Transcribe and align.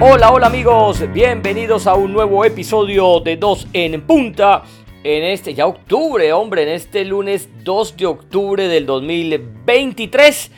Hola, 0.00 0.30
hola 0.30 0.46
amigos, 0.46 1.02
bienvenidos 1.12 1.88
a 1.88 1.94
un 1.94 2.12
nuevo 2.12 2.44
episodio 2.44 3.18
de 3.18 3.36
Dos 3.36 3.66
en 3.72 4.00
Punta. 4.02 4.62
En 5.02 5.24
este 5.24 5.54
ya 5.54 5.66
octubre, 5.66 6.32
hombre, 6.32 6.62
en 6.62 6.68
este 6.68 7.04
lunes 7.04 7.48
2 7.64 7.96
de 7.96 8.06
octubre 8.06 8.68
del 8.68 8.86
2023. 8.86 10.52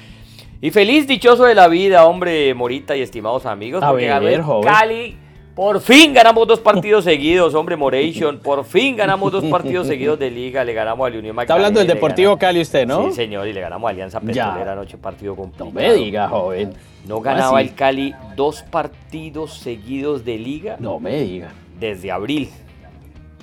Y 0.61 0.71
feliz 0.71 1.07
dichoso 1.07 1.45
de 1.45 1.55
la 1.55 1.69
vida, 1.69 2.05
hombre, 2.05 2.53
Morita 2.53 2.95
y 2.99 3.01
estimados 3.01 3.47
amigos, 3.47 3.83
A 3.83 3.89
porque 3.89 4.05
ver, 4.05 4.11
ganó 4.13 4.29
el 4.29 4.43
joven. 4.43 4.71
Cali. 4.71 5.19
Por 5.55 5.81
fin 5.81 6.15
ganamos 6.15 6.47
dos 6.47 6.61
partidos 6.61 7.05
seguidos, 7.05 7.55
hombre, 7.55 7.77
Moration. 7.77 8.39
Por 8.39 8.65
fin 8.65 8.97
ganamos 8.97 9.31
dos 9.33 9.45
partidos 9.45 9.87
seguidos 9.87 10.19
de 10.19 10.31
liga. 10.31 10.65
Le 10.65 10.73
ganamos 10.73 11.07
al 11.07 11.17
Unión 11.17 11.39
Está 11.39 11.55
hablando 11.55 11.81
del 11.81 11.89
Magdalena, 11.89 11.95
Deportivo 11.95 12.29
ganamos- 12.31 12.41
Cali 12.41 12.61
usted, 12.61 12.87
¿no? 12.87 13.07
Sí, 13.09 13.13
señor, 13.13 13.47
y 13.49 13.53
le 13.53 13.61
ganamos 13.61 13.89
a 13.89 13.91
Alianza. 13.91 14.21
Petrolera 14.21 14.73
anoche, 14.73 14.97
partido 14.97 15.35
complicado. 15.37 15.71
No 15.71 15.81
me 15.81 15.93
diga, 15.95 16.29
joven. 16.29 16.73
No 17.07 17.21
ganaba 17.21 17.59
así? 17.59 17.69
el 17.69 17.75
Cali 17.75 18.15
dos 18.37 18.63
partidos 18.63 19.55
seguidos 19.59 20.25
de 20.25 20.39
liga 20.39 20.77
No 20.79 20.99
me 21.01 21.21
diga. 21.23 21.49
desde 21.79 22.11
abril. 22.11 22.49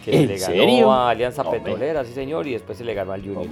Que 0.03 0.15
¿En 0.21 0.27
le 0.27 0.37
ganó 0.37 0.53
serio? 0.55 0.91
a 0.91 1.09
Alianza 1.09 1.43
No, 1.43 1.51
me- 1.51 1.59
Petrolera, 1.59 2.03
sí 2.05 2.13
señor, 2.13 2.47
y 2.47 2.53
después 2.53 2.77
se 2.77 2.85
le 2.85 2.93
ganó 2.93 3.11
al 3.11 3.21
Junior. 3.21 3.47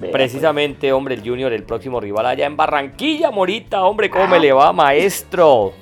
Vea, 0.00 0.10
Precisamente, 0.10 0.92
hombre, 0.92 1.14
el 1.14 1.20
Junior, 1.22 1.52
el 1.52 1.62
próximo 1.62 2.00
rival 2.00 2.26
allá 2.26 2.46
en 2.46 2.56
Barranquilla, 2.56 3.30
Morita, 3.30 3.84
hombre, 3.84 4.08
¿cómo 4.10 4.24
Ah. 4.24 4.28
me 4.28 4.40
le 4.40 4.52
va, 4.52 4.72
maestro? 4.72 5.72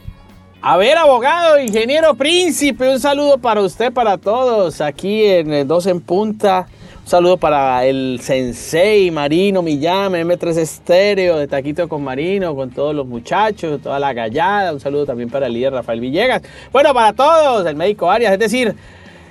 A 0.64 0.76
ver, 0.76 0.96
abogado, 0.96 1.58
ingeniero 1.58 2.14
príncipe, 2.14 2.88
un 2.88 3.00
saludo 3.00 3.36
para 3.36 3.60
usted, 3.62 3.92
para 3.92 4.16
todos, 4.16 4.80
aquí 4.80 5.24
en 5.24 5.52
eh, 5.52 5.64
Dos 5.64 5.86
en 5.86 6.00
Punta. 6.00 6.68
Un 7.02 7.08
saludo 7.08 7.36
para 7.36 7.84
el 7.84 8.20
Sensei, 8.22 9.10
Marino, 9.10 9.60
Millán, 9.60 10.12
M3 10.12 10.58
Estéreo, 10.58 11.36
de 11.36 11.48
Taquito 11.48 11.88
con 11.88 12.04
Marino, 12.04 12.54
con 12.54 12.70
todos 12.70 12.94
los 12.94 13.08
muchachos, 13.08 13.82
toda 13.82 13.98
la 13.98 14.12
gallada. 14.12 14.72
Un 14.72 14.78
saludo 14.78 15.04
también 15.04 15.30
para 15.30 15.48
el 15.48 15.52
líder 15.54 15.72
Rafael 15.72 15.98
Villegas. 15.98 16.42
Bueno, 16.70 16.94
para 16.94 17.12
todos, 17.12 17.66
el 17.66 17.74
médico 17.74 18.08
Arias, 18.08 18.32
es 18.32 18.38
decir, 18.38 18.72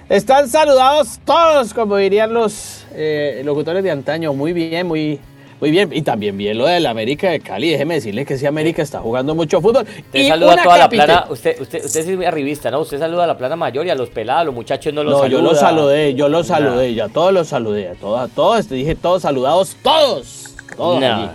están 0.09 0.49
saludados 0.49 1.21
todos, 1.23 1.73
como 1.73 1.95
dirían 1.95 2.33
los 2.33 2.85
eh, 2.93 3.41
locutores 3.45 3.81
de 3.85 3.91
antaño. 3.91 4.33
Muy 4.33 4.51
bien, 4.51 4.85
muy, 4.85 5.17
muy 5.61 5.71
bien. 5.71 5.89
Y 5.93 6.01
también 6.01 6.35
bien 6.37 6.57
lo 6.57 6.65
del 6.65 6.85
América 6.87 7.29
de 7.29 7.39
Cali. 7.39 7.69
Déjeme 7.69 7.93
decirle 7.95 8.25
que 8.25 8.37
sí, 8.37 8.45
América 8.45 8.81
está 8.81 8.99
jugando 8.99 9.33
mucho 9.35 9.61
fútbol. 9.61 9.83
Usted 9.83 10.19
Y 10.19 10.27
saluda 10.27 10.53
a 10.53 10.63
toda 10.63 10.77
la 10.77 10.89
plana, 10.89 11.25
usted, 11.29 11.61
usted, 11.61 11.85
usted 11.85 11.99
es 12.09 12.17
muy 12.17 12.25
arribista, 12.25 12.69
¿no? 12.71 12.79
Usted 12.81 12.99
saluda 12.99 13.23
a 13.23 13.27
la 13.27 13.37
plana 13.37 13.55
mayor 13.55 13.85
y 13.85 13.91
a 13.91 13.95
los 13.95 14.09
pelados, 14.09 14.41
a 14.41 14.45
los 14.45 14.55
muchachos 14.55 14.93
no 14.93 15.03
los 15.03 15.13
No, 15.13 15.19
saluda. 15.21 15.39
yo 15.39 15.41
los 15.47 15.59
saludé, 15.59 16.13
yo 16.15 16.27
los 16.27 16.49
Nah. 16.49 16.57
saludé, 16.57 16.93
ya 16.95 17.07
todos 17.07 17.31
los 17.31 17.47
saludé, 17.47 17.89
a 17.89 17.93
todos, 17.93 18.19
a 18.19 18.27
todos, 18.27 18.67
te 18.67 18.75
dije 18.75 18.95
todos 18.95 19.21
saludados, 19.21 19.77
todos, 19.81 20.55
todos 20.75 20.99
Nah, 20.99 21.15
allí. 21.23 21.29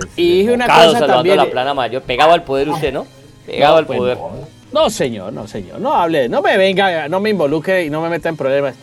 es 0.00 0.08
Y 0.16 0.38
dije 0.38 0.52
una 0.52 0.66
cosa 0.66 1.06
también, 1.06 1.38
a 1.38 1.44
la 1.44 1.50
plana 1.50 1.72
mayor, 1.72 2.02
pegado 2.02 2.32
al 2.32 2.42
poder 2.42 2.68
usted, 2.68 2.92
¿no? 2.92 3.06
Pegado 3.46 3.74
No, 3.74 3.78
al 3.78 3.86
pues, 3.86 3.98
poder. 3.98 4.18
No, 4.18 4.30
No, 4.72 4.90
señor, 4.90 5.32
no, 5.32 5.48
señor, 5.48 5.80
no 5.80 5.92
hable, 5.94 6.28
no 6.28 6.42
me 6.42 6.56
venga, 6.56 7.08
no 7.08 7.18
me 7.20 7.30
involucre 7.30 7.84
y 7.84 7.90
no 7.90 8.00
me 8.00 8.08
meta 8.08 8.28
en 8.28 8.36
problemas. 8.36 8.74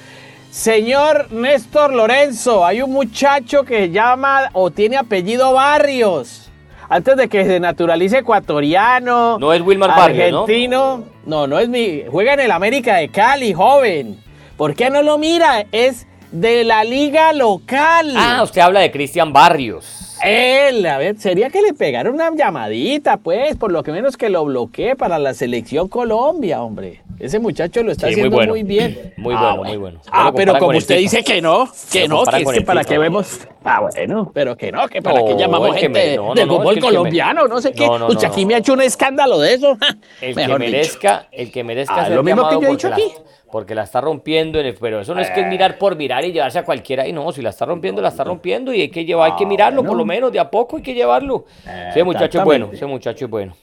Señor 0.52 1.31
Néstor 1.31 1.94
Lorenzo, 1.94 2.66
hay 2.66 2.81
un 2.81 2.92
muchacho 2.92 3.64
que 3.64 3.90
llama 3.90 4.50
o 4.53 4.72
tiene 4.72 4.98
apellido 4.98 5.53
Barrios. 5.53 6.50
Antes 6.90 7.17
de 7.17 7.28
que 7.28 7.45
se 7.45 7.59
naturalice 7.59 8.20
ecuatoriano. 8.20 9.38
No 9.40 9.52
es 9.52 9.62
Wilmar 9.62 9.90
Barrios, 9.90 10.31
¿no? 10.31 10.42
argentino. 10.44 11.03
¿no? 11.25 11.45
no, 11.45 11.59
es 11.59 11.68
mi. 11.68 12.03
Juega 12.09 12.34
en 12.34 12.40
el 12.40 12.52
América 12.52 12.95
de 12.95 13.09
Cali, 13.09 13.53
joven. 13.53 14.18
¿Por 14.56 14.73
qué 14.73 14.90
no 14.90 15.03
lo 15.03 15.18
mira? 15.18 15.66
Es 15.72 16.08
de 16.31 16.64
la 16.64 16.84
liga 16.84 17.34
local. 17.34 18.14
Ah, 18.16 18.42
usted 18.42 18.62
habla 18.62 18.80
de 18.80 18.92
Cristian 18.92 19.34
Barrios. 19.34 20.06
Él, 20.23 20.85
a 20.85 20.97
ver, 20.97 21.17
sería 21.19 21.49
que 21.49 21.61
le 21.61 21.73
pegara 21.73 22.09
una 22.09 22.33
llamadita, 22.35 23.17
pues, 23.17 23.55
por 23.55 23.72
lo 23.72 23.83
que 23.83 23.91
menos 23.91 24.17
que 24.17 24.29
lo 24.29 24.45
bloquee 24.45 24.95
para 24.95 25.19
la 25.19 25.33
selección 25.33 25.88
Colombia, 25.88 26.61
hombre. 26.63 27.01
Ese 27.19 27.39
muchacho 27.39 27.81
lo 27.83 27.91
está 27.91 28.07
Sí, 28.07 28.13
muy 28.13 28.19
haciendo 28.22 28.35
bueno. 28.38 28.53
muy 28.53 28.63
bien. 28.63 29.13
Muy 29.17 29.33
Ah, 29.35 29.53
bueno, 29.56 29.63
muy 29.63 29.77
bueno. 29.77 30.01
Ah, 30.11 30.31
pero 30.35 30.57
como 30.59 30.77
usted 30.77 30.97
dice 31.00 31.23
que 31.23 31.41
no, 31.41 31.67
que 31.91 32.07
no, 32.07 32.23
que 32.25 32.41
es 32.44 32.50
que 32.51 32.61
para 32.61 32.83
qué 32.83 32.97
vemos. 33.00 33.39
Ah, 33.63 33.81
bueno, 33.81 34.31
pero 34.33 34.56
que 34.56 34.72
no, 34.72 34.88
que 34.88 35.01
para 35.01 35.19
No, 35.22 35.25
qué 35.25 35.35
llamamos 35.35 35.75
gente 35.75 36.11
me- 36.11 36.16
no, 36.16 36.27
no, 36.27 36.33
del 36.35 36.47
no, 36.47 36.57
fútbol 36.57 36.75
me- 36.75 36.81
colombiano, 36.81 37.47
no 37.47 37.59
sé 37.59 37.72
qué. 37.72 37.88
Usted 38.07 38.27
aquí 38.27 38.45
me 38.45 38.53
ha 38.56 38.59
hecho 38.59 38.73
un 38.73 38.81
escándalo 38.81 39.39
de 39.39 39.53
eso. 39.56 39.77
El 40.22 40.35
que 40.35 40.41
dicho. 40.41 40.59
merezca, 40.59 41.27
el 41.31 41.51
que 41.51 41.63
merezca 41.63 41.95
Ah, 41.95 42.06
ser 42.06 42.16
lo 42.16 42.23
mismo 42.23 42.47
que 42.50 42.56
yo 42.61 42.67
he 42.67 42.72
dicho 42.72 42.88
aquí. 42.89 43.03
Porque 43.52 43.74
la 43.75 43.84
está 43.84 44.02
rompiendo, 44.02 44.59
en 44.59 44.66
el- 44.68 44.74
pero 44.75 45.00
eso 45.02 45.13
no 45.16 45.22
es 45.22 45.30
que 45.31 45.41
es 45.41 45.47
mirar 45.47 45.78
por 45.78 45.96
mirar 45.96 46.24
y 46.25 46.31
llevarse 46.31 46.59
a 46.59 46.66
cualquiera 46.66 47.08
y 47.08 47.13
no, 47.13 47.31
si 47.31 47.41
la 47.41 47.50
está 47.52 47.66
rompiendo, 47.66 48.02
la 48.02 48.09
está 48.09 48.24
rompiendo 48.24 48.74
y 48.74 48.81
hay 48.81 48.90
que 48.90 49.06
llevar, 49.06 49.31
hay 49.31 49.38
que 49.38 49.46
Ah, 49.46 49.47
mirarlo 49.47 49.84
por 49.84 49.96
lo 49.97 50.06
menos, 50.06 50.31
de 50.31 50.40
a 50.40 50.50
poco 50.50 50.78
hay 50.78 50.84
que 50.84 50.94
llevarlo. 50.94 51.46
Ese 51.90 52.03
muchacho 52.03 52.40
es 52.40 52.44
bueno, 52.46 52.69
ese 52.74 52.86
muchacho 52.86 53.25
es 53.25 53.31
bueno. 53.31 53.56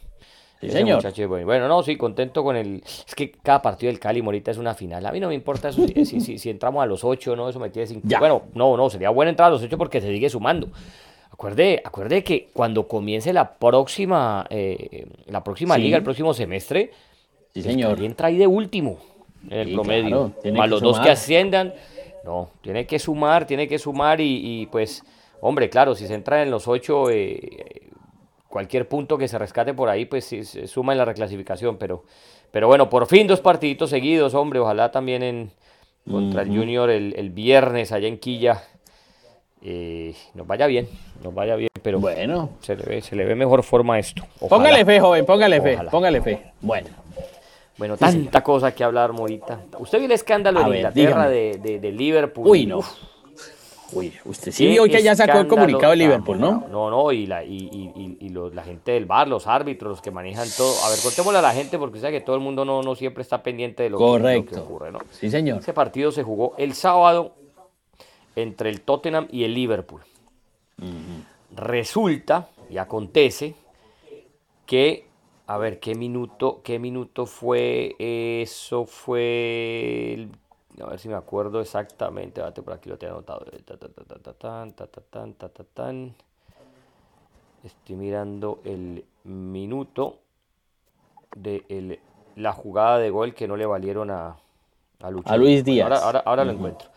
Sí, 0.61 0.69
Ese 0.69 0.79
señor. 0.79 0.97
muchacho 0.97 1.23
es 1.23 1.29
bueno. 1.29 1.45
Bueno, 1.47 1.69
no, 1.69 1.83
sí, 1.83 1.97
contento 1.97 2.43
con 2.43 2.57
el. 2.57 2.83
Es 3.07 3.15
que 3.15 3.31
cada 3.33 3.61
partido 3.61 3.91
del 3.93 4.01
Cali 4.01 4.23
Morita 4.23 4.51
es 4.51 4.57
una 4.57 4.73
final. 4.73 5.05
A 5.05 5.13
mí 5.13 5.21
no 5.21 5.29
me 5.29 5.35
importa 5.35 5.69
eso, 5.69 5.87
si, 5.87 5.93
si, 6.07 6.21
si- 6.21 6.39
si 6.39 6.49
entramos 6.49 6.83
a 6.83 6.87
los 6.87 7.05
ocho, 7.05 7.37
no, 7.37 7.49
eso 7.51 7.59
me 7.61 7.69
tiene 7.69 7.87
cinco. 7.87 8.03
Ya. 8.05 8.19
Bueno, 8.19 8.45
no, 8.55 8.75
no, 8.77 8.89
sería 8.89 9.11
bueno 9.11 9.29
entrar 9.31 9.49
a 9.49 9.51
los 9.51 9.63
ocho 9.63 9.77
porque 9.77 10.01
se 10.01 10.09
sigue 10.09 10.31
sumando. 10.31 10.69
Acuerde, 11.31 11.83
acuerde 11.85 12.23
que 12.25 12.49
cuando 12.53 12.87
comience 12.89 13.33
la 13.33 13.53
próxima, 13.55 14.47
eh, 14.49 15.07
la 15.27 15.43
próxima 15.45 15.75
Sí. 15.75 15.83
liga, 15.83 15.97
el 15.99 16.03
próximo 16.05 16.33
semestre, 16.33 16.93
Sí, 17.53 17.59
el 17.61 17.65
señor. 17.65 17.95
Cali 17.97 18.07
entra 18.07 18.29
ahí 18.29 18.37
de 18.39 18.47
último 18.47 18.99
en 19.51 19.59
el 19.61 19.69
Sí, 19.69 19.75
promedio. 19.75 20.33
claro, 20.43 20.57
Más 20.57 20.69
los 20.71 20.81
dos 20.81 21.01
que 21.01 21.11
asciendan, 21.11 21.75
no, 22.25 22.51
tiene 22.63 22.87
que 22.87 22.99
sumar, 22.99 23.47
tiene 23.47 23.69
que 23.69 23.79
sumar 23.79 24.21
y, 24.21 24.63
y, 24.63 24.67
pues, 24.67 25.05
hombre, 25.41 25.69
claro, 25.69 25.95
si 25.95 26.07
se 26.07 26.15
entra 26.15 26.43
en 26.43 26.51
los 26.51 26.67
ocho, 26.69 27.11
eh, 27.11 27.89
cualquier 28.49 28.89
punto 28.89 29.19
que 29.19 29.29
se 29.29 29.37
rescate 29.39 29.75
por 29.75 29.89
ahí, 29.89 30.05
pues 30.07 30.25
sí, 30.25 30.45
se 30.45 30.67
suma 30.67 30.93
en 30.93 30.99
la 30.99 31.05
reclasificación, 31.05 31.77
pero, 31.77 32.05
pero 32.51 32.69
bueno, 32.69 32.89
por 32.89 33.07
fin 33.07 33.27
dos 33.27 33.41
partiditos 33.41 33.91
seguidos, 33.91 34.33
hombre, 34.35 34.61
ojalá 34.61 34.91
también 34.91 35.23
en 35.23 35.51
contra 36.11 36.43
el 36.43 36.49
Junior 36.49 36.89
el, 36.91 37.15
el 37.17 37.31
viernes 37.31 37.91
allá 37.91 38.09
en 38.09 38.19
Quilla 38.19 38.63
eh, 39.63 40.15
nos 40.35 40.47
vaya 40.47 40.67
bien, 40.67 40.87
nos 41.23 41.35
vaya 41.35 41.57
bien, 41.57 41.71
pero 41.83 41.99
Bueno, 41.99 42.51
se, 42.61 42.77
le 42.77 42.83
ve, 42.85 43.01
se 43.01 43.17
le 43.17 43.25
ve 43.25 43.35
mejor 43.35 43.63
forma 43.63 43.95
a 43.95 43.99
esto. 43.99 44.23
Ojalá. 44.39 44.49
póngale 44.51 44.85
fe, 44.85 45.01
joven, 45.01 45.25
póngale 45.25 45.61
fe, 45.63 45.79
póngale 45.91 46.21
fe. 46.21 46.43
Bueno. 46.61 46.89
Bueno, 47.77 47.97
tanta 47.97 48.43
cosa 48.43 48.73
que 48.75 48.85
hablar, 48.85 49.13
Morita. 49.13 49.61
¿Usted 49.79 49.99
vio 49.99 50.07
el 50.07 50.13
escándalo 50.13 50.61
en 50.61 50.75
Inglaterra 50.77 51.29
de, 51.29 51.59
de- 51.59 51.81
de 51.81 51.93
Liverpool? 51.93 52.47
Uy, 52.47 52.67
no. 52.67 52.79
Uf, 52.79 52.89
Uy, 53.93 54.13
usted 54.25 54.51
sí 54.51 54.67
vio 54.67 54.85
que 54.85 55.03
ya 55.03 55.15
sacó 55.15 55.39
el 55.39 55.47
comunicado 55.47 55.91
de 55.91 55.97
Liverpool, 55.97 56.41
¿no? 56.41 56.65
No, 56.71 56.91
no, 56.91 57.13
y 57.13 57.27
la, 57.27 57.45
y, 57.45 57.57
y- 57.57 58.17
y- 58.21 58.29
los- 58.31 58.53
la 58.55 58.65
gente 58.65 58.93
del 58.93 59.05
bar, 59.07 59.29
los 59.29 59.47
árbitros, 59.47 59.91
los 59.91 60.01
que 60.01 60.11
manejan 60.11 60.49
todo. 60.57 60.73
A 60.85 60.91
ver, 60.91 60.99
contémosle 61.01 61.39
a 61.39 61.43
la 61.43 61.53
gente 61.53 61.79
porque 61.79 62.01
sabe 62.01 62.13
que 62.15 62.21
todo 62.21 62.35
el 62.35 62.43
mundo 62.43 62.65
no, 62.65 62.83
no 62.83 62.95
siempre 62.97 63.23
está 63.23 63.43
pendiente 63.43 63.83
de 63.85 63.91
lo, 63.91 63.99
que, 63.99 64.05
lo 64.05 64.13
que 64.15 64.21
Correcto. 64.21 64.63
ocurre, 64.63 64.91
¿no? 64.91 64.99
Sí, 65.13 65.31
señor. 65.31 65.59
Ese 65.61 65.73
partido 65.73 66.11
se 66.13 66.23
jugó 66.25 66.55
el 66.59 66.75
sábado 66.75 67.35
entre 68.37 68.71
el 68.71 68.81
Tottenham 68.81 69.29
y 69.31 69.45
el 69.45 69.55
Liverpool. 69.55 70.01
Resulta 71.55 72.49
y 72.71 72.79
acontece 72.79 73.55
que, 74.67 75.07
a 75.47 75.59
ver, 75.59 75.81
¿qué 75.81 75.95
minuto, 75.95 76.61
qué 76.63 76.79
minuto 76.79 77.27
fue? 77.27 77.97
Eso 77.99 78.87
fue, 78.87 80.15
el- 80.15 80.31
a 80.83 80.87
ver 80.87 80.99
si 80.99 81.09
me 81.09 81.15
acuerdo 81.15 81.61
exactamente, 81.61 82.41
date 82.41 82.63
por 82.63 82.73
aquí 82.73 82.89
lo 82.89 82.99
tengo 82.99 83.15
anotado. 83.15 83.45
Estoy 87.63 87.97
mirando 87.97 88.61
el 88.65 89.05
minuto 89.25 90.19
de 91.37 91.65
el- 91.69 91.99
la 92.37 92.53
jugada 92.53 92.99
de 92.99 93.11
gol 93.11 93.35
que 93.35 93.49
no 93.49 93.57
le 93.57 93.67
valieron 93.67 94.11
a, 94.11 94.37
a. 95.01 95.11
A 95.25 95.37
Luis 95.37 95.65
Díaz. 95.65 95.85
Ahora, 95.85 95.99
ahora, 96.05 96.23
ahora 96.27 96.45
lo 96.45 96.53
encuentro. 96.53 96.89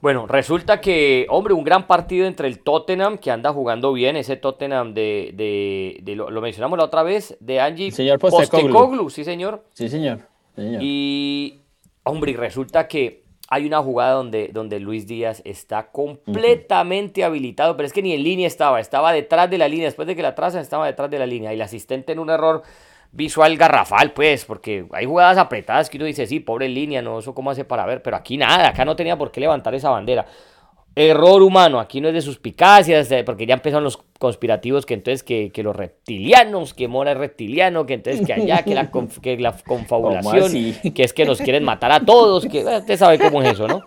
Bueno, 0.00 0.26
resulta 0.28 0.80
que, 0.80 1.26
hombre, 1.28 1.54
un 1.54 1.64
gran 1.64 1.86
partido 1.88 2.26
entre 2.26 2.46
el 2.46 2.60
Tottenham, 2.60 3.18
que 3.18 3.30
anda 3.32 3.52
jugando 3.52 3.92
bien, 3.92 4.16
ese 4.16 4.36
Tottenham 4.36 4.94
de, 4.94 5.32
de, 5.34 5.98
de- 6.02 6.14
lo, 6.14 6.30
lo 6.30 6.40
mencionamos 6.40 6.78
la 6.78 6.84
otra 6.84 7.02
vez, 7.02 7.36
de 7.40 7.60
Angie 7.60 7.90
Señor 7.90 8.18
Postecoglou. 8.20 9.10
sí 9.10 9.24
señor. 9.24 9.64
Sí, 9.74 9.88
señor. 9.88 10.20
Sí, 10.54 10.62
señor. 10.62 10.80
Y, 10.84 11.58
hombre, 12.04 12.30
y 12.30 12.36
resulta 12.36 12.86
que 12.86 13.24
hay 13.50 13.66
una 13.66 13.82
jugada 13.82 14.12
donde, 14.12 14.50
donde 14.52 14.78
Luis 14.78 15.06
Díaz 15.06 15.42
está 15.44 15.90
completamente 15.90 17.24
habilitado, 17.24 17.76
pero 17.76 17.86
es 17.86 17.92
que 17.92 18.02
ni 18.02 18.12
en 18.12 18.22
línea 18.22 18.46
estaba, 18.46 18.78
estaba 18.78 19.12
detrás 19.12 19.50
de 19.50 19.58
la 19.58 19.68
línea, 19.68 19.86
después 19.86 20.06
de 20.06 20.14
que 20.14 20.22
la 20.22 20.34
trazan 20.34 20.60
estaba 20.60 20.86
detrás 20.86 21.10
de 21.10 21.18
la 21.18 21.26
línea, 21.26 21.52
y 21.52 21.56
el 21.56 21.62
asistente 21.62 22.12
en 22.12 22.18
un 22.18 22.30
error 22.30 22.62
visual 23.12 23.56
garrafal, 23.56 24.12
pues, 24.12 24.44
porque 24.44 24.86
hay 24.92 25.06
jugadas 25.06 25.38
apretadas 25.38 25.88
que 25.90 25.96
uno 25.96 26.06
dice, 26.06 26.26
sí, 26.26 26.40
pobre 26.40 26.68
línea, 26.68 27.02
no, 27.02 27.18
eso 27.18 27.34
cómo 27.34 27.50
hace 27.50 27.64
para 27.64 27.86
ver, 27.86 28.02
pero 28.02 28.16
aquí 28.16 28.36
nada, 28.36 28.68
acá 28.68 28.84
no 28.84 28.94
tenía 28.96 29.16
por 29.16 29.30
qué 29.30 29.40
levantar 29.40 29.74
esa 29.74 29.90
bandera. 29.90 30.26
Error 30.94 31.42
humano, 31.42 31.78
aquí 31.78 32.00
no 32.00 32.08
es 32.08 32.14
de 32.14 32.20
suspicacias, 32.20 33.08
porque 33.24 33.46
ya 33.46 33.54
empezaron 33.54 33.84
los 33.84 33.98
conspirativos 34.18 34.84
que 34.84 34.94
entonces 34.94 35.22
que, 35.22 35.52
que 35.52 35.62
los 35.62 35.76
reptilianos, 35.76 36.74
que 36.74 36.88
Mora 36.88 37.12
es 37.12 37.18
reptiliano, 37.18 37.86
que 37.86 37.94
entonces 37.94 38.26
que 38.26 38.32
allá, 38.32 38.64
que 38.64 38.74
la, 38.74 38.90
conf- 38.92 39.20
que 39.20 39.36
la 39.38 39.52
confabulación, 39.64 40.50
que 40.94 41.04
es 41.04 41.12
que 41.12 41.24
nos 41.24 41.40
quieren 41.40 41.62
matar 41.64 41.92
a 41.92 42.00
todos, 42.00 42.46
que 42.46 42.64
usted 42.64 42.96
sabe 42.96 43.18
cómo 43.20 43.40
es 43.42 43.52
eso, 43.52 43.68
¿no? 43.68 43.80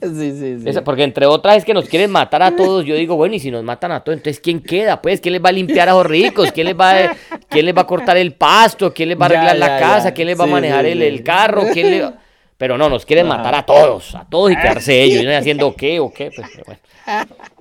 Sí, 0.00 0.08
sí, 0.32 0.60
sí. 0.60 0.68
Esa- 0.68 0.84
porque 0.84 1.04
entre 1.04 1.24
otras 1.24 1.56
es 1.56 1.64
que 1.64 1.72
nos 1.72 1.88
quieren 1.88 2.10
matar 2.10 2.42
a 2.42 2.54
todos. 2.54 2.84
Yo 2.84 2.94
digo, 2.94 3.16
bueno, 3.16 3.34
y 3.34 3.40
si 3.40 3.50
nos 3.50 3.64
matan 3.64 3.92
a 3.92 4.00
todos, 4.00 4.18
entonces 4.18 4.40
¿quién 4.40 4.60
queda? 4.60 5.00
Pues, 5.00 5.20
¿quién 5.20 5.32
les 5.32 5.42
va 5.42 5.48
a 5.48 5.52
limpiar 5.52 5.88
a 5.88 5.92
los 5.92 6.06
ricos? 6.06 6.52
¿Quién 6.52 6.66
les 6.66 6.78
va 6.78 6.90
a, 6.90 6.96
quién 6.96 7.40
¿quién 7.48 7.66
les 7.66 7.74
va 7.74 7.82
a 7.82 7.86
cortar 7.86 8.16
el 8.18 8.34
pasto? 8.34 8.92
¿Quién 8.92 9.08
les 9.08 9.18
va 9.18 9.24
a 9.24 9.26
arreglar 9.26 9.56
la 9.56 9.78
casa? 9.78 10.12
¿Quién 10.12 10.28
les 10.28 10.38
va 10.38 10.44
a 10.44 10.48
manejar 10.48 10.84
el, 10.84 11.22
carro? 11.22 11.62
¿Quién 11.72 12.14
Pero 12.58 12.76
no, 12.76 12.90
nos 12.90 13.06
quieren 13.06 13.26
matar 13.26 13.54
a 13.54 13.62
todos, 13.64 14.14
a 14.14 14.26
todos 14.28 14.52
y 14.52 14.56
quedarse 14.56 15.02
ellos. 15.02 15.22
¿Y 15.22 15.28
haciendo 15.28 15.74
qué 15.74 15.98
o 15.98 16.12
qué? 16.12 16.30
Pues, 16.30 16.48
bueno, 16.66 16.80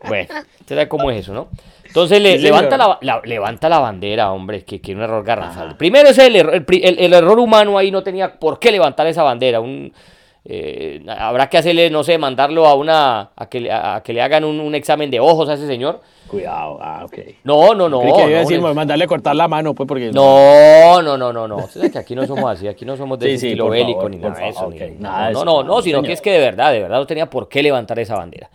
bueno, 0.08 0.34
usted 0.60 0.76
sabe 0.76 0.88
cómo 0.90 1.12
es 1.12 1.20
eso, 1.20 1.34
¿no? 1.34 1.48
Entonces 1.86 2.22
le, 2.22 2.38
levanta, 2.40 2.78
la, 2.78 3.22
levanta 3.24 3.70
la 3.70 3.80
bandera, 3.80 4.34
hombre, 4.34 4.66
que, 4.66 4.82
que 4.82 4.94
un 4.94 5.02
error 5.02 5.24
garrafal. 5.24 5.78
Primero 5.78 6.10
es 6.10 6.18
el, 6.18 6.36
error, 6.36 6.66
el, 6.70 7.14
error 7.14 7.40
humano 7.40 7.78
ahí, 7.78 7.90
no 7.90 8.04
tenía 8.04 8.38
por 8.38 8.60
qué 8.60 8.70
levantar 8.70 9.08
esa 9.08 9.24
bandera. 9.24 9.62
Un, 9.62 9.94
eh, 10.48 11.04
habrá 11.08 11.50
que 11.50 11.58
hacerle, 11.58 11.90
no 11.90 12.04
sé, 12.04 12.20
mandarlo 12.20 12.68
a 12.68 12.76
una 12.76 13.32
a 13.36 13.50
que, 13.50 13.72
a, 13.72 14.02
que 14.04 14.14
le 14.14 14.22
hagan 14.22 14.44
un, 14.44 14.76
examen 14.76 15.10
de 15.10 15.20
ojos 15.20 15.50
a 15.50 15.56
ese 15.56 15.66
señor. 15.66 16.02
Cuidado, 16.28 16.78
ah, 16.82 17.04
ok. 17.04 17.18
No, 17.44 17.74
no, 17.74 17.90
no. 17.90 18.02
que 18.02 18.08
iba 18.08 18.38
a 18.38 18.42
decir, 18.42 18.62
mandarle 18.62 19.08
cortar 19.08 19.36
la 19.36 19.48
mano, 19.48 19.74
pues, 19.74 19.88
porque... 19.88 20.12
No, 20.12 21.02
no, 21.02 21.18
no, 21.18 21.34
no, 21.34 21.48
no. 21.48 21.68
que 21.92 21.98
aquí 21.98 22.14
no 22.14 22.28
somos 22.28 22.52
así, 22.52 22.68
aquí 22.68 22.86
no 22.86 22.96
somos 22.96 23.18
de 23.18 23.34
estilo 23.34 23.70
bélico 23.70 24.08
ni 24.08 24.18
nada 24.18 24.40
de 24.40 24.50
eso. 24.50 24.70
no, 25.00 25.44
no, 25.44 25.64
no, 25.64 25.82
sino 25.82 26.04
que 26.04 26.14
es 26.14 26.22
que 26.22 26.32
de 26.32 26.40
verdad, 26.40 26.72
de 26.72 26.82
verdad 26.82 26.98
no 26.98 27.08
tenía 27.08 27.28
por 27.28 27.50
qué 27.50 27.64
levantar 27.64 27.98
esa 27.98 28.16
bandera. 28.16 28.50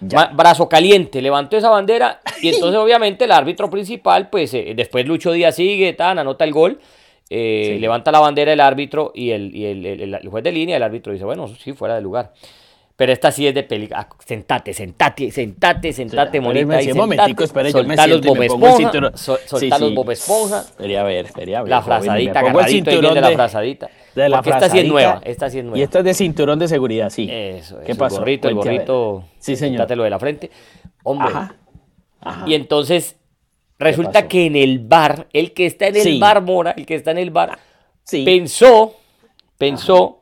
Brazo 0.00 0.68
caliente, 0.68 1.22
levantó 1.22 1.56
esa 1.56 1.70
bandera 1.70 2.20
y 2.42 2.48
entonces 2.48 2.78
obviamente 2.80 3.24
el 3.24 3.32
árbitro 3.32 3.70
principal, 3.70 4.28
pues 4.28 4.52
eh, 4.54 4.72
después 4.76 5.06
Lucho 5.06 5.32
Díaz 5.32 5.56
sigue, 5.56 5.92
tan, 5.92 6.18
anota 6.18 6.44
el 6.44 6.52
gol, 6.52 6.80
eh, 7.36 7.78
levanta 7.80 8.12
la 8.12 8.20
bandera 8.20 8.52
el 8.52 8.60
árbitro 8.60 9.10
y, 9.12 9.30
el, 9.30 9.54
y 9.54 9.64
el, 9.64 9.84
el, 9.84 10.28
juez 10.28 10.44
de 10.44 10.52
línea, 10.52 10.76
el 10.76 10.82
árbitro 10.84 11.12
dice, 11.12 11.24
bueno, 11.24 11.48
sí, 11.48 11.72
fuera 11.72 11.96
de 11.96 12.00
lugar. 12.00 12.32
Pero 12.96 13.12
esta 13.12 13.32
sí 13.32 13.44
es 13.44 13.52
de 13.52 13.64
película. 13.64 14.02
Ah, 14.02 14.16
sentate, 14.24 14.72
sentate, 14.72 15.32
sentate, 15.32 15.92
sentate, 15.92 16.40
monita. 16.40 16.78
momentico, 16.94 17.42
espera, 17.42 17.68
los 18.06 18.20
Bob 18.22 18.40
Esponja. 18.40 19.16
soltá 19.16 19.78
los 19.80 19.94
Bob 19.94 20.12
Esponja. 20.12 20.64
Quería 20.78 21.02
ver, 21.02 21.32
quería 21.32 21.62
ver. 21.62 21.70
La 21.70 21.82
frazadita, 21.82 22.38
agarradito 22.38 22.90
ahí 22.90 23.00
viene 23.00 23.20
la 23.20 23.30
frazadita. 23.32 23.90
De 24.14 24.28
la 24.28 24.36
Porque 24.36 24.50
esta 24.50 24.68
sí 24.68 24.78
es 24.78 24.86
nueva, 24.86 25.20
esta 25.24 25.50
sí 25.50 25.58
es 25.58 25.64
nueva. 25.64 25.78
Y 25.78 25.82
esta 25.82 25.98
es 25.98 26.04
de 26.04 26.14
cinturón 26.14 26.60
de 26.60 26.68
seguridad, 26.68 27.10
sí. 27.10 27.28
Eso, 27.28 27.80
¿Qué 27.84 27.96
pasó? 27.96 28.18
El 28.18 28.20
gorrito, 28.20 28.48
el 28.48 28.54
gorrito. 28.54 29.24
Sí, 29.40 29.56
señor. 29.56 29.88
de 29.88 29.96
la 29.96 30.18
frente. 30.20 30.52
Hombre. 31.02 31.28
Ajá. 31.28 31.56
Ajá. 32.20 32.44
Y 32.48 32.54
entonces, 32.54 33.16
resulta 33.84 34.26
que 34.26 34.46
en 34.46 34.56
el 34.56 34.80
bar, 34.80 35.28
el 35.32 35.52
que 35.52 35.66
está 35.66 35.88
en 35.88 35.96
el 35.96 36.18
bar, 36.18 36.42
Mora, 36.42 36.72
el 36.76 36.86
que 36.86 36.94
está 36.94 37.10
en 37.10 37.18
el 37.18 37.30
bar, 37.30 37.58
pensó, 38.10 38.96
pensó 39.58 40.20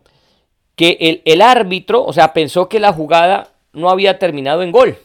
que 0.77 1.23
el, 1.25 1.43
árbitro, 1.43 2.05
o 2.05 2.13
sea, 2.13 2.33
pensó 2.33 2.69
que 2.69 2.81
la 2.81 2.93
jugada 2.93 3.53
no 3.73 3.89
había 3.89 4.19
terminado 4.19 4.63
en 4.63 4.73
gol. 4.73 4.99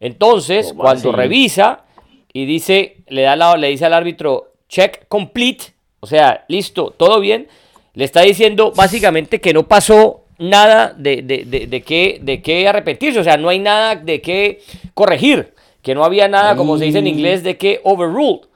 Entonces, 0.00 0.72
cuando 0.76 1.12
revisa 1.12 1.84
y 2.32 2.46
dice, 2.46 2.98
le, 3.08 3.22
da 3.22 3.36
la, 3.36 3.56
le 3.56 3.68
dice 3.68 3.84
al 3.86 3.94
árbitro, 3.94 4.52
check 4.68 5.06
complete, 5.08 5.66
o 6.00 6.06
sea, 6.06 6.44
listo, 6.48 6.90
todo 6.90 7.20
bien, 7.20 7.48
le 7.94 8.04
está 8.04 8.22
diciendo 8.22 8.72
básicamente 8.74 9.40
que 9.40 9.52
no 9.52 9.68
pasó 9.68 10.24
nada 10.38 10.94
de, 10.96 11.22
de, 11.22 11.44
de, 11.44 11.66
de 11.66 11.82
qué, 11.82 12.18
de 12.22 12.40
qué 12.40 12.66
arrepentirse, 12.66 13.20
o 13.20 13.24
sea, 13.24 13.36
no 13.36 13.48
hay 13.48 13.58
nada 13.58 13.96
de 13.96 14.20
qué 14.20 14.62
corregir, 14.94 15.52
que 15.82 15.94
no 15.94 16.04
había 16.04 16.28
nada, 16.28 16.56
como 16.56 16.78
se 16.78 16.84
dice 16.84 17.00
en 17.00 17.08
inglés, 17.08 17.42
de 17.42 17.58
qué 17.58 17.80
overruled. 17.84 18.46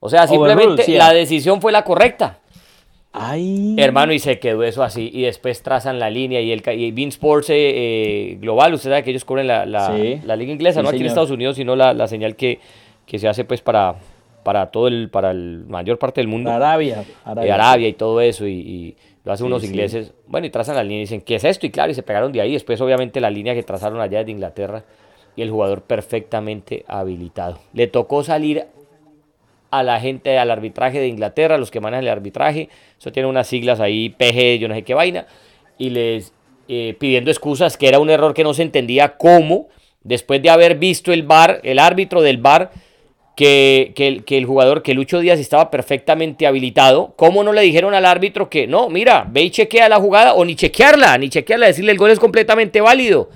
O 0.00 0.08
sea, 0.08 0.26
simplemente 0.26 0.86
la 0.96 1.12
decisión 1.12 1.60
fue 1.60 1.72
la 1.72 1.82
correcta. 1.82 2.38
Hermano, 3.78 4.12
y 4.12 4.18
se 4.18 4.38
quedó 4.38 4.62
eso 4.62 4.82
así. 4.82 5.10
Y 5.12 5.22
después 5.22 5.62
trazan 5.62 5.98
la 5.98 6.10
línea. 6.10 6.40
Y 6.40 6.52
el 6.52 6.62
y 6.78 6.92
Bean 6.92 7.08
Sports 7.08 7.50
eh, 7.50 7.54
eh, 7.56 8.38
Global, 8.40 8.74
usted 8.74 8.90
sabe 8.90 9.02
que 9.02 9.10
ellos 9.10 9.24
cubren 9.24 9.46
la, 9.46 9.64
la, 9.64 10.36
liga 10.36 10.52
inglesa, 10.52 10.82
no 10.82 10.90
aquí 10.90 11.00
en 11.00 11.06
Estados 11.06 11.30
Unidos, 11.30 11.56
sino 11.56 11.74
la, 11.76 12.06
señal 12.08 12.36
que, 12.36 12.60
que, 13.06 13.18
se 13.18 13.26
hace 13.26 13.44
pues 13.44 13.62
para, 13.62 13.96
para 14.42 14.66
todo 14.66 14.88
el, 14.88 15.08
para 15.08 15.30
el 15.30 15.64
mayor 15.66 15.98
parte 15.98 16.20
del 16.20 16.28
mundo. 16.28 16.50
Arabia. 16.50 17.04
Arabia, 17.24 17.54
Arabia 17.54 17.88
y 17.88 17.94
todo 17.94 18.20
eso. 18.20 18.46
Y, 18.46 18.96
lo 19.24 19.32
hacen 19.32 19.46
unos 19.46 19.64
ingleses. 19.64 20.12
Bueno, 20.28 20.46
y 20.46 20.50
trazan 20.50 20.76
la 20.76 20.84
línea 20.84 20.98
y 20.98 21.00
dicen, 21.00 21.20
¿qué 21.20 21.34
es 21.34 21.42
esto? 21.42 21.66
Y 21.66 21.70
claro, 21.70 21.90
y 21.90 21.94
se 21.94 22.04
pegaron 22.04 22.30
de 22.30 22.40
ahí. 22.40 22.52
Después, 22.52 22.80
obviamente, 22.80 23.20
la 23.20 23.28
línea 23.28 23.54
que 23.54 23.64
trazaron 23.64 24.00
allá 24.00 24.22
de 24.22 24.30
Inglaterra. 24.30 24.84
Y 25.36 25.42
el 25.42 25.50
jugador 25.50 25.82
perfectamente 25.82 26.84
habilitado. 26.88 27.58
Le 27.72 27.86
tocó 27.86 28.24
salir 28.24 28.66
a 29.70 29.82
la 29.82 30.00
gente, 30.00 30.38
al 30.38 30.50
arbitraje 30.50 30.98
de 30.98 31.08
Inglaterra, 31.08 31.58
los 31.58 31.70
que 31.70 31.80
manejan 31.80 32.04
el 32.04 32.10
arbitraje. 32.10 32.70
Eso 32.98 33.12
tiene 33.12 33.28
unas 33.28 33.46
siglas 33.46 33.80
ahí, 33.80 34.08
PG, 34.08 34.58
yo 34.58 34.68
no 34.68 34.74
sé 34.74 34.82
qué 34.82 34.94
vaina. 34.94 35.26
Y 35.78 35.90
les 35.90 36.32
eh, 36.68 36.96
pidiendo 36.98 37.30
excusas, 37.30 37.76
que 37.76 37.88
era 37.88 37.98
un 37.98 38.10
error 38.10 38.34
que 38.34 38.44
no 38.44 38.54
se 38.54 38.62
entendía 38.62 39.16
cómo, 39.16 39.68
después 40.02 40.42
de 40.42 40.50
haber 40.50 40.76
visto 40.78 41.12
el 41.12 41.22
bar, 41.22 41.60
el 41.62 41.78
árbitro 41.78 42.22
del 42.22 42.38
bar, 42.38 42.70
que, 43.36 43.92
que, 43.94 44.38
el 44.38 44.46
jugador, 44.46 44.82
que 44.82 44.94
Lucho 44.94 45.20
Díaz 45.20 45.38
estaba 45.38 45.70
perfectamente 45.70 46.46
habilitado, 46.46 47.12
¿cómo 47.16 47.44
no 47.44 47.52
le 47.52 47.60
dijeron 47.60 47.92
al 47.92 48.06
árbitro 48.06 48.48
que 48.48 48.66
no, 48.66 48.88
mira, 48.88 49.28
ve 49.30 49.42
y 49.42 49.50
chequea 49.50 49.90
la 49.90 50.00
jugada 50.00 50.32
o 50.32 50.44
ni 50.44 50.56
chequearla, 50.56 51.18
ni 51.18 51.28
chequearla, 51.28 51.66
decirle 51.66 51.92
el 51.92 51.98
gol 51.98 52.10
es 52.10 52.18
completamente 52.18 52.80
válido? 52.80 53.28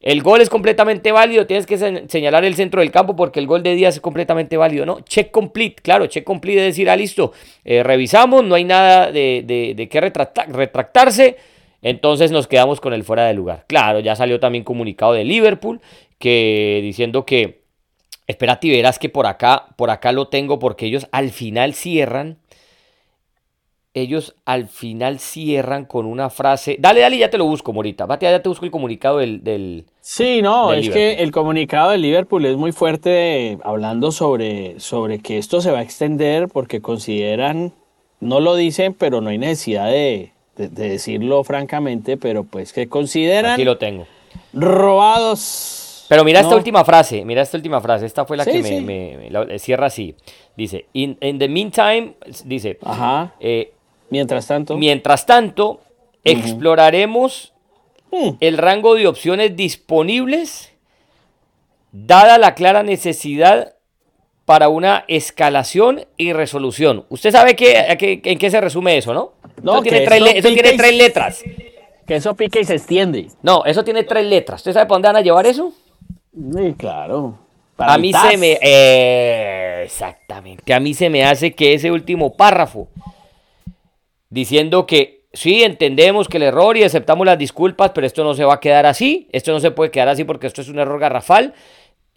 El 0.00 0.22
gol 0.22 0.40
es 0.40 0.48
completamente 0.48 1.12
válido, 1.12 1.46
tienes 1.46 1.66
que 1.66 1.76
señalar 1.76 2.44
el 2.44 2.54
centro 2.54 2.80
del 2.80 2.90
campo 2.90 3.14
porque 3.14 3.38
el 3.38 3.46
gol 3.46 3.62
de 3.62 3.74
Díaz 3.74 3.96
es 3.96 4.00
completamente 4.00 4.56
válido, 4.56 4.86
¿no? 4.86 5.00
Check 5.02 5.30
complete, 5.30 5.82
claro, 5.82 6.06
check 6.06 6.24
complete 6.24 6.60
es 6.60 6.66
decir, 6.68 6.88
ah, 6.88 6.96
listo, 6.96 7.32
eh, 7.66 7.82
revisamos, 7.82 8.42
no 8.42 8.54
hay 8.54 8.64
nada 8.64 9.12
de, 9.12 9.44
de, 9.76 9.88
qué 9.90 10.00
retractarse, 10.00 11.36
entonces 11.82 12.30
nos 12.30 12.46
quedamos 12.46 12.80
con 12.80 12.94
el 12.94 13.04
fuera 13.04 13.26
de 13.26 13.34
lugar. 13.34 13.66
Claro, 13.66 14.00
ya 14.00 14.16
salió 14.16 14.40
también 14.40 14.64
comunicado 14.64 15.12
de 15.12 15.24
Liverpool 15.24 15.82
que 16.18 16.80
diciendo 16.82 17.26
que, 17.26 17.64
espérate 18.26 18.68
y 18.68 18.70
verás 18.70 18.98
que 18.98 19.10
por 19.10 19.26
acá, 19.26 19.66
por 19.76 19.90
acá 19.90 20.12
lo 20.12 20.28
tengo 20.28 20.58
porque 20.58 20.86
ellos 20.86 21.08
al 21.12 21.28
final 21.28 21.74
cierran 21.74 22.38
ellos 23.94 24.36
al 24.44 24.68
final 24.68 25.18
cierran 25.18 25.84
con 25.84 26.06
una 26.06 26.30
frase. 26.30 26.76
Dale, 26.78 27.00
dale, 27.00 27.18
ya 27.18 27.30
te 27.30 27.38
lo 27.38 27.46
busco, 27.46 27.72
Morita. 27.72 28.06
Vate, 28.06 28.26
ya 28.26 28.42
te 28.42 28.48
busco 28.48 28.64
el 28.64 28.70
comunicado 28.70 29.18
del. 29.18 29.84
sí, 30.00 30.42
no, 30.42 30.72
es 30.72 30.88
que 30.90 31.14
el 31.14 31.32
comunicado 31.32 31.90
del 31.90 32.02
Liverpool 32.02 32.44
es 32.46 32.56
muy 32.56 32.72
fuerte 32.72 33.58
hablando 33.64 34.12
sobre, 34.12 34.78
sobre 34.78 35.18
que 35.18 35.38
esto 35.38 35.60
se 35.60 35.70
va 35.70 35.80
a 35.80 35.82
extender 35.82 36.48
porque 36.48 36.80
consideran, 36.80 37.72
no 38.20 38.40
lo 38.40 38.54
dicen, 38.54 38.94
pero 38.94 39.20
no 39.20 39.30
hay 39.30 39.38
necesidad 39.38 39.86
de, 39.86 40.32
decirlo 40.56 41.42
francamente, 41.42 42.16
pero 42.16 42.44
pues 42.44 42.72
que 42.72 42.88
consideran. 42.88 43.52
Aquí 43.52 43.64
lo 43.64 43.78
tengo. 43.78 44.06
Robados. 44.52 46.06
Pero 46.08 46.24
mira 46.24 46.40
esta 46.40 46.56
última 46.56 46.84
frase, 46.84 47.24
mira 47.24 47.42
esta 47.42 47.56
última 47.56 47.80
frase. 47.80 48.04
Esta 48.04 48.24
fue 48.24 48.36
la 48.36 48.44
que 48.44 48.60
me, 48.82 49.58
cierra 49.58 49.86
así. 49.86 50.16
Dice: 50.56 50.86
In, 50.92 51.16
the 51.16 51.48
meantime, 51.48 52.14
dice. 52.44 52.78
Ajá. 52.82 53.34
Eh, 53.38 53.72
Mientras 54.10 54.46
tanto. 54.46 54.76
Mientras 54.76 55.26
tanto, 55.26 55.80
exploraremos 56.24 57.52
mm. 58.10 58.30
el 58.40 58.58
rango 58.58 58.94
de 58.94 59.06
opciones 59.06 59.56
disponibles, 59.56 60.72
dada 61.92 62.38
la 62.38 62.54
clara 62.54 62.82
necesidad 62.82 63.74
para 64.44 64.68
una 64.68 65.04
escalación 65.06 66.06
y 66.16 66.32
resolución. 66.32 67.04
Usted 67.08 67.30
sabe 67.30 67.54
que, 67.54 68.20
en 68.24 68.38
qué 68.38 68.50
se 68.50 68.60
resume 68.60 68.98
eso, 68.98 69.14
¿no? 69.14 69.34
No, 69.62 69.74
eso, 69.74 69.82
tiene, 69.82 70.00
tres, 70.00 70.96
letras. 70.96 71.44
Que 72.04 72.16
eso 72.16 72.34
pique 72.34 72.60
y 72.60 72.64
se 72.64 72.74
extiende. 72.74 73.28
No, 73.42 73.64
eso 73.64 73.84
tiene 73.84 74.02
tres 74.02 74.26
letras. 74.26 74.60
¿Usted 74.60 74.72
sabe 74.72 74.86
para 74.86 74.96
dónde 74.96 75.08
van 75.08 75.16
a 75.16 75.20
llevar 75.20 75.46
eso? 75.46 75.72
Sí, 76.34 76.74
claro. 76.76 77.38
a 77.78 77.96
mí 77.96 78.12
se 78.12 78.36
me... 78.36 78.58
Eh, 78.60 79.82
exactamente. 79.84 80.74
A 80.74 80.80
mí 80.80 80.94
se 80.94 81.08
me 81.10 81.24
hace 81.24 81.52
que 81.52 81.74
ese 81.74 81.92
último 81.92 82.34
párrafo 82.34 82.88
diciendo 84.30 84.86
que 84.86 85.26
sí, 85.32 85.62
entendemos 85.62 86.28
que 86.28 86.38
el 86.38 86.44
error 86.44 86.76
y 86.76 86.84
aceptamos 86.84 87.26
las 87.26 87.38
disculpas, 87.38 87.90
pero 87.94 88.06
esto 88.06 88.24
no 88.24 88.34
se 88.34 88.44
va 88.44 88.54
a 88.54 88.60
quedar 88.60 88.86
así, 88.86 89.28
esto 89.32 89.52
no 89.52 89.60
se 89.60 89.70
puede 89.70 89.90
quedar 89.90 90.08
así 90.08 90.24
porque 90.24 90.46
esto 90.46 90.62
es 90.62 90.68
un 90.68 90.78
error 90.78 90.98
garrafal. 90.98 91.54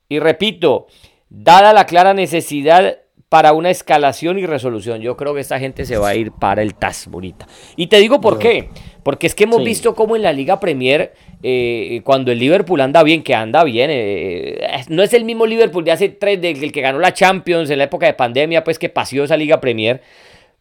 Y 0.09 0.19
repito, 0.19 0.87
dada 1.29 1.73
la 1.73 1.85
clara 1.85 2.13
necesidad 2.13 2.99
para 3.29 3.53
una 3.53 3.71
escalación 3.71 4.37
y 4.37 4.45
resolución, 4.45 5.01
yo 5.01 5.17
creo 5.17 5.33
que 5.33 5.41
esta 5.41 5.57
gente 5.57 5.85
se 5.85 5.97
va 5.97 6.09
a 6.09 6.15
ir 6.15 6.31
para 6.31 6.61
el 6.61 6.75
TAS, 6.75 7.07
bonita. 7.07 7.47
Y 7.75 7.87
te 7.87 7.97
digo 7.97 8.21
por 8.21 8.37
qué, 8.37 8.69
porque 9.01 9.25
es 9.25 9.33
que 9.33 9.45
hemos 9.45 9.63
visto 9.63 9.95
cómo 9.95 10.15
en 10.15 10.21
la 10.21 10.31
Liga 10.31 10.59
Premier, 10.59 11.13
eh, 11.41 12.01
cuando 12.03 12.31
el 12.31 12.37
Liverpool 12.37 12.79
anda 12.79 13.01
bien, 13.01 13.23
que 13.23 13.33
anda 13.33 13.63
bien, 13.63 13.89
eh, 13.91 14.85
no 14.89 15.01
es 15.01 15.15
el 15.15 15.25
mismo 15.25 15.47
Liverpool 15.47 15.83
de 15.83 15.91
hace 15.91 16.09
tres, 16.09 16.39
del 16.39 16.71
que 16.71 16.81
ganó 16.81 16.99
la 16.99 17.11
Champions 17.11 17.71
en 17.71 17.79
la 17.79 17.85
época 17.85 18.05
de 18.05 18.13
pandemia, 18.13 18.63
pues 18.63 18.77
que 18.77 18.89
paseó 18.89 19.23
esa 19.23 19.35
Liga 19.35 19.59
Premier 19.59 20.01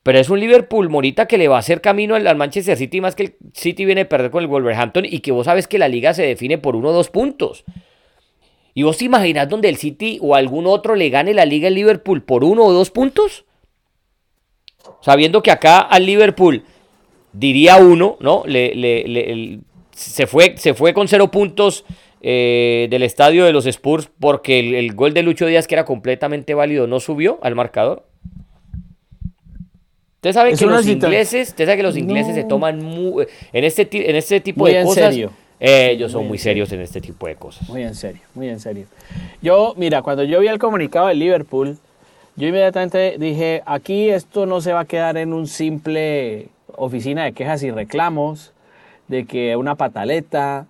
pero 0.03 0.19
es 0.19 0.31
un 0.31 0.41
Liverpool, 0.41 0.89
Morita, 0.89 1.27
que 1.27 1.39
le 1.39 1.49
va 1.49 1.57
a 1.57 1.61
hacer 1.61 1.81
camino 1.81 2.17
al 2.17 2.37
Manchester 2.37 2.77
City, 2.77 3.01
más 3.01 3.15
que 3.15 3.23
el 3.23 3.37
City 3.53 3.85
viene 3.85 4.03
a 4.03 4.09
perder 4.09 4.31
con 4.31 4.43
el 4.43 4.49
Wolverhampton 4.49 5.05
y 5.05 5.21
que 5.21 5.31
vos 5.31 5.47
sabes 5.47 5.69
que 5.69 5.79
la 5.79 5.89
liga 5.89 6.13
se 6.13 6.23
define 6.23 6.59
por 6.59 6.75
uno 6.75 6.89
o 6.89 6.93
dos 6.93 7.09
puntos. 7.09 7.65
¿Y 8.75 8.83
vos 8.83 8.99
te 8.99 9.05
imaginás 9.05 9.49
donde 9.49 9.69
el 9.69 9.77
City 9.77 10.19
o 10.21 10.35
algún 10.35 10.67
otro 10.67 10.97
le 10.97 11.09
gane 11.11 11.35
la 11.35 11.45
liga 11.45 11.69
al 11.69 11.75
Liverpool 11.75 12.23
por 12.23 12.43
uno 12.43 12.65
o 12.65 12.73
dos 12.73 12.91
puntos? 12.91 13.45
Sabiendo 15.01 15.43
que 15.43 15.53
acá 15.53 15.79
al 15.79 16.07
Liverpool 16.07 16.65
diría 17.33 17.77
uno, 17.77 18.17
¿no? 18.19 18.43
Le, 18.45 19.61
se, 19.93 20.27
fue, 20.27 20.57
se 20.57 20.75
fue 20.75 20.95
con 20.95 21.07
cero 21.07 21.31
puntos 21.31 21.85
eh, 22.23 22.89
del 22.91 23.05
estadio 23.05 23.45
de 23.45 23.53
los 23.53 23.67
Spurs 23.67 24.11
porque 24.19 24.59
el 24.59 24.95
gol 24.95 25.15
de 25.15 25.23
Lucho 25.23 25.47
Díaz, 25.47 25.69
que 25.69 25.77
era 25.77 25.85
completamente 25.85 26.55
válido, 26.55 26.89
no 26.89 26.99
subió 26.99 27.39
al 27.43 27.55
marcador. 27.55 28.07
Usted 30.23 30.35
sabe 30.35 30.55
que 30.55 30.67
los 30.67 30.87
ingleses, 30.87 31.49
usted 31.49 31.65
sabe 31.65 31.79
que 31.79 31.83
los 31.83 31.97
ingleses 31.97 32.37
se 32.37 32.45
toman 32.45 32.81
muy, 32.81 33.27
en 33.53 33.65
este 33.65 33.89
en 34.09 34.15
este 34.15 34.41
tipo 34.41 34.69
de 34.69 34.85
cosas. 34.85 35.07
Serio. 35.07 35.33
ellos 35.59 36.13
son 36.13 36.29
muy, 36.29 36.39
serios 36.39 36.71
en 36.71 36.81
este 36.81 37.01
tipo 37.01 37.27
de 37.27 37.35
cosas. 37.35 37.69
Muy 37.69 37.83
en 37.83 37.97
serio, 37.97 38.21
muy 38.33 38.49
en 38.49 38.61
serio. 38.61 38.87
Yo, 39.43 39.75
mira, 39.77 40.01
cuando 40.03 40.23
yo 40.23 40.39
vi 40.39 40.47
el 40.47 40.61
comunicado 40.61 41.09
de 41.09 41.17
Liverpool, 41.17 41.77
yo 42.37 42.47
inmediatamente 42.47 43.17
dije, 43.19 43.65
aquí 43.67 44.11
esto 44.11 44.47
no 44.47 44.61
se 44.61 44.73
va 44.73 44.83
a 44.83 44.85
quedar 44.85 45.17
en 45.17 45.33
un 45.33 45.49
simple 45.49 46.51
oficina 46.77 47.25
de 47.25 47.33
quejas 47.33 47.65
y 47.65 47.73
reclamos, 47.73 48.53
de 49.09 49.27
que 49.27 49.57
una 49.57 49.75
pataleta. 49.75 50.67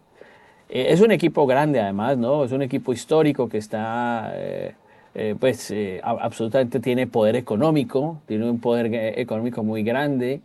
Eh, 0.70 0.86
es 0.88 1.02
un 1.02 1.10
equipo 1.10 1.46
grande 1.46 1.78
además, 1.78 2.16
¿no? 2.16 2.44
Es 2.44 2.52
un 2.52 2.62
equipo 2.62 2.94
histórico 2.94 3.50
que 3.50 3.58
está 3.58 4.32
eh, 4.34 4.72
eh, 5.14 5.34
pues 5.38 5.70
eh, 5.70 6.00
absolutamente 6.02 6.80
tiene 6.80 7.06
poder 7.06 7.36
económico, 7.36 8.18
tiene 8.26 8.48
un 8.48 8.60
poder 8.60 8.86
eh, 8.94 9.20
económico 9.20 9.62
muy 9.62 9.82
grande, 9.82 10.40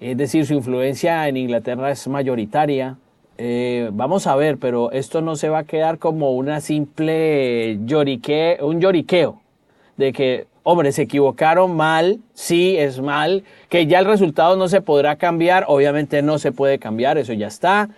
es 0.00 0.16
decir, 0.16 0.44
su 0.44 0.54
influencia 0.54 1.28
en 1.28 1.36
Inglaterra 1.36 1.90
es 1.90 2.06
mayoritaria. 2.08 2.98
vamos 3.92 4.26
a 4.26 4.34
ver, 4.36 4.58
pero 4.58 4.90
esto 4.92 5.20
no 5.20 5.36
se 5.36 5.48
va 5.48 5.60
a 5.60 5.64
quedar 5.64 5.98
como 5.98 6.32
una 6.32 6.60
simple 6.60 7.78
llorique, 7.84 8.58
un 8.60 8.80
lloriqueo 8.80 9.40
de 9.96 10.12
que, 10.12 10.46
hombre, 10.64 10.92
se 10.92 11.02
equivocaron 11.02 11.76
mal, 11.76 12.18
sí 12.34 12.76
es 12.76 13.00
mal, 13.00 13.44
que 13.68 13.86
ya 13.86 14.00
el 14.00 14.04
resultado 14.06 14.56
no 14.56 14.68
se 14.68 14.80
podrá 14.80 15.16
cambiar, 15.16 15.64
obviamente 15.68 16.22
no 16.22 16.38
se 16.38 16.52
puede 16.52 16.78
cambiar, 16.78 17.18
eso 17.18 17.32
ya 17.32 17.46
está, 17.46 17.88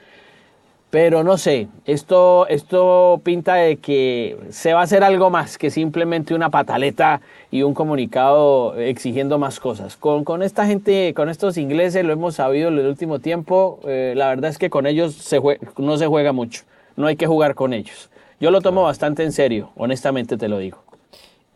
pero 0.91 1.23
no 1.23 1.37
sé, 1.37 1.69
esto, 1.85 2.47
esto 2.49 3.21
pinta 3.23 3.57
de 3.57 3.77
que 3.77 4.39
se 4.49 4.73
va 4.73 4.81
a 4.81 4.85
hacer 4.85 5.05
algo 5.05 5.29
más 5.29 5.59
que 5.59 5.71
simplemente 5.71 6.35
una 6.35 6.51
pataleta 6.51 7.21
y 7.51 7.63
un 7.63 7.75
comunicado 7.75 8.75
exigiendo 8.79 9.39
más 9.39 9.61
cosas. 9.61 9.97
Con, 9.99 10.25
con 10.25 10.43
esta 10.43 10.67
gente, 10.67 11.13
con 11.15 11.29
estos 11.29 11.59
ingleses, 11.59 12.05
lo 12.05 12.15
hemos 12.15 12.37
sabido 12.37 12.69
en 12.69 12.79
el 12.79 12.87
último 12.87 13.19
tiempo, 13.19 13.81
eh, 13.87 14.15
la 14.17 14.29
verdad 14.29 14.51
es 14.51 14.57
que 14.57 14.71
con 14.71 14.87
ellos 14.87 15.15
se 15.15 15.41
no 15.77 15.97
se 15.99 16.07
juega 16.07 16.33
mucho, 16.33 16.63
no 16.97 17.07
hay 17.07 17.17
que 17.17 17.27
jugar 17.27 17.55
con 17.55 17.75
ellos. 17.75 18.09
Yo 18.41 18.51
lo 18.51 18.63
tomo 18.63 18.85
bastante 18.85 19.25
en 19.25 19.33
serio, 19.33 19.71
honestamente 19.77 20.39
te 20.39 20.49
lo 20.49 20.59
digo. 20.59 20.79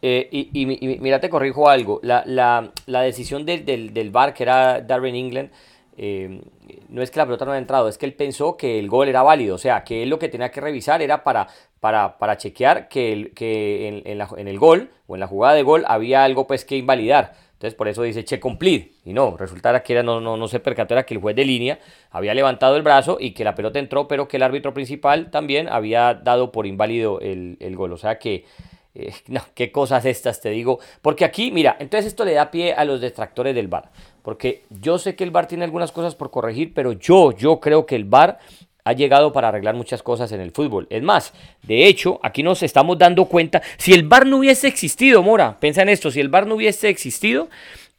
Eh, 0.05 0.29
y, 0.33 0.51
y, 0.53 0.99
mira, 0.99 1.21
te 1.21 1.31
corrijo 1.31 1.69
algo, 1.69 2.01
la, 2.03 2.25
la, 2.27 2.71
la 2.87 3.03
decisión 3.03 3.47
del, 3.47 3.65
del, 3.65 3.95
del 3.95 4.11
bar 4.11 4.35
que 4.35 4.43
era 4.43 4.81
Darwin 4.81 5.15
England, 5.15 5.51
eh, 5.97 6.41
no 6.89 7.03
es 7.03 7.11
que 7.11 7.19
la 7.19 7.27
pelota 7.27 7.45
no 7.45 7.53
haya 7.53 7.61
entrado, 7.61 7.89
es 7.89 7.99
que 7.99 8.07
él 8.07 8.15
pensó 8.15 8.57
que 8.57 8.79
el 8.79 8.89
gol 8.89 9.09
era 9.09 9.23
válido, 9.23 9.57
o 9.57 9.59
sea, 9.59 9.85
que 9.85 10.03
él 10.03 10.09
lo 10.09 10.19
que 10.19 10.29
tenía 10.29 10.51
que 10.51 10.61
revisar 10.61 11.03
era 11.03 11.23
para, 11.23 11.49
para, 11.81 12.19
para 12.19 12.37
chequear 12.37 12.89
que, 12.89 13.33
que 13.35 13.89
en, 13.89 14.03
en, 14.07 14.49
el 14.49 14.59
gol 14.59 14.91
o 15.07 15.15
en 15.15 15.21
la 15.21 15.27
jugada 15.27 15.55
de 15.55 15.63
gol 15.63 15.85
había 15.87 16.25
algo 16.25 16.47
pues 16.47 16.65
que 16.65 16.77
invalidar. 16.77 17.35
Entonces 17.55 17.77
por 17.77 17.87
eso 17.87 18.03
dice 18.03 18.25
check 18.25 18.41
complete. 18.41 18.93
Y 19.05 19.13
no, 19.13 19.37
resultara 19.37 19.83
que 19.85 19.93
era, 19.93 20.03
no, 20.03 20.21
no, 20.21 20.37
no 20.37 20.49
se 20.49 20.59
percató 20.59 20.95
era 20.95 21.05
que 21.05 21.15
el 21.15 21.21
juez 21.21 21.37
de 21.37 21.45
línea 21.45 21.79
había 22.11 22.35
levantado 22.35 22.77
el 22.77 22.83
brazo 22.83 23.19
y 23.21 23.33
que 23.33 23.45
la 23.45 23.55
pelota 23.55 23.79
entró, 23.79 24.09
pero 24.09 24.27
que 24.27 24.37
el 24.37 24.43
árbitro 24.43 24.75
principal 24.75 25.31
también 25.31 25.69
había 25.69 26.15
dado 26.15 26.51
por 26.51 26.67
inválido 26.67 27.21
el, 27.21 27.57
el 27.61 27.77
gol. 27.77 27.93
O 27.93 27.99
sea 27.99 28.19
que 28.19 28.47
eh, 28.95 29.13
no, 29.29 29.41
qué 29.55 29.73
cosas 29.73 30.05
estas 30.05 30.41
te 30.41 30.51
digo. 30.51 30.79
Porque 31.01 31.25
aquí, 31.25 31.51
mira, 31.53 31.77
entonces 31.79 32.07
esto 32.07 32.25
le 32.25 32.35
da 32.35 32.51
pie 32.51 32.75
a 32.75 32.85
los 32.85 33.01
detractores 33.01 33.55
del 33.55 33.69
VAR. 33.69 33.91
Porque 34.23 34.63
yo 34.71 34.99
sé 34.99 35.15
que 35.17 35.25
el 35.25 35.31
VAR 35.31 35.47
tiene 35.47 35.65
algunas 35.65 35.93
cosas 35.93 36.15
por 36.15 36.31
corregir, 36.31 36.73
pero 36.75 36.93
yo, 36.93 37.33
yo 37.33 37.61
creo 37.61 37.87
que 37.87 37.97
el 37.97 38.05
VAR 38.05 38.39
ha 38.85 38.93
llegado 38.93 39.33
para 39.33 39.49
arreglar 39.49 39.75
muchas 39.75 40.03
cosas 40.03 40.33
en 40.33 40.41
el 40.41 40.51
fútbol. 40.51 40.87
Es 40.91 41.03
más, 41.03 41.33
de 41.63 41.87
hecho, 41.87 42.19
aquí 42.23 42.43
nos 42.43 42.63
estamos 42.63 42.99
dando 42.99 43.27
cuenta, 43.27 43.63
si 43.77 43.93
el 43.93 44.07
VAR 44.07 44.27
no 44.27 44.39
hubiese 44.39 44.69
existido, 44.69 45.23
Mora, 45.23 45.59
piensa 45.61 45.83
en 45.83 45.89
esto, 45.89 46.11
si 46.11 46.21
el 46.21 46.29
VAR 46.29 46.47
no 46.47 46.57
hubiese 46.57 46.89
existido, 46.89 47.49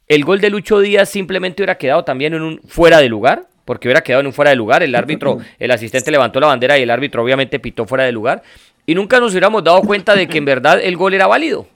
el 0.07 0.25
gol 0.25 0.41
de 0.41 0.49
Lucho 0.49 0.79
Díaz 0.79 1.09
simplemente 1.09 1.61
hubiera 1.61 1.77
quedado 1.77 2.03
también 2.03 2.33
en 2.33 2.41
un 2.41 2.59
fuera 2.67 2.99
de 2.99 3.07
lugar, 3.07 3.47
porque 3.65 3.87
hubiera 3.87 4.01
quedado 4.01 4.21
en 4.21 4.27
un 4.27 4.33
fuera 4.33 4.51
de 4.51 4.57
lugar, 4.57 4.83
el 4.83 4.95
árbitro, 4.95 5.37
el 5.59 5.71
asistente 5.71 6.11
levantó 6.11 6.39
la 6.39 6.47
bandera 6.47 6.77
y 6.77 6.83
el 6.83 6.89
árbitro 6.89 7.23
obviamente 7.23 7.59
pitó 7.59 7.85
fuera 7.85 8.03
de 8.03 8.11
lugar, 8.11 8.43
y 8.85 8.95
nunca 8.95 9.19
nos 9.19 9.31
hubiéramos 9.31 9.63
dado 9.63 9.81
cuenta 9.81 10.15
de 10.15 10.27
que 10.27 10.37
en 10.37 10.45
verdad 10.45 10.79
el 10.81 10.97
gol 10.97 11.13
era 11.13 11.27
válido. 11.27 11.67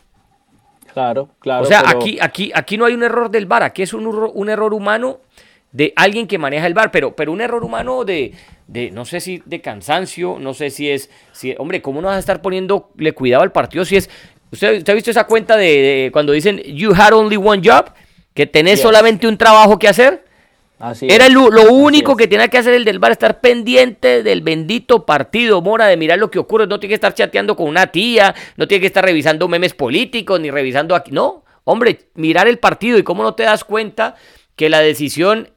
Claro, 0.94 1.30
claro. 1.40 1.64
O 1.64 1.66
sea, 1.66 1.84
aquí, 1.86 2.18
aquí, 2.22 2.52
aquí 2.54 2.78
no 2.78 2.86
hay 2.86 2.94
un 2.94 3.04
error 3.04 3.30
del 3.30 3.46
VAR, 3.46 3.64
aquí 3.64 3.84
es 3.84 3.94
un, 3.94 4.06
un 4.06 4.50
error 4.50 4.74
humano 4.74 5.20
de 5.72 5.94
alguien 5.96 6.28
que 6.28 6.38
maneja 6.38 6.66
el 6.66 6.74
VAR, 6.74 6.92
pero, 6.92 7.16
pero 7.16 7.32
un 7.32 7.42
error 7.42 7.64
humano 7.64 8.04
de, 8.04 8.34
de, 8.68 8.92
no 8.92 9.06
sé 9.06 9.20
si 9.20 9.42
de 9.46 9.62
cansancio, 9.62 10.38
no 10.40 10.54
sé 10.54 10.70
si 10.70 10.90
es, 10.90 11.10
si, 11.32 11.56
hombre, 11.58 11.82
¿cómo 11.82 12.02
no 12.02 12.08
vas 12.08 12.18
a 12.18 12.20
estar 12.20 12.42
poniéndole 12.42 13.14
cuidado 13.14 13.44
al 13.44 13.52
partido 13.52 13.86
si 13.86 13.98
es, 13.98 14.10
usted, 14.52 14.78
usted 14.78 14.92
ha 14.92 14.96
visto 14.96 15.12
esa 15.12 15.26
cuenta 15.26 15.58
de, 15.58 16.10
cuando 16.14 16.34
dicen, 16.34 16.62
you 16.64 16.94
had 16.94 17.14
only 17.14 17.38
one 17.38 17.62
job, 17.64 17.94
que 18.34 18.46
tenés 18.46 18.82
solamente 18.82 19.28
un 19.28 19.38
trabajo 19.38 19.80
que 19.80 19.88
hacer? 19.88 20.27
Era 21.02 21.28
lo, 21.30 21.48
único 21.72 22.16
que 22.16 22.28
tenía 22.28 22.50
que 22.50 22.60
hacer 22.60 22.76
el 22.76 22.86
del 22.86 23.00
bar, 23.00 23.12
estar 23.12 23.42
pendiente 23.42 24.22
del 24.22 24.42
bendito 24.42 25.06
partido, 25.06 25.60
Mora, 25.62 25.88
de 25.88 25.98
mirar 25.98 26.20
lo 26.20 26.30
que 26.30 26.38
ocurre. 26.38 26.68
No 26.68 26.80
tiene 26.80 26.92
que 26.92 26.96
estar 26.96 27.16
chateando 27.16 27.56
con 27.56 27.68
una 27.68 27.88
tía, 27.88 28.36
no 28.58 28.68
tiene 28.68 28.82
que 28.82 28.88
estar 28.88 29.04
revisando 29.04 29.48
memes 29.48 29.74
políticos, 29.74 30.40
ni 30.40 30.52
revisando 30.52 30.94
aquí. 30.94 31.12
No, 31.12 31.44
hombre, 31.64 32.10
mirar 32.14 32.48
el 32.48 32.60
partido 32.60 33.00
y 33.00 33.04
cómo 33.04 33.24
no 33.24 33.34
te 33.34 33.44
das 33.44 33.64
cuenta 33.64 34.16
que 34.56 34.70
la 34.70 34.80
decisión 34.80 35.50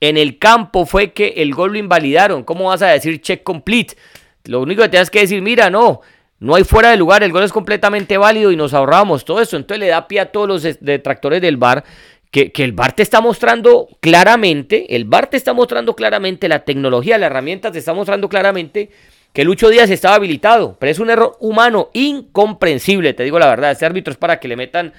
en 0.00 0.16
el 0.16 0.38
campo 0.38 0.86
fue 0.86 1.12
que 1.12 1.34
el 1.36 1.54
gol 1.54 1.72
lo 1.72 1.78
invalidaron. 1.78 2.42
¿Cómo 2.42 2.68
vas 2.68 2.80
a 2.80 2.88
decir 2.88 3.20
check 3.20 3.42
complete? 3.42 3.96
Lo 4.44 4.62
único 4.62 4.82
que 4.82 4.88
tienes 4.88 5.10
que 5.10 5.20
decir, 5.20 5.42
mira, 5.42 5.68
no, 5.68 6.00
no 6.38 6.54
hay 6.54 6.64
fuera 6.64 6.90
de 6.90 6.96
lugar, 6.96 7.22
el 7.22 7.32
gol 7.32 7.42
es 7.42 7.52
completamente 7.52 8.18
válido 8.18 8.52
y 8.52 8.56
nos 8.56 8.74
ahorramos 8.74 9.24
todo 9.24 9.40
eso. 9.40 9.56
Entonces 9.56 9.80
le 9.80 9.88
da 9.88 10.06
pie 10.08 10.20
a 10.20 10.32
todos 10.32 10.48
los 10.48 10.62
detractores 10.80 11.40
del 11.40 11.56
bar 11.56 11.84
que, 12.30 12.52
el 12.56 12.72
VAR 12.72 12.92
te 12.92 13.02
está 13.02 13.20
mostrando 13.20 13.88
claramente, 14.00 14.94
el 14.94 15.04
VAR 15.04 15.28
te 15.28 15.36
está 15.36 15.52
mostrando 15.52 15.94
claramente, 15.94 16.48
la 16.48 16.64
tecnología, 16.64 17.18
la 17.18 17.26
herramienta 17.26 17.72
te 17.72 17.78
está 17.78 17.94
mostrando 17.94 18.28
claramente 18.28 18.90
que 19.32 19.44
Lucho 19.44 19.68
Díaz 19.68 19.90
estaba 19.90 20.16
habilitado, 20.16 20.76
pero 20.78 20.90
es 20.90 20.98
un 20.98 21.10
error 21.10 21.36
humano 21.40 21.90
incomprensible, 21.92 23.14
te 23.14 23.22
digo 23.22 23.38
la 23.38 23.48
verdad, 23.48 23.70
este 23.70 23.86
árbitro 23.86 24.12
es 24.12 24.18
para 24.18 24.40
que 24.40 24.48
le 24.48 24.56
metan 24.56 24.92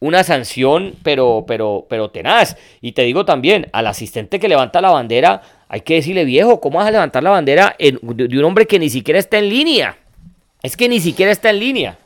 una 0.00 0.24
sanción, 0.24 0.94
pero, 1.02 1.44
pero, 1.46 1.86
pero 1.88 2.10
tenaz. 2.10 2.56
Y 2.80 2.92
te 2.92 3.02
digo 3.02 3.24
también, 3.24 3.68
al 3.72 3.86
asistente 3.86 4.40
que 4.40 4.48
levanta 4.48 4.80
la 4.80 4.90
bandera, 4.90 5.42
hay 5.68 5.82
que 5.82 5.94
decirle, 5.94 6.24
viejo, 6.24 6.60
¿cómo 6.60 6.78
vas 6.78 6.88
a 6.88 6.90
levantar 6.90 7.22
la 7.22 7.30
bandera 7.30 7.76
de 7.78 8.38
un 8.38 8.44
hombre 8.44 8.66
que 8.66 8.78
ni 8.78 8.88
siquiera 8.88 9.20
está 9.20 9.38
en 9.38 9.50
línea? 9.50 9.98
Es 10.62 10.76
que 10.76 10.88
ni 10.88 11.00
siquiera 11.00 11.30
está 11.30 11.50
en 11.50 11.60
línea. 11.60 11.98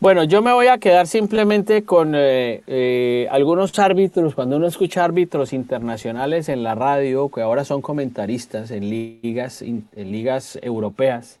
Bueno, 0.00 0.24
yo 0.24 0.42
me 0.42 0.52
voy 0.52 0.66
a 0.66 0.78
quedar 0.78 1.06
simplemente 1.06 1.84
con 1.84 2.14
eh, 2.14 2.62
eh, 2.66 3.26
algunos 3.30 3.78
árbitros. 3.78 4.34
Cuando 4.34 4.56
uno 4.56 4.66
escucha 4.66 5.04
árbitros 5.04 5.52
internacionales 5.52 6.48
en 6.48 6.62
la 6.62 6.74
radio, 6.74 7.30
que 7.30 7.40
ahora 7.40 7.64
son 7.64 7.80
comentaristas 7.80 8.70
en 8.70 8.90
ligas, 8.90 9.62
en 9.62 9.86
ligas 9.94 10.58
europeas, 10.62 11.38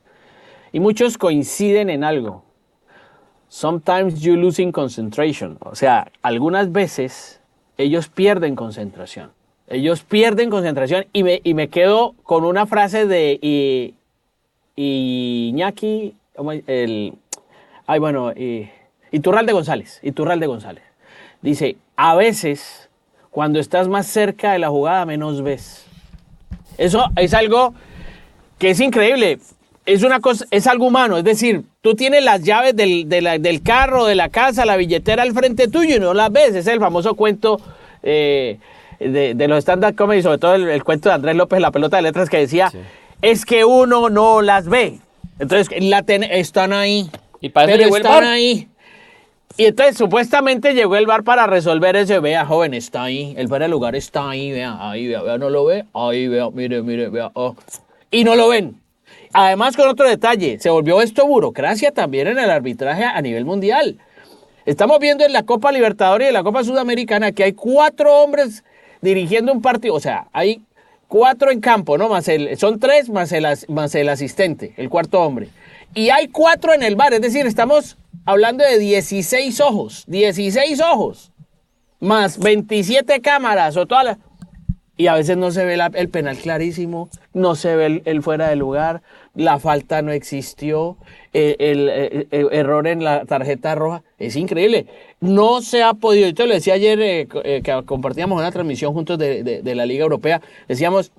y 0.72 0.80
muchos 0.80 1.18
coinciden 1.18 1.90
en 1.90 2.04
algo. 2.04 2.42
Sometimes 3.48 4.20
you 4.20 4.36
losing 4.36 4.72
concentration. 4.72 5.58
O 5.60 5.74
sea, 5.74 6.10
algunas 6.22 6.72
veces 6.72 7.40
ellos 7.76 8.08
pierden 8.08 8.56
concentración. 8.56 9.30
Ellos 9.68 10.02
pierden 10.02 10.50
concentración 10.50 11.06
y 11.12 11.22
me, 11.22 11.40
y 11.44 11.54
me 11.54 11.68
quedo 11.68 12.14
con 12.22 12.44
una 12.44 12.66
frase 12.66 13.06
de 13.06 13.38
y, 13.40 13.94
Iñaki, 14.76 16.14
el 16.66 17.14
Ay, 17.86 17.98
bueno, 17.98 18.32
y 18.32 18.68
Iturralde 19.12 19.52
González, 19.52 20.00
Iturralde 20.02 20.46
González. 20.46 20.84
Dice, 21.42 21.76
a 21.96 22.14
veces, 22.14 22.88
cuando 23.30 23.60
estás 23.60 23.88
más 23.88 24.06
cerca 24.06 24.52
de 24.52 24.58
la 24.58 24.70
jugada, 24.70 25.04
menos 25.04 25.42
ves. 25.42 25.84
Eso 26.78 27.04
es 27.16 27.34
algo 27.34 27.74
que 28.58 28.70
es 28.70 28.80
increíble. 28.80 29.38
Es 29.86 30.02
una 30.02 30.20
cosa, 30.20 30.46
es 30.50 30.66
algo 30.66 30.86
humano. 30.86 31.18
Es 31.18 31.24
decir, 31.24 31.64
tú 31.82 31.94
tienes 31.94 32.24
las 32.24 32.42
llaves 32.42 32.74
del, 32.74 33.08
del 33.08 33.62
carro, 33.62 34.06
de 34.06 34.14
la 34.14 34.30
casa, 34.30 34.64
la 34.64 34.76
billetera 34.76 35.22
al 35.22 35.32
frente 35.32 35.68
tuyo 35.68 35.96
y 35.96 36.00
no 36.00 36.14
las 36.14 36.32
ves. 36.32 36.54
Es 36.54 36.66
el 36.66 36.80
famoso 36.80 37.14
cuento 37.14 37.60
eh, 38.02 38.58
de, 38.98 39.48
los 39.48 39.58
stand-up 39.58 39.94
comedy, 39.94 40.22
sobre 40.22 40.38
todo 40.38 40.54
el, 40.54 40.82
cuento 40.84 41.10
de 41.10 41.16
Andrés 41.16 41.36
López, 41.36 41.60
la 41.60 41.70
pelota 41.70 41.96
de 41.98 42.02
letras, 42.02 42.30
que 42.30 42.38
decía, 42.38 42.72
es 43.20 43.44
que 43.44 43.64
uno 43.64 44.08
no 44.08 44.40
las 44.40 44.68
ve. 44.68 44.98
Entonces, 45.38 45.68
la 45.82 46.04
están 46.08 46.72
ahí. 46.72 47.10
Y 47.44 47.50
para 47.50 47.76
llegó 47.76 47.98
el 47.98 48.02
bar. 48.02 48.24
ahí. 48.24 48.68
Y 49.58 49.66
entonces 49.66 49.98
supuestamente 49.98 50.72
llegó 50.72 50.96
el 50.96 51.04
bar 51.04 51.24
para 51.24 51.46
resolver 51.46 51.94
ese, 51.94 52.18
vea, 52.18 52.46
joven, 52.46 52.72
está 52.72 53.02
ahí, 53.02 53.34
el 53.36 53.48
bar 53.48 53.60
del 53.60 53.70
lugar 53.70 53.94
está 53.94 54.30
ahí, 54.30 54.50
vea, 54.50 54.78
ahí, 54.80 55.06
vea, 55.06 55.20
vea, 55.20 55.36
no 55.36 55.50
lo 55.50 55.66
ve, 55.66 55.84
ahí, 55.92 56.26
vea, 56.26 56.48
mire, 56.48 56.80
mire, 56.80 57.10
vea, 57.10 57.30
oh. 57.34 57.54
y 58.10 58.24
no 58.24 58.34
lo 58.34 58.48
ven. 58.48 58.80
Además, 59.34 59.76
con 59.76 59.88
otro 59.88 60.08
detalle, 60.08 60.58
se 60.58 60.70
volvió 60.70 61.02
esto 61.02 61.26
burocracia 61.26 61.90
también 61.92 62.28
en 62.28 62.38
el 62.38 62.48
arbitraje 62.48 63.04
a 63.04 63.20
nivel 63.20 63.44
mundial. 63.44 63.98
Estamos 64.64 64.98
viendo 64.98 65.22
en 65.26 65.34
la 65.34 65.42
Copa 65.42 65.70
Libertadores 65.70 66.24
y 66.24 66.28
en 66.28 66.34
la 66.34 66.44
Copa 66.44 66.64
Sudamericana 66.64 67.32
que 67.32 67.44
hay 67.44 67.52
cuatro 67.52 68.22
hombres 68.22 68.64
dirigiendo 69.02 69.52
un 69.52 69.60
partido, 69.60 69.92
o 69.92 70.00
sea, 70.00 70.28
hay 70.32 70.62
cuatro 71.08 71.50
en 71.50 71.60
campo, 71.60 71.98
¿no? 71.98 72.08
Más 72.08 72.26
el, 72.26 72.56
son 72.56 72.80
tres 72.80 73.10
más 73.10 73.32
el, 73.32 73.46
más 73.68 73.94
el 73.94 74.08
asistente, 74.08 74.72
el 74.78 74.88
cuarto 74.88 75.20
hombre 75.20 75.50
y 75.94 76.10
hay 76.10 76.28
cuatro 76.28 76.72
en 76.72 76.82
el 76.82 76.96
bar, 76.96 77.12
es 77.14 77.20
decir, 77.20 77.46
estamos 77.46 77.96
hablando 78.24 78.64
de 78.64 78.78
16 78.78 79.60
ojos, 79.60 80.04
16 80.06 80.80
ojos 80.80 81.32
más 82.04 82.38
27 82.38 83.20
cámaras 83.20 83.76
o 83.76 83.86
todas 83.86 84.04
las... 84.04 84.18
Y 84.96 85.08
a 85.08 85.14
veces 85.14 85.36
no 85.36 85.50
se 85.50 85.64
ve 85.64 85.76
el 85.94 86.08
penal 86.08 86.36
clarísimo, 86.36 87.08
no 87.32 87.56
se 87.56 87.74
ve 87.74 88.02
el, 88.04 88.22
fuera 88.22 88.48
de 88.48 88.54
lugar, 88.54 89.02
la 89.34 89.58
falta 89.58 90.02
no 90.02 90.12
existió, 90.12 90.96
eh, 91.32 91.56
el, 91.58 91.88
eh, 91.88 92.28
eh, 92.30 92.46
error 92.52 92.86
en 92.86 93.02
la 93.02 93.24
tarjeta 93.24 93.74
roja. 93.74 94.04
Es 94.20 94.36
increíble. 94.36 94.86
No 95.20 95.62
se 95.62 95.82
ha 95.82 95.94
podido, 95.94 96.28
yo 96.28 96.34
te 96.34 96.46
lo 96.46 96.54
decía 96.54 96.74
ayer 96.74 97.26
que 97.26 97.82
compartíamos 97.86 98.38
una 98.38 98.52
transmisión 98.52 98.92
juntos 98.92 99.18
de, 99.18 99.62
la 99.64 99.84
Liga 99.84 100.04
Europea, 100.04 100.40
decíamos, 100.68 101.10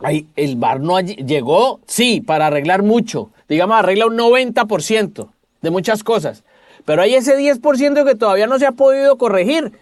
Ay, 0.00 0.26
el 0.36 0.56
VAR 0.56 0.80
no 0.80 1.00
llegó, 1.00 1.80
sí, 1.86 2.20
para 2.20 2.46
arreglar 2.46 2.84
mucho. 2.84 3.30
Digamos, 3.48 3.78
arregla 3.78 4.06
un 4.06 4.16
90% 4.16 5.28
de 5.62 5.70
muchas 5.70 6.04
cosas. 6.04 6.44
Pero 6.84 7.02
hay 7.02 7.14
ese 7.14 7.36
10% 7.36 8.04
que 8.04 8.14
todavía 8.14 8.46
no 8.46 8.58
se 8.58 8.66
ha 8.66 8.72
podido 8.72 9.18
corregir. 9.18 9.72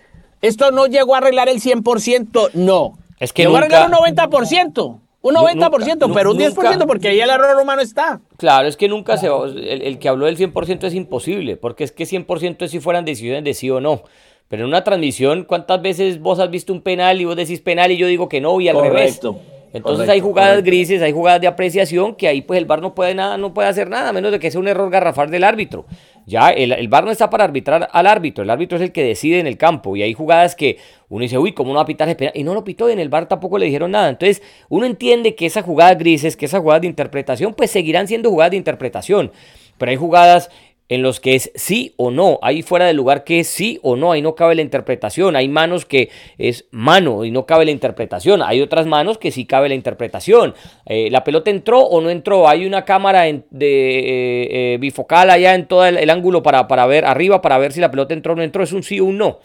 Esto 0.43 0.71
no 0.71 0.87
llegó 0.87 1.15
a 1.15 1.19
arreglar 1.19 1.49
el 1.49 1.61
100%, 1.61 2.51
no. 2.55 2.99
Es 3.19 3.33
que 3.33 3.43
llegó 3.43 3.57
a 3.57 3.59
arreglar 3.61 3.91
un 3.91 3.97
90%. 3.97 5.01
Un 5.23 5.35
90%, 5.35 6.13
pero 6.15 6.31
un 6.31 6.39
10% 6.39 6.87
porque 6.87 7.09
ahí 7.09 7.21
el 7.21 7.31
error 7.31 7.61
humano 7.61 7.83
está. 7.83 8.21
Claro, 8.37 8.69
es 8.69 8.77
que 8.77 8.87
nunca 8.87 9.17
se 9.17 9.27
el, 9.27 9.83
el 9.83 9.99
que 9.99 10.09
habló 10.09 10.27
del 10.27 10.37
100% 10.39 10.85
es 10.85 10.95
imposible, 10.95 11.57
porque 11.57 11.83
es 11.83 11.91
que 11.91 12.05
100% 12.05 12.57
es 12.61 12.71
si 12.71 12.79
fueran 12.79 13.05
decisiones 13.05 13.43
de 13.43 13.53
sí 13.53 13.69
o 13.69 13.81
no. 13.81 14.03
Pero 14.49 14.63
en 14.63 14.69
una 14.69 14.85
transmisión, 14.85 15.43
¿cuántas 15.43 15.83
veces 15.83 16.21
vos 16.21 16.39
has 16.39 16.51
visto 16.51 16.73
un 16.73 16.81
penal 16.81 17.21
y 17.21 17.25
vos 17.25 17.35
decís 17.35 17.61
penal 17.61 17.91
y 17.91 17.97
yo 17.97 18.07
digo 18.07 18.29
que 18.29 18.41
no 18.41 18.61
y 18.61 18.69
al 18.69 18.77
correcto, 18.77 19.33
revés? 19.33 19.56
Entonces 19.77 20.09
hay 20.09 20.21
jugadas 20.21 20.63
grises, 20.63 21.03
hay 21.03 21.13
jugadas 21.13 21.41
de 21.41 21.47
apreciación 21.47 22.15
que 22.15 22.29
ahí 22.29 22.43
pues 22.43 22.59
el 22.59 22.65
VAR 22.65 22.81
no 22.81 22.95
puede 22.95 23.15
nada, 23.15 23.37
no 23.37 23.53
puede 23.53 23.69
hacer 23.69 23.89
nada, 23.89 24.13
menos 24.13 24.33
de 24.33 24.39
que 24.39 24.51
sea 24.51 24.61
un 24.61 24.69
error 24.69 24.91
garrafal 24.91 25.31
del 25.31 25.45
árbitro. 25.45 25.87
Ya 26.25 26.51
el, 26.51 26.73
el 26.73 26.89
VAR 26.89 27.05
no 27.05 27.11
está 27.11 27.31
para 27.31 27.45
arbitrar 27.45 27.89
al 27.93 28.07
árbitro, 28.07 28.43
el 28.43 28.51
árbitro 28.51 28.77
es 28.77 28.83
el 28.83 28.93
que 28.93 29.05
decide 29.05 29.39
en 29.39 29.47
el 29.47 29.59
campo 29.59 29.97
y 29.97 30.03
hay 30.03 30.15
jugadas 30.15 30.57
que 30.57 30.79
uno 31.09 31.23
dice, 31.23 31.39
uy, 31.39 31.53
¿cómo 31.53 31.71
no 31.71 31.77
va 31.77 31.83
a 31.83 31.87
pitar 31.87 32.17
Y 32.35 32.43
no 32.43 32.55
lo 32.55 32.65
pitó 32.65 32.89
y 32.89 32.93
en 32.93 32.99
el 32.99 33.09
VAR 33.09 33.29
tampoco 33.29 33.59
le 33.59 33.67
dijeron 33.67 33.91
nada. 33.91 34.09
Entonces 34.09 34.43
uno 34.69 34.87
entiende 34.87 35.35
que 35.35 35.47
esas 35.47 35.65
jugadas 35.65 35.99
grises, 35.99 36.37
que 36.37 36.47
esas 36.47 36.61
jugadas 36.61 36.83
de 36.83 36.89
interpretación, 36.89 37.55
pues 37.55 37.71
seguirán 37.71 38.09
siendo 38.09 38.31
jugadas 38.31 38.53
de 38.53 38.57
interpretación. 38.57 39.31
Pero 39.79 39.91
hay 39.91 39.97
jugadas 39.97 40.51
en 40.89 41.03
los 41.03 41.21
que 41.21 41.35
es 41.35 41.51
sí 41.55 41.95
o 41.97 42.11
no, 42.11 42.39
ahí 42.43 42.63
fuera 42.63 42.87
del 42.87 42.97
lugar 42.97 43.25
que 43.25 43.41
es 43.41 43.49
sí 43.49 43.79
o 43.83 43.97
no, 43.97 44.13
ahí 44.13 44.23
no 44.23 44.35
cabe 44.35 44.55
la 44.55 44.63
interpretación, 44.63 45.35
hay 45.37 45.49
manos 45.49 45.85
que 45.85 46.11
es 46.39 46.67
mano 46.71 47.25
y 47.25 47.31
no 47.31 47.47
cabe 47.47 47.65
la 47.65 47.71
interpretación, 47.73 48.43
hay 48.43 48.61
otras 48.61 48.87
manos 48.87 49.19
que 49.19 49.31
sí 49.33 49.47
cabe 49.47 49.69
la 49.69 49.75
interpretación, 49.75 50.55
eh, 50.87 51.11
la 51.11 51.25
pelota 51.25 51.51
entró 51.51 51.81
o 51.81 52.01
no 52.01 52.11
entró, 52.11 52.49
hay 52.49 52.67
una 52.67 52.85
cámara 52.85 53.23
de 53.23 53.41
eh, 53.41 54.75
eh, 54.75 54.79
bifocal 54.81 55.31
allá 55.31 55.55
en 55.55 55.67
todo 55.67 55.85
el, 55.87 56.11
ángulo 56.11 56.43
para, 56.43 56.69
para 56.69 56.87
ver 56.87 57.05
arriba, 57.05 57.43
para 57.43 57.59
ver 57.59 57.73
si 57.73 57.81
la 57.81 57.91
pelota 57.91 58.15
entró 58.15 58.35
o 58.35 58.37
no 58.37 58.43
entró, 58.43 58.63
es 58.63 58.73
un 58.73 58.83
sí 58.83 59.01
o 59.01 59.07
un 59.07 59.19
no. 59.19 59.39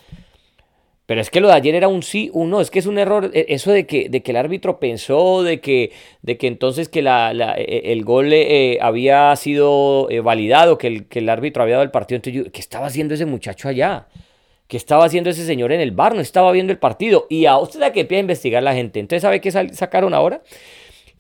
Pero 1.12 1.20
es 1.20 1.30
que 1.30 1.42
lo 1.42 1.50
de 1.50 1.56
ayer 1.56 1.76
era 1.76 1.90
un 1.90 2.04
sí, 2.04 2.30
un 2.32 2.50
no. 2.50 2.62
Es 2.62 2.72
que 2.72 2.80
es 2.80 2.86
un 2.86 2.98
error. 2.98 3.32
E, 3.34 3.48
eso 3.50 3.74
de 3.74 3.86
que, 3.86 4.08
de 4.08 4.24
que 4.24 4.32
el 4.32 4.38
árbitro 4.38 4.80
pensó, 4.80 5.44
de 5.44 5.60
que, 5.60 5.92
de 6.22 6.38
que 6.38 6.48
entonces 6.48 6.88
que 6.88 7.02
la, 7.02 7.34
e, 7.58 7.64
e, 7.64 7.92
el 7.92 8.06
gol 8.06 8.32
eh, 8.32 8.78
había 8.82 9.36
sido 9.36 10.10
eh, 10.10 10.22
validado, 10.22 10.78
que 10.78 10.88
el, 10.88 11.08
que 11.10 11.20
el 11.20 11.28
árbitro 11.28 11.64
había 11.64 11.74
dado 11.74 11.84
el 11.84 11.92
partido. 11.92 12.16
Entonces, 12.16 12.54
¿qué 12.54 12.62
estaba 12.62 12.88
haciendo 12.88 13.14
ese 13.14 13.26
muchacho 13.26 13.68
allá? 13.68 14.08
¿Qué 14.70 14.78
estaba 14.78 15.04
haciendo 15.04 15.30
ese 15.30 15.46
señor 15.46 15.74
en 15.74 15.82
el 15.82 15.92
bar? 15.92 16.16
No 16.16 16.22
estaba 16.22 16.50
viendo 16.54 16.72
el 16.72 16.80
partido. 16.80 17.28
Y 17.30 17.46
a 17.46 17.58
usted 17.58 17.82
da 17.82 17.92
que 17.92 18.00
empieza 18.00 18.20
a 18.20 18.22
investigar 18.22 18.64
la 18.64 18.74
gente. 18.74 19.02
Entonces, 19.02 19.22
¿sabe 19.22 19.42
qué 19.42 19.52
sacaron 19.52 20.14
ahora? 20.14 20.42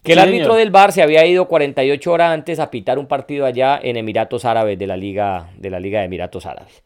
Que 0.03 0.13
el 0.13 0.19
árbitro 0.19 0.55
del 0.55 0.71
bar 0.71 0.93
se 0.93 1.01
había 1.01 1.25
ido 1.25 1.49
48 1.49 2.09
horas 2.13 2.31
antes 2.31 2.59
a 2.59 2.71
pitar 2.71 2.97
un 2.97 3.07
partido 3.07 3.45
allá 3.45 3.77
en 3.83 3.97
Emiratos 3.97 4.45
Árabes, 4.45 4.79
de 4.79 4.87
la 4.87 4.95
Liga 4.95 5.49
de, 5.57 5.69
la 5.69 5.81
Liga 5.81 5.99
de 5.99 6.05
Emiratos 6.05 6.45
Árabes. 6.45 6.81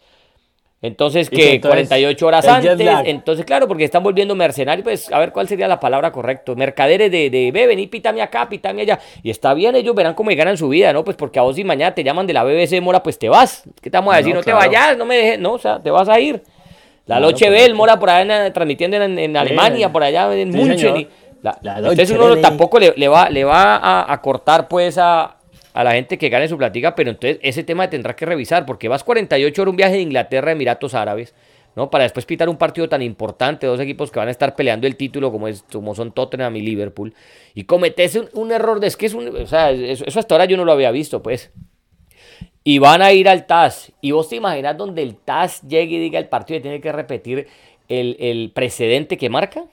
Entonces, 0.85 1.29
que 1.29 1.59
48 1.59 2.27
horas 2.27 2.47
antes, 2.47 2.79
entonces, 3.05 3.43
claro, 3.43 3.67
porque 3.67 3.83
están 3.83 4.03
volviendo 4.03 4.35
mercenarios, 4.35 4.83
pues, 4.83 5.11
a 5.11 5.17
ver 5.17 5.31
cuál 5.31 5.47
sería 5.47 5.67
la 5.67 5.79
palabra 5.79 6.11
correcta. 6.11 6.53
Mercaderes 6.55 7.11
de, 7.11 7.29
de 7.29 7.51
ve, 7.51 7.65
vení, 7.65 7.87
pítame 7.87 8.21
acá, 8.21 8.47
pítame 8.47 8.83
allá. 8.83 8.99
Y 9.23 9.31
está 9.31 9.53
bien, 9.53 9.75
ellos 9.75 9.95
verán 9.95 10.13
cómo 10.13 10.29
ganan 10.35 10.57
su 10.57 10.69
vida, 10.69 10.93
¿no? 10.93 11.03
Pues 11.03 11.17
porque 11.17 11.39
a 11.39 11.41
vos 11.41 11.55
si 11.55 11.63
mañana 11.63 11.95
te 11.95 12.03
llaman 12.03 12.27
de 12.27 12.33
la 12.33 12.43
BBC 12.43 12.81
Mora, 12.81 13.01
pues 13.01 13.17
te 13.17 13.29
vas. 13.29 13.63
¿Qué 13.81 13.89
te 13.89 13.97
vamos 13.97 14.13
a 14.13 14.17
decir? 14.17 14.35
No, 14.35 14.43
te 14.43 14.53
vayas, 14.53 14.97
no 14.97 15.05
me 15.05 15.17
dejes, 15.17 15.39
no, 15.39 15.53
o 15.53 15.59
sea, 15.59 15.79
te 15.81 15.89
vas 15.89 16.07
a 16.07 16.19
ir. 16.19 16.43
La 17.07 17.19
Loche 17.19 17.49
Bell, 17.49 17.73
Mora 17.73 17.99
por 17.99 18.09
allá 18.09 18.51
transmitiendo 18.53 18.97
en, 18.97 19.37
Alemania, 19.37 19.91
por 19.91 20.03
allá 20.03 20.31
en 20.33 20.53
sí, 20.53 21.07
entonces 21.63 22.11
uno 22.11 22.37
tampoco 22.37 22.79
le, 22.79 23.07
va, 23.07 23.29
le 23.29 23.43
va 23.43 23.75
a, 23.75 24.11
a 24.11 24.21
cortar 24.21 24.67
pues 24.67 24.97
a, 24.97 25.35
a 25.75 25.83
la 25.83 25.91
gente 25.91 26.17
que 26.17 26.29
gane 26.29 26.47
su 26.47 26.57
platica, 26.57 26.95
pero 26.95 27.09
entonces 27.09 27.37
ese 27.41 27.61
tema 27.65 27.89
tendrás 27.89 28.15
que 28.15 28.25
revisar, 28.25 28.65
porque 28.65 28.87
vas 28.87 29.03
48 29.03 29.61
horas 29.61 29.69
un 29.69 29.75
viaje 29.75 29.95
de 29.95 30.01
Inglaterra 30.01 30.49
a 30.49 30.51
Emiratos 30.53 30.93
Árabes, 30.93 31.35
¿no? 31.75 31.89
Para 31.89 32.05
después 32.05 32.25
pitar 32.25 32.47
un 32.47 32.55
partido 32.55 32.87
tan 32.87 33.01
importante, 33.01 33.67
dos 33.67 33.81
equipos 33.81 34.09
que 34.09 34.17
van 34.17 34.29
a 34.29 34.31
estar 34.31 34.55
peleando 34.55 34.87
el 34.87 34.95
título 34.95 35.33
como, 35.33 35.49
es, 35.49 35.65
como 35.69 35.93
son 35.93 36.13
Tottenham 36.13 36.55
y 36.55 36.61
Liverpool, 36.61 37.13
y 37.53 37.65
cometes 37.65 38.17
un, 38.31 38.53
error 38.53 38.79
de 38.79 38.87
es 38.87 38.95
que 38.95 39.05
es 39.05 39.13
un, 39.13 39.27
o 39.27 39.47
sea, 39.47 39.71
eso, 39.71 40.05
hasta 40.17 40.33
ahora 40.33 40.45
yo 40.45 40.55
no 40.55 40.63
lo 40.63 40.71
había 40.71 40.91
visto, 40.91 41.21
pues. 41.21 41.51
Y 42.63 42.79
van 42.79 43.01
a 43.01 43.11
ir 43.11 43.27
al 43.27 43.45
TAS, 43.45 43.91
y 43.99 44.11
vos 44.11 44.29
te 44.29 44.37
imaginas 44.37 44.77
donde 44.77 45.03
el 45.03 45.17
TAS 45.17 45.61
llegue 45.63 45.97
y 45.97 45.99
diga 45.99 46.19
el 46.19 46.29
partido 46.29 46.59
y 46.59 46.61
tiene 46.61 46.79
que 46.79 46.93
repetir 46.93 47.47
el, 47.89 48.49
precedente 48.55 49.17
que 49.17 49.29
marca. 49.29 49.65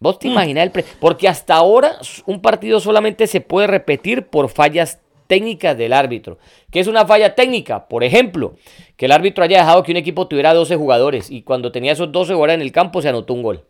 ¿Vos 0.00 0.18
te 0.18 0.28
mm. 0.28 0.32
imaginas 0.32 0.64
el 0.64 0.84
Porque 1.00 1.28
hasta 1.28 1.54
ahora 1.54 1.96
un 2.26 2.42
partido 2.42 2.78
solamente 2.78 3.26
se 3.26 3.40
puede 3.40 3.68
repetir 3.68 4.26
por 4.26 4.50
fallas 4.50 5.00
técnicas 5.26 5.76
del 5.76 5.92
árbitro. 5.92 6.38
¿Qué 6.70 6.80
es 6.80 6.86
una 6.86 7.06
falla 7.06 7.34
técnica? 7.34 7.88
Por 7.88 8.04
ejemplo, 8.04 8.54
que 8.96 9.06
el 9.06 9.12
árbitro 9.12 9.44
haya 9.44 9.58
dejado 9.58 9.82
que 9.82 9.92
un 9.92 9.96
equipo 9.96 10.28
tuviera 10.28 10.54
12 10.54 10.76
jugadores 10.76 11.30
y 11.30 11.42
cuando 11.42 11.72
tenía 11.72 11.92
esos 11.92 12.12
12 12.12 12.34
jugadores 12.34 12.54
en 12.56 12.62
el 12.62 12.72
campo 12.72 13.02
se 13.02 13.08
anotó 13.08 13.34
un 13.34 13.42
gol. 13.42 13.64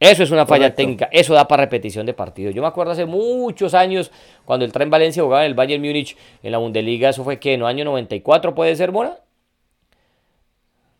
Eso 0.00 0.22
es 0.22 0.30
una 0.30 0.46
falla 0.46 0.76
técnica, 0.76 1.08
eso 1.10 1.34
da 1.34 1.48
para 1.48 1.64
repetición 1.64 2.06
de 2.06 2.14
partido. 2.14 2.52
Yo 2.52 2.62
me 2.62 2.68
acuerdo 2.68 2.92
hace 2.92 3.04
muchos 3.04 3.74
años 3.74 4.12
cuando 4.44 4.64
el 4.64 4.72
Tren 4.72 4.90
Valencia 4.90 5.24
jugaba 5.24 5.44
en 5.44 5.48
el 5.48 5.54
Bayern 5.54 5.82
Múnich 5.82 6.16
en 6.42 6.52
la 6.52 6.58
Bundesliga, 6.58 7.08
eso 7.08 7.24
fue 7.24 7.40
que 7.40 7.54
en 7.54 7.60
el 7.60 7.66
año 7.66 7.84
94 7.84 8.54
puede 8.54 8.76
ser, 8.76 8.92
Mora. 8.92 9.18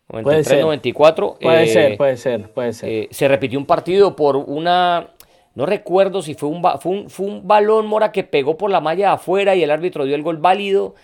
93, 0.09 0.23
puede 0.23 0.43
ser. 0.43 0.61
94. 0.63 1.37
Puede 1.39 1.67
ser, 1.67 1.97
puede 1.97 2.17
ser, 2.17 2.49
puede 2.49 2.73
ser. 2.73 2.89
Eh, 2.89 3.07
se 3.11 3.27
repitió 3.27 3.57
un 3.57 3.65
partido 3.65 4.15
por 4.15 4.35
una 4.35 5.11
no 5.59 5.65
recuerdo 5.65 6.21
si 6.21 6.35
fue 6.35 6.47
un, 6.47 6.63
fue 7.09 7.25
un, 7.25 7.45
balón 7.45 7.85
mora 7.85 8.13
que 8.13 8.23
pegó 8.23 8.57
por 8.57 8.71
la 8.71 8.79
malla 8.79 9.11
afuera 9.11 9.57
y 9.57 9.61
el 9.61 9.71
árbitro 9.71 10.05
dio 10.05 10.15
el 10.15 10.23
gol 10.23 10.37
válido. 10.37 10.95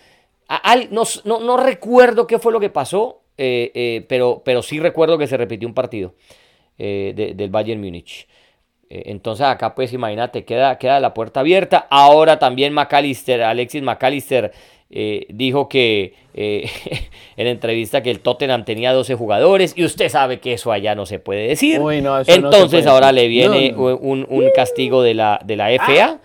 no, 0.91 1.39
no, 1.41 1.57
recuerdo 1.57 2.25
qué 2.25 2.39
fue 2.39 2.53
lo 2.53 2.61
que 2.61 2.69
pasó, 2.69 3.23
eh, 3.37 3.73
eh, 3.75 4.05
pero, 4.07 4.43
pero 4.45 4.61
sí 4.61 4.79
recuerdo 4.79 5.17
que 5.17 5.27
se 5.27 5.35
repitió 5.35 5.67
un 5.67 5.73
partido 5.73 6.13
eh, 6.77 7.33
del 7.35 7.49
Bayern 7.49 7.81
Múnich. 7.81 8.29
entonces 8.87 9.45
acá 9.45 9.75
pues 9.75 9.91
imagínate, 9.91 10.45
queda, 10.45 10.77
queda 10.77 11.01
la 11.01 11.13
puerta 11.13 11.41
abierta. 11.41 11.85
Ahora 11.89 12.39
también 12.39 12.71
McAllister, 12.71 13.43
Alexis 13.43 13.83
McAllister 13.83 14.53
eh, 14.89 15.25
dijo 15.29 15.67
que 15.67 16.13
eh, 16.33 16.69
en 17.37 17.47
entrevista 17.47 18.03
que 18.03 18.11
el 18.11 18.19
Tottenham 18.19 18.65
tenía 18.65 18.93
12 18.93 19.15
jugadores 19.15 19.73
y 19.75 19.83
usted 19.83 20.09
sabe 20.09 20.39
que 20.39 20.53
eso 20.53 20.71
allá 20.71 20.95
no 20.95 21.05
se 21.05 21.19
puede 21.19 21.47
decir. 21.47 21.81
entonces 22.27 22.85
ahora 22.85 23.11
le 23.11 23.27
viene 23.27 23.73
un, 23.75 24.49
castigo 24.55 25.01
de 25.01 25.13
la, 25.13 25.39
de 25.43 25.55
la 25.55 25.69
FA. 25.71 26.19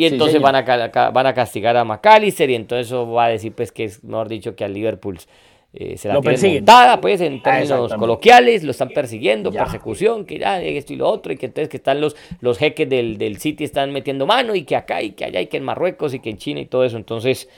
Y 0.00 0.06
entonces 0.06 0.40
van, 0.40 0.54
a, 0.54 1.10
van 1.10 1.26
a 1.26 1.34
castigar 1.34 1.76
a 1.76 1.84
McAllister 1.84 2.48
y 2.50 2.54
entonces 2.54 2.86
eso 2.86 3.10
va 3.10 3.24
a 3.24 3.28
decir 3.30 3.52
pues 3.52 3.72
que 3.72 3.82
es 3.82 4.04
mejor 4.04 4.28
dicho 4.28 4.54
que 4.54 4.64
al 4.64 4.72
Liverpool 4.72 5.18
eh, 5.74 5.98
se 5.98 6.08
la 6.08 6.14
lo 6.14 6.22
montada, 6.22 6.98
pues 6.98 7.20
en 7.20 7.42
términos 7.42 7.92
coloquiales, 7.94 8.64
lo 8.64 8.70
están 8.70 8.88
persiguiendo, 8.88 9.52
persecución, 9.52 10.24
que 10.24 10.38
ya 10.38 10.62
esto 10.62 10.94
y 10.94 10.96
lo 10.96 11.08
otro, 11.08 11.30
y 11.32 11.36
que 11.36 11.46
entonces 11.46 11.68
que 11.68 11.76
están 11.76 12.00
los, 12.00 12.16
los 12.40 12.56
jeques 12.56 12.88
del, 12.88 13.18
del 13.18 13.38
City 13.38 13.64
están 13.64 13.92
metiendo 13.92 14.26
mano, 14.26 14.54
y 14.54 14.62
que 14.62 14.76
acá, 14.76 15.02
y 15.02 15.10
que 15.10 15.26
allá, 15.26 15.42
y 15.42 15.46
que 15.46 15.58
en 15.58 15.64
Marruecos, 15.64 16.14
y 16.14 16.20
que 16.20 16.30
en 16.30 16.38
China, 16.38 16.60
y 16.60 16.66
todo 16.66 16.84
eso. 16.84 16.96
Entonces, 16.96 17.50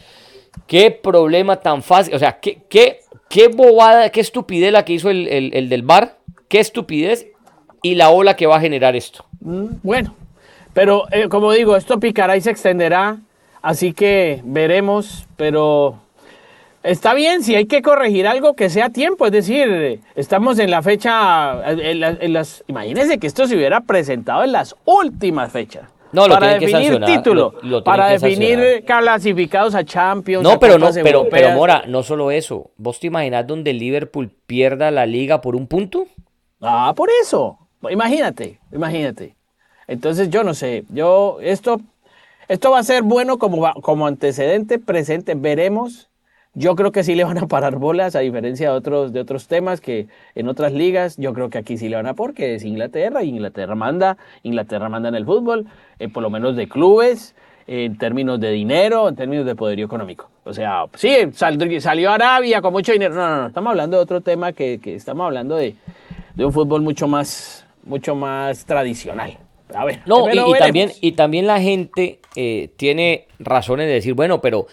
Qué 0.66 0.90
problema 0.90 1.56
tan 1.56 1.82
fácil. 1.82 2.14
O 2.14 2.18
sea, 2.18 2.38
qué, 2.40 2.62
qué, 2.68 3.00
qué 3.28 3.48
bobada, 3.48 4.10
qué 4.10 4.20
estupidez 4.20 4.72
la 4.72 4.84
que 4.84 4.94
hizo 4.94 5.10
el, 5.10 5.68
del 5.68 5.82
bar. 5.82 6.18
Qué 6.48 6.60
estupidez 6.60 7.26
y 7.82 7.94
la 7.94 8.10
ola 8.10 8.36
que 8.36 8.46
va 8.46 8.56
a 8.56 8.60
generar 8.60 8.96
esto. 8.96 9.24
Mm, 9.40 9.66
bueno, 9.82 10.14
pero 10.74 11.04
eh, 11.12 11.28
como 11.28 11.52
digo, 11.52 11.76
esto 11.76 11.98
picará 12.00 12.36
y 12.36 12.40
se 12.40 12.50
extenderá. 12.50 13.18
Así 13.62 13.92
que 13.92 14.40
veremos, 14.44 15.26
pero 15.36 15.98
está 16.82 17.12
bien, 17.14 17.42
si 17.42 17.54
hay 17.54 17.66
que 17.66 17.82
corregir 17.82 18.26
algo 18.26 18.54
que 18.54 18.70
sea 18.70 18.88
tiempo, 18.90 19.26
es 19.26 19.32
decir, 19.32 20.00
estamos 20.14 20.58
en 20.58 20.70
la 20.70 20.82
fecha, 20.82 21.70
en, 21.70 22.32
las, 22.32 22.64
imagínense 22.68 23.18
que 23.18 23.26
esto 23.26 23.46
se 23.46 23.56
hubiera 23.56 23.82
presentado 23.82 24.44
en 24.44 24.52
las 24.52 24.74
últimas 24.86 25.52
fechas. 25.52 25.84
No, 26.12 26.26
lo 26.26 26.34
para 26.34 26.58
definir 26.58 27.00
título, 27.04 27.54
para 27.84 28.08
definir 28.08 28.84
clasificados 28.84 29.74
a 29.74 29.84
Champions. 29.84 30.42
No, 30.42 30.58
pero 30.58 30.78
no, 30.78 30.90
pero, 30.92 31.28
pero 31.28 31.50
Mora, 31.52 31.84
no 31.86 32.02
solo 32.02 32.30
eso. 32.30 32.70
¿Vos 32.76 32.98
te 33.00 33.06
imaginas 33.06 33.46
donde 33.46 33.72
Liverpool 33.72 34.30
pierda 34.46 34.90
la 34.90 35.06
liga 35.06 35.40
por 35.40 35.54
un 35.54 35.66
punto? 35.66 36.06
Ah, 36.60 36.92
por 36.96 37.08
eso. 37.22 37.58
Imagínate, 37.88 38.58
imagínate. 38.72 39.36
Entonces 39.86 40.30
yo 40.30 40.44
no 40.44 40.54
sé, 40.54 40.84
yo 40.90 41.38
esto, 41.40 41.80
esto 42.48 42.70
va 42.70 42.80
a 42.80 42.84
ser 42.84 43.02
bueno 43.02 43.38
como, 43.38 43.72
como 43.80 44.06
antecedente 44.06 44.78
presente. 44.78 45.34
Veremos 45.34 46.09
Yo 46.54 46.74
creo 46.74 46.90
que 46.90 47.04
sí 47.04 47.14
le 47.14 47.22
van 47.22 47.38
a 47.38 47.46
parar 47.46 47.76
bolas, 47.76 48.16
a 48.16 48.20
diferencia 48.20 48.70
de 48.70 48.76
otros, 48.76 49.12
de 49.12 49.20
otros 49.20 49.46
temas 49.46 49.80
que 49.80 50.08
en 50.34 50.48
otras 50.48 50.72
ligas, 50.72 51.16
yo 51.16 51.32
creo 51.32 51.48
que 51.48 51.58
aquí 51.58 51.78
sí 51.78 51.88
le 51.88 51.94
van 51.94 52.06
a 52.06 52.14
porque 52.14 52.56
es 52.56 52.64
Inglaterra, 52.64 53.22
y 53.22 53.28
Inglaterra 53.28 53.76
manda, 53.76 54.16
Inglaterra 54.42 54.88
manda 54.88 55.10
en 55.10 55.14
el 55.14 55.24
fútbol, 55.24 55.66
eh, 56.00 56.08
por 56.08 56.24
lo 56.24 56.30
menos 56.30 56.56
de 56.56 56.68
clubes, 56.68 57.36
en 57.68 57.96
términos 57.98 58.40
de 58.40 58.50
dinero, 58.50 59.08
en 59.08 59.14
términos 59.14 59.46
de 59.46 59.54
poderío 59.54 59.86
económico. 59.86 60.28
O 60.42 60.52
sea, 60.52 60.86
sí, 60.94 61.14
salió 61.32 62.10
Arabia 62.10 62.60
con 62.60 62.72
mucho 62.72 62.90
dinero. 62.90 63.14
No, 63.14 63.28
no, 63.28 63.36
no, 63.42 63.46
estamos 63.46 63.70
hablando 63.70 63.98
de 63.98 64.02
otro 64.02 64.20
tema 64.20 64.52
que, 64.52 64.80
que 64.80 64.96
estamos 64.96 65.26
hablando 65.26 65.54
de, 65.54 65.76
de, 66.34 66.44
un 66.44 66.52
fútbol 66.52 66.82
mucho 66.82 67.06
más, 67.06 67.64
mucho 67.84 68.16
más 68.16 68.64
tradicional. 68.64 69.38
A 69.72 69.84
ver, 69.84 70.00
no, 70.04 70.28
y, 70.28 70.58
también, 70.58 70.90
y 71.00 71.12
también 71.12 71.46
la 71.46 71.60
gente 71.60 72.18
eh, 72.34 72.70
tiene 72.76 73.28
razones 73.38 73.86
de 73.86 73.92
decir, 73.92 74.14
bueno, 74.14 74.40
pero 74.40 74.66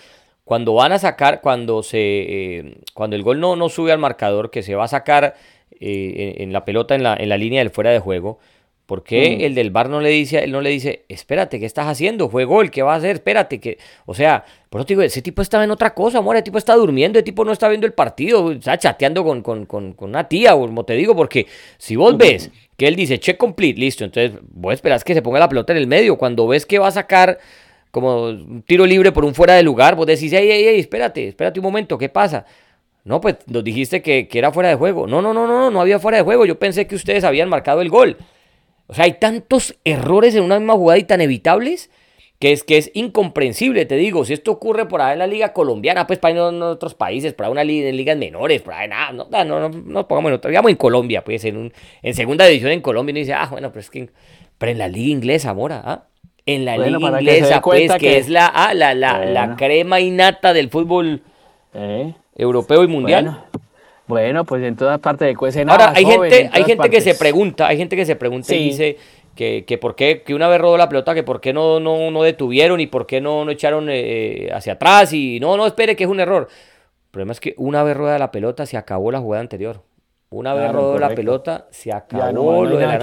cuando 0.47 0.73
van 0.73 0.93
a 0.93 0.97
sacar, 0.97 1.41
cuando 1.41 1.83
se 1.83 1.99
eh, 1.99 2.77
cuando 2.93 3.17
el 3.17 3.23
gol 3.23 3.41
no, 3.41 3.57
no 3.57 3.67
sube 3.67 3.91
al 3.91 3.99
marcador, 3.99 4.49
que 4.49 4.63
se 4.63 4.75
va 4.75 4.85
a 4.85 4.87
sacar 4.87 5.35
eh, 5.79 6.35
en, 6.37 6.53
la 6.53 6.63
pelota 6.63 6.95
en 6.95 7.03
la, 7.03 7.15
en 7.15 7.27
la 7.27 7.37
línea 7.37 7.59
del 7.59 7.69
fuera 7.69 7.91
de 7.91 7.99
juego, 7.99 8.39
¿Por 8.87 9.03
qué 9.03 9.35
mm. 9.37 9.43
el 9.43 9.53
del 9.53 9.69
bar 9.69 9.89
no 9.89 9.99
le 9.99 10.09
dice, 10.09 10.41
él 10.41 10.53
no 10.53 10.61
le 10.61 10.69
dice, 10.69 11.03
espérate, 11.09 11.59
¿qué 11.59 11.65
estás 11.65 11.87
haciendo? 11.87 12.29
Fue 12.29 12.45
gol, 12.45 12.71
¿qué 12.71 12.81
va 12.83 12.93
a 12.93 12.95
hacer? 12.95 13.17
Espérate, 13.17 13.59
que. 13.59 13.77
O 14.05 14.13
sea, 14.13 14.45
por 14.69 14.79
eso 14.79 14.85
te 14.85 14.93
digo, 14.93 15.01
ese 15.01 15.21
tipo 15.21 15.41
estaba 15.41 15.65
en 15.65 15.71
otra 15.71 15.93
cosa, 15.93 16.19
amor, 16.19 16.37
ese 16.37 16.43
tipo 16.43 16.57
está 16.57 16.73
durmiendo, 16.73 17.19
ese 17.19 17.25
tipo 17.25 17.43
no 17.43 17.51
está 17.51 17.67
viendo 17.67 17.85
el 17.85 17.91
partido, 17.91 18.49
está 18.53 18.77
chateando 18.77 19.25
con, 19.25 19.41
con, 19.41 19.65
con, 19.65 19.91
con 19.91 20.11
una 20.11 20.29
tía, 20.29 20.53
como 20.53 20.85
te 20.85 20.93
digo, 20.93 21.17
porque 21.17 21.47
si 21.77 21.97
vos 21.97 22.17
ves 22.17 22.49
que 22.77 22.87
él 22.87 22.95
dice 22.95 23.19
check 23.19 23.35
complete, 23.35 23.77
listo, 23.77 24.05
entonces 24.05 24.39
vos 24.53 24.73
esperás 24.73 25.03
que 25.03 25.13
se 25.13 25.21
ponga 25.21 25.39
la 25.39 25.49
pelota 25.49 25.73
en 25.73 25.79
el 25.79 25.87
medio. 25.87 26.17
Cuando 26.17 26.47
ves 26.47 26.65
que 26.65 26.79
va 26.79 26.87
a 26.87 26.91
sacar 26.91 27.39
como 27.91 28.23
un 28.23 28.63
tiro 28.63 28.85
libre 28.85 29.11
por 29.11 29.25
un 29.25 29.33
fuera 29.33 29.53
de 29.55 29.63
lugar, 29.63 29.95
vos 29.95 30.05
decís, 30.05 30.31
ey, 30.33 30.49
ey, 30.49 30.65
ey, 30.65 30.79
espérate, 30.79 31.27
espérate 31.27 31.59
un 31.59 31.63
momento, 31.63 31.97
¿qué 31.97 32.09
pasa? 32.09 32.45
No, 33.03 33.21
pues 33.21 33.37
nos 33.47 33.63
dijiste 33.63 34.01
que, 34.01 34.27
que 34.27 34.37
era 34.37 34.51
fuera 34.51 34.67
de 34.67 34.75
juego. 34.75 35.07
No, 35.07 35.21
no, 35.21 35.33
no, 35.33 35.47
no, 35.47 35.71
no 35.71 35.81
había 35.81 35.97
fuera 35.97 36.17
de 36.17 36.25
juego. 36.25 36.45
Yo 36.45 36.59
pensé 36.59 36.87
que 36.87 36.95
ustedes 36.95 37.23
habían 37.23 37.47
marcado 37.47 37.81
el 37.81 37.89
gol. 37.89 38.17
O 38.87 38.93
sea, 38.93 39.05
hay 39.05 39.13
tantos 39.13 39.75
errores 39.85 40.35
en 40.35 40.43
una 40.43 40.59
misma 40.59 40.73
jugada 40.73 40.97
y 40.97 41.05
tan 41.05 41.21
evitables 41.21 41.89
que 42.39 42.51
es, 42.51 42.63
que 42.63 42.77
es 42.77 42.91
incomprensible, 42.93 43.85
te 43.85 43.95
digo. 43.95 44.25
Si 44.25 44.33
esto 44.33 44.51
ocurre 44.51 44.87
por 44.87 45.01
ahí 45.01 45.13
en 45.13 45.19
la 45.19 45.27
liga 45.27 45.53
colombiana, 45.53 46.05
pues 46.05 46.19
para 46.19 46.49
en 46.49 46.61
otros 46.61 46.93
países, 46.93 47.33
para 47.33 47.49
una 47.49 47.63
liga, 47.63 47.89
en 47.89 47.97
ligas 47.97 48.17
menores, 48.17 48.61
por 48.61 48.73
ahí 48.73 48.87
nada, 48.87 49.11
no, 49.11 49.27
no, 49.29 49.45
no, 49.45 49.69
no 49.69 50.07
pongamos 50.07 50.29
en 50.29 50.35
otra, 50.35 50.49
digamos 50.49 50.71
en 50.71 50.77
Colombia, 50.77 51.23
pues 51.23 51.45
en, 51.45 51.57
un, 51.57 51.73
en 52.01 52.13
segunda 52.13 52.45
división 52.45 52.71
en 52.71 52.81
Colombia, 52.81 53.11
y 53.13 53.19
dice, 53.19 53.33
ah, 53.33 53.47
bueno, 53.49 53.69
pero 53.71 53.79
es 53.79 53.89
que, 53.89 54.09
pero 54.57 54.71
en 54.71 54.77
la 54.77 54.87
liga 54.87 55.11
inglesa, 55.11 55.53
Mora, 55.53 55.81
¿ah? 55.83 56.07
En 56.47 56.63
la 56.63 56.77
liga 56.77 56.97
inglesa, 56.97 57.61
pues, 57.61 57.91
que, 57.97 58.17
es 58.17 58.29
la, 58.29 58.47
ah, 58.47 58.73
la, 58.73 58.95
la, 58.95 59.25
la 59.25 59.55
crema 59.57 59.99
innata 59.99 60.53
del 60.53 60.69
fútbol 60.69 61.21
eh. 61.73 62.13
europeo 62.35 62.83
y 62.83 62.87
mundial. 62.87 63.43
Bueno, 64.07 64.45
pues 64.45 64.63
en 64.63 64.77
todas 64.77 64.99
partes 64.99 65.27
de 65.27 65.35
cuecen 65.35 65.69
Ahora, 65.69 65.91
hay 65.93 66.05
gente, 66.05 66.49
hay 66.51 66.63
gente 66.63 66.89
que 66.89 67.01
se 67.01 67.15
pregunta, 67.15 67.67
hay 67.67 67.77
gente 67.77 67.97
que 67.97 68.05
se 68.05 68.15
pregunta 68.15 68.55
y 68.55 68.69
dice 68.69 68.97
que, 69.35 69.65
que 69.65 69.77
por 69.77 69.95
qué, 69.95 70.23
que 70.23 70.33
una 70.33 70.47
vez 70.47 70.61
rodó 70.61 70.77
la 70.77 70.87
pelota, 70.87 71.13
que 71.13 71.23
por 71.23 71.41
qué 71.41 71.51
no, 71.51 71.81
no, 71.81 72.09
no 72.09 72.23
detuvieron 72.23 72.79
y 72.79 72.87
por 72.87 73.05
qué 73.05 73.19
no, 73.19 73.43
no 73.43 73.51
echaron 73.51 73.87
eh, 73.89 74.49
hacia 74.53 74.73
atrás 74.73 75.11
y 75.11 75.41
no, 75.41 75.57
no, 75.57 75.67
espere 75.67 75.97
que 75.97 76.05
es 76.05 76.09
un 76.09 76.21
error. 76.21 76.47
El 76.49 77.11
problema 77.11 77.33
es 77.33 77.41
que 77.41 77.53
una 77.57 77.83
vez 77.83 77.97
rodó 77.97 78.17
la 78.17 78.31
pelota 78.31 78.65
se 78.65 78.77
acabó 78.77 79.11
la 79.11 79.19
jugada 79.19 79.41
anterior. 79.41 79.81
Una 80.29 80.53
vez 80.53 80.71
rodó 80.71 80.97
la 80.97 81.09
pelota 81.09 81.67
se 81.71 81.91
acabó 81.91 82.63
lo 82.63 82.77
de 82.77 82.87
la 82.87 82.99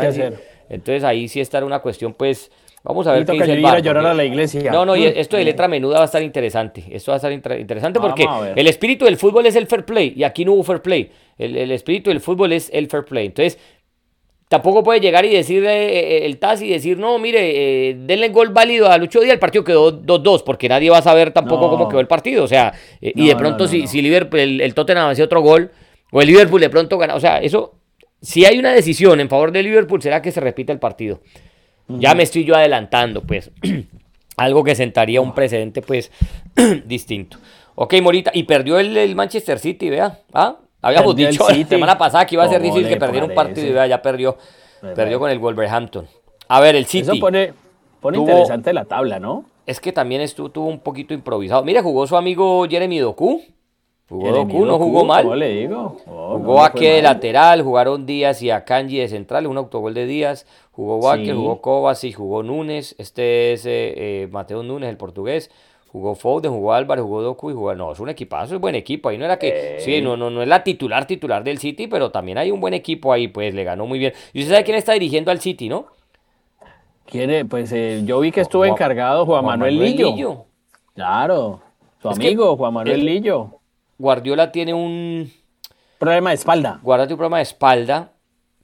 Entonces 0.69 1.05
ahí 1.05 1.29
sí 1.29 1.41
está 1.41 1.65
una 1.65 1.81
cuestión 1.81 2.15
pues 2.15 2.51
Vamos 2.85 3.07
a 3.07 3.13
ver 3.13 3.25
qué 3.25 3.33
dice 3.33 3.53
el 3.55 3.65
a 3.65 3.79
llorar 3.79 4.05
a 4.05 4.13
la 4.13 4.25
iglesia. 4.25 4.71
No, 4.71 4.85
no, 4.85 4.95
y 4.95 5.07
esto 5.07 5.39
de 5.39 5.45
letra 5.45 5.69
menuda 5.69 5.97
va 5.97 6.03
a 6.03 6.05
estar 6.05 6.23
interesante. 6.23 6.85
Esto 6.91 7.13
va 7.13 7.15
a 7.15 7.17
estar 7.17 7.33
interesante 7.33 7.99
porque 7.99 8.27
el 8.55 8.67
espíritu 8.67 9.07
del 9.07 9.17
fútbol 9.17 9.47
es 9.47 9.57
el 9.57 9.67
fair 9.67 9.87
play 9.87 10.13
y 10.15 10.23
aquí 10.23 10.45
no 10.45 10.53
hubo 10.53 10.63
fair 10.65 10.83
play. 10.83 11.11
El, 11.39 11.71
espíritu 11.71 12.11
del 12.11 12.21
fútbol 12.21 12.53
es 12.53 12.71
el 12.75 12.89
fair 12.89 13.07
play. 13.07 13.27
Entonces, 13.27 13.59
tampoco 14.49 14.83
puede 14.83 15.01
llegar 15.01 15.25
y 15.25 15.31
decir 15.31 15.65
eh, 15.65 16.19
eh, 16.19 16.27
el 16.27 16.37
TAS 16.37 16.61
y 16.61 16.69
decir, 16.69 16.99
no, 16.99 17.19
mire, 17.19 17.89
eh, 17.89 17.97
denle 18.01 18.29
gol 18.29 18.51
válido 18.51 18.91
a 18.91 18.99
Lucho 18.99 19.21
Díaz, 19.21 19.33
el 19.33 19.41
partido 19.41 19.65
quedó 19.65 20.03
2-2, 20.03 20.43
porque 20.45 20.69
nadie 20.69 20.91
va 20.91 20.99
a 20.99 21.03
saber 21.03 21.31
tampoco 21.31 21.71
cómo 21.71 21.89
quedó 21.89 22.01
el 22.01 22.07
partido. 22.07 22.45
O 22.45 22.49
sea, 22.49 22.75
y 23.01 23.27
de 23.27 23.35
pronto 23.35 23.67
si, 23.67 23.87
si 23.87 24.03
Liverpool, 24.03 24.41
el, 24.41 24.61
el 24.61 24.75
Tottenham 24.75 25.09
hacía 25.09 25.25
otro 25.25 25.41
gol, 25.41 25.71
o 26.13 26.21
el 26.21 26.27
Liverpool 26.27 26.61
de 26.61 26.69
pronto 26.69 26.99
gana, 26.99 27.15
o 27.15 27.21
sea, 27.21 27.39
eso, 27.39 27.73
si 28.25 28.47
hay 28.47 28.59
una 28.59 28.73
decisión 28.73 29.21
en 29.21 29.29
favor 29.29 29.53
de 29.53 29.63
Liverpool, 29.63 30.01
será 30.01 30.23
que 30.23 30.33
se 30.33 30.41
repita 30.41 30.73
el 30.73 30.79
partido. 30.79 31.21
Ya 31.89 32.15
me 32.15 32.23
estoy 32.23 32.45
yo 32.45 32.57
adelantando, 32.57 33.21
pues. 33.23 33.51
Algo 34.37 34.65
que 34.65 34.75
sentaría 34.75 35.21
un 35.21 35.35
precedente, 35.35 35.83
pues, 35.83 36.11
distinto. 36.87 37.37
Ok, 37.75 37.95
Morita, 38.01 38.31
y 38.33 38.45
perdió 38.45 38.79
el, 38.79 39.15
Manchester 39.15 39.59
City, 39.59 39.91
vea. 39.91 40.21
¿Ah? 40.33 40.57
Habíamos 40.81 41.15
dicho 41.15 41.47
la 41.49 41.67
semana 41.67 41.99
pasada 41.99 42.25
que 42.25 42.35
iba 42.35 42.45
a 42.45 42.49
ser 42.49 42.63
difícil 42.63 42.89
que 42.89 42.97
perdiera 42.97 43.27
un 43.27 43.35
partido 43.35 43.67
y 43.67 43.73
vea, 43.73 43.87
ya 43.87 44.01
perdió. 44.01 44.39
Perdió 44.95 45.19
con 45.19 45.31
el 45.31 45.39
Wolverhampton. 45.39 46.07
A 46.49 46.61
ver, 46.61 46.77
el 46.77 46.87
City. 46.87 47.11
Eso 47.11 47.21
pone, 47.21 47.53
pone 48.01 48.19
interesante 48.19 48.73
la 48.73 48.87
tabla, 48.87 49.19
¿no? 49.19 49.45
Es 49.67 49.81
que 49.81 49.93
también 49.93 50.21
estuvo, 50.23 50.51
tuvo 50.51 50.69
un 50.69 50.81
poquito 50.81 51.13
improvisado. 51.15 51.63
Mira, 51.63 51.83
jugó 51.83 52.07
su 52.07 52.17
amigo 52.17 52.67
Jeremy 52.69 52.99
Doku. 52.99 53.43
Jugó 54.15 54.31
Doku, 54.31 54.65
no 54.65 54.79
jugó 54.79 55.05
mal. 55.05 55.37
le 55.37 55.49
digo? 55.49 55.97
Oh, 56.07 56.39
jugó 56.39 56.63
aquí 56.63 56.87
de 56.87 57.03
lateral, 57.03 57.63
jugaron 57.63 58.07
Díaz 58.07 58.43
y 58.43 58.51
Akanji 58.51 58.99
de 58.99 59.09
central, 59.09 59.49
un 59.49 59.59
autogol 59.59 59.93
de 59.93 60.07
Díaz. 60.07 60.47
Jugó 60.71 60.99
Walker, 60.99 61.35
jugó 61.35 61.61
Kovacic, 61.61 62.15
jugó 62.15 62.45
Núñez. 62.45 62.95
Este 62.99 63.53
es 63.53 63.67
eh, 63.67 63.95
eh, 63.97 64.29
Mateo 64.31 64.63
Núñez, 64.63 64.89
el 64.89 64.97
portugués. 64.97 65.51
Jugó 65.91 66.15
Foden, 66.15 66.53
jugó 66.53 66.75
Álvarez, 66.75 67.03
jugó 67.03 67.23
Doku 67.23 67.51
y 67.51 67.55
jugó. 67.55 67.75
No, 67.75 67.91
es 67.91 67.99
un 67.99 68.09
equipazo, 68.09 68.55
es 68.55 68.61
buen 68.61 68.77
equipo. 68.77 69.09
Ahí 69.09 69.19
no 69.19 69.25
era 69.25 69.37
que. 69.37 69.79
Sí, 69.81 70.01
no, 70.01 70.17
no, 70.17 70.31
no 70.31 70.43
es 70.43 70.49
la 70.49 70.63
titular 70.63 71.09
titular 71.09 71.43
del 71.43 71.59
City, 71.59 71.89
pero 71.89 72.13
también 72.13 72.39
hay 72.39 72.53
un 72.53 72.61
buen 72.61 72.75
equipo 72.75 73.13
ahí, 73.13 73.27
pues 73.27 73.53
le 73.53 73.65
ganó 73.65 73.85
muy 73.85 73.99
bien. 73.99 74.13
Y 74.33 74.43
usted 74.43 74.53
sabe 74.53 74.65
quién 74.65 74.77
está 74.77 74.93
dirigiendo 74.93 75.33
al 75.33 75.41
City, 75.41 75.69
¿no? 75.69 75.87
¿Quién 77.07 77.49
Pues 77.49 77.73
eh, 77.73 78.03
yo 78.05 78.21
vi 78.21 78.31
que 78.31 78.43
estuvo 78.43 78.65
encargado 78.65 79.27
Juan, 79.27 79.45
Manuel, 79.45 79.77
Lillo. 79.77 80.45
Claro, 80.95 81.61
tu 82.01 82.11
amigo 82.11 82.57
Juan 82.57 82.75
Manuel 82.75 83.05
Lillo. 83.05 83.61
Guardiola 83.99 84.53
tiene 84.53 84.75
un. 84.75 85.33
Problema 85.99 86.31
de 86.31 86.37
espalda. 86.37 86.81
Guardiola 86.83 87.07
tiene 87.07 87.15
un 87.15 87.19
problema 87.19 87.37
de 87.39 87.43
espalda 87.43 88.11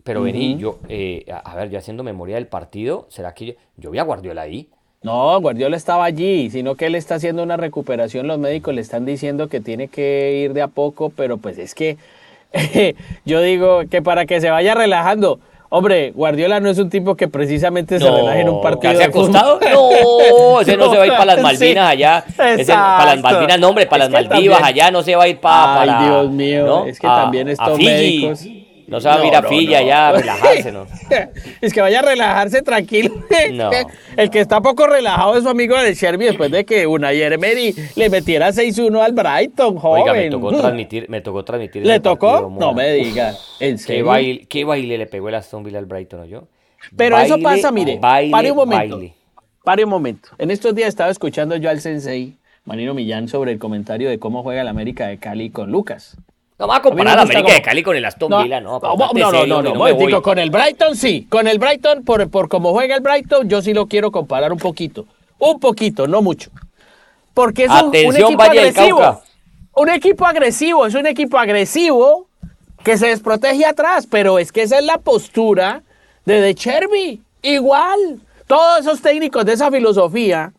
pero 0.02 0.22
vení, 0.22 0.56
yo, 0.56 0.78
eh, 0.88 1.24
a 1.30 1.54
ver, 1.54 1.70
yo 1.70 1.78
haciendo 1.78 2.02
memoria 2.02 2.36
del 2.36 2.46
partido, 2.46 3.06
¿será 3.10 3.34
que 3.34 3.56
yo, 3.76 3.90
vi 3.90 3.98
a 3.98 4.02
Guardiola 4.02 4.42
ahí? 4.42 4.68
No, 5.02 5.40
Guardiola 5.40 5.76
estaba 5.76 6.04
allí, 6.04 6.50
sino 6.50 6.74
que 6.74 6.86
él 6.86 6.94
está 6.94 7.16
haciendo 7.16 7.42
una 7.42 7.56
recuperación, 7.56 8.26
los 8.26 8.38
médicos 8.38 8.74
le 8.74 8.80
están 8.80 9.04
diciendo 9.04 9.48
que 9.48 9.60
tiene 9.60 9.88
que 9.88 10.42
ir 10.44 10.52
de 10.52 10.62
a 10.62 10.68
poco, 10.68 11.10
pero 11.10 11.38
pues 11.38 11.58
es 11.58 11.74
que 11.74 11.96
yo 13.24 13.40
digo 13.40 13.82
que 13.90 14.02
para 14.02 14.26
que 14.26 14.40
se 14.40 14.50
vaya 14.50 14.74
relajando, 14.74 15.40
Hombre, 15.72 16.10
Guardiola 16.10 16.58
no 16.58 16.68
es 16.68 16.78
un 16.78 16.90
tipo 16.90 17.14
que 17.16 17.28
precisamente 17.28 18.00
se 18.00 18.10
relaje 18.10 18.40
en 18.40 18.48
un 18.48 18.60
partido. 18.60 18.92
¿Se 18.96 19.04
ha 19.04 19.06
acostado? 19.06 19.60
No, 19.70 20.60
ese 20.60 20.76
no 20.76 20.90
se 20.90 20.96
va 20.96 21.04
a 21.04 21.06
ir 21.06 21.12
para 21.12 21.36
las 21.36 21.42
Malvinas 21.42 21.90
allá. 21.90 22.24
para 22.66 23.14
las 23.14 23.22
Malvinas, 23.22 23.60
no, 23.60 23.68
hombre, 23.68 23.86
para 23.86 24.08
las 24.08 24.28
Maldivas 24.28 24.62
allá 24.62 24.90
no 24.90 25.02
se 25.02 25.14
va 25.14 25.24
a 25.24 25.28
ir 25.28 25.38
para. 25.38 25.80
Ay, 25.82 26.06
Dios 26.06 26.30
mío, 26.30 26.84
es 26.86 26.98
que 26.98 27.06
también 27.06 27.48
estos 27.48 27.78
médicos. 27.78 28.44
No 28.90 29.00
se 29.00 29.08
va 29.08 29.14
a 29.14 29.22
mirar 29.22 29.48
Filla 29.48 29.82
ya, 29.82 30.08
a 30.10 30.12
relajarse, 30.12 30.72
¿no? 30.72 30.86
es 31.60 31.72
que 31.72 31.80
vaya 31.80 32.00
a 32.00 32.02
relajarse 32.02 32.60
tranquilo. 32.62 33.14
No. 33.52 33.70
El 34.16 34.30
que 34.30 34.40
está 34.40 34.60
poco 34.60 34.88
relajado 34.88 35.36
es 35.36 35.44
su 35.44 35.48
amigo 35.48 35.76
de 35.78 35.94
Sherby 35.94 36.24
después 36.24 36.50
de 36.50 36.64
que 36.64 36.88
una 36.88 37.12
Emery 37.12 37.72
le 37.94 38.10
metiera 38.10 38.48
6-1 38.48 39.00
al 39.00 39.12
Brighton, 39.12 39.76
joven. 39.76 40.02
Oiga, 40.02 40.12
me 40.12 40.28
tocó 40.28 40.52
transmitir, 40.52 41.08
me 41.08 41.20
tocó 41.20 41.44
transmitir. 41.44 41.86
¿Le 41.86 42.00
tocó? 42.00 42.52
no 42.58 42.72
me 42.72 42.92
diga. 42.92 43.34
¿En 43.60 43.78
serio? 43.78 44.02
¿Qué 44.02 44.08
baile, 44.08 44.46
qué 44.48 44.64
baile 44.64 44.98
le 44.98 45.06
pegó 45.06 45.28
el 45.28 45.36
Aston 45.36 45.62
Villa 45.62 45.78
al 45.78 45.86
Brighton, 45.86 46.20
¿no 46.20 46.26
yo? 46.26 46.48
Pero 46.96 47.16
eso 47.18 47.38
pasa, 47.38 47.70
mire, 47.70 47.98
baile, 48.00 48.32
pare 48.32 48.50
un 48.50 48.56
momento. 48.56 48.96
Baile. 48.96 49.14
Pare 49.62 49.84
un 49.84 49.90
momento. 49.90 50.30
En 50.38 50.50
estos 50.50 50.74
días 50.74 50.88
estaba 50.88 51.10
escuchando 51.10 51.54
yo 51.54 51.70
al 51.70 51.80
sensei, 51.80 52.34
Manino 52.64 52.92
Millán, 52.92 53.28
sobre 53.28 53.52
el 53.52 53.60
comentario 53.60 54.08
de 54.08 54.18
cómo 54.18 54.42
juega 54.42 54.62
el 54.62 54.68
América 54.68 55.06
de 55.06 55.18
Cali 55.18 55.50
con 55.50 55.70
Lucas. 55.70 56.16
No 56.60 56.68
va 56.68 56.76
a 56.76 56.82
comparar 56.82 57.18
a 57.18 57.22
América 57.22 57.54
de 57.54 57.62
Cali 57.62 57.82
con 57.82 57.96
el 57.96 58.04
Aston 58.04 58.42
Villa, 58.42 58.60
no. 58.60 58.78
No, 58.78 59.12
no, 59.14 59.46
no, 59.46 59.62
no, 59.62 60.22
con 60.22 60.38
el 60.38 60.50
Brighton 60.50 60.94
sí. 60.94 61.26
Con 61.30 61.48
el 61.48 61.58
Brighton, 61.58 62.04
por, 62.04 62.28
por 62.28 62.50
cómo 62.50 62.72
juega 62.72 62.96
el 62.96 63.00
Brighton, 63.00 63.48
yo 63.48 63.62
sí 63.62 63.72
lo 63.72 63.86
quiero 63.86 64.12
comparar 64.12 64.52
un 64.52 64.58
poquito. 64.58 65.06
Un 65.38 65.58
poquito, 65.58 66.06
no 66.06 66.20
mucho. 66.20 66.50
Porque 67.32 67.64
es 67.64 67.70
un, 67.70 67.94
equipo 67.94 68.42
agresivo. 68.42 69.22
Un 69.74 69.88
equipo 69.88 70.26
agresivo, 70.26 70.84
es 70.84 70.94
un 70.94 71.06
equipo 71.06 71.38
agresivo 71.38 72.26
que 72.84 72.98
se 72.98 73.06
desprotege 73.06 73.64
atrás, 73.64 74.06
pero 74.06 74.38
es 74.38 74.52
que 74.52 74.60
esa 74.60 74.78
es 74.80 74.84
la 74.84 74.98
postura 74.98 75.82
de 76.26 76.42
De 76.42 76.54
Cherby. 76.54 77.22
Igual, 77.40 78.20
todos 78.46 78.80
esos 78.80 79.00
técnicos 79.00 79.46
de 79.46 79.54
esa 79.54 79.70
filosofía 79.70 80.52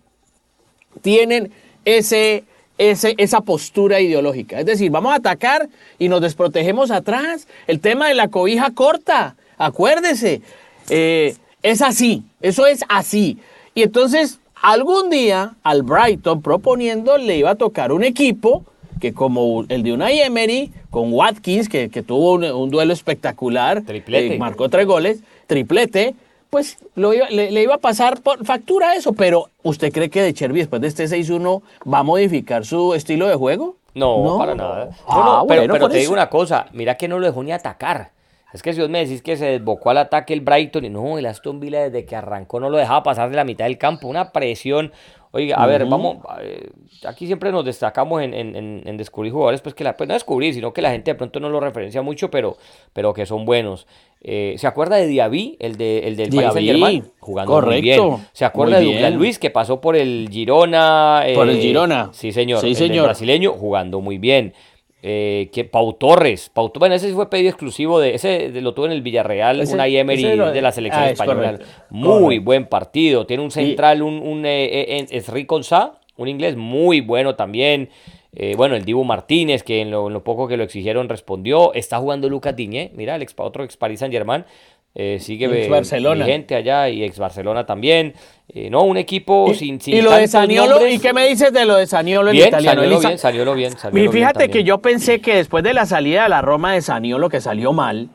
tienen 1.03 1.53
ese 1.85 2.43
esa 2.89 3.41
postura 3.41 4.02
ideológica. 4.02 4.60
Es 4.60 4.65
decir, 4.65 4.89
vamos 4.89 5.13
a 5.13 5.17
atacar 5.17 5.70
y 6.00 6.10
nos 6.10 6.22
desprotegemos 6.22 6.89
atrás. 6.89 7.48
El 7.67 7.80
tema 7.80 8.08
de 8.08 8.15
la 8.15 8.30
cobija 8.30 8.72
corta, 8.72 9.36
acuérdese, 9.58 10.41
eh, 10.89 11.36
es 11.62 11.82
así, 11.82 12.24
eso 12.41 12.65
es 12.65 12.84
así. 12.89 13.38
Y 13.76 13.84
entonces, 13.84 14.39
algún 14.62 15.10
día 15.10 15.54
al 15.63 15.84
Brighton 15.84 16.41
proponiendo 16.41 17.17
le 17.17 17.38
iba 17.38 17.52
a 17.52 17.56
tocar 17.56 17.91
un 17.91 18.04
equipo 18.04 18.63
que 19.00 19.13
como 19.13 19.65
el 19.70 19.82
de 19.84 19.94
Unai 19.94 20.20
Emery 20.20 20.72
con 20.89 21.12
Watkins, 21.13 21.70
que, 21.70 21.89
que 21.89 22.04
tuvo 22.04 22.34
un, 22.34 22.44
un 22.44 22.70
duelo 22.70 22.94
espectacular, 22.94 23.82
Triplete. 23.82 24.36
eh, 24.36 24.38
marcó 24.38 24.70
tres 24.70 24.86
goles, 24.86 25.20
triplete, 25.48 26.13
pues 26.51 26.77
lo 26.95 27.13
iba- 27.13 27.29
le, 27.29 27.49
le 27.49 27.63
iba 27.63 27.75
a 27.75 27.79
pasar 27.79 28.21
por 28.21 28.45
factura 28.45 28.93
eso, 28.93 29.13
pero 29.13 29.49
¿usted 29.63 29.91
cree 29.91 30.09
que 30.09 30.21
De 30.21 30.33
Chervi 30.33 30.59
después 30.59 30.81
de 30.81 30.89
este 30.89 31.05
6-1 31.05 31.61
va 31.91 31.99
a 31.99 32.03
modificar 32.03 32.65
su 32.65 32.93
estilo 32.93 33.25
de 33.27 33.35
juego? 33.35 33.77
No, 33.95 34.35
para 34.37 34.53
nada. 34.53 34.85
No, 34.85 34.91
Ah, 35.07 35.39
no, 35.41 35.47
pero, 35.47 35.61
bueno, 35.61 35.73
pero 35.73 35.87
te 35.89 35.95
eso. 35.95 36.01
digo 36.01 36.13
una 36.13 36.29
cosa, 36.29 36.67
mira 36.73 36.95
que 36.97 37.07
no 37.07 37.19
lo 37.19 37.25
dejó 37.25 37.41
ni 37.41 37.51
atacar. 37.53 38.11
Es 38.53 38.61
que 38.61 38.73
si 38.73 38.81
vos 38.81 38.89
me 38.89 38.99
decís 38.99 39.21
que 39.21 39.37
se 39.37 39.45
desbocó 39.45 39.91
al 39.91 39.97
ataque 39.97 40.33
el 40.33 40.41
Brighton 40.41 40.83
y 40.83 40.89
no, 40.89 41.17
el 41.17 41.25
Aston 41.25 41.61
Villa 41.61 41.83
desde 41.89 42.05
que 42.05 42.17
arrancó 42.17 42.59
no 42.59 42.69
lo 42.69 42.77
dejaba 42.77 43.01
pasar 43.01 43.29
de 43.29 43.37
la 43.37 43.45
mitad 43.45 43.63
del 43.65 43.77
campo, 43.77 44.07
una 44.09 44.31
presión. 44.33 44.91
Oiga, 45.34 45.56
a 45.56 45.65
ver, 45.65 45.86
vamos, 45.86 46.17
eh, 46.41 46.70
aquí 47.08 47.26
siempre 47.26 47.54
nos 47.54 47.63
destacamos 47.63 48.22
en, 48.22 48.34
en- 48.34 48.54
en- 48.56 48.82
en 48.86 48.98
descubrir 48.98 49.32
jugadores, 49.32 49.62
pues 49.62 49.74
que 49.74 49.84
la, 49.86 49.96
pues 49.96 50.06
no 50.08 50.13
descubrir, 50.13 50.54
sino 50.54 50.74
que 50.74 50.82
la 50.82 50.91
gente 50.91 51.12
de 51.12 51.15
pronto 51.15 51.39
no 51.39 51.50
lo 51.50 51.62
referencia 51.62 52.02
mucho, 52.02 52.30
pero, 52.30 52.58
pero 52.91 53.13
que 53.13 53.26
son 53.26 53.46
buenos. 53.46 53.88
Eh, 54.24 54.56
¿Se 54.58 54.67
acuerda 54.67 54.98
de 54.98 55.08
Diaby, 55.08 55.56
el, 55.60 55.78
de, 55.78 56.00
el 56.08 56.15
del 56.17 56.30
Paris 56.30 56.39
Diaby, 56.41 56.54
Saint 56.54 56.67
Germain? 56.67 57.04
Jugando 57.22 57.52
muy 57.54 57.62
correcto, 57.62 57.82
bien. 57.82 58.28
¿Se 58.34 58.44
acuerda 58.46 58.76
muy 58.76 58.86
de 58.86 58.91
Douglas 58.91 59.10
bien. 59.12 59.20
Luis, 59.20 59.39
que 59.39 59.50
pasó 59.50 59.80
por 59.80 59.96
el 59.96 60.28
Girona? 60.30 61.24
Por 61.34 61.50
el 61.50 61.58
eh, 61.58 61.62
Girona. 61.62 62.10
Sí, 62.12 62.32
señor. 62.32 62.60
Sí, 62.60 62.67
el 62.67 62.76
señor. 62.76 63.06
brasileño 63.06 63.54
jugando 63.54 64.02
muy 64.02 64.17
bien. 64.17 64.54
Eh, 65.03 65.49
que 65.51 65.65
Pau 65.65 65.93
Torres, 65.93 66.51
Pau, 66.53 66.71
bueno, 66.77 66.93
ese 66.93 67.07
sí 67.07 67.13
fue 67.15 67.27
pedido 67.27 67.49
exclusivo 67.49 67.99
de 67.99 68.13
ese 68.13 68.49
de- 68.51 68.61
lo 68.61 68.75
tuvo 68.75 68.85
en 68.85 68.91
el 68.91 69.01
Villarreal, 69.01 69.59
Ese- 69.59 69.73
una 69.73 69.87
Emery 69.87 70.21
de 70.23 70.61
la 70.61 70.71
selección 70.71 71.03
ah, 71.03 71.07
es 71.07 71.13
española. 71.13 71.59
Muy 71.89 72.21
correcto. 72.21 72.45
buen 72.45 72.65
partido. 72.67 73.25
Tiene 73.25 73.41
un 73.41 73.49
central, 73.49 74.03
un, 74.03 74.19
un 74.19 74.45
eh, 74.45 74.65
eh, 74.99 75.07
es 75.09 75.27
Rico 75.29 75.61
Sa, 75.63 75.93
un 76.17 76.27
inglés 76.27 76.55
muy 76.55 77.01
bueno 77.01 77.33
también. 77.35 77.89
Eh, 78.33 78.53
bueno, 78.55 78.75
el 78.75 78.85
Dibu 78.85 79.03
Martínez, 79.03 79.61
que 79.63 79.81
en 79.81 79.91
lo, 79.91 80.07
en 80.07 80.13
lo 80.13 80.23
poco 80.23 80.47
que 80.47 80.55
lo 80.55 80.63
exigieron 80.63 81.09
respondió. 81.09 81.73
Está 81.73 81.97
jugando 81.97 82.29
Lucas 82.29 82.55
Diñé, 82.55 82.91
mira, 82.95 83.15
el 83.15 83.23
ex, 83.23 83.33
otro 83.37 83.63
ex 83.63 83.75
Paris 83.77 83.99
Saint 83.99 84.13
Germain. 84.13 84.45
Sigue 84.93 85.45
Ex 85.45 85.67
eh, 85.67 85.69
Barcelona. 85.69 86.25
vigente 86.25 86.56
allá 86.56 86.89
y 86.89 87.04
ex 87.04 87.17
Barcelona 87.17 87.65
también. 87.65 88.13
Eh, 88.49 88.69
no, 88.69 88.84
un 88.84 88.97
equipo 88.97 89.54
sin, 89.54 89.80
sin 89.80 89.95
y 89.95 90.01
lo 90.01 90.12
de 90.12 90.27
Saniolo, 90.27 90.71
nombres. 90.71 90.95
¿y 90.95 90.99
qué 90.99 91.13
me 91.13 91.27
dices 91.27 91.54
de 91.54 91.65
lo 91.65 91.77
de 91.77 91.88
Saniolo 91.88 92.32
en 92.32 92.36
Bien, 92.36 92.47
italiano? 92.49 92.82
Saniolo 92.82 92.99
bien, 92.99 93.17
Saniolo 93.17 93.56
bien, 93.56 93.73
Y 93.91 93.95
bien 93.95 94.12
fíjate 94.12 94.49
que 94.49 94.65
yo 94.65 94.80
pensé 94.80 95.21
que 95.21 95.36
después 95.36 95.63
de 95.63 95.73
la 95.73 95.86
salida 95.86 96.23
de 96.23 96.30
la 96.30 96.41
Roma 96.41 96.73
de 96.73 96.82
Saniolo, 96.82 97.30
que 97.30 97.39
salió 97.39 97.71
mal, 97.71 98.10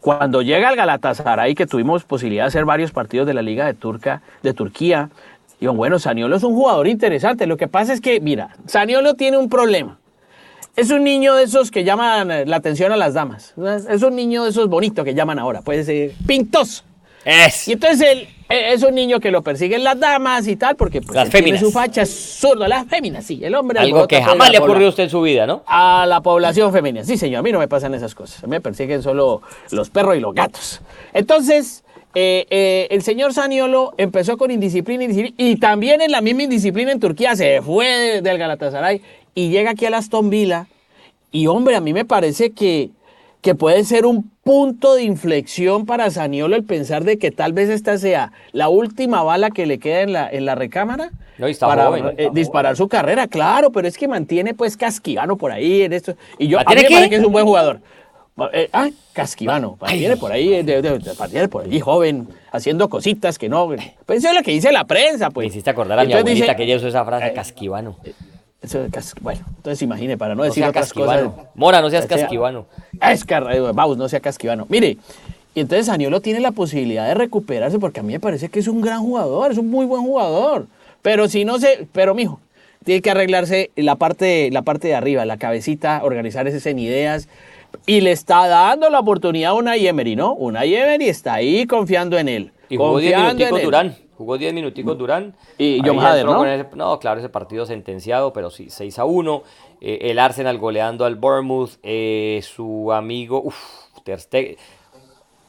cuando 0.00 0.40
llega 0.40 0.68
al 0.70 0.76
Galatasaray, 0.76 1.54
que 1.54 1.66
tuvimos 1.66 2.04
posibilidad 2.04 2.44
de 2.44 2.48
hacer 2.48 2.64
varios 2.64 2.92
partidos 2.92 3.26
de 3.26 3.34
la 3.34 3.42
Liga 3.42 3.66
de, 3.66 3.74
Turca, 3.74 4.22
de 4.42 4.54
Turquía, 4.54 5.10
digo, 5.60 5.74
bueno, 5.74 5.98
Saniolo 5.98 6.36
es 6.36 6.42
un 6.42 6.54
jugador 6.54 6.88
interesante. 6.88 7.46
Lo 7.46 7.58
que 7.58 7.68
pasa 7.68 7.92
es 7.92 8.00
que, 8.00 8.20
mira, 8.20 8.56
Saniolo 8.66 9.14
tiene 9.14 9.36
un 9.36 9.50
problema. 9.50 9.98
Es 10.76 10.90
un 10.90 11.04
niño 11.04 11.34
de 11.36 11.44
esos 11.44 11.70
que 11.70 11.84
llaman 11.84 12.30
eh, 12.30 12.46
la 12.46 12.56
atención 12.56 12.90
a 12.92 12.96
las 12.96 13.14
damas. 13.14 13.54
Es 13.88 14.02
un 14.02 14.16
niño 14.16 14.44
de 14.44 14.50
esos 14.50 14.68
bonitos 14.68 15.04
que 15.04 15.14
llaman 15.14 15.38
ahora, 15.38 15.62
puede 15.62 15.84
ser 15.84 16.12
pintoso. 16.26 16.82
Es. 17.24 17.68
Y 17.68 17.72
entonces 17.72 18.02
él 18.02 18.28
eh, 18.50 18.72
es 18.74 18.82
un 18.82 18.94
niño 18.94 19.18
que 19.18 19.30
lo 19.30 19.40
persiguen 19.42 19.82
las 19.82 19.98
damas 19.98 20.46
y 20.46 20.56
tal, 20.56 20.76
porque 20.76 21.00
pues, 21.00 21.14
Las 21.14 21.30
tiene 21.30 21.58
su 21.58 21.70
facha, 21.70 22.02
es 22.02 22.10
zurdo, 22.40 22.66
las 22.66 22.86
féminas, 22.86 23.24
sí, 23.24 23.40
el 23.42 23.54
hombre 23.54 23.78
Algo 23.78 24.06
que 24.06 24.20
jamás 24.20 24.50
le 24.50 24.58
ocurrió 24.58 24.88
a 24.88 24.90
usted 24.90 25.04
en 25.04 25.10
su 25.10 25.22
vida, 25.22 25.46
¿no? 25.46 25.62
a 25.66 26.04
la 26.06 26.20
población 26.20 26.70
femenina. 26.72 27.04
Sí, 27.04 27.16
señor, 27.16 27.38
a 27.38 27.42
mí 27.42 27.50
no 27.52 27.60
me 27.60 27.68
pasan 27.68 27.94
esas 27.94 28.14
cosas. 28.14 28.42
A 28.44 28.46
mí 28.46 28.50
me 28.50 28.60
persiguen 28.60 29.02
solo 29.02 29.40
los 29.70 29.88
perros 29.90 30.16
y 30.16 30.20
los 30.20 30.34
gatos. 30.34 30.82
Entonces, 31.14 31.82
eh, 32.14 32.46
eh, 32.50 32.88
el 32.90 33.02
señor 33.02 33.32
Saniolo 33.32 33.94
empezó 33.96 34.36
con 34.36 34.50
indisciplina, 34.50 35.04
indisciplina, 35.04 35.34
y 35.38 35.56
también 35.56 36.02
en 36.02 36.12
la 36.12 36.20
misma 36.20 36.42
indisciplina 36.42 36.92
en 36.92 37.00
Turquía 37.00 37.34
se 37.36 37.62
fue 37.62 37.86
de- 37.86 38.22
del 38.22 38.36
Galatasaray 38.38 39.00
y 39.34 39.50
llega 39.50 39.70
aquí 39.72 39.86
al 39.86 39.94
Aston 39.94 40.30
Villa. 40.30 40.66
Y 41.30 41.46
hombre, 41.48 41.74
a 41.76 41.80
mí 41.80 41.92
me 41.92 42.04
parece 42.04 42.50
que, 42.52 42.90
que 43.40 43.54
puede 43.54 43.84
ser 43.84 44.06
un 44.06 44.30
punto 44.44 44.94
de 44.94 45.02
inflexión 45.04 45.86
para 45.86 46.10
Saniolo 46.10 46.54
el 46.54 46.64
pensar 46.64 47.02
de 47.04 47.18
que 47.18 47.30
tal 47.30 47.52
vez 47.52 47.68
esta 47.70 47.98
sea 47.98 48.32
la 48.52 48.68
última 48.68 49.22
bala 49.22 49.50
que 49.50 49.66
le 49.66 49.78
queda 49.78 50.02
en 50.02 50.12
la, 50.12 50.28
en 50.30 50.44
la 50.44 50.54
recámara 50.54 51.10
No, 51.38 51.46
está 51.46 51.66
para 51.66 51.86
joven. 51.86 52.12
eh, 52.18 52.28
disparar 52.32 52.76
su 52.76 52.86
carrera, 52.88 53.26
claro, 53.26 53.72
pero 53.72 53.88
es 53.88 53.96
que 53.98 54.06
mantiene 54.06 54.54
pues 54.54 54.76
Casquivano 54.76 55.36
por 55.36 55.50
ahí 55.50 55.82
en 55.82 55.92
esto. 55.94 56.14
Y 56.38 56.46
yo 56.48 56.58
a 56.58 56.60
mí 56.60 56.66
¿Mantiene 56.66 56.88
me 56.90 56.94
parece 56.96 57.10
que 57.10 57.16
es 57.16 57.24
un 57.24 57.32
buen 57.32 57.46
jugador. 57.46 57.80
Eh, 58.52 58.68
ah, 58.72 58.88
Casquivano, 59.12 59.78
mantiene 59.80 60.16
por 60.16 60.30
ahí, 60.32 60.62
de- 60.62 60.82
de- 60.82 60.98
de- 60.98 61.14
mantiene 61.18 61.48
por 61.48 61.64
allí 61.64 61.80
joven, 61.80 62.28
haciendo 62.52 62.88
cositas 62.88 63.38
que 63.38 63.48
no. 63.48 63.72
Es 63.72 64.24
lo 64.34 64.42
que 64.42 64.50
dice 64.50 64.72
la 64.72 64.84
prensa, 64.84 65.28
Me 65.28 65.34
pues. 65.34 65.46
hiciste 65.48 65.70
acordar 65.70 65.98
a 66.00 66.04
mi 66.04 66.12
abuelita 66.12 66.44
dice- 66.46 66.56
que 66.56 66.64
ella 66.64 66.76
usó 66.76 66.88
esa 66.88 67.04
frase, 67.04 67.28
eh, 67.28 67.32
casquivano. 67.32 67.96
Eso 68.64 68.82
de 68.82 68.90
cas- 68.90 69.14
bueno, 69.20 69.40
entonces 69.56 69.80
imagine, 69.82 70.16
para 70.16 70.34
no 70.34 70.42
decir 70.42 70.64
otras 70.64 70.86
casquivano. 70.86 71.32
cosas. 71.32 71.50
Mora, 71.54 71.80
no 71.80 71.90
seas 71.90 72.04
O 72.04 72.08
sea, 72.08 72.18
casquivano. 72.18 72.66
Es 73.10 73.24
que, 73.24 73.38
vamos, 73.74 73.96
no 73.96 74.08
sea 74.08 74.20
casquivano. 74.20 74.66
Mire, 74.68 74.96
y 75.54 75.60
entonces 75.60 75.86
Saniolo 75.86 76.20
tiene 76.20 76.40
la 76.40 76.50
posibilidad 76.52 77.06
de 77.06 77.14
recuperarse 77.14 77.78
porque 77.78 78.00
a 78.00 78.02
mí 78.02 78.12
me 78.12 78.20
parece 78.20 78.48
que 78.48 78.58
es 78.58 78.68
un 78.68 78.80
gran 78.80 79.00
jugador, 79.00 79.52
es 79.52 79.58
un 79.58 79.70
muy 79.70 79.86
buen 79.86 80.02
jugador. 80.02 80.66
Pero 81.02 81.28
si 81.28 81.44
no 81.44 81.58
se, 81.58 81.86
pero 81.92 82.14
mijo, 82.14 82.40
tiene 82.84 83.02
que 83.02 83.10
arreglarse 83.10 83.70
la 83.76 83.96
parte, 83.96 84.50
la 84.50 84.62
parte 84.62 84.88
de 84.88 84.94
arriba, 84.94 85.24
la 85.24 85.36
cabecita, 85.36 86.00
organizar 86.02 86.46
esas 86.48 86.66
en 86.66 86.78
ideas. 86.78 87.28
Y 87.86 88.00
le 88.02 88.12
está 88.12 88.46
dando 88.46 88.88
la 88.88 89.00
oportunidad 89.00 89.50
a 89.50 89.54
Unai 89.54 89.86
Emery, 89.86 90.16
¿no? 90.16 90.32
Unai 90.34 90.74
Emery 90.74 91.08
está 91.08 91.34
ahí 91.34 91.66
confiando 91.66 92.16
en 92.18 92.28
él. 92.28 92.52
Y 92.68 92.76
jugó 92.76 92.98
10 92.98 93.14
confiando 93.14 93.46
en 93.46 93.56
él. 93.56 93.62
Durán. 93.64 93.96
Jugó 94.24 94.38
10 94.38 94.54
minuticos 94.54 94.96
Durán. 94.96 95.34
Y 95.58 95.80
John 95.84 96.00
Hader, 96.00 96.24
¿no? 96.24 96.42
ese- 96.46 96.66
no, 96.76 96.98
claro, 96.98 97.20
ese 97.20 97.28
partido 97.28 97.66
sentenciado, 97.66 98.32
pero 98.32 98.48
sí, 98.50 98.70
6 98.70 98.98
a 98.98 99.04
1. 99.04 99.42
Eh, 99.82 99.98
el 100.10 100.18
Arsenal 100.18 100.56
goleando 100.56 101.04
al 101.04 101.16
Bournemouth. 101.16 101.72
eh, 101.82 102.40
su 102.42 102.90
amigo, 102.90 103.42
uff, 103.44 103.56
Ter 104.02 104.18
Stegen. 104.18 104.56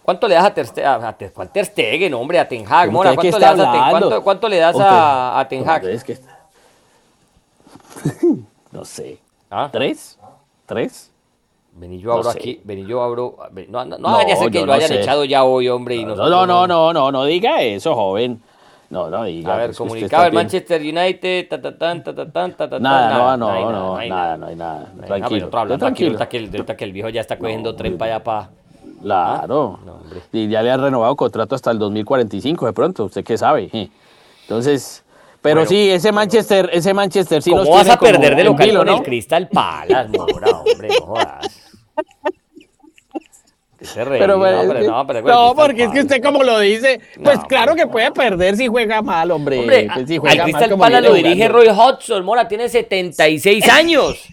¿Cuánto 0.04 0.28
le 0.28 0.36
das 0.36 0.44
a 0.44 0.54
Ter 0.54 0.68
Stegen? 0.68 0.90
A, 0.90 1.18
Ter- 1.18 1.32
¿cuál 1.32 1.50
Ter 1.54 1.66
Stegen, 1.66 2.14
hombre? 2.14 2.38
A 2.38 2.48
Ten 2.50 2.66
Hag. 2.68 2.92
Mora, 2.92 3.12
¿Usted 3.12 3.22
qué 3.22 3.30
¿cuánto 3.32 3.40
le 3.40 3.46
das 3.46 3.60
a 3.68 3.72
Ten, 3.72 3.82
cuánto, 3.92 4.24
cuánto 4.24 4.50
le 4.50 4.58
das 4.58 4.80
a, 4.80 5.40
a 5.40 5.48
Ten 5.48 5.70
Hag? 5.70 5.82
Que 6.04 6.12
está- 6.14 6.40
no 8.72 8.84
sé. 8.84 9.20
¿Ah? 9.50 9.70
¿Tres? 9.72 10.20
¿Tres? 10.66 11.12
Vení, 11.78 12.00
yo 12.00 12.12
abro 12.14 12.24
No 12.24 12.32
sé. 12.32 12.40
aquí, 12.40 12.62
vení, 12.64 12.86
yo 12.86 13.04
abro. 13.04 13.36
No, 13.68 13.84
no, 13.84 13.98
no, 13.98 13.98
No, 13.98 14.12
vaya 14.14 14.34
a 14.34 14.38
ser 14.38 14.50
que 14.50 14.66
lo 14.66 14.72
hayan 14.72 14.88
sé. 14.88 15.02
echado 15.02 15.26
ya 15.26 15.44
hoy, 15.44 15.68
hombre. 15.68 15.96
Y 15.98 16.06
No, 16.06 16.16
no, 16.16 16.46
no, 16.46 16.66
no, 16.68 16.94
no, 16.94 17.12
no 17.12 17.26
diga 17.26 17.62
eso, 17.62 17.94
joven. 17.96 18.42
No, 18.96 19.10
no 19.10 19.26
diga. 19.26 19.54
A 19.54 19.58
ver, 19.58 19.72
pues, 19.78 20.04
está 20.04 20.28
el. 20.28 20.34
Manchester 20.34 20.82
United, 20.82 21.50
ta, 21.50 21.62
ta, 21.62 21.78
tan, 21.78 22.02
ta, 22.02 22.16
ta, 22.16 22.32
tan, 22.32 22.54
ta, 22.54 22.70
ta, 22.70 22.80
Nada, 22.80 23.36
no, 23.36 23.38
no, 23.38 23.48
nada, 23.52 23.60
no, 23.60 23.72
nada, 23.72 23.74
no 23.74 23.98
hay 23.98 24.10
nada. 24.10 24.38
No 24.38 24.48
hay 24.48 24.56
nada, 24.56 24.90
Tranquilo. 25.06 25.50
pero 25.52 25.78
tranquilo. 25.78 26.08
ahorita 26.12 26.30
que, 26.30 26.38
el, 26.38 26.66
que 26.78 26.84
el 26.86 26.92
viejo 26.94 27.10
ya 27.10 27.20
está 27.20 27.38
cogiendo 27.38 27.76
tren 27.76 27.98
para 27.98 28.16
allá 28.16 28.24
para... 28.24 28.50
Claro. 29.02 29.80
No, 29.86 30.00
y 30.32 30.48
ya 30.48 30.64
le 30.64 30.72
han 30.72 30.82
renovado 30.82 31.14
contrato 31.18 31.56
hasta 31.56 31.72
el 31.72 31.78
2045 31.78 32.66
de 32.68 32.74
pronto, 32.74 33.04
usted 33.04 33.24
qué 33.26 33.38
sabe. 33.38 33.70
Entonces, 34.44 35.04
pero 35.42 35.56
Bueno. 35.58 35.70
sí, 35.70 35.92
ese 35.92 36.14
Manchester, 36.14 36.70
ese 36.72 36.94
Manchester 36.94 37.42
sí 37.44 37.50
¿Cómo 37.52 37.64
nos 37.64 37.70
vas 37.70 37.82
tiene 37.82 37.94
a 37.94 38.00
perder 38.00 38.36
de 38.38 38.44
local 38.46 38.78
con 38.78 38.88
¿no? 38.88 38.96
el 38.98 39.04
Crystal 39.04 39.50
Palace, 39.50 40.10
mora, 40.18 40.48
hombre, 40.52 40.88
no 41.00 41.06
jodas? 41.06 41.74
¿Qué 43.86 43.94
se 43.94 44.04
reí? 44.04 44.20
Pero, 44.20 44.34
no, 44.34 44.40
pues, 44.40 44.56
pero 44.68 44.92
no, 44.92 45.08
pero 45.08 45.22
no, 45.22 45.26
Crystal 45.26 45.56
porque 45.56 45.84
es 45.84 45.90
que 45.92 46.02
usted 46.02 46.24
como 46.24 46.44
lo 46.44 46.60
dice, 46.60 47.00
pues 47.24 47.38
No, 47.38 47.48
claro 47.48 47.76
que 47.76 47.88
puede 47.88 48.12
perder 48.12 48.56
si 48.58 48.68
juega 48.68 49.02
mal, 49.02 49.32
hombre. 49.32 49.60
Hombre, 49.60 49.88
Pues, 49.94 50.08
si 50.08 50.20
Crystal 50.20 50.78
Palace 50.78 51.08
lo 51.08 51.14
dirige. 51.14 51.48
Roy 51.48 51.68
Hodgson, 51.68 52.26
mora, 52.26 52.48
tiene 52.48 52.68
76 52.70 53.70
años. 53.70 54.28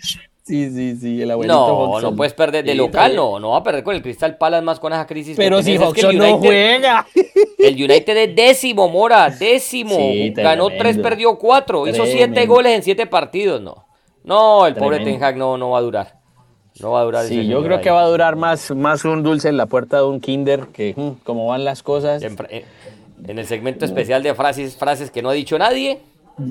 Sí, 0.44 0.70
sí, 0.70 0.96
sí, 0.96 1.22
el 1.22 1.30
abuelito 1.30 1.54
No, 1.54 2.00
no 2.00 2.16
puedes 2.16 2.34
perder 2.34 2.64
de 2.64 2.72
Sí, 2.72 2.76
local, 2.78 3.14
no, 3.14 3.38
no 3.38 3.50
va 3.50 3.58
a 3.58 3.62
perder 3.62 3.84
con 3.84 3.94
el 3.94 4.02
Crystal 4.02 4.36
Palace 4.36 4.62
más 4.62 4.80
con 4.80 4.92
esa 4.92 5.06
crisis. 5.06 5.36
Pero 5.36 5.62
si. 5.62 5.74
Es 5.74 5.78
que 5.78 5.84
Hodgson 5.86 6.18
no 6.18 6.38
juega. 6.38 7.06
El 7.58 7.74
United 7.74 8.16
es 8.16 8.34
décimo, 8.34 8.88
Mora, 8.88 9.30
décimo. 9.30 9.96
Sí, 9.96 10.32
Ganó 10.34 10.68
tres, 10.68 10.98
perdió 10.98 11.38
cuatro. 11.38 11.86
Hizo 11.86 12.04
siete 12.06 12.44
goles 12.46 12.74
en 12.74 12.82
siete 12.82 13.06
partidos, 13.06 13.60
no. 13.60 13.86
No, 14.24 14.66
el 14.66 14.74
pobre. 14.74 15.00
Ten 15.00 15.22
Hag 15.22 15.36
no, 15.36 15.56
no 15.56 15.70
va 15.70 15.78
a 15.78 15.82
durar. 15.82 16.21
No 16.80 16.92
va 16.92 17.00
a 17.00 17.04
durar. 17.04 17.26
Sí, 17.26 17.46
yo 17.46 17.62
creo 17.62 17.76
ahí. 17.78 17.82
que 17.82 17.90
va 17.90 18.02
a 18.02 18.06
durar 18.08 18.36
más, 18.36 18.70
más 18.74 19.04
un 19.04 19.22
dulce 19.22 19.48
en 19.48 19.56
la 19.56 19.66
puerta 19.66 19.98
de 19.98 20.04
un 20.04 20.20
kinder 20.20 20.66
que 20.72 20.94
como 21.24 21.46
van 21.46 21.64
las 21.64 21.82
cosas. 21.82 22.22
Eh, 22.22 22.64
En 23.26 23.38
el 23.38 23.46
segmento 23.46 23.84
especial 23.84 24.22
de 24.22 24.34
frases, 24.34 24.76
frases 24.76 25.10
que 25.10 25.22
no 25.22 25.28
ha 25.28 25.32
dicho 25.34 25.58
nadie. 25.58 26.00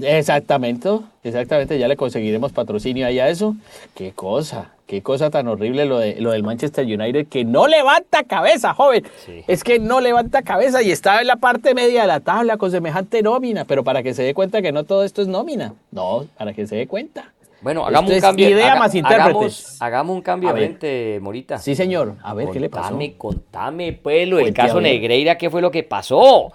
Exactamente, 0.03 0.89
exactamente, 1.23 1.77
ya 1.79 1.87
le 1.87 1.97
conseguiremos 1.97 2.51
patrocinio 2.51 3.05
ahí 3.07 3.19
a 3.19 3.29
eso. 3.29 3.55
Qué 3.95 4.11
cosa, 4.11 4.71
qué 4.85 5.01
cosa 5.01 5.29
tan 5.31 5.47
horrible 5.47 5.85
lo, 5.85 5.97
de, 5.97 6.21
lo 6.21 6.31
del 6.31 6.43
Manchester 6.43 6.85
United 6.85 7.27
que 7.27 7.43
no 7.45 7.67
levanta 7.67 8.23
cabeza, 8.23 8.73
joven. 8.75 9.03
Sí. 9.25 9.43
Es 9.47 9.63
que 9.63 9.79
no 9.79 9.99
levanta 9.99 10.43
cabeza 10.43 10.83
y 10.83 10.91
está 10.91 11.19
en 11.21 11.27
la 11.27 11.37
parte 11.37 11.73
media 11.73 12.01
de 12.01 12.07
la 12.07 12.19
tabla 12.19 12.57
con 12.57 12.69
semejante 12.71 13.21
nómina, 13.23 13.65
pero 13.65 13.83
para 13.83 14.03
que 14.03 14.13
se 14.13 14.21
dé 14.23 14.33
cuenta 14.33 14.61
que 14.61 14.71
no 14.71 14.83
todo 14.83 15.03
esto 15.03 15.21
es 15.23 15.27
nómina. 15.27 15.73
No, 15.91 16.25
para 16.37 16.53
que 16.53 16.67
se 16.67 16.75
dé 16.75 16.87
cuenta. 16.87 17.33
Bueno, 17.61 17.85
hagamos 17.85 18.11
Esto 18.11 18.27
un 18.27 18.31
cambio. 18.31 18.49
idea 18.49 18.71
haga- 18.71 18.79
más 18.79 18.95
intérpretes. 18.95 19.31
Hagamos, 19.35 19.81
hagamos 19.81 20.15
un 20.15 20.21
cambio 20.21 20.53
de 20.53 21.19
Morita. 21.21 21.59
Sí, 21.59 21.75
señor. 21.75 22.15
A 22.23 22.33
ver, 22.33 22.49
¿qué 22.49 22.59
le 22.59 22.69
pasó? 22.69 22.89
Contame, 22.89 23.17
contame, 23.17 23.99
lo 24.25 24.37
del 24.37 24.45
Cuente, 24.45 24.61
a 24.61 24.65
caso. 24.65 24.81
Negreira, 24.81 25.37
¿qué 25.37 25.49
fue 25.49 25.61
lo 25.61 25.69
que 25.69 25.83
pasó? 25.83 26.51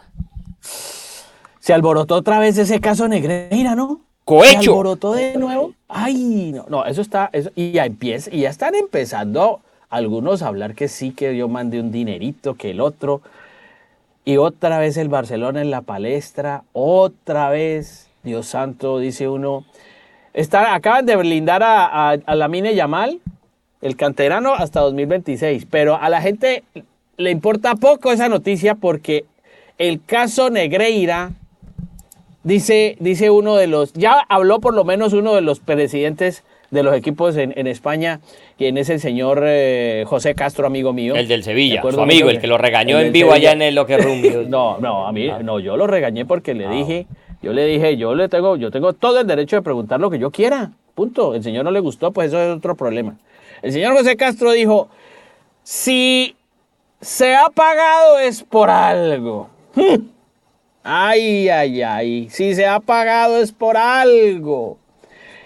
Se 0.60 1.72
alborotó 1.72 2.16
otra 2.16 2.38
vez 2.38 2.58
ese 2.58 2.80
caso 2.80 3.06
Negreira, 3.08 3.74
¿no? 3.74 4.00
Cohecho. 4.24 4.72
alborotó 4.72 5.12
de 5.14 5.36
nuevo. 5.36 5.72
Ay, 5.88 6.50
no, 6.52 6.66
no, 6.68 6.84
eso 6.84 7.00
está, 7.00 7.30
eso, 7.32 7.50
y 7.54 7.70
ya 7.70 7.86
empieza, 7.86 8.28
y 8.34 8.40
ya 8.40 8.50
están 8.50 8.74
empezando 8.74 9.60
algunos 9.88 10.42
a 10.42 10.48
hablar 10.48 10.74
que 10.74 10.88
sí, 10.88 11.12
que 11.12 11.36
yo 11.36 11.48
mandé 11.48 11.78
un 11.78 11.92
dinerito, 11.92 12.54
que 12.54 12.70
el 12.70 12.80
otro. 12.80 13.20
Y 14.24 14.38
otra 14.38 14.80
vez 14.80 14.96
el 14.96 15.08
Barcelona 15.08 15.60
en 15.62 15.70
la 15.70 15.82
palestra, 15.82 16.64
otra 16.72 17.48
vez, 17.50 18.08
Dios 18.24 18.46
santo, 18.46 18.98
dice 18.98 19.28
uno. 19.28 19.64
Está, 20.36 20.74
acaban 20.74 21.06
de 21.06 21.16
blindar 21.16 21.62
a, 21.62 22.10
a, 22.10 22.16
a 22.26 22.34
la 22.34 22.46
Mine 22.48 22.74
Yamal, 22.74 23.20
el 23.80 23.96
canterano, 23.96 24.54
hasta 24.54 24.80
2026. 24.80 25.66
Pero 25.70 25.96
a 26.00 26.08
la 26.10 26.20
gente 26.20 26.62
le 27.16 27.30
importa 27.30 27.74
poco 27.74 28.12
esa 28.12 28.28
noticia 28.28 28.74
porque 28.74 29.24
el 29.78 30.04
caso 30.04 30.50
Negreira, 30.50 31.30
dice, 32.44 32.96
dice 33.00 33.30
uno 33.30 33.56
de 33.56 33.66
los, 33.66 33.92
ya 33.94 34.20
habló 34.28 34.60
por 34.60 34.74
lo 34.74 34.84
menos 34.84 35.14
uno 35.14 35.34
de 35.34 35.40
los 35.40 35.60
presidentes 35.60 36.44
de 36.70 36.82
los 36.82 36.94
equipos 36.94 37.36
en, 37.36 37.54
en 37.56 37.66
España, 37.66 38.20
quien 38.58 38.76
es 38.76 38.90
el 38.90 39.00
señor 39.00 39.42
eh, 39.46 40.04
José 40.06 40.34
Castro, 40.34 40.66
amigo 40.66 40.92
mío. 40.92 41.14
El 41.14 41.28
del 41.28 41.40
¿De 41.40 41.44
Sevilla, 41.44 41.80
su 41.82 42.00
amigo, 42.00 42.28
el 42.28 42.40
que 42.40 42.46
lo 42.48 42.58
regañó 42.58 42.98
en 43.00 43.12
vivo 43.12 43.32
allá 43.32 43.52
en 43.52 43.62
el 43.62 43.74
locker 43.74 44.02
room. 44.02 44.20
No, 44.48 44.76
no, 44.78 45.06
a 45.06 45.12
mí, 45.12 45.28
Ah. 45.28 45.38
no, 45.42 45.60
yo 45.60 45.76
lo 45.76 45.86
regañé 45.86 46.26
porque 46.26 46.54
le 46.54 46.68
dije, 46.68 47.06
yo 47.46 47.52
le 47.52 47.64
dije, 47.64 47.96
yo 47.96 48.12
le 48.16 48.28
tengo, 48.28 48.56
yo 48.56 48.72
tengo 48.72 48.92
todo 48.92 49.20
el 49.20 49.26
derecho 49.28 49.54
de 49.54 49.62
preguntar 49.62 50.00
lo 50.00 50.10
que 50.10 50.18
yo 50.18 50.32
quiera. 50.32 50.72
Punto. 50.96 51.32
El 51.32 51.44
señor 51.44 51.64
no 51.64 51.70
le 51.70 51.78
gustó, 51.78 52.10
pues 52.10 52.26
eso 52.26 52.42
es 52.42 52.56
otro 52.56 52.74
problema. 52.74 53.14
El 53.62 53.70
señor 53.70 53.96
José 53.96 54.16
Castro 54.16 54.50
dijo, 54.50 54.88
si 55.62 56.34
se 57.00 57.36
ha 57.36 57.48
pagado 57.54 58.18
es 58.18 58.42
por 58.42 58.68
algo. 58.68 59.48
Hmm. 59.76 60.08
Ay, 60.82 61.48
ay, 61.48 61.82
ay. 61.82 62.28
Si 62.30 62.56
se 62.56 62.66
ha 62.66 62.80
pagado 62.80 63.40
es 63.40 63.52
por 63.52 63.76
algo. 63.76 64.78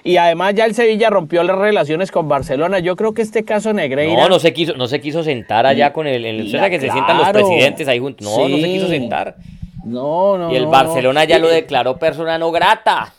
Y 0.02 0.16
además 0.16 0.54
ya 0.54 0.64
el 0.64 0.74
Sevilla 0.74 1.10
rompió 1.10 1.42
las 1.42 1.58
relaciones 1.58 2.10
con 2.10 2.30
Barcelona. 2.30 2.78
Yo 2.78 2.96
creo 2.96 3.12
que 3.12 3.20
este 3.20 3.44
caso 3.44 3.74
Negreira... 3.74 4.22
No, 4.22 4.30
no 4.30 4.38
se 4.38 4.54
quiso, 4.54 4.72
no 4.72 4.86
se 4.86 5.02
quiso 5.02 5.22
sentar 5.22 5.66
allá 5.66 5.92
con 5.92 6.06
el, 6.06 6.24
el 6.24 6.50
que 6.50 6.80
se 6.80 6.90
sientan 6.90 7.18
los 7.18 7.28
presidentes 7.28 7.86
ahí 7.88 7.98
juntos. 7.98 8.26
No, 8.26 8.48
no 8.48 8.56
se 8.56 8.62
quiso 8.62 8.88
sentar. 8.88 9.36
No, 9.84 10.36
no, 10.38 10.52
Y 10.52 10.56
el 10.56 10.64
no, 10.64 10.70
Barcelona 10.70 11.22
no. 11.24 11.28
ya 11.28 11.38
lo 11.38 11.48
Y- 11.50 11.54
declaró 11.54 11.96
persona 11.98 12.38
no 12.38 12.50
grata. 12.50 13.12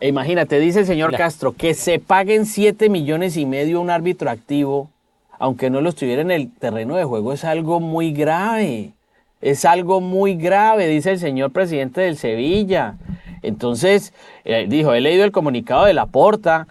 E 0.00 0.08
Imagínate, 0.08 0.58
dice 0.58 0.80
el 0.80 0.86
señor. 0.86 1.16
Castro, 1.16 1.52
que 1.52 1.74
se 1.74 1.98
paguen 1.98 2.44
7 2.46 2.88
millones 2.88 3.36
y 3.36 3.46
medio 3.46 3.78
a 3.78 3.80
un 3.80 3.90
árbitro 3.90 4.30
activo, 4.30 4.90
aunque 5.38 5.70
no 5.70 5.80
lo 5.80 5.88
estuviera 5.90 6.22
en 6.22 6.30
el 6.30 6.50
terreno 6.52 6.96
de 6.96 7.04
juego, 7.04 7.32
es 7.32 7.44
algo 7.44 7.80
muy 7.80 8.12
grave. 8.12 8.92
Es 9.40 9.64
algo 9.64 10.00
muy 10.00 10.34
grave, 10.36 10.86
dice 10.86 11.10
el 11.12 11.18
señor 11.18 11.50
presidente 11.52 12.00
del 12.00 12.16
Sevilla. 12.16 12.94
Entonces, 13.42 14.12
eh, 14.44 14.66
dijo, 14.68 14.92
he 14.94 15.00
leído 15.00 15.24
el 15.24 15.32
comunicado 15.32 15.84
de 15.84 15.94
la 15.94 16.06
Porta, 16.06 16.66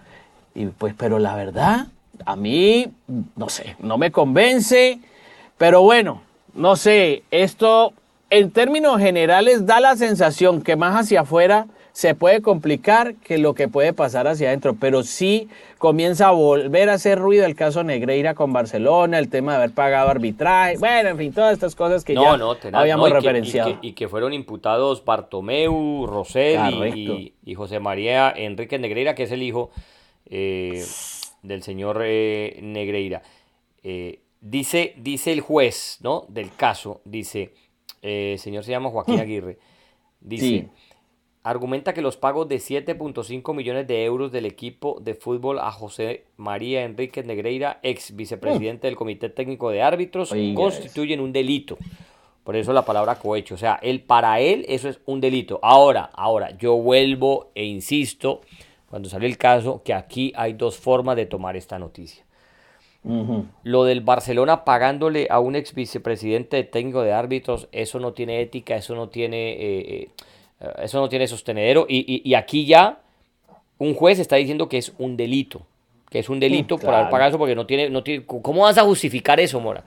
y 0.56 0.66
pues, 0.68 0.94
pero 0.98 1.20
la 1.20 1.36
verdad, 1.36 1.88
a 2.26 2.36
mí, 2.38 2.88
no 3.36 3.50
sé, 3.50 3.76
no 3.80 3.98
me 3.98 4.12
convence, 4.12 5.00
pero 5.58 5.82
bueno, 5.82 6.22
no 6.54 6.76
sé, 6.78 7.24
esto 7.32 7.92
en 8.32 8.50
términos 8.52 8.98
generales 9.00 9.66
da 9.68 9.80
la 9.80 9.96
sensación 9.96 10.62
que 10.64 10.76
más 10.76 10.96
hacia 11.00 11.22
afuera 11.22 11.68
se 11.94 12.16
puede 12.16 12.42
complicar 12.42 13.16
que 13.16 13.38
lo 13.38 13.54
que 13.54 13.68
puede 13.68 13.92
pasar 13.92 14.26
hacia 14.26 14.48
adentro, 14.48 14.76
pero 14.80 15.04
sí 15.04 15.50
comienza 15.78 16.30
a 16.30 16.32
volver 16.32 16.90
a 16.90 16.94
hacer 16.94 17.20
ruido 17.20 17.46
el 17.46 17.54
caso 17.54 17.84
Negreira 17.84 18.34
con 18.34 18.54
Barcelona, 18.54 19.20
el 19.20 19.28
tema 19.30 19.52
de 19.52 19.58
haber 19.58 19.72
pagado 19.72 20.10
arbitraje, 20.10 20.78
bueno, 20.78 21.10
en 21.10 21.18
fin, 21.18 21.34
todas 21.34 21.52
estas 21.52 21.76
cosas 21.76 22.06
que 22.06 22.14
No, 22.14 22.24
ya 22.24 22.38
no, 22.38 22.56
tenaz, 22.56 22.80
habíamos 22.82 23.10
no, 23.10 23.10
y 23.10 23.12
que- 23.20 23.28
referenciado. 23.28 23.70
Y 23.70 23.74
que, 23.74 23.88
y 23.88 23.92
que 23.92 24.08
fueron 24.08 24.32
imputados 24.32 25.04
Bartomeu, 25.04 26.06
Correcto. 26.08 26.96
y- 26.96 27.34
y 27.44 27.56
José 27.56 27.82
María 27.82 28.32
Enrique 28.34 28.80
Negreira, 28.80 29.14
que 29.14 29.24
es 29.24 29.32
el 29.34 29.44
hijo 29.44 29.70
eh, 30.34 30.86
del 31.44 31.62
señor 31.62 32.02
eh, 32.06 32.58
Negreira. 32.62 33.22
Eh, 33.84 34.22
dice, 34.40 34.94
dice 34.96 35.34
el 35.34 35.42
juez 35.42 35.98
¿no? 36.02 36.24
del 36.30 36.56
caso, 36.56 37.02
dice, 37.04 37.52
eh, 38.02 38.34
el 38.34 38.40
señor 38.40 38.64
se 38.64 38.72
llama 38.72 38.90
Joaquín 38.90 39.20
Aguirre, 39.20 39.58
dice. 40.20 40.46
Sí. 40.46 40.68
argumenta 41.44 41.94
que 41.94 42.02
los 42.02 42.18
pagos 42.18 42.48
de 42.48 42.58
7.5 42.58 43.56
millones 43.56 43.88
de 43.88 44.06
euros 44.06 44.32
del 44.32 44.46
equipo 44.46 45.00
de 45.02 45.16
fútbol 45.16 45.60
a 45.60 45.72
José 45.72 46.26
María 46.38 46.84
Enrique 46.84 47.24
Negreira, 47.24 47.80
ex 47.84 48.16
vicepresidente 48.16 48.88
del 48.88 48.96
Comité 48.96 49.30
Técnico 49.30 49.70
de 49.70 49.82
Árbitros, 49.82 50.32
Oiga 50.32 50.56
constituyen 50.56 51.20
un 51.20 51.32
delito. 51.34 51.78
Por 52.44 52.56
eso 52.56 52.74
la 52.74 52.86
palabra 52.86 53.16
cohecho. 53.16 53.56
O 53.56 53.58
sea, 53.58 53.80
él, 53.82 54.02
para 54.02 54.40
él 54.40 54.66
eso 54.68 54.90
es 54.90 55.00
un 55.06 55.22
delito. 55.22 55.60
Ahora, 55.62 56.10
ahora, 56.14 56.58
yo 56.58 56.76
vuelvo 56.76 57.52
e 57.54 57.66
insisto, 57.66 58.42
cuando 58.90 59.10
sale 59.10 59.28
el 59.28 59.38
caso, 59.38 59.84
que 59.84 59.94
aquí 59.94 60.34
hay 60.36 60.54
dos 60.54 60.78
formas 60.78 61.16
de 61.16 61.28
tomar 61.28 61.56
esta 61.56 61.78
noticia. 61.78 62.26
Lo 63.64 63.84
del 63.84 64.02
Barcelona 64.02 64.64
pagándole 64.64 65.28
a 65.30 65.40
un 65.40 65.56
ex 65.56 65.74
vicepresidente 65.74 66.58
de 66.58 66.64
técnico 66.64 67.02
de 67.02 67.14
árbitros, 67.14 67.68
eso 67.72 68.00
no 68.00 68.14
tiene 68.14 68.42
ética, 68.42 68.76
eso 68.76 68.96
no 68.96 69.10
tiene, 69.10 69.54
eh, 69.54 70.10
eh, 70.60 70.70
eso 70.84 71.00
no 71.00 71.10
tiene 71.10 71.28
sostenedero. 71.28 71.86
Y, 71.90 72.00
y- 72.00 72.22
y 72.30 72.36
aquí 72.36 72.66
ya 72.66 73.00
un 73.80 73.96
juez 73.96 74.20
está 74.20 74.36
diciendo 74.36 74.70
que 74.70 74.78
es 74.78 74.94
un 75.00 75.18
delito, 75.18 75.64
que 76.10 76.20
es 76.20 76.30
un 76.30 76.40
delito 76.40 76.78
por 76.78 76.94
haber 76.94 77.06
pagado 77.12 77.30
eso 77.30 77.38
porque 77.40 77.56
no 77.56 77.66
tiene, 77.66 77.90
no 77.90 78.04
tiene, 78.04 78.26
¿cómo 78.26 78.62
vas 78.62 78.78
a 78.78 78.84
justificar 78.84 79.40
eso, 79.40 79.60
Mora? 79.60 79.84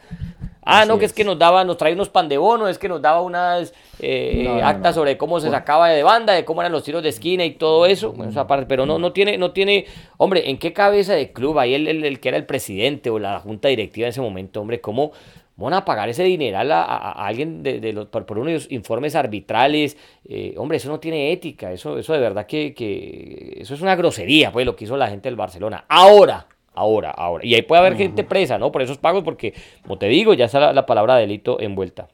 Ah, 0.64 0.84
no, 0.86 0.98
que 0.98 1.04
es 1.04 1.12
que 1.12 1.24
nos 1.24 1.38
daba, 1.38 1.64
nos 1.64 1.76
traía 1.76 1.94
unos 1.94 2.08
pan 2.08 2.28
de 2.28 2.38
bono, 2.38 2.68
es 2.68 2.78
que 2.78 2.88
nos 2.88 3.00
daba 3.02 3.20
unas 3.20 3.72
eh, 4.00 4.42
No, 4.44 4.56
no, 4.60 4.66
actas 4.66 4.94
no. 4.96 5.00
sobre 5.02 5.16
cómo 5.18 5.38
se 5.40 5.50
sacaba 5.50 5.88
de 5.90 6.02
banda, 6.02 6.32
de 6.32 6.44
cómo 6.44 6.62
eran 6.62 6.72
los 6.72 6.82
tiros 6.84 7.02
de 7.02 7.10
esquina 7.10 7.44
y 7.44 7.52
todo 7.52 7.86
eso. 7.86 8.12
Bueno, 8.12 8.30
esa 8.30 8.46
parte, 8.46 8.66
pero 8.66 8.86
no, 8.86 8.98
no 8.98 9.12
tiene, 9.12 9.36
no 9.38 9.52
tiene, 9.52 9.86
hombre, 10.16 10.48
¿en 10.50 10.58
qué 10.58 10.72
cabeza 10.72 11.14
de 11.14 11.32
club? 11.32 11.58
Ahí 11.58 11.74
el, 11.74 11.86
el- 11.88 12.04
el 12.04 12.20
que 12.20 12.28
era 12.28 12.38
el 12.38 12.46
presidente 12.46 13.10
o 13.10 13.18
la 13.18 13.40
junta 13.40 13.68
directiva 13.68 14.06
en 14.06 14.10
ese 14.10 14.20
momento, 14.20 14.60
hombre, 14.60 14.80
¿cómo 14.80 15.12
van 15.56 15.72
a 15.74 15.84
pagar 15.84 16.08
ese 16.08 16.24
dineral 16.24 16.72
a, 16.72 16.82
a- 16.82 17.12
a 17.12 17.26
alguien 17.28 17.62
de, 17.62 17.78
de 17.78 17.92
los, 17.92 18.06
por, 18.06 18.26
por 18.26 18.38
unos 18.38 18.66
informes 18.72 19.14
arbitrales? 19.14 19.96
Eh, 20.28 20.54
hombre, 20.56 20.78
eso 20.78 20.88
no 20.88 20.98
tiene 20.98 21.30
ética, 21.30 21.70
eso, 21.72 21.98
eso 21.98 22.12
de 22.12 22.18
verdad 22.20 22.46
que, 22.46 22.74
que 22.74 23.58
eso 23.60 23.74
es 23.74 23.80
una 23.80 23.94
grosería, 23.96 24.50
pues, 24.50 24.66
lo 24.66 24.74
que 24.74 24.84
hizo 24.84 24.96
la 24.96 25.08
gente 25.08 25.28
del 25.28 25.36
Barcelona. 25.36 25.84
Ahora, 25.88 26.46
Ahora, 26.74 27.10
ahora. 27.10 27.46
Y 27.46 27.54
ahí 27.54 27.62
puede 27.62 27.80
haber 27.80 27.96
gente 27.96 28.24
presa, 28.24 28.58
¿no? 28.58 28.72
Por 28.72 28.82
esos 28.82 28.98
pagos, 28.98 29.22
porque, 29.22 29.54
como 29.82 29.96
te 29.96 30.06
digo, 30.06 30.34
ya 30.34 30.46
está 30.46 30.60
la, 30.60 30.72
la 30.72 30.86
palabra 30.86 31.16
delito 31.16 31.60
envuelta. 31.60 32.08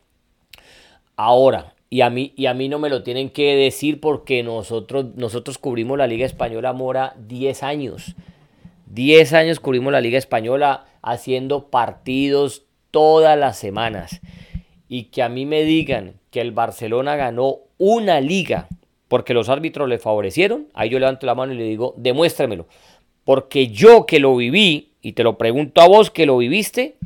Ahora, 1.17 1.75
y 1.93 2.03
a, 2.03 2.11
mí, 2.11 2.33
y 2.37 2.47
a 2.47 2.55
mí 2.55 2.69
no 2.69 2.79
me 2.79 2.89
lo 2.89 3.03
tienen 3.03 3.31
que 3.31 3.57
decir 3.57 4.01
porque 4.01 4.45
nosotros, 4.45 5.07
nosotros 5.17 5.59
cubrimos 5.59 5.99
la 5.99 6.07
Liga 6.07 6.25
Española 6.25 6.73
Mora 6.73 7.15
10 7.19 7.65
años. 7.65 8.15
10 8.87 9.33
años 9.33 9.59
cubrimos 9.59 9.93
la 9.93 10.01
Liga 10.01 10.17
Española 10.17 10.87
haciendo 11.03 11.69
partidos 11.69 12.63
todas 12.93 13.37
las 13.37 13.59
semanas. 13.59 14.21
Y 14.89 15.05
que 15.05 15.23
a 15.25 15.29
mí 15.29 15.47
me 15.47 15.65
digan 15.65 16.15
que 16.31 16.41
el 16.41 16.53
Barcelona 16.53 17.17
ganó 17.17 17.59
una 17.77 18.21
liga 18.21 18.69
porque 19.09 19.35
los 19.35 19.49
árbitros 19.49 19.89
le 19.89 19.99
favorecieron, 19.99 20.69
ahí 20.73 20.89
yo 20.89 21.01
levanto 21.01 21.27
la 21.27 21.35
mano 21.35 21.53
y 21.53 21.57
le 21.57 21.65
digo, 21.65 21.95
demuéstremelo. 21.97 22.67
Porque 23.25 23.69
yo 23.69 24.07
que 24.07 24.19
lo 24.19 24.37
viví, 24.37 24.93
y 25.03 25.13
te 25.13 25.23
lo 25.23 25.37
pregunto 25.39 25.81
a 25.81 25.89
vos 25.89 26.11
que 26.11 26.27
lo 26.27 26.37
viviste, 26.39 26.97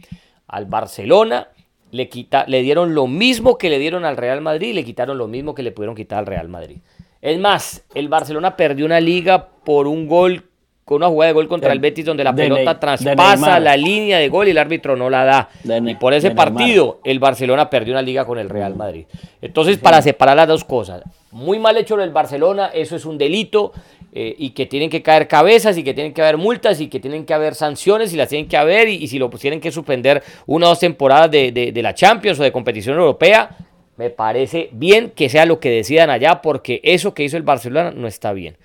al 0.49 0.67
Barcelona 0.67 1.49
le, 1.91 2.09
quita, 2.09 2.45
le 2.49 2.63
dieron 2.63 2.95
lo 2.95 3.07
mismo 3.07 3.57
que 3.59 3.71
le 3.71 3.79
dieron 3.79 4.05
al 4.05 4.17
Real 4.17 4.41
Madrid 4.41 4.69
y 4.69 4.73
le 4.73 4.85
quitaron 4.85 5.17
lo 5.19 5.29
mismo 5.29 5.55
que 5.55 5.63
le 5.63 5.73
pudieron 5.73 5.95
quitar 5.95 6.19
al 6.21 6.27
Real 6.27 6.49
Madrid. 6.49 6.79
Es 7.23 7.39
más, 7.39 7.85
el 7.95 8.09
Barcelona 8.09 8.57
perdió 8.57 8.85
una 8.85 9.01
liga 9.01 9.49
por 9.65 9.87
un 9.87 10.07
gol, 10.09 10.45
con 10.85 10.97
una 10.99 11.09
jugada 11.09 11.29
de 11.29 11.35
gol 11.35 11.49
contra 11.49 11.69
De- 11.71 11.75
el 11.75 11.81
Betis 11.81 12.05
donde 12.05 12.23
la 12.25 12.33
de 12.33 12.43
pelota 12.43 12.75
de 12.75 12.81
traspasa 12.81 13.59
la 13.61 13.77
línea 13.77 14.19
de 14.19 14.29
gol 14.29 14.49
y 14.49 14.51
el 14.51 14.59
árbitro 14.59 14.97
no 14.97 15.09
la 15.09 15.25
da. 15.25 15.49
Y 15.93 15.95
por 15.95 16.13
ese 16.13 16.29
partido 16.37 17.01
el 17.05 17.19
Barcelona 17.21 17.71
perdió 17.71 17.95
una 17.95 18.03
liga 18.03 18.25
con 18.27 18.39
el 18.39 18.51
Real 18.51 18.75
Madrid. 18.77 19.07
Entonces, 19.41 19.79
para 19.79 20.03
separar 20.03 20.37
las 20.37 20.49
dos 20.49 20.65
cosas, 20.65 21.03
muy 21.31 21.59
mal 21.59 21.77
hecho 21.79 21.97
lo 21.97 22.03
del 22.03 22.13
Barcelona, 22.13 22.71
eso 22.75 22.97
es 22.97 23.05
un 23.07 23.17
delito 23.17 23.73
eh, 24.17 24.35
y 24.39 24.51
que 24.51 24.67
tienen 24.67 24.89
que 24.91 25.03
caer 25.03 25.27
cabezas 25.27 25.77
y 25.77 25.83
que 25.83 25.93
tienen 25.93 26.15
que 26.15 26.23
haber 26.23 26.37
multas 26.37 26.81
y 26.81 26.87
que 26.87 27.01
tienen 27.01 27.25
que 27.27 27.35
haber 27.35 27.55
sanciones 27.57 28.13
y 28.13 28.17
las 28.17 28.29
tienen 28.29 28.47
que 28.49 28.57
haber 28.57 28.89
y, 28.89 28.95
y 28.95 29.09
si 29.09 29.19
lo 29.19 29.29
tienen 29.31 29.61
que 29.61 29.73
suspender 29.73 30.23
una 30.47 30.67
o 30.67 30.69
dos 30.71 30.79
temporadas 30.79 31.31
de, 31.31 31.51
de- 31.53 31.73
de 31.73 31.83
la 31.83 31.95
Champions 31.95 32.39
o 32.39 32.45
de 32.45 32.53
competición 32.53 32.97
europea, 32.97 33.57
me 33.97 34.11
parece 34.11 34.69
bien 34.73 35.11
que 35.15 35.29
sea 35.29 35.47
lo 35.47 35.59
que 35.61 35.71
decidan 35.71 36.11
allá 36.11 36.41
porque 36.43 36.81
eso 36.85 37.13
que 37.13 37.25
hizo 37.25 37.37
el 37.37 37.43
Barcelona 37.43 37.91
no 37.91 38.07
está 38.07 38.33
bien. 38.33 38.57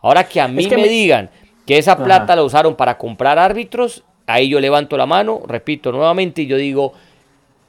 Ahora 0.00 0.24
que 0.28 0.40
a 0.40 0.48
mí 0.48 0.66
que 0.66 0.76
me, 0.76 0.82
me- 0.82 0.88
digan 0.88 1.30
que 1.66 1.78
esa 1.78 1.92
Ajá. 1.92 2.04
plata 2.04 2.36
la 2.36 2.42
usaron 2.42 2.76
para 2.76 2.96
comprar 2.98 3.38
árbitros, 3.38 4.04
ahí 4.26 4.48
yo 4.48 4.60
levanto 4.60 4.96
la 4.96 5.06
mano, 5.06 5.42
repito 5.46 5.90
nuevamente, 5.92 6.42
y 6.42 6.46
yo 6.46 6.56
digo, 6.56 6.92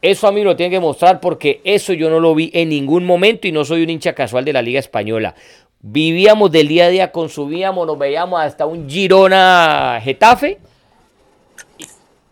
eso 0.01 0.27
a 0.27 0.31
mí 0.31 0.43
lo 0.43 0.55
tienen 0.55 0.71
que 0.71 0.79
mostrar 0.79 1.19
porque 1.19 1.59
eso 1.65 1.91
yo 1.93 2.09
no 2.09 2.19
lo 2.21 2.33
vi 2.35 2.49
en 2.53 2.69
ningún 2.69 3.05
momento 3.05 3.47
y 3.47 3.51
no 3.51 3.65
soy 3.65 3.83
un 3.83 3.89
hincha 3.89 4.13
casual 4.13 4.45
de 4.45 4.53
la 4.53 4.61
Liga 4.61 4.79
Española. 4.79 5.35
Vivíamos 5.81 6.51
del 6.51 6.67
día 6.67 6.85
a 6.85 6.89
día, 6.89 7.11
consumíamos, 7.11 7.87
nos 7.87 7.97
veíamos 7.97 8.41
hasta 8.41 8.65
un 8.65 8.89
Girona 8.89 9.99
Getafe. 10.03 10.59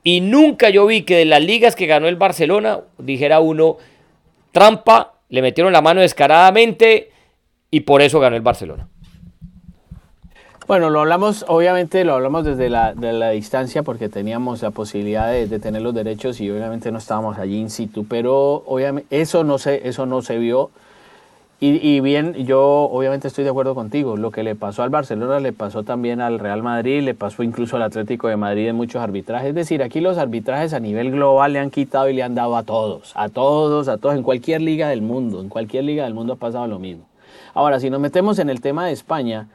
Y 0.04 0.22
nunca 0.22 0.70
yo 0.70 0.86
vi 0.86 1.04
que 1.04 1.18
de 1.18 1.26
las 1.26 1.42
ligas 1.42 1.76
que 1.76 1.86
ganó 1.86 2.08
el 2.08 2.16
Barcelona, 2.16 2.82
dijera 2.98 3.40
uno, 3.40 3.78
trampa, 4.52 5.14
le 5.30 5.42
metieron 5.42 5.74
la 5.74 5.82
mano 5.82 6.02
descaradamente 6.02 7.12
y 7.72 7.82
por 7.82 8.02
eso 8.02 8.20
ganó 8.20 8.36
el 8.36 8.42
Barcelona. 8.42 8.88
Bueno, 10.68 10.90
lo 10.90 11.00
hablamos, 11.00 11.46
obviamente 11.48 12.04
lo 12.04 12.16
hablamos 12.16 12.44
desde 12.44 12.70
la, 12.70 12.94
distancia 13.32 13.84
porque 13.84 14.10
teníamos 14.10 14.62
la 14.62 14.72
posibilidad 14.72 15.32
de, 15.32 15.48
de, 15.48 15.60
tener 15.60 15.82
los 15.82 15.94
derechos 15.94 16.42
y 16.42 16.50
obviamente 16.52 16.92
no 16.92 16.98
estábamos 16.98 17.38
allí 17.38 17.58
in 17.58 17.70
situ, 17.70 18.06
pero 18.06 18.64
obviamente 18.66 19.22
eso 19.22 19.46
no 19.46 19.60
se, 19.60 19.88
eso 19.88 20.06
no 20.06 20.22
se 20.22 20.38
vio. 20.38 20.72
Y, 21.60 21.80
y, 21.88 22.02
bien, 22.02 22.36
yo 22.46 22.62
obviamente 22.62 23.28
estoy 23.28 23.44
de 23.44 23.50
acuerdo 23.50 23.74
contigo. 23.74 24.16
Lo 24.16 24.30
que 24.30 24.44
le 24.44 24.54
pasó 24.54 24.84
al 24.84 24.92
Barcelona 24.92 25.40
le 25.40 25.54
pasó 25.54 25.82
también 25.82 26.22
al 26.22 26.38
Real 26.38 26.62
Madrid, 26.62 27.02
le 27.02 27.16
pasó 27.16 27.42
incluso 27.42 27.78
al 27.78 27.82
Atlético 27.82 28.28
de 28.28 28.38
Madrid 28.38 28.68
en 28.68 28.76
muchos 28.76 29.02
arbitrajes. 29.02 29.50
Es 29.50 29.56
decir, 29.56 29.82
aquí 29.82 30.00
los 30.00 30.20
arbitrajes 30.20 30.74
a 30.74 30.80
nivel 30.80 31.10
global 31.10 31.54
le 31.54 31.60
han 31.60 31.72
quitado 31.72 32.10
y 32.10 32.14
le 32.14 32.22
han 32.22 32.36
dado 32.36 32.56
a 32.58 32.62
todos, 32.62 33.12
a 33.16 33.30
todos, 33.30 33.88
a 33.88 33.98
todos, 33.98 34.16
en 34.16 34.22
cualquier 34.22 34.62
liga 34.62 34.88
del 34.90 35.02
mundo. 35.02 35.42
En 35.42 35.50
cualquier 35.50 35.86
liga 35.86 36.04
del 36.04 36.14
mundo 36.14 36.34
ha 36.34 36.36
pasado 36.36 36.68
lo 36.68 36.78
mismo. 36.78 37.06
Ahora, 37.56 37.80
si 37.80 37.90
nos 37.90 38.00
metemos 38.00 38.38
en 38.38 38.52
el 38.52 38.62
tema 38.62 38.86
de 38.86 38.92
España, 38.92 39.48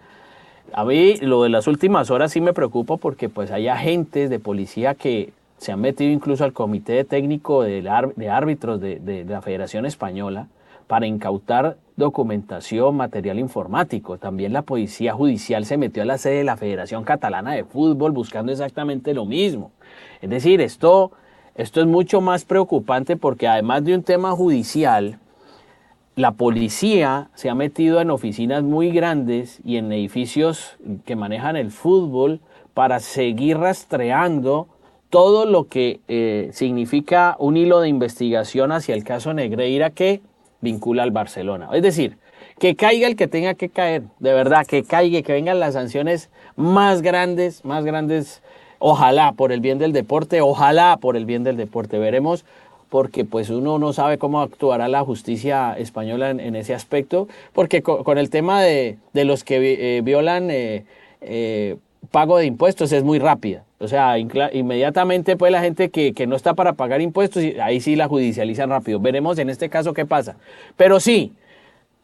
a 0.72 0.84
mí 0.84 1.18
lo 1.18 1.44
de 1.44 1.50
las 1.50 1.68
últimas 1.68 2.10
horas 2.10 2.32
sí 2.32 2.40
me 2.40 2.52
preocupa 2.52 2.96
porque 2.96 3.28
pues 3.28 3.52
hay 3.52 3.68
agentes 3.68 4.28
de 4.28 4.40
policía 4.40 4.96
que 4.96 5.32
se 5.58 5.70
han 5.70 5.80
metido 5.80 6.10
incluso 6.10 6.42
al 6.42 6.52
comité 6.52 7.04
técnico 7.04 7.62
de, 7.62 7.88
árbitros 8.28 8.80
de, 8.80 8.98
de, 8.98 9.24
de 9.24 9.32
la 9.32 9.40
Federación 9.40 9.86
Española 9.86 10.48
para 10.88 11.06
incautar 11.06 11.76
documentación, 11.96 12.96
material 12.96 13.38
informático. 13.38 14.18
También 14.18 14.52
la 14.52 14.62
policía 14.62 15.12
judicial 15.14 15.64
se 15.64 15.76
metió 15.76 16.02
a 16.02 16.06
la 16.06 16.18
sede 16.18 16.38
de 16.38 16.44
la 16.44 16.56
Federación 16.56 17.04
Catalana 17.04 17.52
de 17.52 17.64
Fútbol 17.64 18.12
buscando 18.12 18.52
exactamente 18.52 19.14
lo 19.14 19.26
mismo. 19.26 19.72
Es 20.20 20.30
decir, 20.30 20.60
esto, 20.60 21.12
esto 21.54 21.80
es 21.80 21.86
mucho 21.86 22.20
más 22.20 22.44
preocupante 22.44 23.16
porque 23.16 23.48
además 23.48 23.84
de 23.84 23.94
un 23.94 24.02
tema 24.02 24.32
judicial, 24.32 25.18
la 26.14 26.32
policía 26.32 27.30
se 27.34 27.48
ha 27.48 27.54
metido 27.54 28.00
en 28.00 28.10
oficinas 28.10 28.62
muy 28.62 28.90
grandes 28.90 29.60
y 29.64 29.76
en 29.76 29.90
edificios 29.92 30.76
que 31.04 31.16
manejan 31.16 31.56
el 31.56 31.70
fútbol 31.70 32.40
para 32.74 33.00
seguir 33.00 33.58
rastreando 33.58 34.68
todo 35.08 35.44
lo 35.44 35.68
que 35.68 36.00
eh, 36.08 36.50
significa 36.52 37.36
un 37.38 37.56
hilo 37.56 37.80
de 37.80 37.88
investigación 37.88 38.72
hacia 38.72 38.94
el 38.94 39.04
caso 39.04 39.34
Negreira 39.34 39.90
que 39.90 40.22
vincula 40.62 41.02
al 41.02 41.10
Barcelona. 41.10 41.68
Es 41.74 41.82
decir, 41.82 42.16
que 42.58 42.74
caiga 42.74 43.06
el 43.06 43.16
que 43.16 43.28
tenga 43.28 43.54
que 43.54 43.68
caer, 43.68 44.04
de 44.18 44.32
verdad, 44.32 44.66
que 44.66 44.84
caiga, 44.84 45.20
que 45.20 45.32
vengan 45.32 45.60
las 45.60 45.74
sanciones 45.74 46.30
más 46.56 47.02
grandes, 47.02 47.64
más 47.64 47.84
grandes, 47.84 48.42
ojalá 48.78 49.32
por 49.32 49.52
el 49.52 49.60
bien 49.60 49.78
del 49.78 49.92
deporte, 49.92 50.40
ojalá 50.40 50.96
por 50.96 51.16
el 51.16 51.26
bien 51.26 51.44
del 51.44 51.58
deporte. 51.58 51.98
Veremos 51.98 52.46
porque 52.88 53.24
pues 53.24 53.48
uno 53.48 53.78
no 53.78 53.94
sabe 53.94 54.18
cómo 54.18 54.42
actuará 54.42 54.86
la 54.86 55.02
justicia 55.02 55.74
española 55.78 56.28
en, 56.28 56.54
ese 56.54 56.74
aspecto, 56.74 57.26
porque 57.54 57.82
con, 57.82 58.04
con, 58.04 58.18
el 58.18 58.28
tema 58.28 58.62
de, 58.62 58.98
de 59.14 59.24
los 59.24 59.44
que 59.44 59.96
eh, 59.96 60.02
violan 60.02 60.50
eh, 60.50 60.84
eh, 61.22 61.76
pago 62.10 62.36
de 62.36 62.44
impuestos 62.44 62.92
es 62.92 63.02
muy 63.02 63.18
rápida. 63.18 63.64
O 63.82 63.88
sea, 63.88 64.16
inmediatamente 64.16 65.36
pues 65.36 65.50
la 65.50 65.60
gente 65.60 65.90
que, 65.90 66.14
que, 66.14 66.28
no 66.28 66.36
está 66.36 66.54
para 66.54 66.74
pagar 66.74 67.00
impuestos, 67.00 67.42
ahí 67.60 67.80
sí 67.80 67.96
la 67.96 68.06
judicializan 68.06 68.70
rápido. 68.70 69.00
Veremos 69.00 69.38
en 69.38 69.50
este 69.50 69.68
caso 69.68 69.92
qué 69.92 70.06
pasa. 70.06 70.36
Pero 70.76 71.00
sí, 71.00 71.32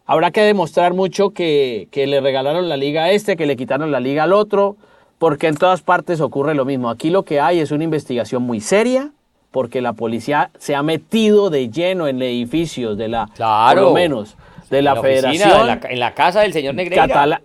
habrá 0.05 0.33
que 0.33 0.41
demostrar 0.41 0.93
mucho 0.93 1.31
que, 1.31 1.87
que 1.93 2.09
le 2.09 2.21
regalaron 2.21 2.69
la 2.69 2.77
liga 2.77 3.05
a 3.05 3.11
este, 3.13 3.37
que 3.37 3.47
le 3.47 3.55
quitaron 3.55 3.93
la 3.93 4.01
liga 4.01 4.25
al 4.25 4.33
otro, 4.33 4.77
porque 5.19 5.47
en 5.47 5.57
todas 5.57 5.83
partes 5.83 6.21
ocurre 6.21 6.57
lo 6.57 6.65
mismo. 6.65 6.91
Aquí 6.91 7.11
lo 7.11 7.23
que 7.23 7.39
hay 7.39 7.61
es 7.61 7.71
una 7.71 7.85
investigación 7.85 8.43
muy 8.43 8.61
seria, 8.61 9.13
porque 9.53 9.81
la 9.81 9.93
policía 9.93 10.51
se 10.59 10.75
ha 10.75 10.83
metido 10.83 11.49
de 11.49 11.71
lleno 11.71 12.09
en 12.09 12.21
edificios 12.21 12.99
de 12.99 13.07
la, 13.07 13.31
claro, 13.37 13.83
por 13.83 13.89
lo 13.91 13.95
menos, 13.95 14.37
de 14.69 14.83
la, 14.83 14.97
federación. 15.01 15.49
Oficina, 15.49 15.61
en, 15.61 15.67
la, 15.67 15.89
en, 15.91 16.01
la, 16.01 16.15
casa 16.15 16.41
del 16.41 16.53
señor 16.53 16.75
Negreira. 16.75 17.07
Catala 17.07 17.41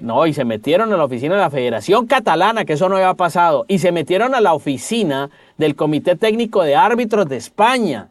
no, 0.00 0.26
y 0.26 0.32
se 0.34 0.44
metieron 0.44 0.92
a 0.92 0.96
la 0.96 1.04
oficina 1.04 1.34
de 1.34 1.40
la 1.40 1.50
Federación 1.50 2.06
Catalana, 2.06 2.64
que 2.64 2.74
eso 2.74 2.88
no 2.88 2.96
había 2.96 3.14
pasado, 3.14 3.64
y 3.68 3.78
se 3.78 3.92
metieron 3.92 4.34
a 4.34 4.40
la 4.40 4.54
oficina 4.54 5.30
del 5.56 5.74
Comité 5.74 6.16
Técnico 6.16 6.62
de 6.62 6.76
Árbitros 6.76 7.28
de 7.28 7.36
España. 7.36 8.10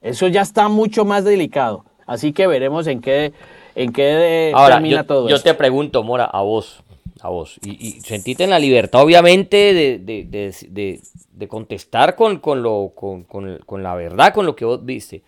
Eso 0.00 0.28
ya 0.28 0.42
está 0.42 0.68
mucho 0.68 1.04
más 1.04 1.24
delicado. 1.24 1.84
Así 2.06 2.32
que 2.32 2.46
veremos 2.46 2.86
en 2.86 3.00
qué, 3.00 3.32
en 3.74 3.92
qué 3.92 4.52
Ahora, 4.54 4.74
termina 4.76 4.96
yo, 5.02 5.06
todo 5.06 5.28
yo 5.28 5.36
esto. 5.36 5.48
te 5.50 5.54
pregunto, 5.54 6.02
Mora, 6.02 6.24
a 6.24 6.42
vos, 6.42 6.82
a 7.20 7.28
vos, 7.28 7.58
y, 7.62 7.70
y 7.86 8.00
sentite 8.00 8.44
en 8.44 8.50
la 8.50 8.58
libertad, 8.58 9.02
obviamente, 9.02 9.72
de, 9.72 9.98
de, 9.98 10.24
de, 10.24 10.54
de, 10.68 11.00
de 11.32 11.48
contestar 11.48 12.16
con, 12.16 12.38
con, 12.38 12.62
lo, 12.62 12.92
con, 12.94 13.22
con, 13.24 13.58
con 13.64 13.82
la 13.82 13.94
verdad, 13.94 14.34
con 14.34 14.44
lo 14.44 14.56
que 14.56 14.64
vos 14.64 14.84
viste. 14.84 15.22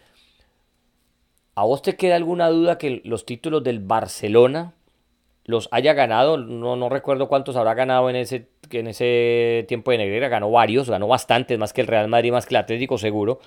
¿A 1.55 1.64
vos 1.64 1.82
te 1.82 1.94
queda 1.96 2.16
alguna 2.16 2.48
duda 2.48 2.78
que 2.78 3.00
los 3.05 3.24
títulos 3.24 3.62
del 3.62 3.78
Barcelona 3.78 4.72
los 5.45 5.68
haya 5.72 5.92
ganado, 5.92 6.38
no, 6.38 6.76
no 6.76 6.88
recuerdo 6.88 7.28
cuántos 7.28 7.57
habrá 7.57 7.74
ganado 7.74 8.09
en 8.09 8.16
ese, 8.16 8.49
en 8.70 8.86
ese 8.86 9.64
tiempo 9.68 9.90
de 9.90 9.99
Negreira, 9.99 10.28
ganó 10.28 10.51
varios, 10.51 10.88
ganó 10.88 11.07
bastantes, 11.07 11.59
más 11.59 11.72
que 11.72 11.82
el 11.82 11.86
Real 11.86 12.09
Madrid, 12.09 12.32
más 12.32 12.47
que 12.47 12.55
el 12.55 12.61
Atlético 12.61 12.97
seguro. 12.97 13.40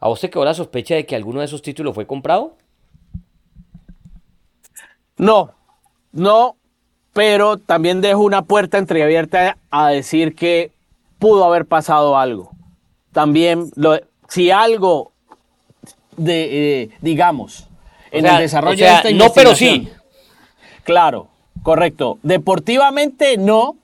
¿A 0.00 0.08
vos 0.08 0.20
te 0.20 0.28
quedó 0.28 0.44
la 0.44 0.54
sospecha 0.54 0.94
de 0.94 1.06
que 1.06 1.14
alguno 1.14 1.40
de 1.40 1.46
esos 1.46 1.62
títulos 1.62 1.94
fue 1.94 2.06
comprado? 2.06 2.56
No, 5.16 5.52
no, 6.12 6.56
pero 7.12 7.58
también 7.58 8.00
dejo 8.00 8.20
una 8.22 8.42
puerta 8.42 8.78
entreabierta 8.78 9.56
a 9.70 9.90
decir 9.90 10.34
que 10.34 10.72
pudo 11.18 11.44
haber 11.44 11.66
pasado 11.66 12.18
algo. 12.18 12.50
También, 13.12 13.70
lo, 13.76 14.00
si 14.28 14.50
algo, 14.50 15.12
de, 16.16 16.82
eh, 16.82 16.90
digamos, 17.00 17.68
en 18.10 18.24
o 18.24 18.28
sea, 18.28 18.36
el 18.36 18.42
desarrollo 18.42 18.74
o 18.74 18.78
sea, 18.78 19.02
de 19.02 19.10
esta 19.10 19.24
No, 19.24 19.32
pero 19.32 19.54
sí. 19.54 19.88
Claro, 20.84 21.28
correcto. 21.62 22.18
Deportivamente 22.22 23.36
no, 23.36 23.76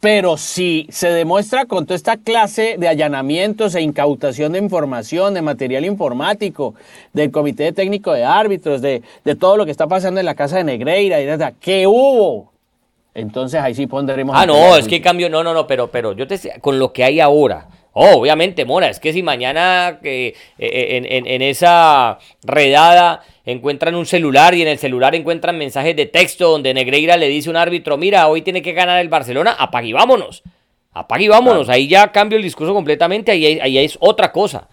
pero 0.00 0.38
si 0.38 0.86
se 0.90 1.10
demuestra 1.10 1.66
con 1.66 1.84
toda 1.84 1.96
esta 1.96 2.16
clase 2.16 2.76
de 2.78 2.88
allanamientos 2.88 3.74
e 3.74 3.82
incautación 3.82 4.52
de 4.52 4.58
información, 4.58 5.34
de 5.34 5.42
material 5.42 5.84
informático, 5.84 6.74
del 7.12 7.30
Comité 7.30 7.72
Técnico 7.72 8.12
de 8.12 8.24
Árbitros, 8.24 8.80
de, 8.80 9.02
de 9.24 9.34
todo 9.36 9.58
lo 9.58 9.66
que 9.66 9.70
está 9.70 9.86
pasando 9.86 10.18
en 10.18 10.26
la 10.26 10.34
Casa 10.34 10.56
de 10.56 10.64
Negreira, 10.64 11.20
y 11.20 11.26
de, 11.26 11.54
que 11.60 11.86
hubo, 11.86 12.50
entonces 13.12 13.60
ahí 13.60 13.74
sí 13.74 13.86
pondremos... 13.86 14.34
Ah, 14.38 14.46
no, 14.46 14.76
es 14.76 14.88
que 14.88 15.02
cambio, 15.02 15.28
no, 15.28 15.44
no, 15.44 15.52
no, 15.52 15.66
pero, 15.66 15.90
pero 15.90 16.12
yo 16.12 16.26
te 16.26 16.38
con 16.60 16.78
lo 16.78 16.92
que 16.92 17.04
hay 17.04 17.20
ahora, 17.20 17.66
Oh, 17.92 18.18
obviamente, 18.18 18.64
Mora, 18.64 18.88
es 18.88 19.00
que 19.00 19.12
si 19.12 19.22
mañana 19.22 19.98
eh, 20.04 20.34
en, 20.58 21.04
en, 21.06 21.26
en, 21.26 21.42
esa 21.42 22.18
redada 22.44 23.22
encuentran 23.44 23.96
un 23.96 24.06
celular 24.06 24.54
y 24.54 24.62
en 24.62 24.68
el 24.68 24.78
celular 24.78 25.16
encuentran 25.16 25.58
mensajes 25.58 25.96
de 25.96 26.06
texto 26.06 26.48
donde 26.50 26.72
Negreira 26.72 27.16
le 27.16 27.26
dice 27.28 27.48
a 27.48 27.50
un 27.50 27.56
árbitro, 27.56 27.96
mira, 27.96 28.28
hoy 28.28 28.42
tiene 28.42 28.62
que 28.62 28.72
ganar 28.72 29.00
el 29.00 29.08
Barcelona, 29.08 29.56
apague 29.58 29.88
y 29.88 29.92
vámonos. 29.92 30.44
Apague 30.92 31.24
y 31.24 31.28
vámonos. 31.28 31.64
Claro. 31.64 31.76
Ahí 31.76 31.88
ya 31.88 32.12
cambio 32.12 32.36
el 32.36 32.44
discurso 32.44 32.72
completamente, 32.74 33.32
ahí, 33.32 33.58
ahí 33.60 33.78
es 33.78 33.98
otra 34.00 34.30
cosa. 34.30 34.68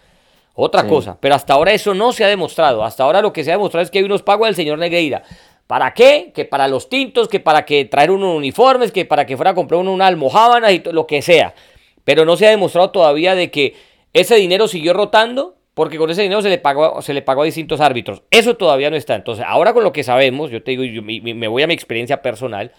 Otra 0.53 0.83
sí. 0.83 0.87
cosa. 0.87 1.17
Pero 1.19 1.33
hasta 1.33 1.53
ahora 1.53 1.71
eso 1.71 1.95
no 1.95 2.11
se 2.13 2.23
ha 2.23 2.27
demostrado. 2.27 2.83
Hasta 2.83 3.03
ahora 3.03 3.21
lo 3.21 3.33
que 3.33 3.43
se 3.43 3.51
ha 3.51 3.55
demostrado 3.55 3.83
es 3.83 3.89
que 3.89 3.97
hay 3.97 4.05
unos 4.05 4.21
pagos 4.21 4.47
del 4.47 4.55
señor 4.55 4.77
Negreira. 4.77 5.23
¿Para 5.65 5.93
qué? 5.93 6.31
Que 6.33 6.45
para 6.45 6.67
los 6.67 6.87
tintos, 6.87 7.27
que 7.27 7.39
para 7.39 7.65
que 7.65 7.85
traer 7.85 8.11
unos 8.11 8.35
uniformes, 8.35 8.91
que 8.91 9.05
para 9.05 9.25
que 9.25 9.35
fuera 9.35 9.51
a 9.51 9.55
comprar 9.55 9.79
uno 9.79 9.91
una 9.91 10.07
almohábana 10.07 10.71
y 10.71 10.81
lo 10.91 11.07
que 11.07 11.21
sea 11.21 11.53
pero 12.07 12.23
no 12.23 12.37
se 12.37 12.47
ha 12.47 12.51
demostrado 12.51 12.91
todavía 12.91 13.35
de 13.35 13.51
que 13.51 13.75
ese 14.13 14.35
dinero 14.35 14.69
siguió 14.69 14.93
rotando 14.93 15.57
porque 15.73 15.97
con 15.97 16.09
ese 16.09 16.21
dinero 16.21 16.41
se 16.41 16.47
le 16.47 16.57
pagó, 16.57 17.01
se 17.01 17.13
le 17.13 17.21
pagó 17.21 17.41
a 17.41 17.45
distintos 17.45 17.81
árbitros. 17.81 18.23
Eso 18.31 18.55
todavía 18.55 18.89
no 18.89 18.95
está. 18.95 19.13
Entonces, 19.13 19.43
ahora 19.45 19.73
con 19.73 19.83
lo 19.83 19.91
que 19.91 20.05
sabemos, 20.05 20.49
yo 20.49 20.63
te 20.63 20.71
digo, 20.71 20.85
yo 20.85 21.03
me 21.03 21.47
voy 21.49 21.63
a 21.63 21.67
mi 21.67 21.73
experiencia 21.73 22.21
personal, 22.21 22.71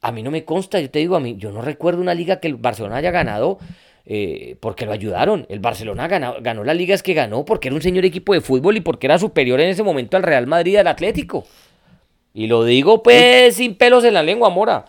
a 0.00 0.12
mí 0.12 0.22
no 0.22 0.30
me 0.30 0.44
consta, 0.44 0.78
yo 0.78 0.90
te 0.90 1.00
digo, 1.00 1.16
a 1.16 1.20
mí, 1.20 1.34
yo 1.38 1.50
no 1.50 1.60
recuerdo 1.60 2.00
una 2.00 2.14
liga 2.14 2.38
que 2.38 2.46
el 2.46 2.54
Barcelona 2.54 2.98
haya 2.98 3.10
ganado 3.10 3.58
eh, 4.06 4.54
porque 4.60 4.86
lo 4.86 4.92
ayudaron. 4.92 5.44
El 5.48 5.58
Barcelona 5.58 6.06
ganó, 6.06 6.36
ganó 6.40 6.62
las 6.62 6.76
ligas 6.76 7.02
que 7.02 7.14
ganó 7.14 7.44
porque 7.44 7.66
era 7.66 7.74
un 7.74 7.82
señor 7.82 8.04
equipo 8.04 8.32
de 8.32 8.42
fútbol 8.42 8.76
y 8.76 8.80
porque 8.80 9.08
era 9.08 9.18
superior 9.18 9.60
en 9.60 9.70
ese 9.70 9.82
momento 9.82 10.16
al 10.16 10.22
Real 10.22 10.46
Madrid 10.46 10.76
al 10.76 10.86
Atlético. 10.86 11.46
Y 12.32 12.46
lo 12.46 12.64
digo 12.64 13.02
pues 13.02 13.56
sin 13.56 13.74
pelos 13.74 14.04
en 14.04 14.14
la 14.14 14.22
lengua, 14.22 14.50
Mora. 14.50 14.84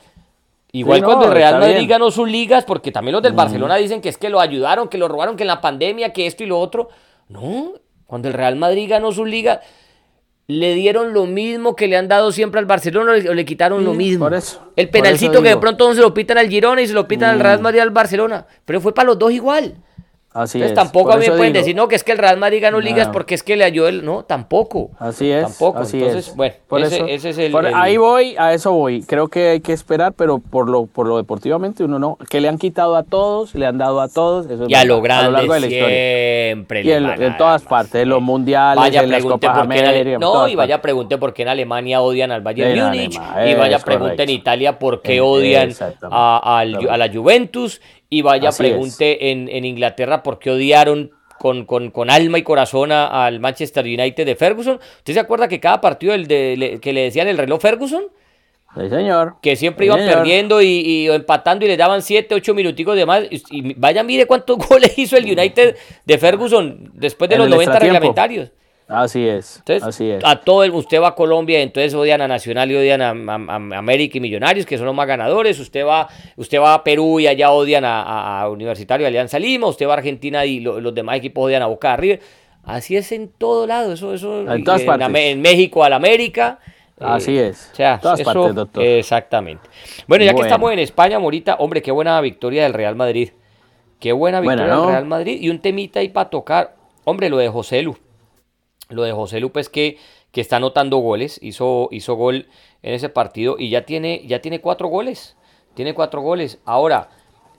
Igual 0.76 0.98
sí, 0.98 1.02
no, 1.02 1.08
cuando 1.08 1.26
el 1.28 1.34
Real 1.34 1.60
Madrid 1.60 1.76
bien. 1.76 1.88
ganó 1.88 2.10
sus 2.10 2.28
ligas, 2.28 2.66
porque 2.66 2.92
también 2.92 3.14
los 3.14 3.22
del 3.22 3.34
mm. 3.34 3.38
Barcelona 3.38 3.76
dicen 3.76 4.02
que 4.02 4.10
es 4.10 4.18
que 4.18 4.30
lo 4.30 4.40
ayudaron, 4.40 4.88
que 4.90 4.98
lo 4.98 5.08
robaron, 5.08 5.36
que 5.36 5.44
en 5.44 5.48
la 5.48 5.62
pandemia, 5.62 6.12
que 6.14 6.26
esto 6.26 6.44
y 6.44 6.48
lo 6.48 6.60
otro. 6.60 6.90
No, 7.30 7.74
cuando 8.08 8.28
el 8.28 8.34
Real 8.34 8.56
Madrid 8.56 8.90
ganó 8.90 9.12
sus 9.12 9.28
ligas, 9.28 9.60
le 10.48 10.74
dieron 10.74 11.14
lo 11.14 11.28
mismo 11.28 11.76
que 11.76 11.88
le 11.88 11.96
han 11.96 12.08
dado 12.08 12.32
siempre 12.32 12.60
al 12.60 12.66
Barcelona 12.66 13.12
o 13.12 13.16
le, 13.16 13.36
le 13.36 13.46
quitaron 13.46 13.86
lo 13.86 13.94
mismo. 13.94 14.26
Por 14.26 14.34
eso, 14.34 14.62
el 14.76 14.90
penalcito 14.90 15.44
que 15.44 15.50
de 15.50 15.58
pronto 15.58 15.94
se 15.94 16.02
lo 16.02 16.12
pitan 16.12 16.40
al 16.40 16.50
Girona 16.50 16.82
y 16.82 16.88
se 16.88 16.94
lo 16.94 17.08
pitan 17.08 17.30
mm. 17.30 17.34
al 17.34 17.40
Real 17.40 17.62
Madrid 17.62 17.78
y 17.78 17.82
al 17.82 17.92
Barcelona. 17.92 18.48
Pero 18.66 18.82
fue 18.82 18.96
para 18.96 19.06
los 19.06 19.20
dos 19.20 19.32
igual. 19.32 19.76
Así 20.34 20.58
Entonces 20.58 20.72
es. 20.72 20.84
tampoco 20.84 21.06
Por 21.10 21.14
a 21.14 21.18
mí 21.18 21.26
me 21.28 21.36
pueden 21.38 21.54
digo, 21.54 21.62
decir, 21.62 21.76
no, 21.76 21.88
que 21.88 21.96
es 21.96 22.04
que 22.04 22.12
el 22.12 22.18
Real 22.18 22.38
Madrid 22.38 22.60
ganó 22.62 22.80
ligas 22.82 23.08
No. 23.08 23.14
porque 23.14 23.36
es 23.36 23.44
que 23.44 23.56
le 23.56 23.64
ayudó 23.64 23.88
el... 23.88 24.04
No, 24.04 24.24
tampoco. 24.24 24.90
Así 24.98 25.30
es. 25.30 25.44
Tampoco. 25.44 25.80
Así 25.80 25.98
Entonces, 26.00 26.30
es. 26.30 26.36
bueno, 26.36 26.56
Por 26.68 26.82
ese, 26.82 26.96
eso- 26.96 27.06
ese 27.08 27.30
es 27.30 27.38
el... 27.38 27.52
por 27.52 27.66
el- 27.68 27.74
ahí 27.76 27.98
voy, 27.98 28.36
a 28.40 28.52
eso 28.54 28.72
voy. 28.72 29.04
Creo 29.04 29.28
que 29.28 29.50
hay 29.50 29.60
que 29.62 29.74
esperar, 29.74 30.14
pero 30.14 30.40
por 30.40 30.70
lo, 30.70 30.88
por 30.88 31.08
lo 31.08 31.18
deportivamente 31.18 31.84
uno 31.84 32.00
no. 32.00 32.18
Que 32.30 32.42
le 32.42 32.50
han 32.50 32.58
quitado 32.58 32.96
a 32.96 33.04
todos, 33.04 33.54
le 33.54 33.66
han 33.68 33.78
dado 33.78 34.02
a 34.02 34.08
todos. 34.08 34.48
Eso 34.48 34.64
es 34.64 34.70
Y 34.70 34.74
a 34.74 34.80
verdad, 34.80 34.88
lo 34.96 35.02
grande 35.02 35.32
largo 35.34 35.54
de 35.54 35.60
la 35.60 35.68
historia. 35.68 35.88
siempre. 36.48 36.82
Y 36.82 36.84
le 36.86 36.96
en, 36.96 37.04
van 37.04 37.22
en 37.22 37.32
a 37.34 37.38
todas 37.38 37.62
partes, 37.62 37.96
en 38.02 38.10
los 38.10 38.22
mundiales, 38.22 38.80
Vaya, 38.82 39.04
en 39.04 39.12
las 39.12 39.24
Copas 39.24 39.58
América. 39.58 40.18
No, 40.20 40.48
y 40.48 40.56
vaya, 40.56 40.82
pregunte 40.82 41.18
por 41.20 41.34
qué 41.34 41.44
en 41.44 41.50
Alemania 41.50 42.02
odian 42.02 42.32
al 42.32 42.42
Bayern 42.42 42.80
Múnich. 42.86 43.16
Y 43.16 43.54
vaya, 43.54 43.78
es 43.78 43.84
pregunte 43.84 44.24
en. 44.24 44.30
Italia 44.30 44.80
por 44.80 45.02
qué 45.04 45.18
Eh, 45.18 45.22
odian 45.22 45.70
a, 46.10 46.60
a 46.60 46.98
la 46.98 47.14
Juventus. 47.14 47.82
Y 48.18 48.22
vaya, 48.22 48.50
Así 48.50 48.64
pregunte 48.64 49.32
en, 49.32 49.50
en 49.50 49.66
Inglaterra 49.66 50.22
por 50.24 50.40
qué 50.40 50.52
odiaron 50.52 51.12
con, 51.40 51.66
con, 51.66 51.90
con 51.92 52.10
alma 52.10 52.38
y 52.38 52.44
corazón 52.44 52.92
a- 52.92 53.26
al 53.26 53.40
Manchester 53.40 53.84
United 53.86 54.26
de 54.26 54.36
Ferguson. 54.36 54.80
¿Usted 54.98 55.14
se 55.14 55.20
acuerda 55.20 55.48
que 55.48 55.60
cada 55.60 55.82
partido 55.82 56.12
del 56.14 56.28
de- 56.28 56.56
le- 56.58 56.80
que 56.80 56.94
le 56.94 57.02
decían 57.04 57.28
el 57.28 57.38
reloj 57.38 57.60
Ferguson? 57.62 58.04
Sí, 58.76 58.90
señor. 58.90 59.36
que 59.42 59.56
siempre 59.56 59.86
Sí, 59.86 59.88
iban 59.88 60.00
señor. 60.00 60.16
perdiendo 60.16 60.60
y, 60.62 61.08
empatando 61.08 61.64
y 61.66 61.68
les 61.68 61.78
daban 61.78 62.02
7, 62.02 62.34
8 62.34 62.54
minuticos 62.56 62.96
de 62.96 63.06
más. 63.06 63.24
Y, 63.30 63.42
y 63.52 63.74
vaya, 63.76 64.02
mire 64.04 64.26
cuántos 64.26 64.58
goles 64.70 64.98
hizo 64.98 65.16
el 65.18 65.26
United 65.26 65.76
de 66.06 66.18
Ferguson 66.18 66.92
después 66.94 67.30
de 67.30 67.36
En 67.36 67.40
los 67.42 67.46
el 67.48 67.52
90 67.52 67.72
extratiempo. 67.72 68.00
reglamentarios. 68.00 68.52
Así 68.88 69.28
es. 69.28 69.58
Entonces, 69.60 69.84
así 69.84 70.10
es. 70.12 70.24
a 70.26 70.36
todo 70.36 70.64
el, 70.64 70.72
usted 70.72 71.02
va 71.02 71.10
a 71.10 71.16
Colombia, 71.16 71.62
entonces 71.62 71.94
odian 71.94 72.22
a 72.22 72.28
Nacional 72.28 72.70
y 72.72 72.76
odian 72.76 73.02
a, 73.02 73.10
a- 73.12 73.36
a 73.54 73.78
América 73.78 74.18
y 74.18 74.22
Millonarios, 74.22 74.66
que 74.66 74.78
son 74.78 74.86
los 74.86 74.94
más 74.96 75.08
ganadores. 75.08 75.60
Usted 75.60 75.86
va, 75.86 76.08
usted 76.36 76.60
va 76.60 76.74
a 76.74 76.84
Perú 76.84 77.20
y 77.20 77.28
allá 77.28 77.52
odian 77.52 77.84
a, 77.86 78.48
Universitario 78.50 79.06
y 79.06 79.08
Alianza 79.08 79.40
Lima. 79.40 79.68
Usted 79.68 79.88
va 79.88 79.94
a 79.94 79.98
Argentina 79.98 80.46
y 80.46 80.60
lo- 80.60 80.80
los 80.82 80.94
demás 80.94 81.18
equipos 81.18 81.46
odian 81.46 81.62
a 81.64 81.68
Boca 81.68 81.92
de 81.92 81.98
River. 81.98 82.20
Así 82.66 82.96
es 82.96 83.12
en 83.12 83.30
todo 83.30 83.66
lado. 83.68 83.94
Eso, 83.94 84.14
eso 84.14 84.42
En 84.52 84.64
todas 84.64 84.82
partes. 84.84 85.08
Ame- 85.08 85.32
en 85.32 85.42
México 85.42 85.84
al 85.84 85.94
América. 85.94 86.60
Así 87.00 87.38
Eh, 87.38 87.48
es. 87.50 87.70
O 87.74 87.76
sea, 87.76 88.00
Todas 88.00 88.20
eso- 88.20 88.32
partes, 88.34 88.56
doctor. 88.56 88.84
Exactamente. 88.84 89.68
Bueno, 90.08 90.24
ya 90.26 90.34
que 90.34 90.42
estamos 90.42 90.72
en 90.72 90.80
España, 90.80 91.20
Morita, 91.20 91.56
hombre, 91.56 91.82
qué 91.82 91.92
buena 91.92 92.20
victoria 92.22 92.64
del 92.64 92.74
Real 92.74 92.96
Madrid. 92.96 93.32
Qué 94.00 94.12
buena 94.12 94.40
victoria 94.42 94.68
¿no? 94.68 94.82
del 94.84 94.90
Real 94.92 95.06
Madrid. 95.06 95.38
Y 95.42 95.50
un 95.50 95.60
temita 95.60 96.00
ahí 96.02 96.10
para 96.10 96.30
tocar. 96.30 96.76
Hombre, 97.06 97.30
lo 97.30 97.38
de 97.38 97.50
José 97.50 97.82
Lu. 97.82 97.98
Lo 98.94 99.04
de 99.04 99.12
José 99.12 99.40
Lu, 99.40 99.52
pues 99.52 99.70
que, 99.70 99.98
que 100.32 100.42
está 100.42 100.58
anotando 100.58 100.98
goles. 100.98 101.40
Hizo, 101.42 101.90
hizo 101.92 102.16
gol 102.16 102.48
en 102.82 102.94
ese 102.94 103.10
partido 103.10 103.56
y 103.60 103.70
ya 103.70 103.86
tiene, 103.86 104.24
ya 104.26 104.42
tiene 104.42 104.60
cuatro 104.62 104.88
goles. 104.88 105.36
Tiene 105.74 105.94
cuatro 105.94 106.22
goles. 106.22 106.60
Ahora, 106.66 107.10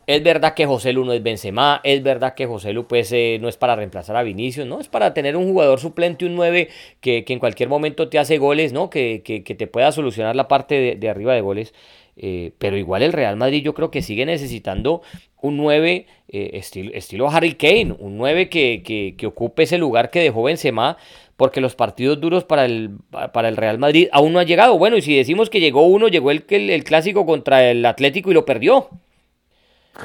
es 0.06 0.22
verdad 0.22 0.52
que 0.54 0.66
José 0.66 0.92
Lu 0.92 1.04
no 1.06 1.14
es 1.14 1.22
Benzema, 1.22 1.80
es 1.82 2.02
verdad 2.02 2.34
que 2.34 2.44
José 2.46 2.74
Lu 2.74 2.86
pues, 2.86 3.10
eh, 3.12 3.38
no 3.40 3.48
es 3.48 3.56
para 3.56 3.74
reemplazar 3.74 4.16
a 4.16 4.22
Vinicius, 4.22 4.66
¿no? 4.66 4.78
Es 4.78 4.88
para 4.88 5.14
tener 5.14 5.34
un 5.36 5.48
jugador 5.50 5.80
suplente, 5.80 6.26
un 6.26 6.36
9 6.36 6.68
que, 7.00 7.24
que 7.24 7.32
en 7.32 7.38
cualquier 7.38 7.70
momento 7.70 8.08
te 8.10 8.18
hace 8.18 8.36
goles, 8.36 8.72
¿no? 8.74 8.90
Que, 8.90 9.22
que- 9.24 9.42
que 9.42 9.54
te 9.54 9.66
pueda 9.66 9.90
solucionar 9.92 10.36
la 10.36 10.46
parte 10.46 10.74
de, 10.74 10.96
de 10.96 11.08
arriba 11.08 11.32
de 11.34 11.40
goles. 11.40 11.72
Eh, 12.16 12.52
pero 12.58 12.76
igual 12.76 13.02
el 13.02 13.12
Real 13.12 13.36
Madrid 13.36 13.62
yo 13.64 13.74
creo 13.74 13.90
que 13.90 14.00
sigue 14.02 14.24
necesitando 14.26 15.02
un 15.40 15.56
9 15.56 16.06
eh, 16.28 16.50
estilo, 16.52 16.92
estilo 16.94 17.28
Harry 17.28 17.54
Kane, 17.54 17.96
un 17.98 18.16
9 18.18 18.48
que, 18.50 18.82
que- 18.84 19.14
que 19.16 19.26
ocupe 19.26 19.62
ese 19.64 19.78
lugar 19.78 20.10
que 20.10 20.20
dejó 20.20 20.42
Benzema, 20.44 20.96
porque 21.36 21.60
los 21.60 21.74
partidos 21.74 22.20
duros 22.20 22.44
para 22.44 22.64
el, 22.64 22.90
para 23.32 23.48
el 23.48 23.56
Real 23.56 23.78
Madrid 23.78 24.08
aún 24.12 24.32
no 24.32 24.38
han 24.38 24.46
llegado. 24.46 24.78
Bueno, 24.78 24.96
y 24.96 25.02
si 25.02 25.16
decimos 25.16 25.50
que 25.50 25.60
llegó 25.60 25.82
uno, 25.86 26.08
llegó 26.08 26.30
el, 26.30 26.44
el, 26.48 26.70
el 26.70 26.84
clásico 26.84 27.26
contra 27.26 27.68
el 27.70 27.84
Atlético 27.86 28.30
y 28.30 28.34
lo 28.34 28.44
perdió. 28.44 28.88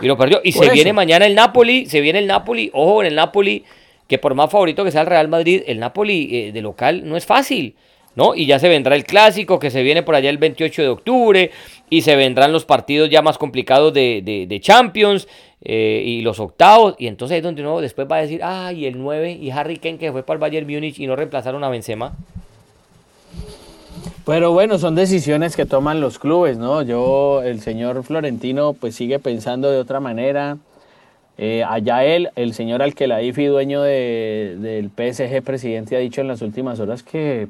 Y 0.01 0.05
lo 0.07 0.17
perdió. 0.17 0.39
Y 0.43 0.51
Por 0.51 0.61
se 0.61 0.65
eso. 0.67 0.73
viene 0.73 0.93
mañana 0.93 1.25
el 1.25 1.35
Napoli, 1.35 1.85
se 1.87 2.01
viene 2.01 2.19
el 2.19 2.27
Napoli, 2.27 2.69
ojo 2.73 3.01
en 3.01 3.07
el 3.07 3.15
Napoli, 3.15 3.63
que 4.07 4.17
por 4.17 4.35
más 4.35 4.49
favorito 4.51 4.83
que 4.83 4.91
sea 4.91 5.01
el 5.01 5.07
Real 5.07 5.27
Madrid, 5.27 5.63
el 5.67 5.79
Napoli 5.79 6.29
eh, 6.35 6.51
de 6.51 6.61
local 6.61 7.07
no 7.07 7.15
es 7.17 7.25
fácil, 7.25 7.75
¿no? 8.15 8.35
Y 8.35 8.45
ya 8.45 8.59
se 8.59 8.69
vendrá 8.69 8.95
el 8.95 9.03
clásico 9.03 9.59
que 9.59 9.69
se 9.71 9.81
viene 9.83 10.03
por 10.03 10.15
allá 10.15 10.29
el 10.29 10.37
28 10.37 10.81
de 10.81 10.87
octubre, 10.89 11.51
y 11.89 12.01
se 12.01 12.15
vendrán 12.15 12.51
los 12.51 12.65
partidos 12.65 13.09
ya 13.09 13.21
más 13.21 13.37
complicados 13.37 13.93
de, 13.93 14.21
de- 14.23 14.45
de 14.47 14.59
Champions 14.59 15.27
eh, 15.61 16.03
y 16.05 16.21
los 16.21 16.39
octavos, 16.39 16.95
y 16.97 17.07
entonces 17.07 17.37
es 17.37 17.43
donde 17.43 17.61
uno 17.61 17.81
después 17.81 18.07
va 18.09 18.17
a 18.17 18.21
decir, 18.21 18.41
ay, 18.43 18.85
el 18.85 18.97
9 18.97 19.33
y 19.33 19.51
Harry 19.51 19.77
Kane 19.77 19.97
que 19.97 20.11
fue 20.11 20.23
para 20.23 20.35
el 20.35 20.39
Bayern 20.39 20.67
Múnich 20.67 20.99
y 20.99 21.07
no 21.07 21.15
reemplazaron 21.15 21.63
a 21.63 21.69
Benzema. 21.69 22.13
Pero 24.25 24.51
bueno, 24.53 24.77
son 24.77 24.95
decisiones 24.95 25.55
que 25.55 25.65
toman 25.65 26.01
los 26.01 26.19
clubes, 26.19 26.57
¿no? 26.57 26.81
Yo, 26.83 27.41
el 27.43 27.61
señor 27.61 28.03
Florentino, 28.03 28.73
pues 28.73 28.95
sigue 28.95 29.17
pensando 29.19 29.71
de 29.71 29.77
otra 29.77 29.99
manera. 29.99 30.57
Eh, 31.37 31.63
allá 31.67 32.03
él, 32.03 32.29
el 32.35 32.53
señor 32.53 32.81
Alquelaifi, 32.81 33.45
dueño 33.45 33.81
de- 33.81 34.57
del 34.59 34.89
PSG, 34.89 35.41
presidente, 35.41 35.95
ha 35.95 35.99
dicho 35.99 36.21
en 36.21 36.27
las 36.27 36.41
últimas 36.41 36.79
horas 36.79 37.01
que 37.01 37.47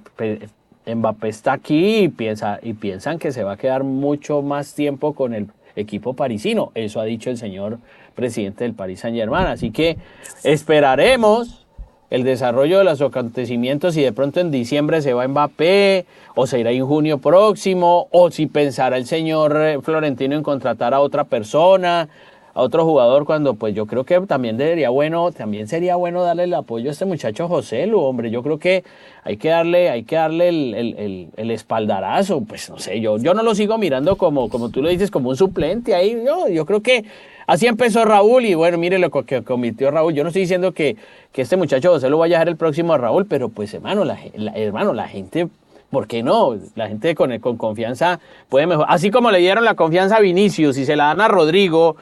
Mbappé 0.86 1.28
está 1.28 1.54
aquí 1.54 1.98
y, 2.04 2.08
piensa, 2.08 2.60
y 2.62 2.74
piensan 2.74 3.20
que 3.20 3.32
se 3.32 3.44
va 3.44 3.54
a 3.54 3.58
quedar 3.58 3.84
mucho 3.84 4.42
más 4.42 4.74
tiempo 4.74 5.14
con 5.14 5.34
el 5.34 5.48
equipo 5.76 6.14
parisino. 6.14 6.72
Eso 6.76 7.00
ha 7.00 7.06
dicho 7.06 7.30
el 7.30 7.38
señor 7.38 7.80
presidente 8.16 8.64
del 8.64 8.74
Paris 8.74 9.00
Saint 9.00 9.18
Germain. 9.18 9.48
Así 9.48 9.72
que 9.72 9.98
esperaremos 10.44 11.66
el 12.10 12.24
desarrollo 12.24 12.80
de 12.80 12.84
los 12.84 13.02
acontecimientos 13.02 13.96
y 13.96 14.02
de 14.02 14.12
pronto 14.12 14.40
en 14.40 14.52
diciembre 14.52 15.02
se 15.02 15.14
va 15.14 15.28
Mbappé 15.28 16.06
o 16.36 16.48
se 16.48 16.60
irá 16.60 16.72
en 16.72 16.86
junio 16.86 17.20
próximo 17.20 18.08
o 18.12 18.32
si 18.32 18.48
pensará 18.48 18.98
el 18.98 19.06
señor 19.06 19.56
eh, 19.58 19.80
Florentino 19.82 20.36
en 20.36 20.44
contratar 20.44 20.94
a 20.94 21.02
otra 21.02 21.26
persona, 21.26 22.10
a 22.54 22.62
otro 22.62 22.84
jugador 22.86 23.26
cuando 23.26 23.54
pues 23.54 23.76
yo 23.76 23.86
creo 23.86 24.04
que 24.04 24.20
también 24.22 24.58
debería 24.58 24.90
bueno, 24.90 25.32
también 25.32 25.68
sería 25.68 25.96
bueno 25.96 26.24
darle 26.24 26.44
el 26.46 26.54
apoyo 26.54 26.90
a 26.90 26.92
este 26.92 27.06
muchacho 27.06 27.48
José 27.48 27.86
Lu, 27.88 28.00
hombre, 28.02 28.32
yo 28.32 28.42
creo 28.44 28.58
que 28.60 28.84
hay 29.24 29.38
que 29.38 29.50
darle, 29.50 29.90
hay 29.90 30.04
que 30.04 30.16
darle 30.16 30.50
el, 30.50 30.74
el- 30.76 31.30
el- 31.38 31.52
espaldarazo, 31.52 32.42
pues 32.42 32.70
no 32.70 32.80
sé, 32.80 33.00
yo, 33.00 33.18
yo 33.18 33.34
no 33.34 33.44
lo 33.44 33.54
sigo 33.56 33.78
mirando 33.78 34.18
como, 34.18 34.50
como 34.50 34.70
tú 34.70 34.82
lo 34.82 34.90
dices, 34.90 35.12
como 35.12 35.30
un 35.30 35.36
suplente 35.38 35.94
ahí, 35.96 36.18
yo, 36.26 36.48
yo 36.48 36.66
creo 36.66 36.82
que 36.82 37.06
Así 37.48 37.66
empezó 37.66 38.06
Raúl 38.06 38.46
y 38.46 38.54
bueno, 38.54 38.78
mire 38.78 39.00
lo 39.00 39.10
que 39.10 39.42
cometió 39.42 39.90
Raúl. 39.90 40.14
Yo 40.14 40.22
no 40.22 40.30
estoy 40.30 40.44
diciendo 40.44 40.72
que, 40.72 40.98
que 41.32 41.42
este 41.42 41.58
muchacho 41.58 41.90
José 41.90 42.08
lo 42.08 42.20
vaya 42.20 42.36
a 42.36 42.38
dejar 42.38 42.50
el 42.50 42.58
próximo 42.58 42.94
a 42.94 43.00
Raúl, 43.00 43.26
pero 43.26 43.50
pues 43.50 43.74
hermano, 43.74 44.06
la, 44.06 44.20
la- 44.36 44.52
hermano, 44.52 44.94
la 44.94 45.08
gente, 45.08 45.48
¿por 45.90 46.06
qué 46.06 46.22
no? 46.22 46.56
La 46.76 46.88
gente 46.88 47.16
con, 47.16 47.36
con 47.40 47.58
confianza 47.58 48.20
puede 48.50 48.68
mejorar. 48.68 48.94
Así 48.94 49.10
como 49.10 49.32
le 49.32 49.40
dieron 49.40 49.66
la 49.66 49.74
confianza 49.74 50.18
a 50.18 50.20
Vinicius 50.20 50.78
y 50.78 50.86
se 50.86 50.96
la 50.96 51.06
dan 51.06 51.22
a 51.22 51.28
Rodrigo 51.28 51.96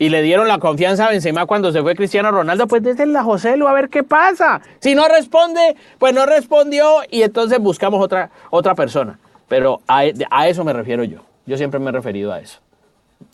y 0.00 0.08
le 0.08 0.22
dieron 0.22 0.48
la 0.48 0.58
confianza 0.58 1.06
a 1.06 1.10
Benzema 1.10 1.44
cuando 1.44 1.70
se 1.72 1.82
fue 1.82 1.94
Cristiano 1.94 2.30
Ronaldo, 2.30 2.66
pues 2.66 2.82
déjenla 2.82 3.20
a 3.20 3.22
José 3.22 3.58
Lu 3.58 3.68
a 3.68 3.72
ver 3.74 3.90
qué 3.90 4.02
pasa. 4.02 4.62
Si 4.80 4.94
no 4.94 5.06
responde, 5.06 5.76
pues 5.98 6.14
no 6.14 6.24
respondió 6.24 7.02
y 7.10 7.20
entonces 7.22 7.58
buscamos 7.58 8.02
otra, 8.02 8.30
otra 8.50 8.74
persona. 8.74 9.20
Pero 9.46 9.82
a, 9.86 10.04
a 10.30 10.48
eso 10.48 10.64
me 10.64 10.72
refiero 10.72 11.04
yo. 11.04 11.18
Yo 11.44 11.58
siempre 11.58 11.78
me 11.78 11.90
he 11.90 11.92
referido 11.92 12.32
a 12.32 12.40
eso. 12.40 12.60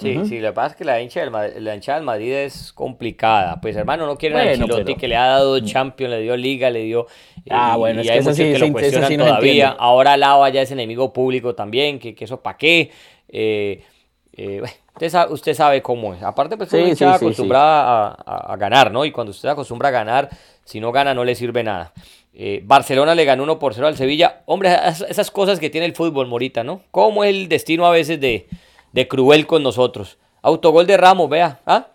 Sí, 0.01 0.19
sí, 0.27 0.41
lo 0.41 0.49
que 0.49 0.53
pasa 0.55 0.69
es 0.73 0.75
que 0.77 0.85
la 0.85 1.01
hincha 1.01 1.21
del, 1.21 1.31
Madrid, 1.31 1.53
la 1.59 1.75
hincha 1.77 1.95
del 1.95 2.03
Madrid 2.03 2.33
es 2.33 2.73
complicada. 2.73 3.61
Pues 3.61 3.77
hermano, 3.77 4.05
no 4.05 4.17
quieren 4.19 4.37
a 4.39 4.43
Bueno, 4.43 4.65
Ancelotti 4.65 4.85
pero- 4.87 4.99
que 4.99 5.07
le 5.07 5.17
ha 5.17 5.27
dado 5.27 5.61
Champions, 5.61 6.11
le 6.15 6.21
dio 6.23 6.37
Liga, 6.37 6.69
le 6.71 6.81
dio... 6.83 7.07
Ah, 7.49 7.75
y- 7.75 7.79
bueno, 7.79 8.03
y 8.03 8.07
es 8.07 8.11
hay 8.11 8.17
que 8.17 8.21
eso 8.23 8.31
muchos 8.31 8.45
sí, 8.45 8.53
que 8.53 8.59
lo 8.59 8.73
cuestionan 8.73 9.09
sí 9.09 9.17
todavía. 9.17 9.69
Ahora 9.79 10.17
Lava 10.17 10.49
ya 10.49 10.63
es 10.63 10.71
enemigo 10.73 11.13
público 11.13 11.55
también, 11.55 12.01
que, 12.01 12.17
que 12.17 12.25
eso 12.25 12.41
para 12.41 12.57
qué. 12.57 12.91
Eh, 13.29 13.85
eh, 14.33 14.59
bueno, 14.59 14.75
usted, 14.97 15.09
sabe, 15.11 15.33
usted 15.33 15.55
sabe 15.55 15.83
cómo 15.83 16.13
es. 16.15 16.23
Aparte, 16.23 16.57
pues 16.57 16.69
Sí, 16.71 16.77
sí, 16.79 16.83
hinchada 16.91 17.19
sí, 17.19 17.25
acostumbrada 17.25 17.83
a, 18.09 18.17
a- 18.27 18.53
a 18.53 18.57
ganar, 18.57 18.91
¿no? 18.91 19.05
Y 19.05 19.13
cuando 19.13 19.31
usted 19.31 19.49
acostumbra 19.49 19.89
a 19.89 19.93
ganar, 19.93 20.29
si 20.65 20.81
no 20.81 20.91
gana 20.93 21.15
no 21.15 21.25
le 21.25 21.35
sirve 21.35 21.63
nada. 21.63 21.93
Eh, 22.39 22.61
Barcelona 22.65 23.15
le 23.15 23.25
ganó 23.25 23.45
1 23.45 23.59
por 23.59 23.73
0 23.73 23.87
al 23.87 23.97
Sevilla. 23.97 24.43
Hombre, 24.45 24.75
esas, 25.09 25.31
cosas 25.31 25.59
que 25.59 25.71
tiene 25.71 25.87
el 25.87 25.95
fútbol, 25.95 26.27
Morita, 26.27 26.65
¿no? 26.65 26.83
Cómo 26.91 27.25
es 27.25 27.31
el 27.31 27.49
destino 27.49 27.87
a 27.87 27.91
veces 27.91 28.21
de, 28.21 28.47
de 28.93 29.09
cruel 29.09 29.47
con 29.47 29.63
nosotros. 29.63 30.19
Autogol 30.43 30.87
de 30.87 30.97
Ramos, 30.99 31.31
vea. 31.31 31.61
¿Ah? 31.65 31.87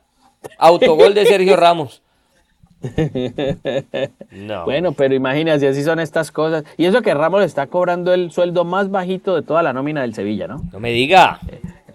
Autogol 0.57 1.13
de 1.13 1.25
Sergio 1.27 1.55
Ramos. 1.57 2.01
No. 4.31 4.65
Bueno, 4.65 4.93
pero 4.93 5.13
imagínate, 5.13 5.67
así 5.67 5.83
son 5.83 5.99
estas 5.99 6.31
cosas. 6.31 6.63
Y 6.77 6.85
eso 6.85 7.01
que 7.03 7.13
Ramos 7.13 7.41
le 7.41 7.45
está 7.45 7.67
cobrando 7.67 8.13
el 8.13 8.31
sueldo 8.31 8.65
más 8.65 8.89
bajito 8.89 9.35
de 9.35 9.43
toda 9.43 9.61
la 9.61 9.73
nómina 9.73 10.01
del 10.01 10.15
Sevilla, 10.15 10.47
¿no? 10.47 10.63
No 10.71 10.79
me 10.79 10.91
diga. 10.91 11.39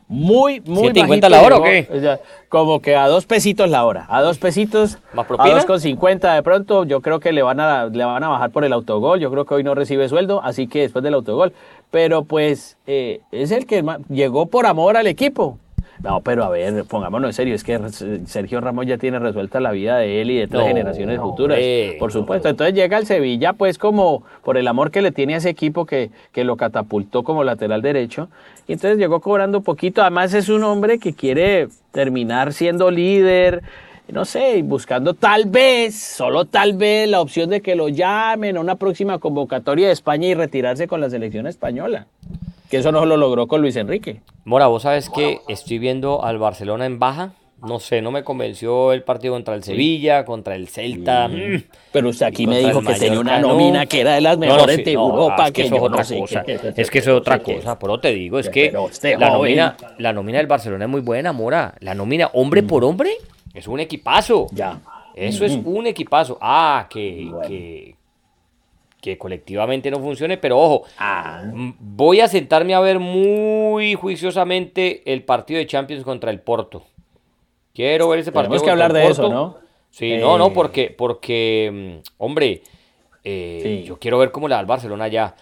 Muy, 0.08 0.60
muy 0.60 0.88
¿7.50 0.90 1.08
bajito. 1.08 1.28
la 1.28 1.42
hora 1.42 1.56
o 1.56 1.62
qué? 1.62 2.18
como 2.48 2.80
que 2.80 2.94
a 2.94 3.08
dos 3.08 3.26
pesitos 3.26 3.68
la 3.68 3.84
hora. 3.84 4.06
A 4.08 4.22
dos 4.22 4.38
pesitos. 4.38 4.98
¿Más 5.12 5.24
A 5.24 5.28
propina? 5.28 5.54
dos 5.54 5.64
con 5.64 5.80
cincuenta 5.80 6.34
de 6.34 6.42
pronto. 6.42 6.84
Yo 6.84 7.00
creo 7.00 7.18
que 7.18 7.32
le 7.32 7.42
van, 7.42 7.58
a, 7.58 7.86
le 7.86 8.04
van 8.04 8.22
a 8.22 8.28
bajar 8.28 8.50
por 8.50 8.64
el 8.64 8.72
autogol. 8.72 9.18
Yo 9.18 9.30
creo 9.30 9.44
que 9.44 9.54
hoy 9.54 9.64
no 9.64 9.74
recibe 9.74 10.08
sueldo, 10.08 10.40
así 10.44 10.68
que 10.68 10.82
después 10.82 11.02
del 11.02 11.14
autogol. 11.14 11.52
Pero 11.90 12.24
pues 12.24 12.76
eh, 12.86 13.20
es 13.32 13.50
el 13.50 13.66
que 13.66 13.84
llegó 14.08 14.46
por 14.46 14.66
amor 14.66 14.96
al 14.96 15.06
equipo. 15.08 15.58
No, 16.02 16.20
pero 16.20 16.44
a 16.44 16.48
ver, 16.50 16.84
pongámonos 16.84 17.28
en 17.30 17.32
serio, 17.32 17.54
es 17.54 17.64
que 17.64 17.78
Sergio 18.26 18.60
Ramos 18.60 18.86
ya 18.86 18.98
tiene 18.98 19.18
resuelta 19.18 19.60
la 19.60 19.70
vida 19.72 19.96
de 19.98 20.20
él 20.20 20.30
y 20.30 20.38
de 20.38 20.46
tres 20.46 20.60
No, 20.60 20.66
generaciones 20.68 21.20
futuras, 21.20 21.56
hombre, 21.58 21.96
por 21.98 22.14
no. 22.14 22.20
supuesto. 22.20 22.48
Entonces 22.48 22.74
llega 22.74 22.96
al 22.96 23.06
Sevilla, 23.06 23.52
pues 23.54 23.78
como 23.78 24.22
por 24.44 24.56
el 24.56 24.68
amor 24.68 24.90
que 24.90 25.02
le 25.02 25.12
tiene 25.12 25.34
a 25.34 25.38
ese 25.38 25.48
equipo 25.48 25.86
que, 25.86 26.10
que 26.32 26.44
lo 26.44 26.56
catapultó 26.56 27.22
como 27.22 27.44
lateral 27.44 27.82
derecho. 27.82 28.28
Y 28.68 28.74
entonces 28.74 28.98
llegó 28.98 29.20
cobrando 29.20 29.60
poquito. 29.62 30.02
Además 30.02 30.34
es 30.34 30.48
un 30.48 30.62
hombre 30.64 30.98
que 30.98 31.14
quiere 31.14 31.68
terminar 31.92 32.52
siendo 32.52 32.90
líder, 32.90 33.62
no 34.08 34.24
sé, 34.24 34.62
buscando 34.62 35.14
tal 35.14 35.46
vez, 35.46 35.96
solo 35.98 36.44
tal 36.44 36.74
vez, 36.74 37.08
la 37.08 37.20
opción 37.20 37.50
de 37.50 37.60
que 37.60 37.74
lo 37.74 37.88
llamen 37.88 38.56
a 38.56 38.60
una 38.60 38.76
próxima 38.76 39.18
convocatoria 39.18 39.86
de 39.88 39.92
España 39.92 40.28
y 40.28 40.34
retirarse 40.34 40.86
con 40.86 41.00
la 41.00 41.10
selección 41.10 41.46
española. 41.46 42.06
Que 42.70 42.78
eso 42.78 42.92
no 42.92 43.04
lo 43.06 43.16
logró 43.16 43.46
con 43.46 43.60
Luis 43.60 43.76
Enrique. 43.76 44.20
Mora, 44.44 44.66
vos 44.66 44.82
sabes 44.82 45.08
que 45.08 45.40
estoy 45.48 45.78
viendo 45.78 46.24
al 46.24 46.38
Barcelona 46.38 46.86
en 46.86 46.98
baja. 46.98 47.32
No 47.64 47.80
sé, 47.80 48.02
no 48.02 48.10
me 48.10 48.22
convenció 48.22 48.92
el 48.92 49.02
partido 49.02 49.32
contra 49.32 49.54
el 49.54 49.64
Sevilla, 49.64 50.24
contra 50.24 50.54
el 50.54 50.68
Celta. 50.68 51.26
Mm. 51.26 51.64
Pero 51.90 52.10
usted 52.10 52.26
aquí 52.26 52.46
me 52.46 52.58
dijo 52.58 52.82
que 52.82 52.94
tenía 52.94 53.18
una 53.18 53.40
nómina 53.40 53.86
que 53.86 54.02
era 54.02 54.14
de 54.14 54.20
las 54.20 54.36
mejores 54.36 54.84
de 54.84 54.92
Europa. 54.92 55.50
que, 55.50 55.62
eso 55.62 55.76
es 55.76 55.82
otra 55.82 56.04
cosa. 56.04 56.44
es 56.46 56.90
que 56.90 56.98
eso 56.98 57.12
es 57.12 57.16
otra 57.16 57.38
cosa. 57.38 57.78
Pero 57.78 57.98
te 57.98 58.12
digo, 58.12 58.38
es 58.38 58.50
que 58.50 58.72
la 59.18 59.30
nómina, 59.30 59.76
la 59.98 60.12
nómina 60.12 60.38
del 60.38 60.46
Barcelona 60.46 60.84
es 60.84 60.90
muy 60.90 61.00
buena, 61.00 61.32
Mora. 61.32 61.74
La 61.80 61.94
nómina 61.94 62.30
hombre 62.34 62.62
por 62.62 62.84
hombre 62.84 63.12
es 63.54 63.66
un 63.66 63.80
equipazo. 63.80 64.48
Ya. 64.52 64.80
Eso 65.14 65.46
es 65.46 65.58
un 65.64 65.86
equipazo. 65.86 66.36
Ah, 66.42 66.86
que, 66.90 67.32
que, 67.48 67.94
colectivamente 69.16 69.90
no 69.90 70.00
funcione, 70.00 70.36
pero 70.36 70.58
ojo, 70.58 70.82
ah. 70.98 71.44
voy 71.78 72.20
a 72.20 72.28
sentarme 72.28 72.74
a 72.74 72.80
ver 72.80 72.98
muy 72.98 73.94
juiciosamente 73.94 75.12
el 75.12 75.22
partido 75.22 75.58
de 75.58 75.66
Champions 75.66 76.02
contra 76.04 76.30
el 76.30 76.40
Porto. 76.40 76.82
Quiero 77.72 78.08
ver 78.08 78.20
ese 78.20 78.32
partido. 78.32 78.50
Tenemos 78.50 78.64
que 78.64 78.70
hablar 78.70 78.92
de 78.92 79.06
eso, 79.06 79.28
¿no? 79.28 79.58
Sí, 79.90 80.16
no, 80.16 80.36
no, 80.36 80.48
eh. 80.48 80.52
porque, 80.52 80.94
porque 80.96 82.00
mm, 82.02 82.08
hombre, 82.18 82.62
eh, 83.22 83.84
yo 83.86 83.98
quiero 83.98 84.18
ver 84.18 84.30
cómo 84.30 84.48
le 84.48 84.54
da 84.54 84.58
al 84.58 84.66
Barcelona 84.66 85.08
ya 85.08 85.36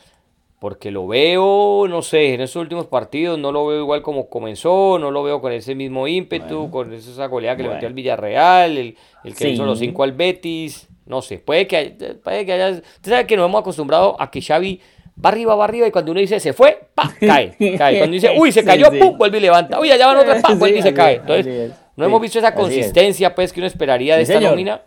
porque 0.64 0.90
lo 0.90 1.06
veo, 1.06 1.86
no 1.88 2.00
sé, 2.00 2.32
en 2.32 2.40
esos 2.40 2.56
últimos 2.56 2.86
partidos 2.86 3.38
no 3.38 3.52
lo 3.52 3.66
veo 3.66 3.80
igual 3.80 4.00
como 4.00 4.30
comenzó, 4.30 4.98
no 4.98 5.10
lo 5.10 5.22
veo 5.22 5.42
con 5.42 5.52
ese 5.52 5.74
mismo 5.74 6.08
ímpetu, 6.08 6.70
con 6.70 6.90
esa 6.94 7.26
goleada 7.26 7.58
que 7.58 7.64
le 7.64 7.68
metió 7.68 7.86
al 7.86 7.92
Villarreal, 7.92 8.78
el, 8.78 8.96
el 9.24 9.34
que 9.34 9.50
hizo 9.50 9.66
los 9.66 9.78
cinco 9.78 10.04
al 10.04 10.12
Betis, 10.12 10.88
no 11.06 11.22
sé, 11.22 11.38
puede 11.38 11.66
que, 11.66 12.16
puede 12.22 12.46
que 12.46 12.52
haya, 12.52 12.70
usted 12.70 13.10
sabe 13.10 13.26
que 13.26 13.36
nos 13.36 13.48
hemos 13.48 13.60
acostumbrado 13.60 14.20
a 14.20 14.30
que 14.30 14.40
Xavi 14.40 14.80
va 15.22 15.28
arriba, 15.28 15.54
va 15.54 15.64
arriba, 15.64 15.86
y 15.86 15.90
cuando 15.90 16.12
uno 16.12 16.20
dice 16.20 16.40
se 16.40 16.52
fue, 16.52 16.88
pa, 16.94 17.12
cae, 17.20 17.56
cae, 17.78 17.98
cuando 17.98 18.14
dice, 18.14 18.34
uy, 18.36 18.52
se 18.52 18.64
cayó, 18.64 18.90
pum, 18.90 19.16
vuelve 19.18 19.38
y 19.38 19.42
levanta, 19.42 19.78
uy, 19.80 19.90
allá 19.90 20.06
van 20.06 20.16
otras, 20.18 20.42
pa, 20.42 20.54
vuelve 20.58 20.78
y 20.78 20.82
se 20.82 20.94
cae, 20.94 21.16
entonces, 21.16 21.72
no 21.96 22.04
hemos 22.04 22.20
visto 22.20 22.38
esa 22.38 22.54
consistencia, 22.54 23.34
pues, 23.34 23.52
que 23.52 23.60
uno 23.60 23.66
esperaría 23.66 24.16
de 24.16 24.22
esta 24.22 24.40
nómina, 24.40 24.82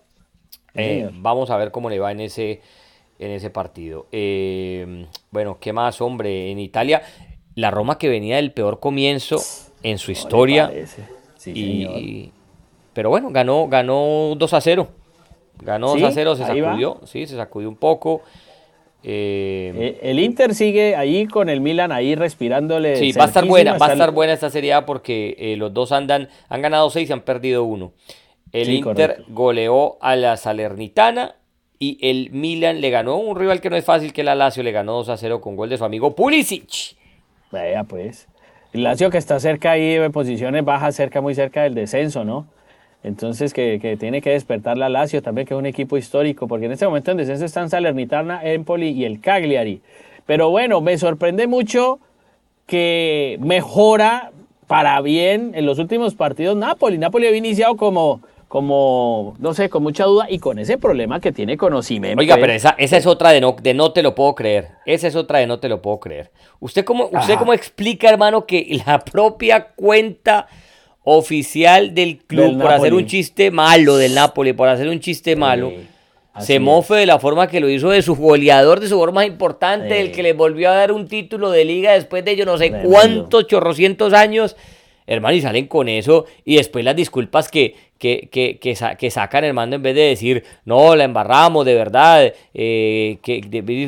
eh, 0.74 1.10
vamos 1.14 1.50
a 1.50 1.58
ver 1.58 1.72
cómo 1.72 1.90
le 1.90 2.00
va 2.00 2.12
en 2.12 2.22
ese 2.22 2.62
en 3.20 3.32
ese 3.32 3.50
partido. 3.50 4.08
Eh, 4.12 5.08
bueno, 5.32 5.58
¿qué 5.60 5.74
más, 5.74 6.02
hombre? 6.02 6.52
En 6.52 6.60
Italia, 6.60 7.02
la 7.56 7.72
Roma 7.72 7.98
que 7.98 8.10
venía 8.10 8.36
del 8.38 8.52
peor 8.52 8.80
comienzo 8.80 9.42
en 9.84 9.98
su 9.98 10.12
historia. 10.12 10.72
y, 11.46 12.32
pero 12.94 13.10
bueno, 13.10 13.30
ganó, 13.32 13.68
ganó 13.68 14.34
2 14.38 14.54
a 14.54 14.62
0. 14.62 14.88
Ganó 15.64 15.96
2 15.96 16.04
a 16.04 16.12
0, 16.12 16.36
se 16.36 16.46
sacudió, 16.46 17.02
sí, 17.06 17.26
se 17.26 17.36
sacudió 17.36 17.70
un 17.70 17.76
poco. 17.76 18.22
Eh, 19.04 19.74
eh, 19.76 20.00
el 20.02 20.20
Inter 20.20 20.54
sigue 20.54 20.96
ahí 20.96 21.28
con 21.28 21.50
el 21.50 21.62
Milan 21.62 21.92
ahí 21.92 22.16
respirándole. 22.16 22.98
Sí, 22.98 23.12
va 23.14 23.26
a 23.26 23.28
estar 23.28 23.46
buena, 23.46 23.78
va 23.78 23.88
a 23.88 23.92
estar 23.94 24.12
buena 24.12 24.34
esta 24.34 24.50
serie 24.50 24.80
porque 24.86 25.56
los 25.58 25.74
dos 25.74 25.92
andan, 25.92 26.30
han 26.50 26.62
ganado 26.62 26.90
6 26.90 27.10
y 27.10 27.14
han 27.14 27.22
perdido 27.22 27.64
uno. 27.64 27.94
El 28.52 28.70
Inter 28.70 29.24
goleó 29.30 29.98
a 30.02 30.16
la 30.16 30.38
Salernitana 30.38 31.36
y 31.80 31.98
el 32.02 32.32
Milan 32.32 32.82
le 32.82 32.90
ganó 32.90 33.18
un 33.18 33.38
rival 33.38 33.62
que 33.62 33.70
no 33.70 33.76
es 33.76 33.86
fácil, 33.86 34.14
que 34.14 34.24
la 34.24 34.36
Lazio 34.36 34.64
le 34.64 34.72
ganó 34.72 34.94
2 34.94 35.10
a 35.10 35.18
0 35.18 35.42
con 35.42 35.56
gol 35.56 35.70
de 35.70 35.78
su 35.78 35.86
amigo 35.86 36.16
Pulisic. 36.16 36.96
Vaya 37.52 37.84
pues. 37.84 38.28
El 38.74 38.84
Lazio 38.84 39.10
que 39.10 39.18
está 39.18 39.40
cerca 39.40 39.72
ahí 39.72 39.94
en 39.94 40.12
posiciones 40.12 40.64
bajas, 40.66 40.96
cerca, 40.96 41.22
muy 41.22 41.36
cerca 41.36 41.64
del 41.64 41.76
descenso, 41.76 42.26
¿no? 42.26 42.48
Entonces 43.04 43.54
que, 43.54 43.98
tiene 44.00 44.22
que 44.22 44.32
despertar 44.32 44.78
la 44.78 44.90
Lazio 44.90 45.22
también, 45.22 45.48
que 45.48 45.54
es 45.54 45.58
un 45.58 45.66
equipo 45.66 45.98
histórico, 45.98 46.48
porque 46.48 46.66
en 46.66 46.74
este 46.74 46.86
momento 46.86 47.12
en 47.12 47.18
descenso 47.18 47.46
están 47.46 47.70
Salernitana, 47.70 48.42
Empoli 48.44 48.90
y 48.90 49.06
el 49.06 49.22
Cagliari. 49.22 49.82
Pero 50.26 50.50
bueno, 50.50 50.82
me 50.82 50.98
sorprende 50.98 51.48
mucho 51.48 52.00
que 52.66 53.38
mejora 53.40 54.32
para 54.68 55.00
bien 55.02 55.52
en 55.56 55.66
los 55.66 55.80
últimos 55.80 56.16
partidos 56.16 56.58
Napoli. 56.58 56.98
Napoli 56.98 57.28
había 57.28 57.38
iniciado 57.38 57.78
como 57.78 58.22
como, 58.48 59.36
no 59.40 59.54
sé, 59.54 59.70
con 59.70 59.84
mucha 59.84 60.06
duda 60.06 60.28
y 60.30 60.40
con 60.40 60.58
ese 60.58 60.78
problema 60.78 61.20
que 61.20 61.32
tiene 61.34 61.58
con 61.58 61.74
Osimhen. 61.74 62.18
Oiga, 62.18 62.38
pero 62.40 62.54
esa, 62.54 62.76
esa 62.78 62.96
es 62.96 63.06
otra 63.06 63.32
de 63.32 63.42
no, 63.42 63.56
de 63.62 63.74
no 63.74 63.92
te 63.92 64.02
lo 64.02 64.16
puedo 64.16 64.36
creer. 64.36 64.70
Esa 64.86 65.08
es 65.08 65.16
otra 65.16 65.40
de 65.40 65.48
no 65.48 65.60
te 65.60 65.68
lo 65.68 65.82
puedo 65.82 66.00
creer. 66.00 66.32
¿Usted 66.60 66.86
cómo, 66.86 67.10
usted 67.12 67.36
cómo 67.38 67.54
explica, 67.54 68.10
hermano, 68.10 68.46
que 68.46 68.82
la 68.86 69.00
propia 69.00 69.68
cuenta 69.76 70.48
oficial 71.10 71.94
del 71.94 72.18
club, 72.18 72.62
por 72.62 72.70
hacer 72.70 72.94
un 72.94 73.06
chiste 73.06 73.50
malo 73.50 73.96
del 73.96 74.14
Napoli, 74.14 74.52
por 74.52 74.68
hacer 74.68 74.90
un 74.90 75.00
chiste 75.00 75.38
malo, 75.38 75.72
se 76.38 76.60
mofe 76.60 76.96
de 76.96 77.06
la 77.06 77.18
forma 77.18 77.48
que 77.48 77.62
lo 77.62 77.70
hizo 77.70 77.92
de 77.92 78.02
su 78.02 78.14
goleador, 78.14 78.82
de 78.82 78.90
su 78.90 79.12
más 79.14 79.26
importante, 79.26 80.02
el 80.02 80.12
que 80.12 80.22
le 80.22 80.34
volvió 80.34 80.70
a 80.70 80.74
dar 80.74 80.92
un 80.92 81.08
título 81.08 81.50
de 81.50 81.64
liga 81.64 81.94
después 81.94 82.26
de 82.26 82.36
yo 82.36 82.46
no 82.46 82.58
sé 82.58 82.74
cuántos 82.84 83.48
chorrocientos 83.48 84.12
años? 84.12 84.58
hermano, 85.10 85.38
y 85.38 85.42
salen 85.42 85.68
con 85.68 85.88
eso 85.88 86.26
y 86.44 86.58
después 86.58 86.84
las 86.84 86.94
disculpas 86.94 87.48
que, 87.48 87.74
que, 87.98 88.28
que, 88.30 88.60
que, 88.60 89.10
sacan, 89.10 89.46
hermano, 89.46 89.78
en 89.78 89.82
vez 89.82 89.96
de 89.96 90.02
decir, 90.02 90.44
no, 90.66 90.98
la 90.98 91.06
embarramos, 91.06 91.66
de 91.66 91.74
verdad, 91.74 92.34
eh, 92.54 93.18
que, 93.24 93.40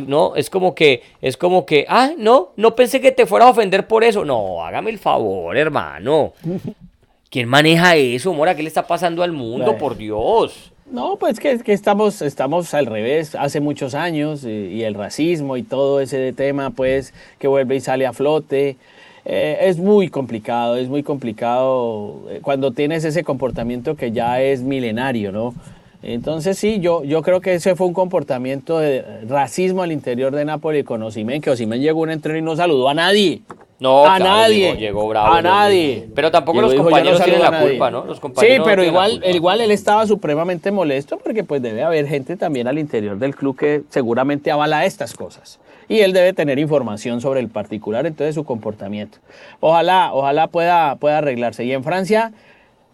no, 0.07 0.37
es 0.37 0.49
como 0.49 0.73
que, 0.73 1.03
es 1.19 1.35
como 1.35 1.65
que, 1.65 1.85
ah, 1.89 2.11
no, 2.17 2.53
no 2.55 2.73
pensé 2.73 3.01
que 3.01 3.11
te 3.11 3.25
fueras 3.25 3.49
a 3.49 3.51
ofender 3.51 3.85
por 3.85 4.05
eso. 4.05 4.23
No, 4.23 4.63
hágame 4.63 4.91
el 4.91 4.97
favor, 4.97 5.57
hermano. 5.57 6.31
¿Quién 7.29 7.47
maneja 7.47 7.95
eso, 7.95 8.33
Mora? 8.33 8.55
¿Qué 8.55 8.63
le 8.63 8.67
está 8.67 8.87
pasando 8.87 9.21
al 9.21 9.31
mundo, 9.31 9.77
por 9.77 9.95
Dios? 9.95 10.71
No, 10.91 11.17
pues 11.17 11.39
que, 11.39 11.59
que, 11.59 11.73
estamos, 11.73 12.23
estamos 12.23 12.73
al 12.73 12.87
revés, 12.87 13.35
hace 13.35 13.59
muchos 13.59 13.93
años, 13.93 14.43
y, 14.43 14.49
y 14.49 14.83
el 14.83 14.95
racismo 14.95 15.55
y 15.55 15.61
todo 15.61 16.01
ese 16.01 16.33
tema, 16.33 16.71
pues, 16.71 17.13
que 17.37 17.47
vuelve 17.47 17.75
y 17.75 17.81
sale 17.81 18.07
a 18.07 18.13
flote. 18.13 18.77
Eh, 19.25 19.57
es 19.61 19.77
muy 19.77 20.09
complicado, 20.09 20.75
es 20.75 20.89
muy 20.89 21.03
complicado 21.03 22.21
eh, 22.29 22.39
cuando 22.41 22.71
tienes 22.71 23.03
ese 23.03 23.23
comportamiento 23.23 23.95
que 23.95 24.11
ya 24.11 24.41
es 24.41 24.63
milenario, 24.63 25.31
¿no? 25.31 25.53
Entonces 26.01 26.57
sí, 26.57 26.79
yo, 26.79 27.03
yo 27.03 27.21
creo 27.21 27.41
que 27.41 27.53
ese 27.53 27.75
fue 27.75 27.85
un 27.85 27.93
comportamiento 27.93 28.79
de 28.79 29.03
racismo 29.27 29.83
al 29.83 29.91
interior 29.91 30.33
de 30.33 30.45
Napoli 30.45 30.83
con 30.83 31.03
Osimen, 31.03 31.41
que 31.41 31.51
Osimen 31.51 31.79
llegó 31.79 31.99
a 31.99 32.03
un 32.03 32.09
entreno 32.11 32.39
y 32.39 32.41
no 32.41 32.55
saludó 32.55 32.89
a 32.89 32.95
nadie. 32.95 33.41
No, 33.79 34.05
a 34.05 34.19
nadie. 34.19 34.75
Llegó, 34.75 35.07
bravo. 35.07 35.33
A 35.33 35.41
nadie. 35.41 36.09
Pero 36.13 36.31
tampoco 36.31 36.61
los 36.61 36.73
compañeros 36.73 37.23
tienen 37.23 37.41
la 37.41 37.61
culpa, 37.61 37.89
¿no? 37.89 38.05
Los 38.05 38.19
sí, 38.19 38.57
pero 38.63 38.83
igual, 38.83 39.23
igual 39.25 39.61
él 39.61 39.71
estaba 39.71 40.05
supremamente 40.05 40.71
molesto 40.71 41.17
porque 41.17 41.43
pues 41.43 41.61
debe 41.61 41.83
haber 41.83 42.07
gente 42.07 42.35
también 42.35 42.67
al 42.67 42.77
interior 42.77 43.17
del 43.17 43.35
club 43.35 43.57
que 43.57 43.83
seguramente 43.89 44.51
avala 44.51 44.85
estas 44.85 45.13
cosas. 45.13 45.59
Y 45.87 46.01
él 46.01 46.13
debe 46.13 46.33
tener 46.33 46.59
información 46.59 47.19
sobre 47.19 47.39
el 47.39 47.47
particular, 47.47 48.05
entonces 48.05 48.35
su 48.35 48.43
comportamiento. 48.43 49.17
Ojalá, 49.59 50.11
ojalá 50.13 50.47
pueda, 50.47 50.95
pueda 50.97 51.17
arreglarse. 51.17 51.65
Y 51.65 51.71
en 51.71 51.83
Francia, 51.83 52.31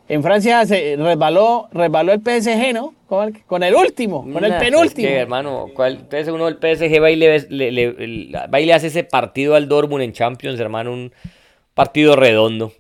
en 0.08 0.22
Francia 0.22 0.66
se 0.66 0.96
resbaló, 0.98 1.68
resbaló 1.72 2.14
el 2.14 2.22
PSG, 2.22 2.74
¿no? 2.74 2.94
Con 3.08 3.64
el, 3.64 3.76
último, 3.76 4.22
con 4.22 4.44
el 4.44 4.58
penúltimo. 4.58 5.08
hermano, 5.08 5.68
entonces 5.78 6.28
uno 6.28 6.46
del 6.46 6.56
PSG 6.56 7.02
va 7.02 7.12
y 7.12 7.16
le, 7.16 8.74
hace 8.74 8.88
ese 8.88 9.04
partido 9.04 9.56
al 9.56 9.68
Dortmund 9.68 10.04
en 10.04 10.12
Champions, 10.12 10.60
hermano, 10.60 10.92
un 10.92 11.14
partido 11.74 12.16
redondo. 12.16 12.74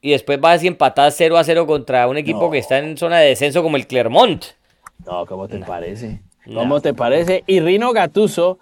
Y 0.00 0.12
después 0.12 0.38
va 0.42 0.52
así 0.52 0.66
empatar 0.66 1.10
0 1.10 1.38
a 1.38 1.44
0 1.44 1.66
contra 1.66 2.06
un 2.08 2.16
equipo 2.16 2.50
que 2.50 2.58
está 2.58 2.78
en 2.78 2.96
zona 2.96 3.18
de 3.18 3.28
descenso 3.28 3.62
como 3.62 3.76
el 3.76 3.86
Clermont. 3.86 4.44
No, 5.04 5.26
¿cómo 5.26 5.48
te 5.48 5.58
parece? 5.58 6.20
¿Cómo 6.44 6.80
te 6.80 6.94
parece? 6.94 7.42
Y 7.46 7.60
Rino 7.60 7.92
Gatuso, 7.92 8.58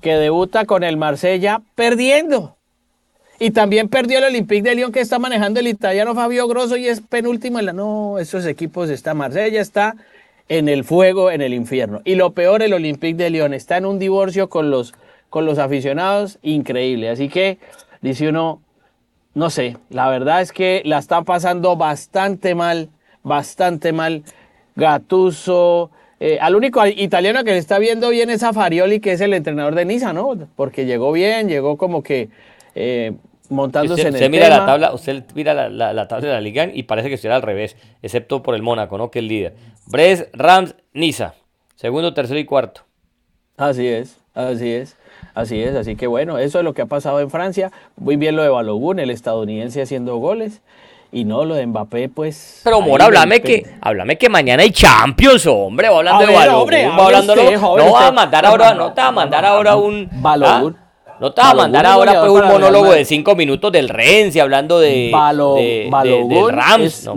que 0.00 0.14
debuta 0.14 0.64
con 0.64 0.84
el 0.84 0.96
Marsella 0.96 1.60
perdiendo. 1.74 2.56
Y 3.42 3.52
también 3.52 3.88
perdió 3.88 4.18
el 4.18 4.24
Olympique 4.24 4.68
de 4.68 4.74
Lyon 4.74 4.92
que 4.92 5.00
está 5.00 5.18
manejando 5.18 5.60
el 5.60 5.66
italiano 5.66 6.14
Fabio 6.14 6.46
Grosso 6.46 6.76
y 6.76 6.86
es 6.86 7.00
penúltimo 7.00 7.58
en 7.58 7.64
la... 7.64 7.72
No, 7.72 8.18
esos 8.18 8.44
equipos 8.44 8.90
está 8.90 9.14
Marsella, 9.14 9.62
está 9.62 9.96
en 10.50 10.68
el 10.68 10.84
fuego, 10.84 11.30
en 11.30 11.40
el 11.40 11.54
infierno. 11.54 12.02
Y 12.04 12.16
lo 12.16 12.32
peor, 12.32 12.60
el 12.60 12.74
Olympique 12.74 13.16
de 13.16 13.30
Lyon 13.30 13.54
está 13.54 13.78
en 13.78 13.86
un 13.86 13.98
divorcio 13.98 14.50
con 14.50 14.70
los, 14.70 14.92
con 15.30 15.46
los 15.46 15.58
aficionados 15.58 16.38
increíble. 16.42 17.08
Así 17.08 17.30
que 17.30 17.56
dice 18.02 18.28
uno, 18.28 18.60
no 19.32 19.48
sé, 19.48 19.78
la 19.88 20.10
verdad 20.10 20.42
es 20.42 20.52
que 20.52 20.82
la 20.84 20.98
está 20.98 21.22
pasando 21.22 21.76
bastante 21.76 22.54
mal, 22.54 22.90
bastante 23.22 23.94
mal. 23.94 24.22
Gatuso, 24.76 25.90
eh, 26.20 26.36
al 26.42 26.56
único 26.56 26.86
italiano 26.86 27.42
que 27.42 27.52
le 27.52 27.58
está 27.58 27.78
viendo 27.78 28.10
bien 28.10 28.28
es 28.28 28.42
a 28.42 28.52
Farioli, 28.52 29.00
que 29.00 29.12
es 29.12 29.20
el 29.22 29.32
entrenador 29.32 29.74
de 29.74 29.86
Niza, 29.86 30.12
¿no? 30.12 30.36
Porque 30.56 30.84
llegó 30.84 31.10
bien, 31.10 31.48
llegó 31.48 31.78
como 31.78 32.02
que 32.02 32.28
eh, 32.74 33.14
montándose 33.50 34.08
en 34.08 34.16
el 34.16 34.30
mira 34.30 34.48
La 34.48 34.64
tabla, 34.64 34.94
usted 34.94 35.24
mira 35.34 35.68
la, 35.68 36.08
tabla 36.08 36.28
de 36.28 36.34
la 36.34 36.40
liga 36.40 36.68
y 36.72 36.84
parece 36.84 37.08
que 37.08 37.14
estuviera 37.14 37.36
al 37.36 37.42
revés, 37.42 37.76
excepto 38.02 38.42
por 38.42 38.54
el 38.54 38.62
Mónaco, 38.62 38.96
¿no? 38.96 39.10
Que 39.10 39.18
es 39.18 39.22
el 39.22 39.28
líder. 39.28 39.54
Brest, 39.86 40.34
Rams, 40.34 40.74
Niza. 40.92 41.34
Segundo, 41.76 42.14
tercero 42.14 42.38
y 42.38 42.44
cuarto. 42.44 42.82
Así 43.56 43.86
es, 43.86 44.18
así 44.34 44.72
es. 44.72 44.96
Así 45.34 45.62
es, 45.62 45.74
así 45.76 45.96
que 45.96 46.06
bueno, 46.06 46.38
eso 46.38 46.58
es 46.58 46.64
lo 46.64 46.72
que 46.72 46.82
ha 46.82 46.86
pasado 46.86 47.20
en 47.20 47.30
Francia. 47.30 47.70
Muy 47.96 48.16
bien 48.16 48.36
lo 48.36 48.42
de 48.42 48.48
Balogun, 48.48 48.98
el 48.98 49.10
estadounidense 49.10 49.82
haciendo 49.82 50.16
goles. 50.16 50.62
Y 51.12 51.24
no, 51.24 51.44
lo 51.44 51.56
de 51.56 51.66
Mbappé, 51.66 52.08
pues. 52.08 52.60
Pero, 52.62 52.80
Mora, 52.80 53.06
háblame 53.06 53.40
que, 53.40 53.66
háblame 53.80 54.16
que 54.16 54.28
mañana 54.28 54.62
hay 54.62 54.70
Champions, 54.70 55.44
hombre. 55.46 55.88
Va 55.88 55.98
hablando 55.98 56.26
de. 56.26 56.32
Va 56.32 57.04
hablando 57.04 57.34
no 57.34 57.92
va 57.92 58.06
a 58.06 58.12
mandar 58.12 58.46
ahora, 58.46 58.74
no 58.74 58.92
te 58.92 59.00
va 59.00 59.08
a 59.08 59.12
mandar 59.12 59.44
ahora 59.44 59.76
un. 59.76 60.08
¿ah? 60.24 60.72
No 61.20 61.32
te 61.32 61.42
va 61.42 61.50
a 61.50 61.54
mandar 61.54 61.84
ahora 61.84 62.20
pues, 62.20 62.32
un 62.32 62.48
monólogo 62.48 62.92
de 62.92 63.04
cinco 63.04 63.36
minutos 63.36 63.70
del 63.70 63.90
Renzi 63.90 64.40
hablando 64.40 64.80
de, 64.80 65.10
Balo, 65.12 65.54
de, 65.56 65.90
del 66.28 66.48
Rams. 66.50 67.08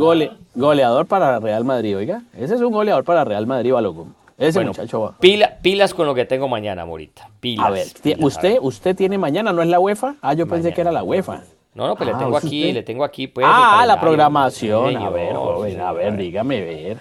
goleador 0.56 1.06
para 1.06 1.39
Real 1.39 1.64
Madrid, 1.64 1.97
oiga. 1.97 2.22
Ese 2.38 2.56
es 2.56 2.62
un 2.62 2.74
goleador 2.74 3.06
para 3.06 3.24
Real 3.24 3.47
Madrid, 3.47 3.72
Balogun. 3.72 4.14
Ese 4.38 4.60
muchacho 4.60 4.99
va. 4.99 5.16
Pila, 5.20 5.58
pilas 5.62 5.93
con 5.93 6.06
lo 6.06 6.14
que 6.14 6.26
tengo 6.26 6.49
mañana, 6.49 6.86
Morita. 6.86 7.30
Pilas. 7.39 7.66
A 7.66 7.70
ver, 7.70 7.88
usted, 8.20 8.58
usted 8.62 8.93
tiene 8.93 9.18
mañana, 9.18 9.54
¿no 9.54 9.62
es 9.62 9.70
la 9.70 9.80
UEFA? 9.80 10.16
Ah, 10.22 10.34
yo 10.34 10.47
pensé 10.47 10.74
que 10.74 10.82
era 10.82 10.91
la 10.91 11.04
UEFA. 11.04 11.43
No, 11.74 11.88
no, 11.88 11.95
pues 11.95 12.08
le 12.08 12.16
ah, 12.16 12.20
tengo 12.20 12.38
aquí, 12.38 12.72
le 12.72 12.84
tengo 12.84 13.04
aquí, 13.04 13.28
pues. 13.28 13.47
Ah, 13.49 13.86
la 13.88 14.01
programación. 14.01 14.97
a 14.97 15.10
ver, 15.10 15.36
a 15.80 15.91
ver, 15.93 16.18
dígame, 16.18 16.62
ver. 16.62 16.97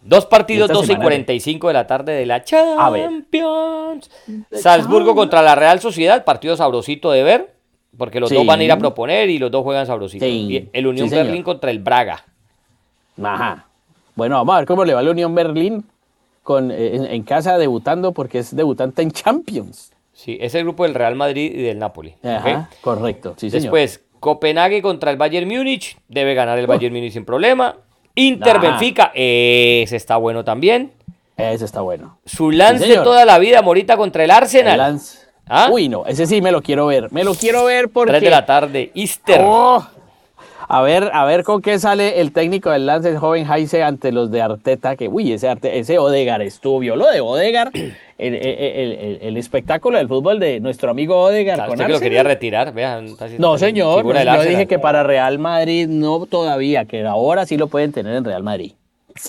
Dos 0.00 0.26
partidos, 0.26 0.70
12 0.70 0.92
y 0.92 0.96
45 0.96 1.68
de 1.68 1.74
la 1.74 1.86
tarde 1.86 2.12
de 2.12 2.24
la 2.24 2.44
Champions. 2.44 4.10
Salzburgo 4.52 5.14
contra 5.14 5.42
la 5.42 5.54
Real 5.54 5.80
Sociedad, 5.80 6.24
partido 6.24 6.56
sabrosito 6.56 7.10
de 7.10 7.22
ver, 7.22 7.54
porque 7.96 8.20
los 8.20 8.30
dos 8.30 8.46
van 8.46 8.60
a 8.60 8.64
ir 8.64 8.72
a 8.72 8.78
proponer 8.78 9.28
y 9.28 9.38
los 9.38 9.50
dos 9.50 9.64
juegan 9.64 9.86
sabrosito. 9.86 10.24
el 10.24 10.86
Unión 10.86 11.10
Berlín 11.10 11.42
contra 11.42 11.70
el 11.70 11.80
Braga. 11.80 12.24
Ajá. 13.22 13.66
Bueno, 14.14 14.36
vamos 14.36 14.54
a 14.54 14.58
ver 14.58 14.66
cómo 14.66 14.84
le 14.84 14.94
va 14.94 15.02
la 15.02 15.10
Unión 15.10 15.34
Berlín 15.34 15.84
con, 16.42 16.70
eh, 16.70 17.14
en, 17.14 17.22
casa 17.24 17.58
debutando, 17.58 18.12
porque 18.12 18.38
es 18.38 18.54
debutante 18.54 19.02
en 19.02 19.10
Champions. 19.10 19.92
Sí, 20.12 20.38
es 20.40 20.54
el 20.54 20.64
grupo 20.64 20.84
del 20.84 20.94
Real 20.94 21.14
Madrid 21.14 21.52
y 21.54 21.62
del 21.62 21.78
Napoli. 21.78 22.14
Ajá, 22.24 22.70
correcto. 22.80 23.34
Sí, 23.36 23.50
Después, 23.50 24.02
Copenhague 24.18 24.82
contra 24.82 25.10
el 25.10 25.16
Bayern 25.16 25.46
Múnich. 25.48 25.96
Debe 26.08 26.34
ganar 26.34 26.58
el 26.58 26.66
Bayern 26.66 26.94
Múnich 26.94 27.12
sin 27.12 27.24
problema. 27.24 27.76
Inter 28.18 28.58
Benfica. 28.60 29.12
Ese 29.14 29.96
está 29.96 30.16
bueno 30.16 30.44
también. 30.44 30.92
Ese 31.36 31.64
está 31.64 31.80
bueno. 31.80 32.18
Su 32.24 32.50
lance 32.50 32.86
de 32.86 32.96
toda 32.96 33.24
la 33.24 33.38
vida, 33.38 33.62
Morita, 33.62 33.96
contra 33.96 34.24
el 34.24 34.30
Arsenal. 34.30 35.00
¿Ah? 35.46 35.68
Uy, 35.70 35.88
no, 35.88 36.04
ese 36.04 36.26
sí 36.26 36.42
me 36.42 36.52
lo 36.52 36.60
quiero 36.60 36.86
ver. 36.86 37.10
Me 37.12 37.24
lo 37.24 37.34
quiero 37.34 37.64
ver 37.64 37.88
porque. 37.88 38.12
3 38.12 38.22
de 38.22 38.30
la 38.30 38.44
tarde, 38.44 38.90
Easter. 38.94 39.40
Oh, 39.42 39.86
a 40.68 40.82
ver, 40.82 41.10
a 41.14 41.24
ver 41.24 41.44
con 41.44 41.62
qué 41.62 41.78
sale 41.78 42.20
el 42.20 42.32
técnico 42.32 42.70
del 42.70 42.84
lance, 42.84 43.08
el 43.08 43.18
joven 43.18 43.46
Jaise, 43.46 43.82
ante 43.82 44.12
los 44.12 44.30
de 44.30 44.42
Arteta, 44.42 44.96
que 44.96 45.08
uy, 45.08 45.32
ese, 45.32 45.48
Arte, 45.48 45.78
ese 45.78 45.98
Odegar 45.98 46.42
estuvo, 46.42 46.80
vio 46.80 46.96
lo 46.96 47.06
de 47.06 47.20
Odegar, 47.22 47.70
el, 48.18 49.36
espectáculo 49.36 49.98
del 49.98 50.08
fútbol 50.08 50.40
de 50.40 50.60
nuestro 50.60 50.90
amigo 50.90 51.16
Odegar. 51.22 51.68
usted 51.70 51.86
que 51.86 51.92
lo 51.92 52.00
quería 52.00 52.22
retirar, 52.22 52.72
vean. 52.72 53.14
No, 53.38 53.58
señor, 53.58 54.04
yo 54.04 54.42
dije 54.44 54.66
que 54.66 54.78
para 54.78 55.02
Real 55.02 55.38
Madrid 55.38 55.88
no 55.88 56.26
todavía, 56.26 56.84
que 56.84 57.06
ahora 57.06 57.46
sí 57.46 57.56
lo 57.56 57.68
pueden 57.68 57.92
tener 57.92 58.14
en 58.16 58.24
Real 58.24 58.42
Madrid. 58.42 58.72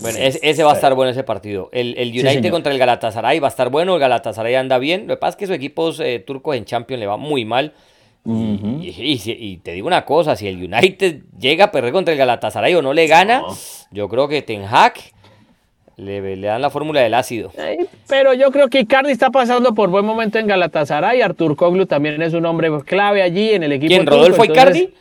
Bueno, 0.02 0.20
ese, 0.20 0.64
va 0.64 0.72
a 0.72 0.76
estar 0.76 0.94
bueno 0.94 1.12
ese 1.12 1.24
partido. 1.24 1.70
El, 1.72 1.96
United 1.98 2.52
contra 2.52 2.72
el 2.72 2.78
Galatasaray 2.78 3.40
va 3.40 3.48
a 3.48 3.50
estar 3.50 3.70
bueno. 3.70 3.96
El 3.96 4.00
Galatasaray 4.00 4.56
anda 4.56 4.78
bien. 4.78 5.08
Lo 5.08 5.16
que 5.16 5.20
pasa 5.20 5.32
es 5.32 5.36
que 5.38 5.48
su 5.48 5.54
equipo 5.54 5.92
eh, 6.00 6.20
turco 6.20 6.54
en 6.54 6.66
Champions 6.66 7.00
le 7.00 7.08
va 7.08 7.18
muy 7.18 7.46
mal 7.46 7.74
y, 8.26 9.58
te 9.64 9.72
digo 9.74 9.88
una 9.88 10.06
cosa, 10.06 10.36
si 10.36 10.48
el 10.48 10.58
United 10.58 11.22
llega 11.40 11.66
a 11.66 11.72
perder 11.72 11.92
contra 11.92 12.12
el 12.12 12.18
Galatasaray 12.18 12.76
o 12.76 12.82
no 12.82 12.94
le 12.94 13.08
gana, 13.08 13.44
yo 13.92 14.08
creo 14.10 14.28
que 14.28 14.42
Ten 14.42 14.66
Hag 14.70 14.94
le, 16.00 16.36
le 16.36 16.47
dan 16.47 16.62
la 16.62 16.70
fórmula 16.70 17.02
del 17.02 17.14
ácido. 17.14 17.52
Pero 18.08 18.34
yo 18.34 18.52
creo 18.52 18.70
que 18.70 18.80
Icardi 18.80 19.12
está 19.12 19.30
pasando 19.30 19.74
por 19.74 19.89
buen 19.89 20.06
momento 20.06 20.39
en 20.39 20.47
Galatasaray. 20.47 21.22
Artur 21.22 21.56
Koglu 21.56 21.86
también 21.86 22.22
es 22.22 22.34
un 22.34 22.45
hombre 22.45 22.70
clave 22.86 23.22
allí 23.22 23.52
en 23.52 23.64
el 23.64 23.74
equipo. 23.74 23.89
¿Quién, 23.89 24.06
Rodolfo 24.06 24.45
Icardi? 24.45 24.93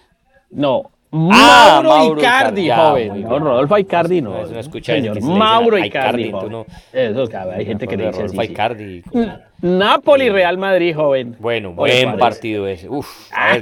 No, 0.50 0.90
Ah, 1.10 1.80
Mauro, 1.82 2.18
Icardi, 2.18 2.68
joven. 2.68 3.22
No, 3.22 3.38
Rodolfo 3.38 3.78
Icardi 3.78 4.20
no. 4.20 4.46
no 4.46 4.82
señor. 4.82 5.22
Mauro 5.22 5.78
Icardi, 5.78 6.30
no. 6.30 6.66
Eso, 6.92 7.24
hay 7.50 7.64
gente 7.64 7.86
que 7.86 7.96
le 7.96 8.08
dice 8.08 8.22
Rodolfo 8.22 8.42
Icardi. 8.42 9.02
Napoli, 9.62 10.28
Real 10.28 10.58
Madrid, 10.58 10.94
joven. 10.94 11.34
Bueno, 11.38 11.72
buen 11.72 12.18
partido 12.18 12.66
ese. 12.66 12.88
Uf, 12.88 13.30
ah. 13.32 13.56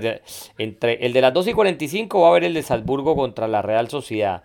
entre 0.59 1.07
el 1.07 1.12
de 1.12 1.20
las 1.20 1.32
2 1.32 1.49
y 1.49 1.53
45 1.53 2.20
va 2.20 2.26
a 2.26 2.30
haber 2.30 2.45
el 2.45 2.55
de 2.55 2.62
Salzburgo 2.62 3.14
contra 3.14 3.47
la 3.47 3.62
Real 3.62 3.89
Sociedad. 3.89 4.43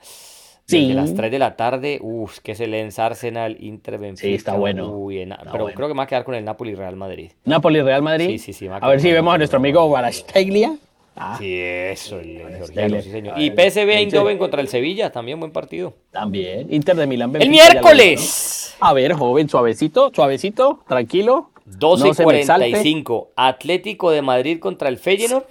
Sí. 0.71 0.87
De 0.87 0.93
las 0.93 1.13
3 1.13 1.31
de 1.31 1.39
la 1.39 1.55
tarde, 1.55 1.99
uff, 2.01 2.39
que 2.39 2.55
se 2.55 2.63
el 2.65 2.91
Arsenal, 2.97 3.57
Inter, 3.59 3.97
Benfica. 3.97 4.27
Sí, 4.27 4.33
está 4.33 4.55
bueno. 4.55 4.89
Uy, 4.89 5.27
pero 5.51 5.67
creo 5.67 5.87
que 5.87 5.93
me 5.93 5.99
va 5.99 6.03
a 6.03 6.07
quedar 6.07 6.23
con 6.23 6.35
el 6.35 6.43
Napoli 6.45 6.75
Real 6.75 6.95
Madrid. 6.95 7.31
Napoli 7.45 7.81
Real 7.81 8.01
Madrid. 8.01 8.27
Sí, 8.27 8.39
sí, 8.39 8.53
sí. 8.53 8.67
A, 8.67 8.77
a 8.77 8.89
ver 8.89 8.99
si 8.99 9.11
vemos 9.11 9.33
a 9.33 9.37
nuestro 9.37 9.57
amigo 9.57 9.85
Guarasteglia. 9.87 10.75
Ah, 11.15 11.35
sí, 11.37 11.59
eso, 11.59 12.19
el, 12.19 13.03
sí, 13.03 13.11
señor. 13.11 13.39
Y 13.39 13.51
PSV 13.51 13.89
Eindhoven 13.89 14.37
contra 14.37 14.61
el 14.61 14.69
Sevilla, 14.69 15.11
también 15.11 15.39
buen 15.39 15.51
partido. 15.51 15.93
También. 16.09 16.67
Inter 16.73 16.95
de 16.95 17.05
Milán. 17.05 17.35
el 17.35 17.49
miércoles. 17.49 18.75
A 18.79 18.93
ver, 18.93 19.13
joven, 19.13 19.49
suavecito, 19.49 20.11
suavecito, 20.13 20.79
tranquilo. 20.87 21.51
12 21.65 22.23
45. 22.23 23.31
Atlético 23.35 24.11
de 24.11 24.21
Madrid 24.21 24.59
contra 24.59 24.89
el 24.89 24.97
Feyenoord. 24.97 25.45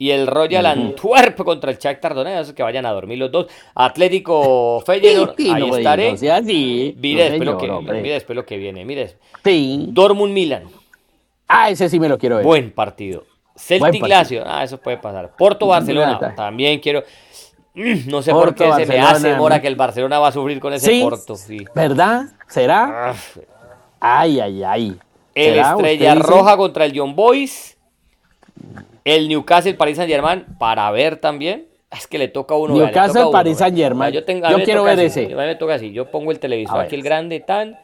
Y 0.00 0.12
el 0.12 0.26
Royal 0.26 0.64
Antwerp 0.64 1.44
contra 1.44 1.70
el 1.70 1.76
Shakhtar 1.76 2.14
Donetsk, 2.14 2.54
que 2.54 2.62
vayan 2.62 2.86
a 2.86 2.90
dormir 2.90 3.18
los 3.18 3.30
dos. 3.30 3.48
Atlético 3.74 4.80
Feyenoord, 4.86 5.34
ahí 5.38 5.70
estaré. 5.76 6.14
mire, 6.96 7.30
después, 7.30 7.46
lo 7.46 7.58
que, 7.58 7.92
mire 8.00 8.14
después 8.14 8.34
lo 8.34 8.46
que 8.46 8.56
viene, 8.56 8.86
mire. 8.86 9.18
Dortmund 9.88 10.32
Milan. 10.32 10.62
Ah, 11.46 11.68
ese 11.68 11.90
sí 11.90 12.00
me 12.00 12.08
lo 12.08 12.16
quiero 12.16 12.36
ver. 12.36 12.46
Buen 12.46 12.70
partido. 12.70 13.24
Celtic 13.54 14.08
Lazio, 14.08 14.42
ah, 14.46 14.64
eso 14.64 14.78
puede 14.78 14.96
pasar. 14.96 15.36
Porto 15.36 15.66
Barcelona, 15.66 16.34
también 16.34 16.80
quiero. 16.80 17.04
Mm, 17.74 18.08
no 18.08 18.22
sé 18.22 18.32
por 18.32 18.54
qué 18.54 18.72
se 18.72 18.86
me 18.86 19.00
hace 19.00 19.34
mora 19.34 19.60
que 19.60 19.68
el 19.68 19.76
Barcelona 19.76 20.18
va 20.18 20.28
a 20.28 20.32
sufrir 20.32 20.60
con 20.60 20.72
ese 20.72 20.98
Porto. 21.02 21.36
Sí. 21.36 21.66
¿Verdad? 21.74 22.24
¿Será? 22.48 23.14
Ay, 24.00 24.40
ay, 24.40 24.62
ay. 24.62 24.98
El 25.34 25.58
Estrella 25.58 26.14
Roja 26.14 26.56
contra 26.56 26.86
el 26.86 26.98
John 26.98 27.14
Boys. 27.14 27.76
El 29.14 29.28
Newcastle 29.28 29.74
Paris 29.74 29.96
Saint 29.96 30.10
Germain 30.10 30.44
para 30.58 30.90
ver 30.90 31.16
también. 31.16 31.66
Es 31.90 32.06
que 32.06 32.18
le 32.18 32.28
toca 32.28 32.54
a 32.54 32.58
uno. 32.58 32.74
Newcastle 32.74 33.26
Paris 33.32 33.58
Saint 33.58 33.76
Germain. 33.76 34.12
Yo, 34.12 34.24
quiero 34.24 34.84
ver 34.84 35.00
ese. 35.00 35.24
A 35.24 35.28
mí 35.28 35.34
me 35.34 35.56
toca 35.56 35.74
así. 35.74 35.92
Yo 35.92 36.10
pongo 36.10 36.30
el 36.30 36.38
televisor 36.38 36.80
aquí 36.80 36.94
el 36.94 37.02
grande 37.02 37.40
tan, 37.40 37.78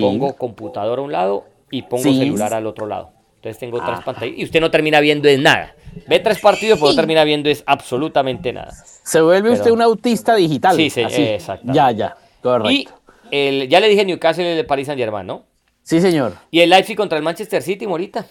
pongo 0.00 0.34
computador 0.36 0.98
a 0.98 1.02
un 1.02 1.12
lado 1.12 1.44
y 1.70 1.82
pongo 1.82 2.02
celular 2.02 2.54
al 2.54 2.66
otro 2.66 2.86
lado. 2.86 3.12
Entonces 3.36 3.58
tengo 3.58 3.78
otras 3.78 4.02
pantallas 4.02 4.36
y 4.36 4.44
usted 4.44 4.60
no 4.60 4.70
termina 4.70 5.00
viendo 5.00 5.28
es 5.28 5.38
nada. 5.38 5.74
Ve 6.06 6.18
tres 6.20 6.40
partidos, 6.40 6.78
pero 6.78 6.90
no 6.90 6.96
termina 6.96 7.24
viendo 7.24 7.48
es 7.48 7.62
absolutamente 7.66 8.52
nada. 8.52 8.70
Se 9.02 9.20
vuelve 9.20 9.50
usted 9.50 9.70
un 9.70 9.82
autista 9.82 10.34
digital. 10.34 10.76
Sí, 10.76 10.90
sí, 10.90 11.00
exacto. 11.00 11.72
Ya, 11.72 11.90
ya, 11.90 12.16
correcto. 12.42 12.70
Y 12.70 12.88
el, 13.30 13.68
ya 13.68 13.80
le 13.80 13.88
dije 13.88 14.04
Newcastle 14.04 14.50
el 14.50 14.56
de 14.56 14.64
Paris 14.64 14.86
Saint 14.86 14.98
Germain, 14.98 15.26
¿no? 15.26 15.44
Sí, 15.82 16.00
señor. 16.00 16.34
Y 16.50 16.60
el 16.60 16.70
Leipzig 16.70 16.96
contra 16.96 17.18
el 17.18 17.24
Manchester 17.24 17.62
City, 17.62 17.86
Morita. 17.86 18.26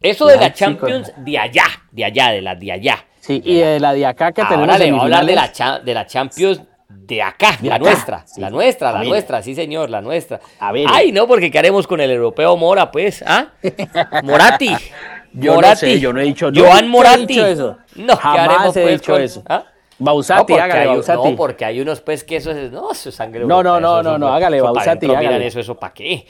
Eso 0.00 0.26
de 0.26 0.36
la 0.36 0.52
Champions 0.52 1.12
de 1.16 1.38
allá, 1.38 1.64
de 1.90 2.04
allá, 2.04 2.30
de 2.30 2.42
la 2.42 2.54
de 2.54 2.72
allá. 2.72 3.04
Sí, 3.20 3.42
y 3.44 3.56
de 3.56 3.80
la 3.80 3.92
de 3.92 4.06
acá 4.06 4.32
que 4.32 4.42
tenemos. 4.42 4.68
Ahora 4.68 4.78
le 4.78 4.92
voy 4.92 5.00
a 5.00 5.02
hablar 5.02 5.26
de 5.26 5.34
la, 5.34 5.80
de 5.84 5.94
la 5.94 6.06
Champions 6.06 6.60
de 6.88 7.22
acá, 7.22 7.58
la 7.62 7.78
nuestra, 7.78 8.24
la 8.36 8.50
nuestra, 8.50 8.92
la 8.92 9.02
nuestra, 9.02 9.42
sí 9.42 9.54
señor, 9.54 9.90
la 9.90 10.00
nuestra. 10.00 10.40
A 10.60 10.72
ver. 10.72 10.86
Ay, 10.88 11.12
no, 11.12 11.26
porque 11.26 11.50
¿qué 11.50 11.58
haremos 11.58 11.86
con 11.86 12.00
el 12.00 12.10
europeo 12.10 12.56
Mora, 12.56 12.90
pues? 12.90 13.24
¿Ah? 13.26 13.48
Morati. 14.22 14.70
yo 15.32 15.54
Morati. 15.54 15.86
No 15.86 15.92
sé, 15.92 16.00
yo 16.00 16.12
no 16.12 16.20
he 16.20 16.24
dicho 16.24 16.50
Joan 16.54 16.88
Morati. 16.88 17.22
He 17.22 17.26
dicho 17.26 17.46
eso. 17.46 17.78
No, 17.96 18.16
Jamás 18.16 18.34
¿qué 18.34 18.40
haremos, 18.40 18.76
he 18.76 18.82
pues, 18.82 19.00
dicho 19.00 19.16
eso. 19.16 19.42
¿Ah? 19.48 19.64
Bausati, 19.98 20.52
no, 20.52 20.58
hágale, 20.62 20.86
Bausati. 20.86 21.30
No, 21.30 21.36
porque 21.36 21.64
hay 21.64 21.80
unos 21.80 22.00
pues 22.00 22.22
que 22.22 22.36
eso 22.36 22.50
es, 22.50 22.70
no, 22.70 22.92
eso 22.92 23.08
es 23.08 23.14
sangre 23.14 23.44
No, 23.46 23.62
no, 23.62 23.80
no, 23.80 24.02
no, 24.02 24.18
no, 24.18 24.28
hágale, 24.28 24.60
Bausati, 24.60 25.06
hágale. 25.06 25.26
Miran 25.26 25.42
eso, 25.42 25.60
eso 25.60 25.74
para 25.74 25.94
qué. 25.94 26.26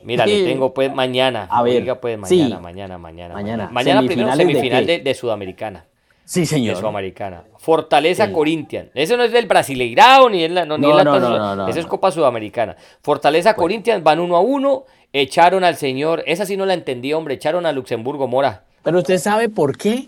Mira, 0.04 0.26
le 0.26 0.44
tengo 0.44 0.72
pues 0.72 0.92
mañana. 0.94 1.48
A 1.50 1.62
ver, 1.62 1.82
Oiga, 1.82 2.00
pues 2.00 2.18
mañana, 2.18 2.60
mañana, 2.60 2.98
mañana, 2.98 3.34
mañana. 3.34 3.68
Mañana 3.72 4.02
primero 4.02 4.34
semifinal 4.34 4.86
de, 4.86 5.00
de 5.00 5.14
Sudamericana. 5.14 5.86
Sí, 6.24 6.46
señor. 6.46 6.76
De 6.76 6.80
Sudamericana. 6.80 7.42
Fortaleza 7.58 8.32
Corinthians. 8.32 8.90
Ese 8.94 9.16
no 9.16 9.24
es 9.24 9.32
del 9.32 9.46
Brasileirao 9.46 10.30
ni 10.30 10.44
es 10.44 10.50
la, 10.52 10.64
no, 10.64 10.78
no, 10.78 11.02
no, 11.02 11.18
no, 11.18 11.56
no, 11.56 11.68
Esa 11.68 11.80
es 11.80 11.86
Copa 11.86 12.12
Sudamericana. 12.12 12.76
Fortaleza 13.02 13.54
Corinthians 13.54 14.04
van 14.04 14.20
uno 14.20 14.36
a 14.36 14.40
uno. 14.40 14.84
Echaron 15.12 15.64
al 15.64 15.74
señor. 15.74 16.22
Esa 16.26 16.46
sí 16.46 16.56
no 16.56 16.66
la 16.66 16.74
entendí, 16.74 17.12
hombre. 17.12 17.34
Echaron 17.34 17.66
a 17.66 17.72
Luxemburgo 17.72 18.28
Mora. 18.28 18.62
Pero 18.84 18.98
usted 18.98 19.18
sabe 19.18 19.48
por 19.48 19.76
qué. 19.76 20.06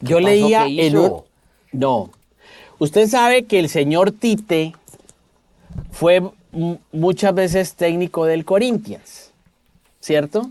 Yo 0.00 0.18
leía 0.18 0.64
un... 0.64 1.24
No. 1.72 2.10
Usted 2.80 3.08
sabe 3.08 3.44
que 3.44 3.58
el 3.58 3.68
señor 3.68 4.10
Tite 4.10 4.72
fue 5.92 6.22
muchas 6.92 7.34
veces 7.34 7.74
técnico 7.74 8.24
del 8.24 8.46
Corinthians. 8.46 9.32
¿Cierto? 10.00 10.50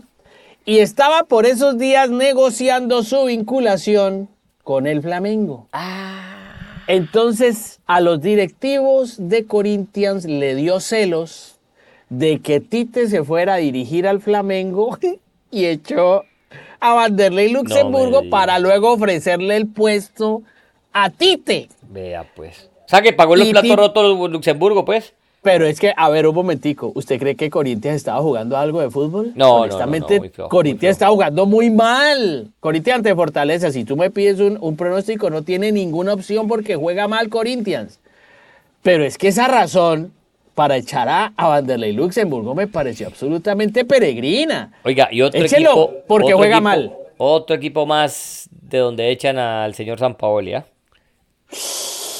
Y 0.64 0.78
estaba 0.78 1.24
por 1.24 1.44
esos 1.44 1.76
días 1.76 2.08
negociando 2.08 3.02
su 3.02 3.24
vinculación 3.24 4.28
con 4.62 4.86
el 4.86 5.02
Flamengo. 5.02 5.66
Ah. 5.72 6.84
Entonces 6.86 7.80
a 7.88 8.00
los 8.00 8.22
directivos 8.22 9.16
de 9.18 9.44
Corinthians 9.46 10.24
le 10.24 10.54
dio 10.54 10.78
celos 10.78 11.56
de 12.10 12.38
que 12.38 12.60
Tite 12.60 13.08
se 13.08 13.24
fuera 13.24 13.54
a 13.54 13.56
dirigir 13.56 14.06
al 14.06 14.20
Flamengo 14.20 14.96
y 15.50 15.64
echó 15.64 16.22
a 16.78 16.94
Vanderlei 16.94 17.50
Luxemburgo 17.50 18.30
para 18.30 18.60
luego 18.60 18.92
ofrecerle 18.92 19.56
el 19.56 19.66
puesto 19.66 20.44
a 20.92 21.10
Tite. 21.10 21.68
Vea, 21.88 22.24
pues. 22.34 22.70
O 22.86 22.88
sea, 22.88 23.02
que 23.02 23.12
pagó 23.12 23.36
los 23.36 23.48
platos 23.48 23.76
rotos 23.76 24.30
Luxemburgo, 24.30 24.84
pues. 24.84 25.14
Pero 25.42 25.64
es 25.64 25.80
que, 25.80 25.94
a 25.96 26.10
ver, 26.10 26.26
un 26.26 26.34
momentico, 26.34 26.92
¿usted 26.94 27.18
cree 27.18 27.34
que 27.34 27.48
Corinthians 27.48 27.96
estaba 27.96 28.20
jugando 28.20 28.58
algo 28.58 28.82
de 28.82 28.90
fútbol? 28.90 29.32
No, 29.36 29.62
Honestamente, 29.62 30.20
no, 30.20 30.30
no, 30.36 30.48
Corinthians 30.50 30.96
está 30.96 31.08
jugando 31.08 31.46
muy 31.46 31.70
mal. 31.70 32.48
Corinthians 32.60 32.98
ante 32.98 33.14
Fortaleza, 33.14 33.70
si 33.70 33.84
tú 33.84 33.96
me 33.96 34.10
pides 34.10 34.38
un, 34.38 34.58
un, 34.60 34.76
pronóstico, 34.76 35.30
no 35.30 35.42
tiene 35.42 35.72
ninguna 35.72 36.12
opción 36.12 36.46
porque 36.46 36.76
juega 36.76 37.08
mal 37.08 37.30
Corinthians. 37.30 38.00
Pero 38.82 39.02
es 39.02 39.16
que 39.16 39.28
esa 39.28 39.48
razón 39.48 40.12
para 40.54 40.76
echar 40.76 41.08
a, 41.08 41.32
Vanderlei 41.38 41.94
Luxemburgo 41.94 42.54
me 42.54 42.66
pareció 42.66 43.06
absolutamente 43.06 43.86
peregrina. 43.86 44.72
Oiga, 44.84 45.08
y 45.10 45.22
otro 45.22 45.42
equipo... 45.42 45.94
porque 46.06 46.34
juega 46.34 46.60
mal. 46.60 46.94
Otro 47.16 47.56
equipo 47.56 47.86
más 47.86 48.46
de 48.50 48.76
donde 48.76 49.10
echan 49.10 49.38
al 49.38 49.74
señor 49.74 49.98
San 49.98 50.14
Paoli, 50.14 50.52
¿ah? 50.52 50.66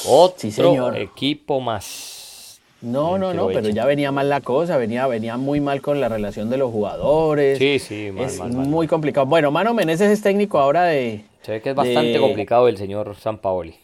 Otro 0.07 0.35
sí, 0.37 0.51
señor. 0.51 0.97
equipo 0.97 1.59
más. 1.59 2.59
No, 2.81 3.19
no, 3.19 3.33
no, 3.33 3.47
pero 3.47 3.69
ya 3.69 3.85
venía 3.85 4.11
mal 4.11 4.27
la 4.27 4.41
cosa, 4.41 4.77
venía, 4.77 5.05
venía 5.05 5.37
muy 5.37 5.59
mal 5.59 5.81
con 5.81 6.01
la 6.01 6.09
relación 6.09 6.49
de 6.49 6.57
los 6.57 6.71
jugadores. 6.71 7.59
Sí, 7.59 7.77
sí, 7.77 8.09
mal, 8.11 8.25
es 8.25 8.39
muy 8.39 8.87
complicado. 8.87 9.27
Bueno, 9.27 9.51
Mano 9.51 9.75
Meneses 9.75 10.09
es 10.09 10.21
técnico 10.21 10.57
ahora 10.57 10.85
de... 10.85 11.23
Se 11.43 11.51
ve 11.51 11.61
que 11.61 11.69
es 11.69 11.75
bastante 11.75 12.19
complicado 12.19 12.67
el 12.67 12.77
señor 12.77 13.15
San 13.15 13.37
Paoli. 13.37 13.75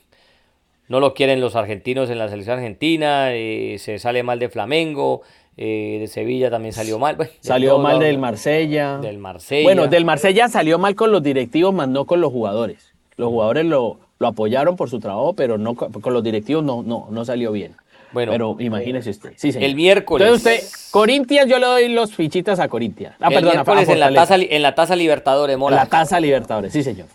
No 0.87 0.99
lo 0.99 1.13
quieren 1.13 1.41
los 1.41 1.55
argentinos 1.55 2.09
en 2.09 2.17
la 2.17 2.27
selección 2.29 2.57
argentina, 2.57 3.33
eh, 3.33 3.75
se 3.77 3.99
sale 3.99 4.23
mal 4.23 4.39
de 4.39 4.49
Flamengo, 4.49 5.21
eh, 5.57 5.97
de 5.99 6.07
Sevilla 6.07 6.49
también 6.49 6.73
salió 6.73 6.97
mal. 6.97 7.17
salió 7.39 7.77
mal 7.77 7.99
del 7.99 8.17
Marsella. 8.17 8.97
Del 8.97 9.19
Marsella. 9.19 9.63
Bueno, 9.63 9.87
del 9.87 10.05
Marsella 10.05 10.47
salió 10.49 10.79
mal 10.79 10.95
con 10.95 11.11
los 11.11 11.21
directivos, 11.21 11.73
más 11.73 11.87
no 11.87 12.05
con 12.05 12.19
los 12.19 12.31
jugadores. 12.31 12.93
Los 13.15 13.29
jugadores 13.29 13.65
lo, 13.65 13.99
lo 14.20 14.28
apoyaron 14.28 14.76
por 14.76 14.89
su 14.89 14.99
trabajo, 14.99 15.34
pero 15.34 15.57
no 15.57 15.76
con 15.76 16.13
los 16.13 16.24
directivos 16.24 16.63
no, 16.63 16.84
no, 16.84 17.07
no 17.09 17.26
salió 17.26 17.51
bien. 17.51 17.76
Bueno, 18.11 18.32
pero 18.32 18.55
imagínese 18.59 19.09
usted. 19.09 19.34
Sí, 19.36 19.51
El 19.53 19.76
miércoles. 19.76 20.28
Entonces 20.28 20.63
usted, 20.63 20.91
Corintias, 20.91 21.47
yo 21.47 21.59
le 21.59 21.65
doy 21.65 21.89
los 21.89 22.15
fichitas 22.15 22.59
a 22.59 22.70
Corintias. 22.70 23.15
Ah, 23.20 23.30
el 23.32 23.43
miércoles 23.43 23.89
en 23.89 23.99
la, 23.99 24.13
taza, 24.13 24.36
en 24.36 24.61
la 24.61 24.76
taza 24.76 24.95
Libertadores, 24.95 25.57
Mora. 25.57 25.76
En 25.76 25.84
la 25.84 25.89
taza 25.89 26.20
Libertadores, 26.20 26.72
sí, 26.72 26.84
señor. 26.84 27.07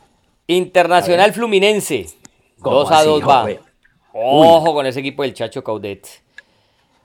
Internacional 0.47 1.33
Fluminense. 1.33 2.07
2 2.59 2.91
a 2.91 3.05
2 3.05 3.23
va. 3.29 3.49
Ojo 4.13 4.75
con 4.75 4.87
ese 4.87 5.01
equipo 5.01 5.23
del 5.23 5.35
Chacho 5.35 5.65
Caudet. 5.65 6.07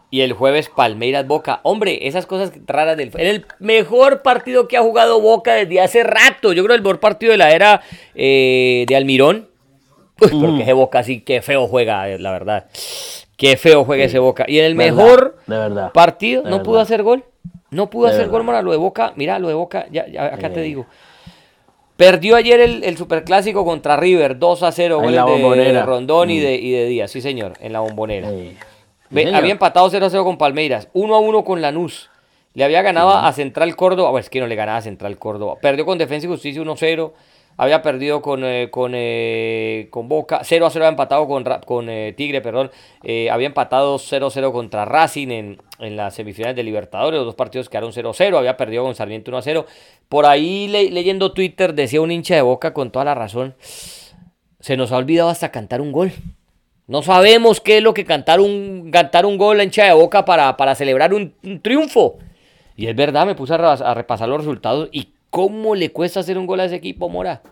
Y 0.09 0.21
el 0.21 0.33
jueves 0.33 0.69
Palmeiras 0.69 1.27
Boca. 1.27 1.59
Hombre, 1.63 2.07
esas 2.07 2.25
cosas 2.25 2.51
raras 2.65 2.97
del. 2.97 3.11
En 3.15 3.27
el 3.27 3.45
mejor 3.59 4.21
partido 4.21 4.67
que 4.67 4.77
ha 4.77 4.81
jugado 4.81 5.19
Boca 5.19 5.53
desde 5.53 5.81
hace 5.81 6.03
rato. 6.03 6.53
Yo 6.53 6.63
creo 6.63 6.75
el 6.75 6.81
mejor 6.81 6.99
partido 6.99 7.31
de 7.31 7.37
la 7.37 7.51
era 7.51 7.81
eh, 8.15 8.85
de 8.87 8.95
Almirón. 8.95 9.46
Uy, 10.21 10.41
porque 10.41 10.63
ese 10.63 10.73
Boca 10.73 11.03
sí, 11.03 11.21
qué 11.21 11.41
feo 11.41 11.67
juega, 11.67 12.07
la 12.07 12.31
verdad. 12.31 12.65
Qué 13.35 13.55
feo 13.57 13.83
juega 13.83 14.05
ese 14.05 14.19
Boca. 14.19 14.45
Y 14.47 14.59
en 14.59 14.65
el 14.65 14.75
mejor 14.75 15.37
partido 15.93 16.43
no 16.43 16.63
pudo 16.63 16.79
hacer 16.79 17.03
gol. 17.03 17.23
No 17.69 17.89
pudo 17.89 18.07
hacer 18.07 18.29
gol, 18.29 18.43
Mora. 18.43 18.61
Lo 18.61 18.71
de 18.71 18.77
Boca, 18.77 19.13
mira, 19.15 19.39
lo 19.39 19.47
de 19.47 19.53
Boca, 19.53 19.87
ya, 19.91 20.05
acá 20.33 20.51
te 20.51 20.61
digo. 20.61 20.85
Perdió 21.97 22.35
ayer 22.35 22.59
el, 22.59 22.83
el, 22.83 22.95
Superclásico 22.95 23.65
contra 23.65 23.97
River, 23.97 24.37
2 24.37 24.63
a 24.63 24.71
0, 24.71 24.99
goles 25.01 25.73
de, 25.73 25.81
Rondón 25.81 26.29
y, 26.29 26.37
mm. 26.37 26.41
de, 26.41 26.55
y 26.55 26.71
de 26.71 26.85
Díaz. 26.85 27.09
Sí, 27.09 27.21
señor, 27.21 27.53
en 27.59 27.73
la 27.73 27.79
bombonera. 27.79 28.29
había 28.29 29.51
empatado 29.51 29.89
0 29.89 30.05
a 30.05 30.09
0 30.11 30.23
con 30.23 30.37
Palmeiras, 30.37 30.89
1 30.93 31.15
a 31.15 31.19
1 31.19 31.43
con 31.43 31.61
Lanús. 31.61 32.11
Le 32.53 32.63
había 32.63 32.83
ganado 32.83 33.11
a 33.11 33.31
Central 33.33 33.75
Córdoba, 33.75 34.11
bueno, 34.11 34.21
es 34.21 34.29
que 34.29 34.39
no 34.39 34.47
le 34.47 34.55
ganaba 34.55 34.77
a 34.77 34.81
Central 34.81 35.17
Córdoba. 35.17 35.55
Perdió 35.59 35.85
con 35.85 35.97
Defensa 35.97 36.27
y 36.27 36.29
Justicia 36.29 36.61
1 36.61 36.75
0 36.75 37.13
había 37.57 37.81
perdido 37.81 38.21
con, 38.21 38.43
eh, 38.45 38.69
con, 38.71 38.93
eh, 38.95 39.87
con, 39.89 40.07
Boca, 40.07 40.41
0 40.43 40.67
a 40.67 40.69
0 40.69 40.85
había 40.85 40.91
empatado 40.91 41.27
con, 41.27 41.43
con 41.65 41.89
eh, 41.89 42.13
Tigre, 42.15 42.41
perdón, 42.41 42.71
había 43.31 43.47
empatado 43.47 43.97
0 43.97 44.27
a 44.27 44.31
0 44.31 44.53
contra 44.53 44.85
Racing 44.85 45.29
en, 45.29 45.61
en 45.79 45.97
las 45.97 46.15
semifinales 46.15 46.55
de 46.55 46.63
Libertadores, 46.63 47.17
los 47.17 47.25
dos 47.25 47.35
partidos 47.35 47.67
quedaron 47.67 47.91
0 47.91 48.11
a 48.11 48.13
0, 48.13 48.37
había 48.37 48.55
perdido 48.55 48.83
con 48.83 48.95
Sarmiento 48.95 49.31
1 49.31 49.37
a 49.39 49.41
0. 49.41 49.65
Por 50.07 50.25
ahí 50.25 50.67
leyendo 50.67 51.33
Twitter 51.33 51.73
decía 51.73 51.99
un 51.99 52.11
hincha 52.11 52.35
de 52.35 52.41
Boca 52.41 52.73
con 52.73 52.91
toda 52.91 53.05
la 53.05 53.15
razón, 53.15 53.55
se 54.59 54.77
nos 54.77 54.91
ha 54.91 54.97
olvidado 54.97 55.29
hasta 55.29 55.51
cantar 55.51 55.81
un 55.81 55.91
gol. 55.91 56.11
No 56.85 57.01
sabemos 57.01 57.59
qué 57.59 57.77
es 57.77 57.83
lo 57.83 57.93
que 57.93 58.05
cantar 58.05 58.39
un, 58.39 58.91
cantar 58.91 59.25
un 59.25 59.37
gol 59.37 59.59
en 59.59 59.67
hincha 59.67 59.85
de 59.85 59.93
Boca 59.93 60.23
para, 60.23 60.55
para 60.55 60.75
celebrar 60.75 61.13
un, 61.13 61.33
triunfo. 61.61 62.19
Y 62.75 62.85
es 62.85 62.95
verdad, 62.95 63.25
me 63.25 63.33
puse 63.33 63.55
a 63.55 63.93
repasar 63.95 64.29
los 64.29 64.37
resultados 64.37 64.87
y 64.91 65.16
¿Cómo 65.37 65.75
le 65.75 65.91
cuesta 65.91 66.21
hacer 66.21 66.35
un 66.35 66.47
gol 66.47 66.61
a 66.61 66.65
ese 66.65 66.77
equipo, 66.77 67.09
Mora? 67.09 67.43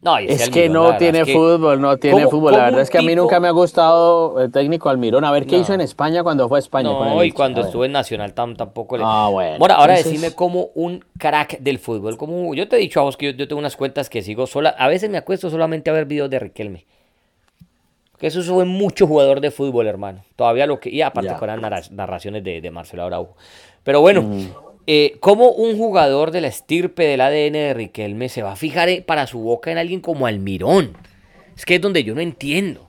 No, 0.00 0.16
es 0.16 0.48
que 0.50 0.68
no 0.68 0.96
tiene 0.96 1.24
fútbol, 1.26 1.80
no 1.80 1.96
tiene 1.96 2.28
fútbol. 2.28 2.52
La 2.52 2.66
verdad 2.66 2.82
es 2.82 2.90
que 2.90 2.98
a 2.98 3.02
mí 3.02 3.16
nunca 3.16 3.40
me 3.40 3.48
ha 3.48 3.50
gustado 3.50 4.40
el 4.40 4.52
técnico 4.52 4.88
Almirón. 4.88 5.24
A 5.24 5.32
ver 5.32 5.46
qué 5.46 5.58
hizo 5.58 5.74
en 5.74 5.80
España 5.80 6.22
cuando 6.22 6.48
fue 6.48 6.58
a 6.58 6.60
España. 6.60 6.90
No, 6.90 7.24
y 7.24 7.32
cuando 7.32 7.62
estuvo 7.62 7.84
en 7.84 7.90
Nacional 7.90 8.34
tampoco 8.34 8.98
le. 8.98 9.02
Ah, 9.04 9.30
bueno. 9.32 9.58
Mora, 9.58 9.74
ahora 9.74 9.94
decime 9.94 10.32
como 10.32 10.68
un 10.76 11.04
crack 11.18 11.58
del 11.58 11.80
fútbol. 11.80 12.16
Como 12.16 12.54
yo 12.54 12.68
te 12.68 12.76
he 12.76 12.78
dicho 12.78 13.00
a 13.00 13.02
vos 13.02 13.16
que 13.16 13.34
yo, 13.34 13.48
tengo 13.48 13.58
unas 13.58 13.74
cuentas 13.74 14.08
que 14.08 14.22
sigo 14.22 14.46
sola. 14.46 14.76
A 14.78 14.86
veces 14.86 15.10
me 15.10 15.18
acuesto 15.18 15.50
solamente 15.50 15.90
a 15.90 15.92
ver 15.92 16.04
videos 16.04 16.30
de 16.30 16.38
Riquelme. 16.38 16.86
Que 18.16 18.28
eso 18.28 18.40
fue 18.44 18.64
mucho 18.64 19.08
jugador 19.08 19.40
de 19.40 19.50
fútbol, 19.50 19.88
hermano. 19.88 20.22
Todavía 20.36 20.68
lo 20.68 20.78
que. 20.78 20.90
Y 20.90 21.02
aparte 21.02 21.34
con 21.34 21.48
las 21.48 21.90
narraciones 21.90 22.44
de, 22.44 22.70
Marcelo 22.70 23.02
Araujo. 23.02 23.34
Pero 23.82 24.00
bueno. 24.00 24.22
Mm. 24.22 24.67
Eh, 24.90 25.18
¿Cómo 25.20 25.50
un 25.50 25.76
jugador 25.76 26.30
de 26.30 26.40
la 26.40 26.48
estirpe 26.48 27.02
del 27.02 27.20
ADN 27.20 27.52
de 27.52 27.74
Riquelme 27.74 28.30
se 28.30 28.42
va 28.42 28.52
a 28.52 28.56
fijar 28.56 28.88
eh, 28.88 29.04
para 29.06 29.26
su 29.26 29.38
boca 29.38 29.70
en 29.70 29.76
alguien 29.76 30.00
como 30.00 30.26
Almirón? 30.26 30.96
Es 31.54 31.66
que 31.66 31.74
es 31.74 31.80
donde 31.82 32.04
yo 32.04 32.14
no 32.14 32.22
entiendo. 32.22 32.88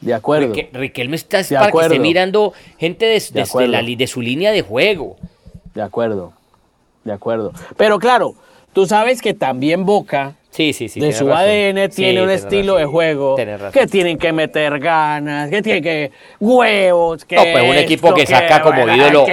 De 0.00 0.12
acuerdo. 0.12 0.52
Riquelme 0.72 1.14
está 1.14 1.40
para 1.48 1.70
que 1.70 1.78
esté 1.78 2.00
mirando 2.00 2.52
gente 2.78 3.06
de, 3.06 3.22
de, 3.96 4.06
su 4.08 4.20
línea 4.20 4.50
de 4.50 4.62
juego. 4.62 5.18
De 5.72 5.82
acuerdo. 5.82 6.32
De 7.04 7.12
acuerdo. 7.12 7.52
Pero 7.76 8.00
claro, 8.00 8.34
tú 8.72 8.86
sabes 8.86 9.22
que 9.22 9.32
también 9.32 9.86
Boca 9.86 10.34
Sí, 10.50 10.72
sí, 10.72 10.88
sí. 10.88 10.98
De 10.98 11.12
su 11.12 11.32
ADN 11.32 11.90
tiene 11.90 12.22
un 12.22 12.30
estilo 12.30 12.74
de 12.74 12.84
juego 12.84 13.36
que 13.72 13.86
tienen 13.86 14.18
que 14.18 14.32
meter 14.32 14.80
ganas, 14.80 15.48
que 15.48 15.62
tienen 15.62 15.82
que 15.82 16.10
huevos, 16.40 17.24
que 17.24 17.36
No, 17.36 17.42
pues 17.52 17.70
un 17.70 17.76
equipo 17.76 18.12
que 18.14 18.26
saca 18.26 18.60
como 18.60 18.88
ídolo, 18.88 19.26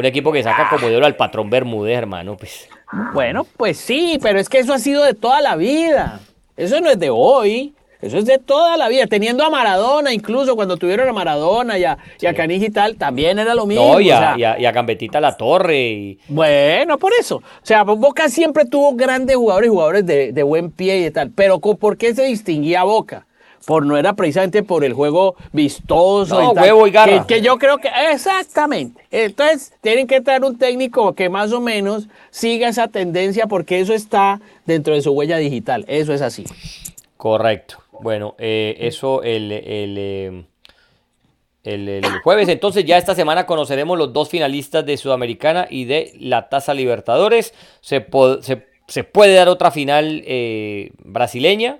un 0.00 0.06
equipo 0.06 0.32
que 0.32 0.42
saca 0.42 0.68
como 0.68 0.88
ídolo 0.88 1.06
al 1.06 1.16
patrón 1.16 1.50
Bermúdez, 1.50 1.96
hermano, 1.96 2.36
pues. 2.36 2.68
Bueno, 3.14 3.46
pues 3.56 3.78
sí, 3.78 4.18
pero 4.20 4.40
es 4.40 4.48
que 4.48 4.58
eso 4.58 4.72
ha 4.72 4.78
sido 4.78 5.04
de 5.04 5.14
toda 5.14 5.40
la 5.40 5.56
vida. 5.56 6.20
Eso 6.56 6.80
no 6.80 6.90
es 6.90 6.98
de 6.98 7.10
hoy. 7.10 7.74
Eso 8.02 8.16
es 8.16 8.24
de 8.24 8.38
toda 8.38 8.78
la 8.78 8.88
vida. 8.88 9.06
Teniendo 9.06 9.44
a 9.44 9.50
Maradona, 9.50 10.12
incluso 10.12 10.56
cuando 10.56 10.76
tuvieron 10.78 11.06
a 11.08 11.12
Maradona 11.12 11.78
y 11.78 11.84
a, 11.84 11.98
y 12.18 12.64
y 12.64 12.70
tal, 12.70 12.96
también 12.96 13.38
era 13.38 13.54
lo 13.54 13.66
mismo. 13.66 13.92
No, 13.92 14.00
y 14.00 14.10
a, 14.10 14.34
y 14.36 14.64
a, 14.64 14.72
Gambetita 14.72 15.20
La 15.20 15.36
Torre. 15.36 15.88
Y... 15.88 16.18
Bueno, 16.28 16.98
por 16.98 17.12
eso. 17.18 17.36
O 17.36 17.42
sea, 17.62 17.82
Boca 17.82 18.28
siempre 18.30 18.64
tuvo 18.64 18.94
grandes 18.94 19.36
jugadores 19.36 19.68
y 19.68 19.70
jugadores 19.70 20.06
de, 20.06 20.32
de 20.32 20.42
buen 20.42 20.70
pie 20.70 21.06
y 21.06 21.10
tal. 21.10 21.30
Pero 21.30 21.60
¿por 21.60 21.98
qué 21.98 22.14
se 22.14 22.24
distinguía 22.24 22.84
Boca? 22.84 23.26
Por 23.66 23.84
no 23.84 23.96
era 23.96 24.14
precisamente 24.14 24.62
por 24.62 24.84
el 24.84 24.94
juego 24.94 25.36
vistoso 25.52 26.52
y, 26.52 26.54
tal, 26.54 27.18
y 27.18 27.26
Que, 27.26 27.42
yo 27.42 27.58
creo 27.58 27.78
que 27.78 27.88
exactamente. 28.10 29.04
Entonces, 29.10 29.72
tienen 29.80 30.06
que 30.06 30.20
traer 30.20 30.44
un 30.44 30.58
técnico 30.58 31.14
que 31.14 31.28
más 31.28 31.52
o 31.52 31.60
menos 31.60 32.08
siga 32.30 32.68
esa 32.68 32.88
tendencia 32.88 33.46
porque 33.46 33.80
eso 33.80 33.92
está 33.92 34.40
dentro 34.66 34.94
de 34.94 35.02
su 35.02 35.12
huella 35.12 35.36
digital. 35.36 35.84
Eso 35.88 36.12
es 36.12 36.22
así. 36.22 36.44
Correcto. 37.16 37.78
Bueno, 38.00 38.34
eh, 38.38 38.76
eso 38.80 39.22
el, 39.22 39.52
eh, 39.52 40.44
el, 41.64 41.88
el, 41.88 42.04
jueves. 42.24 42.48
Entonces, 42.48 42.84
ya 42.86 42.96
esta 42.96 43.14
semana 43.14 43.44
conoceremos 43.44 43.98
los 43.98 44.12
dos 44.12 44.30
finalistas 44.30 44.86
de 44.86 44.96
Sudamericana 44.96 45.66
y 45.68 45.84
de 45.84 46.12
la 46.18 46.48
Taza 46.48 46.72
Libertadores. 46.72 47.52
Se, 47.82 48.06
se, 48.86 49.04
puede 49.04 49.34
dar 49.34 49.48
otra 49.48 49.70
final 49.70 50.22
eh, 50.24 50.92
brasileña 51.04 51.78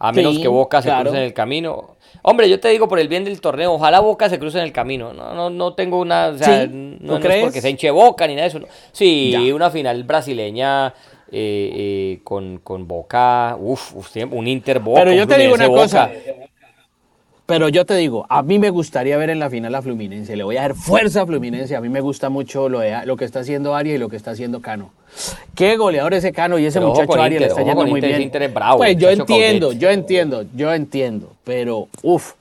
a 0.00 0.12
menos 0.12 0.38
que 0.38 0.48
Boca 0.48 0.80
se 0.80 0.90
cruce 0.90 1.16
en 1.16 1.22
el 1.22 1.34
camino. 1.34 1.96
Hombre, 2.22 2.48
yo 2.48 2.58
te 2.58 2.68
digo 2.68 2.88
por 2.88 2.98
el 2.98 3.06
bien 3.06 3.22
del 3.22 3.40
torneo, 3.40 3.74
ojalá 3.74 4.00
Boca 4.00 4.30
se 4.30 4.38
cruce 4.38 4.58
en 4.58 4.64
el 4.64 4.72
camino. 4.72 5.12
No, 5.12 5.34
no, 5.34 5.50
no 5.50 5.74
tengo 5.74 6.00
una. 6.00 6.28
O 6.28 6.38
sea, 6.38 6.66
no, 6.66 7.18
es 7.18 7.42
porque 7.42 7.60
se 7.60 7.68
hinche 7.68 7.90
Boca 7.90 8.26
ni 8.26 8.34
nada 8.34 8.48
de 8.48 8.58
eso. 8.58 8.66
Sí, 8.92 9.52
una 9.52 9.70
final 9.70 10.02
brasileña 10.04 10.88
eh, 10.88 10.92
eh, 11.30 12.20
con, 12.24 12.58
con, 12.58 12.88
Boca. 12.88 13.56
Uf, 13.60 13.94
un 14.30 14.46
Inter 14.46 14.80
Boca. 14.80 15.02
Pero 15.02 15.12
yo 15.12 15.26
te 15.26 15.38
digo 15.38 15.54
una 15.54 15.68
cosa. 15.68 16.10
Pero 17.44 17.68
yo 17.68 17.84
te 17.84 17.96
digo, 17.96 18.26
a 18.28 18.42
mí 18.42 18.58
me 18.58 18.70
gustaría 18.70 19.18
ver 19.18 19.28
en 19.28 19.38
la 19.38 19.50
final 19.50 19.74
a 19.74 19.82
Fluminense. 19.82 20.34
Le 20.34 20.44
voy 20.44 20.56
a 20.56 20.62
dar 20.62 20.74
fuerza 20.74 21.22
a 21.22 21.26
Fluminense. 21.26 21.76
A 21.76 21.80
mí 21.82 21.90
me 21.90 22.00
gusta 22.00 22.30
mucho 22.30 22.70
lo, 22.70 22.80
lo 23.04 23.16
que 23.16 23.24
está 23.26 23.40
haciendo 23.40 23.74
Arias 23.74 23.96
y 23.96 23.98
lo 23.98 24.08
que 24.08 24.16
está 24.16 24.30
haciendo 24.30 24.62
Cano. 24.62 24.92
Qué 25.54 25.76
goleador 25.76 26.14
ese 26.14 26.32
Cano 26.32 26.58
y 26.58 26.66
ese 26.66 26.80
muchacho 26.80 27.20
Arias 27.20 27.40
le 27.40 27.46
está 27.48 27.62
yendo 27.62 27.86
muy 27.86 28.00
bien. 28.00 28.30
pues 28.76 28.96
yo 28.96 29.10
entiendo, 29.10 29.72
yo 29.72 29.90
entiendo, 29.90 30.44
yo 30.54 30.72
entiendo. 30.72 31.32
Pero, 31.44 31.88
uff, 32.02 32.32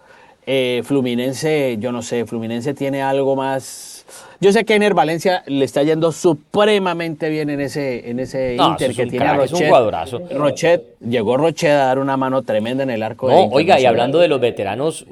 eh, 0.45 0.81
Fluminense, 0.83 1.77
yo 1.79 1.91
no 1.91 2.01
sé, 2.01 2.25
Fluminense 2.25 2.73
tiene 2.73 3.03
algo 3.03 3.35
más 3.35 4.03
Yo 4.39 4.51
sé 4.51 4.65
que 4.65 4.75
Ener 4.75 4.93
Valencia 4.93 5.43
le 5.45 5.63
está 5.63 5.83
yendo 5.83 6.11
supremamente 6.11 7.29
bien 7.29 7.49
en 7.49 7.59
ese, 7.59 8.09
en 8.09 8.19
ese 8.19 8.55
Inter 8.55 8.95
que 8.95 9.05
tiene 9.05 9.25
a 9.25 9.35
Rochet. 9.35 9.71
Rochet. 10.31 10.83
Llegó 11.01 11.37
Rochet 11.37 11.71
a 11.71 11.85
dar 11.85 11.99
una 11.99 12.17
mano 12.17 12.41
tremenda 12.41 12.83
en 12.83 12.89
el 12.89 13.03
arco. 13.03 13.29
No, 13.29 13.43
oiga, 13.45 13.79
y 13.79 13.85
hablando 13.85 14.17
de 14.19 14.27
los 14.27 14.39
veteranos, 14.39 15.05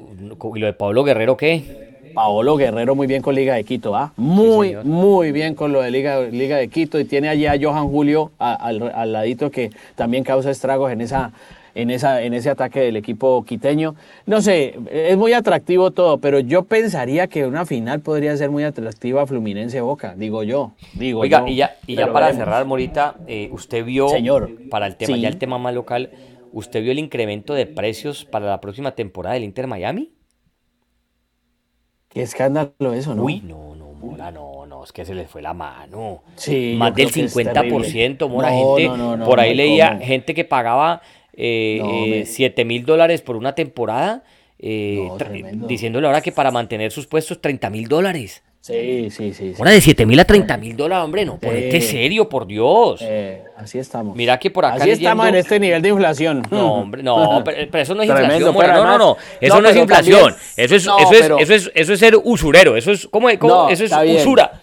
¿y 0.56 0.60
lo 0.60 0.66
de 0.66 0.74
Pablo 0.74 1.04
Guerrero 1.04 1.38
qué? 1.38 1.87
Paolo 2.18 2.58
Guerrero 2.58 2.96
muy 2.96 3.06
bien 3.06 3.22
con 3.22 3.36
Liga 3.36 3.54
de 3.54 3.64
Quito, 3.64 3.96
¿ah? 3.96 4.12
Muy, 4.18 4.76
muy 4.84 5.32
bien 5.32 5.54
con 5.54 5.72
lo 5.72 5.84
de 5.84 5.92
Liga, 5.92 6.22
Liga 6.22 6.58
de 6.58 6.68
Quito. 6.68 7.00
Y 7.00 7.06
tiene 7.06 7.30
allá 7.30 7.52
a 7.52 7.58
Johan 7.62 7.90
Julio 7.90 8.32
al, 8.40 9.14
ladito 9.14 9.52
que 9.52 9.70
también 9.94 10.24
causa 10.24 10.50
estragos 10.50 10.92
en 10.92 11.02
esa, 11.02 11.32
en, 11.76 11.92
esa, 11.92 12.24
en 12.24 12.34
ese 12.34 12.50
ataque 12.50 12.80
del 12.80 12.96
equipo 12.96 13.46
quiteño. 13.46 13.94
No 14.26 14.42
sé, 14.42 14.80
es 14.92 15.16
muy 15.16 15.34
atractivo 15.34 15.92
todo, 15.92 16.18
pero 16.18 16.40
yo 16.40 16.64
pensaría 16.64 17.28
que 17.28 17.46
una 17.46 17.68
final 17.68 18.00
podría 18.00 18.36
ser 18.36 18.50
muy 18.50 18.64
atractiva 18.64 19.28
Fluminense 19.28 19.80
Boca, 19.82 20.16
digo 20.18 20.42
yo. 20.42 20.72
Digo 20.94 21.20
Oiga, 21.20 21.48
y 21.48 21.58
ya, 21.58 21.76
y 21.86 21.98
ya 21.98 22.12
para 22.12 22.34
cerrar, 22.34 22.66
Morita, 22.66 23.14
eh, 23.28 23.50
usted 23.52 23.86
vio, 23.86 24.10
Señor, 24.10 24.50
para 24.72 24.88
el 24.88 24.96
tema, 24.96 25.18
ya 25.18 25.28
el 25.28 25.38
tema 25.38 25.60
más 25.60 25.76
local, 25.76 26.10
¿usted 26.52 26.82
vio 26.82 26.94
el 26.94 26.98
incremento 26.98 27.54
de 27.54 27.68
precios 27.68 28.26
para 28.26 28.48
la 28.48 28.60
próxima 28.60 28.96
temporada 28.96 29.36
del 29.36 29.44
Inter 29.44 29.68
Miami? 29.68 30.17
Qué 32.10 32.22
escándalo 32.22 32.94
eso, 32.94 33.16
¿no? 33.16 33.24
Uy, 33.24 33.42
no, 33.42 33.76
no, 33.76 33.92
Mora, 33.94 34.32
no, 34.32 34.66
no, 34.66 34.84
es 34.84 34.92
que 34.92 35.06
se 35.06 35.14
les 35.14 35.30
fue 35.30 35.42
la 35.42 35.54
mano. 35.54 36.24
Sí. 36.36 36.76
Más 36.78 36.94
del 36.96 37.12
50%, 37.12 38.30
Mora, 38.30 38.52
gente. 38.52 39.26
por 39.26 39.40
ahí 39.40 39.54
leía 39.56 39.98
gente 39.98 40.34
que 40.34 40.46
pagaba 40.46 41.02
eh, 41.34 42.24
7 42.26 42.66
mil 42.66 42.86
dólares 42.86 43.22
por 43.22 43.36
una 43.36 43.54
temporada, 43.56 44.24
eh, 44.60 45.08
diciéndole 45.68 46.08
ahora 46.08 46.22
que 46.22 46.32
para 46.32 46.52
mantener 46.52 46.92
sus 46.92 47.08
puestos 47.08 47.42
30 47.42 47.70
mil 47.70 47.88
dólares. 47.88 48.44
Sí, 48.62 49.10
sí, 49.12 49.34
sí. 49.34 49.54
Ahora 49.58 49.72
de 49.72 49.82
7 49.82 50.06
mil 50.06 50.20
a 50.20 50.26
30 50.26 50.58
mil 50.58 50.76
dólares, 50.76 51.06
hombre, 51.06 51.26
no, 51.26 51.40
ponete 51.40 51.82
serio, 51.82 52.28
por 52.28 52.48
Dios. 52.48 53.02
Así 53.58 53.80
estamos. 53.80 54.16
Mira 54.16 54.38
que 54.38 54.52
por 54.52 54.66
acá. 54.66 54.76
Así 54.76 54.92
estamos 54.92 55.28
en 55.28 55.36
este 55.36 55.60
nivel 55.60 55.82
de 55.82 55.90
inflación. 55.90 56.44
No, 56.50 56.74
hombre, 56.74 57.04
no, 57.04 57.42
pero, 57.44 57.78
eso 57.80 57.96
no 57.96 58.04
es 58.04 58.10
inflación. 58.10 58.54
no, 58.54 58.84
no, 58.84 58.98
no. 58.98 59.18
Eso 59.42 59.62
no, 59.62 59.70
es 59.70 59.76
inflación. 59.76 60.36
eso, 60.56 60.76
es, 60.76 60.84
eso, 60.84 60.98
es, 61.00 61.12
eso, 61.12 61.54
es, 61.54 61.72
eso 61.74 61.94
es 61.94 62.00
ser 62.00 62.16
usurero. 62.24 62.76
Eso 62.78 62.92
es, 62.92 63.08
¿cómo, 63.08 63.28
cómo 63.40 63.70
eso 63.70 63.84
es 63.84 64.22
usura. 64.22 64.62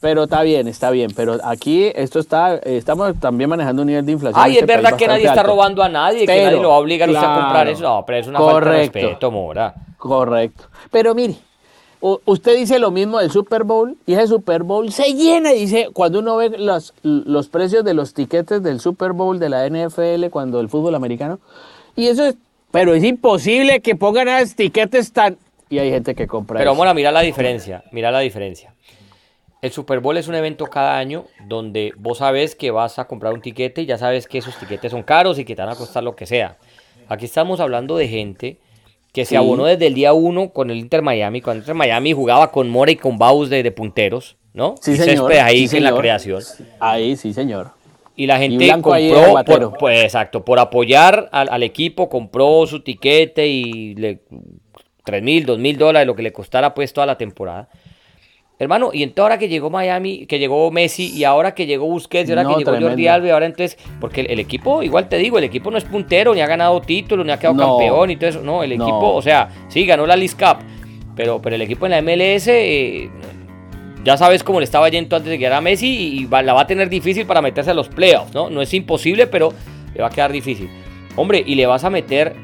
Pero 0.00 0.24
está 0.24 0.42
bien, 0.42 0.66
está 0.66 0.90
bien. 0.90 1.12
Pero 1.14 1.38
aquí 1.44 1.92
esto 1.94 2.18
está, 2.18 2.56
estamos 2.56 3.20
también 3.20 3.48
manejando 3.48 3.82
un 3.82 3.86
nivel 3.86 4.04
de 4.04 4.12
inflación. 4.12 4.44
Ay, 4.44 4.56
es 4.56 4.62
este 4.62 4.74
verdad 4.74 4.96
que 4.96 5.06
nadie 5.06 5.26
está 5.26 5.44
robando 5.44 5.80
a 5.80 5.88
nadie, 5.88 6.26
que 6.26 6.44
nadie 6.44 6.60
lo 6.60 6.70
va 6.70 6.74
a 6.74 6.78
obligar 6.78 7.08
a 7.08 7.12
usted 7.12 7.24
a 7.24 7.34
comprar 7.40 7.68
eso. 7.68 7.82
No, 7.82 8.04
pero 8.04 8.18
es 8.18 8.26
una 8.26 8.40
falta 8.40 8.70
de 8.70 8.78
respeto, 8.78 9.30
Mora. 9.30 9.72
Correcto. 9.96 10.64
Pero 10.90 11.14
mire, 11.14 11.36
usted 12.02 12.56
dice 12.56 12.78
lo 12.78 12.90
mismo 12.90 13.20
del 13.20 13.30
Super 13.30 13.62
Bowl 13.62 13.96
y 14.06 14.14
ese 14.14 14.26
Super 14.26 14.64
Bowl 14.64 14.90
se 14.92 15.14
llena. 15.14 15.52
Dice, 15.52 15.88
cuando 15.92 16.18
uno 16.18 16.36
ve 16.36 16.50
los, 16.58 16.94
los 17.02 17.48
precios 17.48 17.84
de 17.84 17.94
los 17.94 18.12
tiquetes 18.12 18.62
del 18.62 18.80
Super 18.80 19.12
Bowl 19.12 19.38
de 19.38 19.48
la 19.48 19.68
NFL, 19.68 20.28
cuando 20.30 20.60
el 20.60 20.68
fútbol 20.68 20.94
americano, 20.94 21.38
y 21.94 22.08
eso 22.08 22.26
es, 22.26 22.36
pero 22.70 22.94
es 22.94 23.04
imposible 23.04 23.80
que 23.80 23.94
pongan 23.94 24.28
esos 24.28 24.56
tiquetes 24.56 25.12
tan... 25.12 25.36
Y 25.70 25.78
hay 25.78 25.90
gente 25.90 26.14
que 26.14 26.26
compra 26.26 26.58
Pero 26.58 26.74
Mora, 26.74 26.92
mira 26.92 27.12
la 27.12 27.20
diferencia, 27.20 27.84
mira 27.92 28.10
la 28.10 28.20
diferencia. 28.20 28.74
El 29.62 29.70
Super 29.70 30.00
Bowl 30.00 30.16
es 30.16 30.26
un 30.26 30.34
evento 30.34 30.66
cada 30.66 30.98
año 30.98 31.26
donde 31.46 31.92
vos 31.96 32.18
sabes 32.18 32.56
que 32.56 32.72
vas 32.72 32.98
a 32.98 33.04
comprar 33.04 33.32
un 33.32 33.40
tiquete 33.40 33.82
y 33.82 33.86
ya 33.86 33.96
sabes 33.96 34.26
que 34.26 34.38
esos 34.38 34.58
tiquetes 34.58 34.90
son 34.90 35.04
caros 35.04 35.38
y 35.38 35.44
que 35.44 35.54
te 35.54 35.62
van 35.62 35.70
a 35.70 35.76
costar 35.76 36.02
lo 36.02 36.16
que 36.16 36.26
sea. 36.26 36.56
Aquí 37.08 37.26
estamos 37.26 37.60
hablando 37.60 37.96
de 37.96 38.08
gente 38.08 38.58
que 39.12 39.26
se 39.26 39.36
abonó 39.36 39.66
desde 39.66 39.86
el 39.86 39.94
día 39.94 40.14
uno 40.14 40.50
con 40.50 40.70
el 40.70 40.78
Inter 40.78 41.02
Miami, 41.02 41.42
cuando 41.42 41.58
el 41.58 41.62
Inter 41.62 41.74
Miami 41.74 42.12
jugaba 42.12 42.50
con 42.50 42.70
Mora 42.70 42.90
y 42.90 42.96
con 42.96 43.18
Baus 43.18 43.50
de, 43.50 43.70
punteros, 43.70 44.36
¿no? 44.54 44.74
Sí, 44.80 44.96
señor. 44.96 45.32
ahí 45.34 45.68
en 45.70 45.84
la 45.84 45.94
creación. 45.94 46.42
Ahí, 46.80 47.16
sí, 47.16 47.34
señor. 47.34 47.72
Y 48.16 48.26
la 48.26 48.38
gente 48.38 48.70
compró, 48.80 49.34
por, 49.44 49.78
pues 49.78 50.04
exacto, 50.04 50.44
por 50.44 50.58
apoyar 50.58 51.28
al, 51.32 51.62
equipo, 51.62 52.08
compró 52.08 52.66
su 52.66 52.80
tiquete 52.80 53.48
y 53.48 53.94
le, 53.94 54.20
3 55.04 55.22
mil, 55.22 55.46
2 55.46 55.58
mil 55.58 55.76
dólares, 55.76 56.06
lo 56.06 56.14
que 56.14 56.22
le 56.22 56.32
costara 56.32 56.74
pues 56.74 56.92
toda 56.92 57.06
la 57.06 57.18
temporada. 57.18 57.68
Hermano, 58.62 58.90
y 58.92 59.02
entonces 59.02 59.22
ahora 59.22 59.38
que 59.38 59.48
llegó 59.48 59.70
Miami, 59.70 60.24
que 60.26 60.38
llegó 60.38 60.70
Messi, 60.70 61.08
y 61.08 61.24
ahora 61.24 61.52
que 61.52 61.66
llegó 61.66 61.86
Busquets, 61.86 62.28
y 62.28 62.32
ahora 62.32 62.44
que 62.44 62.54
llegó 62.54 62.80
Jordi 62.80 63.08
Alba, 63.08 63.32
ahora 63.32 63.46
entonces, 63.46 63.76
porque 64.00 64.20
el, 64.20 64.38
equipo, 64.38 64.84
igual 64.84 65.08
te 65.08 65.18
digo, 65.18 65.36
el 65.38 65.42
equipo 65.42 65.72
no 65.72 65.78
es 65.78 65.84
puntero, 65.84 66.32
ni 66.32 66.42
ha 66.42 66.46
ganado 66.46 66.80
títulos, 66.80 67.26
ni 67.26 67.32
ha 67.32 67.40
quedado 67.40 67.56
campeón 67.56 68.12
y 68.12 68.16
todo 68.16 68.30
eso. 68.30 68.40
No, 68.40 68.62
el 68.62 68.70
equipo, 68.70 69.14
o 69.14 69.20
sea, 69.20 69.48
sí, 69.66 69.84
ganó 69.84 70.06
la 70.06 70.14
League 70.14 70.36
Cup, 70.38 70.58
pero, 71.16 71.42
pero 71.42 71.56
el 71.56 71.62
equipo 71.62 71.86
en 71.86 71.90
la 71.90 72.02
MLS, 72.02 72.46
eh, 72.46 73.10
ya 74.04 74.16
sabes 74.16 74.44
cómo 74.44 74.60
le 74.60 74.64
estaba 74.64 74.88
yendo 74.88 75.16
antes 75.16 75.32
de 75.32 75.40
que 75.40 75.46
era 75.46 75.60
Messi, 75.60 75.88
y 75.88 76.28
la 76.28 76.52
va 76.52 76.60
a 76.60 76.66
tener 76.68 76.88
difícil 76.88 77.26
para 77.26 77.42
meterse 77.42 77.72
a 77.72 77.74
los 77.74 77.88
playoffs, 77.88 78.32
¿no? 78.32 78.48
No 78.48 78.62
es 78.62 78.72
imposible, 78.74 79.26
pero 79.26 79.52
le 79.92 80.02
va 80.02 80.06
a 80.06 80.10
quedar 80.10 80.30
difícil. 80.30 80.70
Hombre, 81.16 81.42
y 81.44 81.56
le 81.56 81.66
vas 81.66 81.82
a 81.82 81.90
meter 81.90 82.36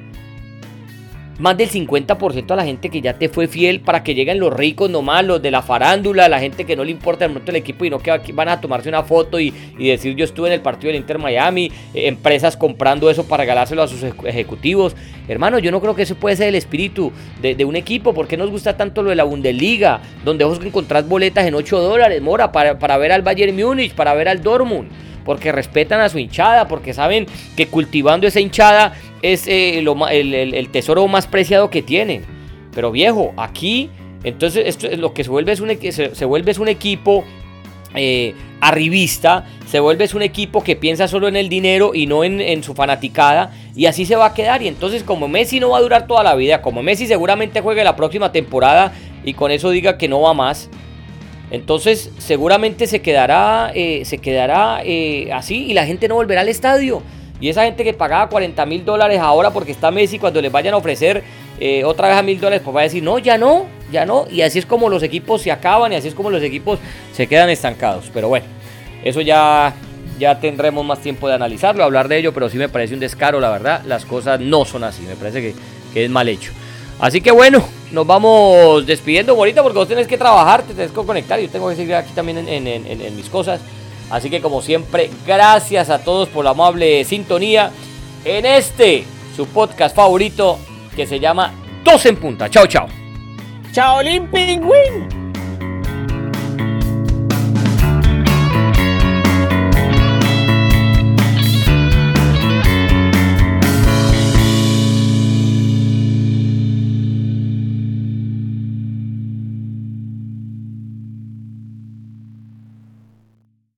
más 1.38 1.56
del 1.56 1.70
50% 1.70 2.50
a 2.50 2.56
la 2.56 2.64
gente 2.64 2.90
que 2.90 3.00
ya 3.00 3.14
te 3.14 3.28
fue 3.28 3.46
fiel 3.46 3.80
para 3.80 4.02
que 4.02 4.14
lleguen 4.14 4.40
los 4.40 4.52
ricos 4.52 4.90
nomás, 4.90 5.24
los 5.24 5.40
de 5.40 5.50
la 5.50 5.62
farándula, 5.62 6.28
la 6.28 6.40
gente 6.40 6.64
que 6.64 6.76
no 6.76 6.84
le 6.84 6.90
importa 6.90 7.24
el 7.24 7.30
momento 7.30 7.52
del 7.52 7.56
equipo 7.56 7.84
y 7.84 7.90
no 7.90 8.00
que 8.00 8.32
van 8.32 8.48
a 8.48 8.60
tomarse 8.60 8.88
una 8.88 9.04
foto 9.04 9.38
y, 9.40 9.52
decir 9.78 10.14
yo 10.16 10.24
estuve 10.24 10.48
en 10.48 10.54
el 10.54 10.60
partido 10.60 10.88
del 10.88 11.00
Inter 11.00 11.18
Miami, 11.18 11.70
eh, 11.94 12.08
empresas 12.08 12.56
comprando 12.56 13.08
eso 13.08 13.24
para 13.26 13.42
regalárselo 13.42 13.82
a 13.82 13.88
sus 13.88 14.02
ejecutivos. 14.02 14.96
Hermano, 15.28 15.58
yo 15.58 15.70
no 15.70 15.80
creo 15.80 15.94
que 15.94 16.02
eso 16.02 16.16
puede 16.16 16.36
ser 16.36 16.48
el 16.48 16.54
espíritu 16.54 17.12
de, 17.40 17.64
un 17.64 17.76
equipo. 17.76 18.14
¿Por 18.14 18.26
qué 18.26 18.36
nos 18.36 18.50
gusta 18.50 18.76
tanto 18.76 19.02
lo 19.02 19.10
de 19.10 19.16
la 19.16 19.24
Bundesliga? 19.24 20.00
Donde 20.24 20.44
vos 20.44 20.58
encontrás 20.64 21.06
boletas 21.06 21.46
en 21.46 21.54
8 21.54 21.80
dólares, 21.80 22.22
mora, 22.22 22.50
para, 22.50 22.78
para 22.78 22.96
ver 22.96 23.12
al 23.12 23.22
Bayern 23.22 23.54
Múnich, 23.54 23.94
para 23.94 24.14
ver 24.14 24.28
al 24.28 24.42
Dortmund 24.42 24.88
porque 25.28 25.52
respetan 25.52 26.00
a 26.00 26.08
su 26.08 26.18
hinchada, 26.18 26.68
porque 26.68 26.94
saben 26.94 27.26
que 27.54 27.66
cultivando 27.66 28.26
esa 28.26 28.40
hinchada 28.40 28.94
es 29.20 29.46
eh, 29.46 29.78
el, 29.78 30.68
tesoro 30.70 31.06
más 31.06 31.26
preciado 31.26 31.68
que 31.68 31.82
tienen. 31.82 32.24
Pero 32.74 32.90
viejo, 32.90 33.34
aquí, 33.36 33.90
entonces 34.24 34.62
esto 34.64 34.86
es 34.86 34.98
lo 34.98 35.12
que 35.12 35.24
se 35.24 35.28
vuelve 35.28 35.52
es 35.52 35.60
un, 35.60 36.68
equipo 36.68 37.24
eh, 37.94 38.34
arribista, 38.62 39.44
se 39.66 39.80
vuelve 39.80 40.04
es 40.04 40.14
un 40.14 40.22
equipo 40.22 40.64
que 40.64 40.76
piensa 40.76 41.06
solo 41.08 41.28
en 41.28 41.36
el 41.36 41.50
dinero 41.50 41.90
y 41.92 42.06
no 42.06 42.24
en, 42.24 42.62
su 42.62 42.72
fanaticada, 42.72 43.52
y 43.76 43.84
así 43.84 44.06
se 44.06 44.16
va 44.16 44.28
a 44.28 44.32
quedar. 44.32 44.62
Y 44.62 44.68
entonces, 44.68 45.02
como 45.02 45.28
Messi 45.28 45.60
no 45.60 45.68
va 45.68 45.76
a 45.76 45.82
durar 45.82 46.06
toda 46.06 46.22
la 46.24 46.36
vida, 46.36 46.62
como 46.62 46.82
Messi 46.82 47.06
seguramente 47.06 47.60
juegue 47.60 47.84
la 47.84 47.96
próxima 47.96 48.32
temporada 48.32 48.94
y 49.26 49.34
con 49.34 49.50
eso 49.50 49.68
diga 49.68 49.98
que 49.98 50.08
no 50.08 50.22
va 50.22 50.32
más, 50.32 50.70
entonces 51.50 52.10
seguramente 52.18 52.86
se 52.86 53.00
quedará, 53.00 53.72
eh, 53.74 54.04
se 54.04 54.18
quedará 54.18 54.82
eh, 54.84 55.30
así 55.32 55.66
y 55.66 55.74
la 55.74 55.86
gente 55.86 56.08
no 56.08 56.16
volverá 56.16 56.42
al 56.42 56.48
estadio. 56.48 57.02
Y 57.40 57.48
esa 57.48 57.64
gente 57.64 57.84
que 57.84 57.94
pagaba 57.94 58.28
40 58.28 58.66
mil 58.66 58.84
dólares 58.84 59.20
ahora 59.20 59.50
porque 59.50 59.72
está 59.72 59.90
Messi, 59.90 60.18
cuando 60.18 60.42
les 60.42 60.50
vayan 60.50 60.74
a 60.74 60.76
ofrecer 60.76 61.22
eh, 61.60 61.84
otra 61.84 62.08
vez 62.08 62.16
a 62.16 62.22
mil 62.22 62.40
dólares, 62.40 62.62
pues 62.64 62.76
va 62.76 62.80
a 62.80 62.84
decir, 62.84 63.02
no, 63.02 63.18
ya 63.18 63.38
no, 63.38 63.66
ya 63.92 64.04
no. 64.04 64.26
Y 64.30 64.42
así 64.42 64.58
es 64.58 64.66
como 64.66 64.88
los 64.88 65.02
equipos 65.02 65.42
se 65.42 65.52
acaban 65.52 65.92
y 65.92 65.96
así 65.96 66.08
es 66.08 66.14
como 66.14 66.30
los 66.30 66.42
equipos 66.42 66.78
se 67.12 67.26
quedan 67.26 67.48
estancados. 67.48 68.10
Pero 68.12 68.28
bueno, 68.28 68.46
eso 69.04 69.20
ya, 69.20 69.72
ya 70.18 70.40
tendremos 70.40 70.84
más 70.84 70.98
tiempo 70.98 71.28
de 71.28 71.34
analizarlo, 71.34 71.84
hablar 71.84 72.08
de 72.08 72.18
ello, 72.18 72.34
pero 72.34 72.48
sí 72.48 72.58
me 72.58 72.68
parece 72.68 72.94
un 72.94 73.00
descaro, 73.00 73.40
la 73.40 73.50
verdad. 73.50 73.82
Las 73.86 74.04
cosas 74.04 74.40
no 74.40 74.64
son 74.64 74.82
así, 74.82 75.02
me 75.02 75.14
parece 75.14 75.40
que, 75.40 75.54
que 75.94 76.04
es 76.04 76.10
mal 76.10 76.28
hecho. 76.28 76.52
Así 76.98 77.20
que 77.20 77.30
bueno, 77.30 77.62
nos 77.92 78.06
vamos 78.06 78.84
despidiendo, 78.86 79.34
bonita, 79.34 79.62
porque 79.62 79.78
vos 79.78 79.88
tenés 79.88 80.06
que 80.06 80.18
trabajar, 80.18 80.62
te 80.62 80.74
tenés 80.74 80.90
que 80.90 80.96
conectar. 80.96 81.38
Yo 81.40 81.48
tengo 81.48 81.68
que 81.68 81.76
seguir 81.76 81.94
aquí 81.94 82.12
también 82.12 82.48
en, 82.48 83.16
mis 83.16 83.28
cosas. 83.28 83.60
Así 84.10 84.30
que 84.30 84.40
como 84.40 84.62
siempre, 84.62 85.10
gracias 85.26 85.90
a 85.90 85.98
todos 85.98 86.28
por 86.28 86.44
la 86.44 86.50
amable 86.50 87.04
sintonía 87.04 87.70
en 88.24 88.46
este, 88.46 89.04
su 89.36 89.46
podcast 89.46 89.94
favorito, 89.94 90.58
que 90.96 91.06
se 91.06 91.20
llama 91.20 91.52
Dos 91.84 92.06
en 92.06 92.16
Punta. 92.16 92.48
Chao, 92.48 92.66
chao. 92.66 92.86
Chao, 93.72 94.00
Pingüín. 94.32 95.27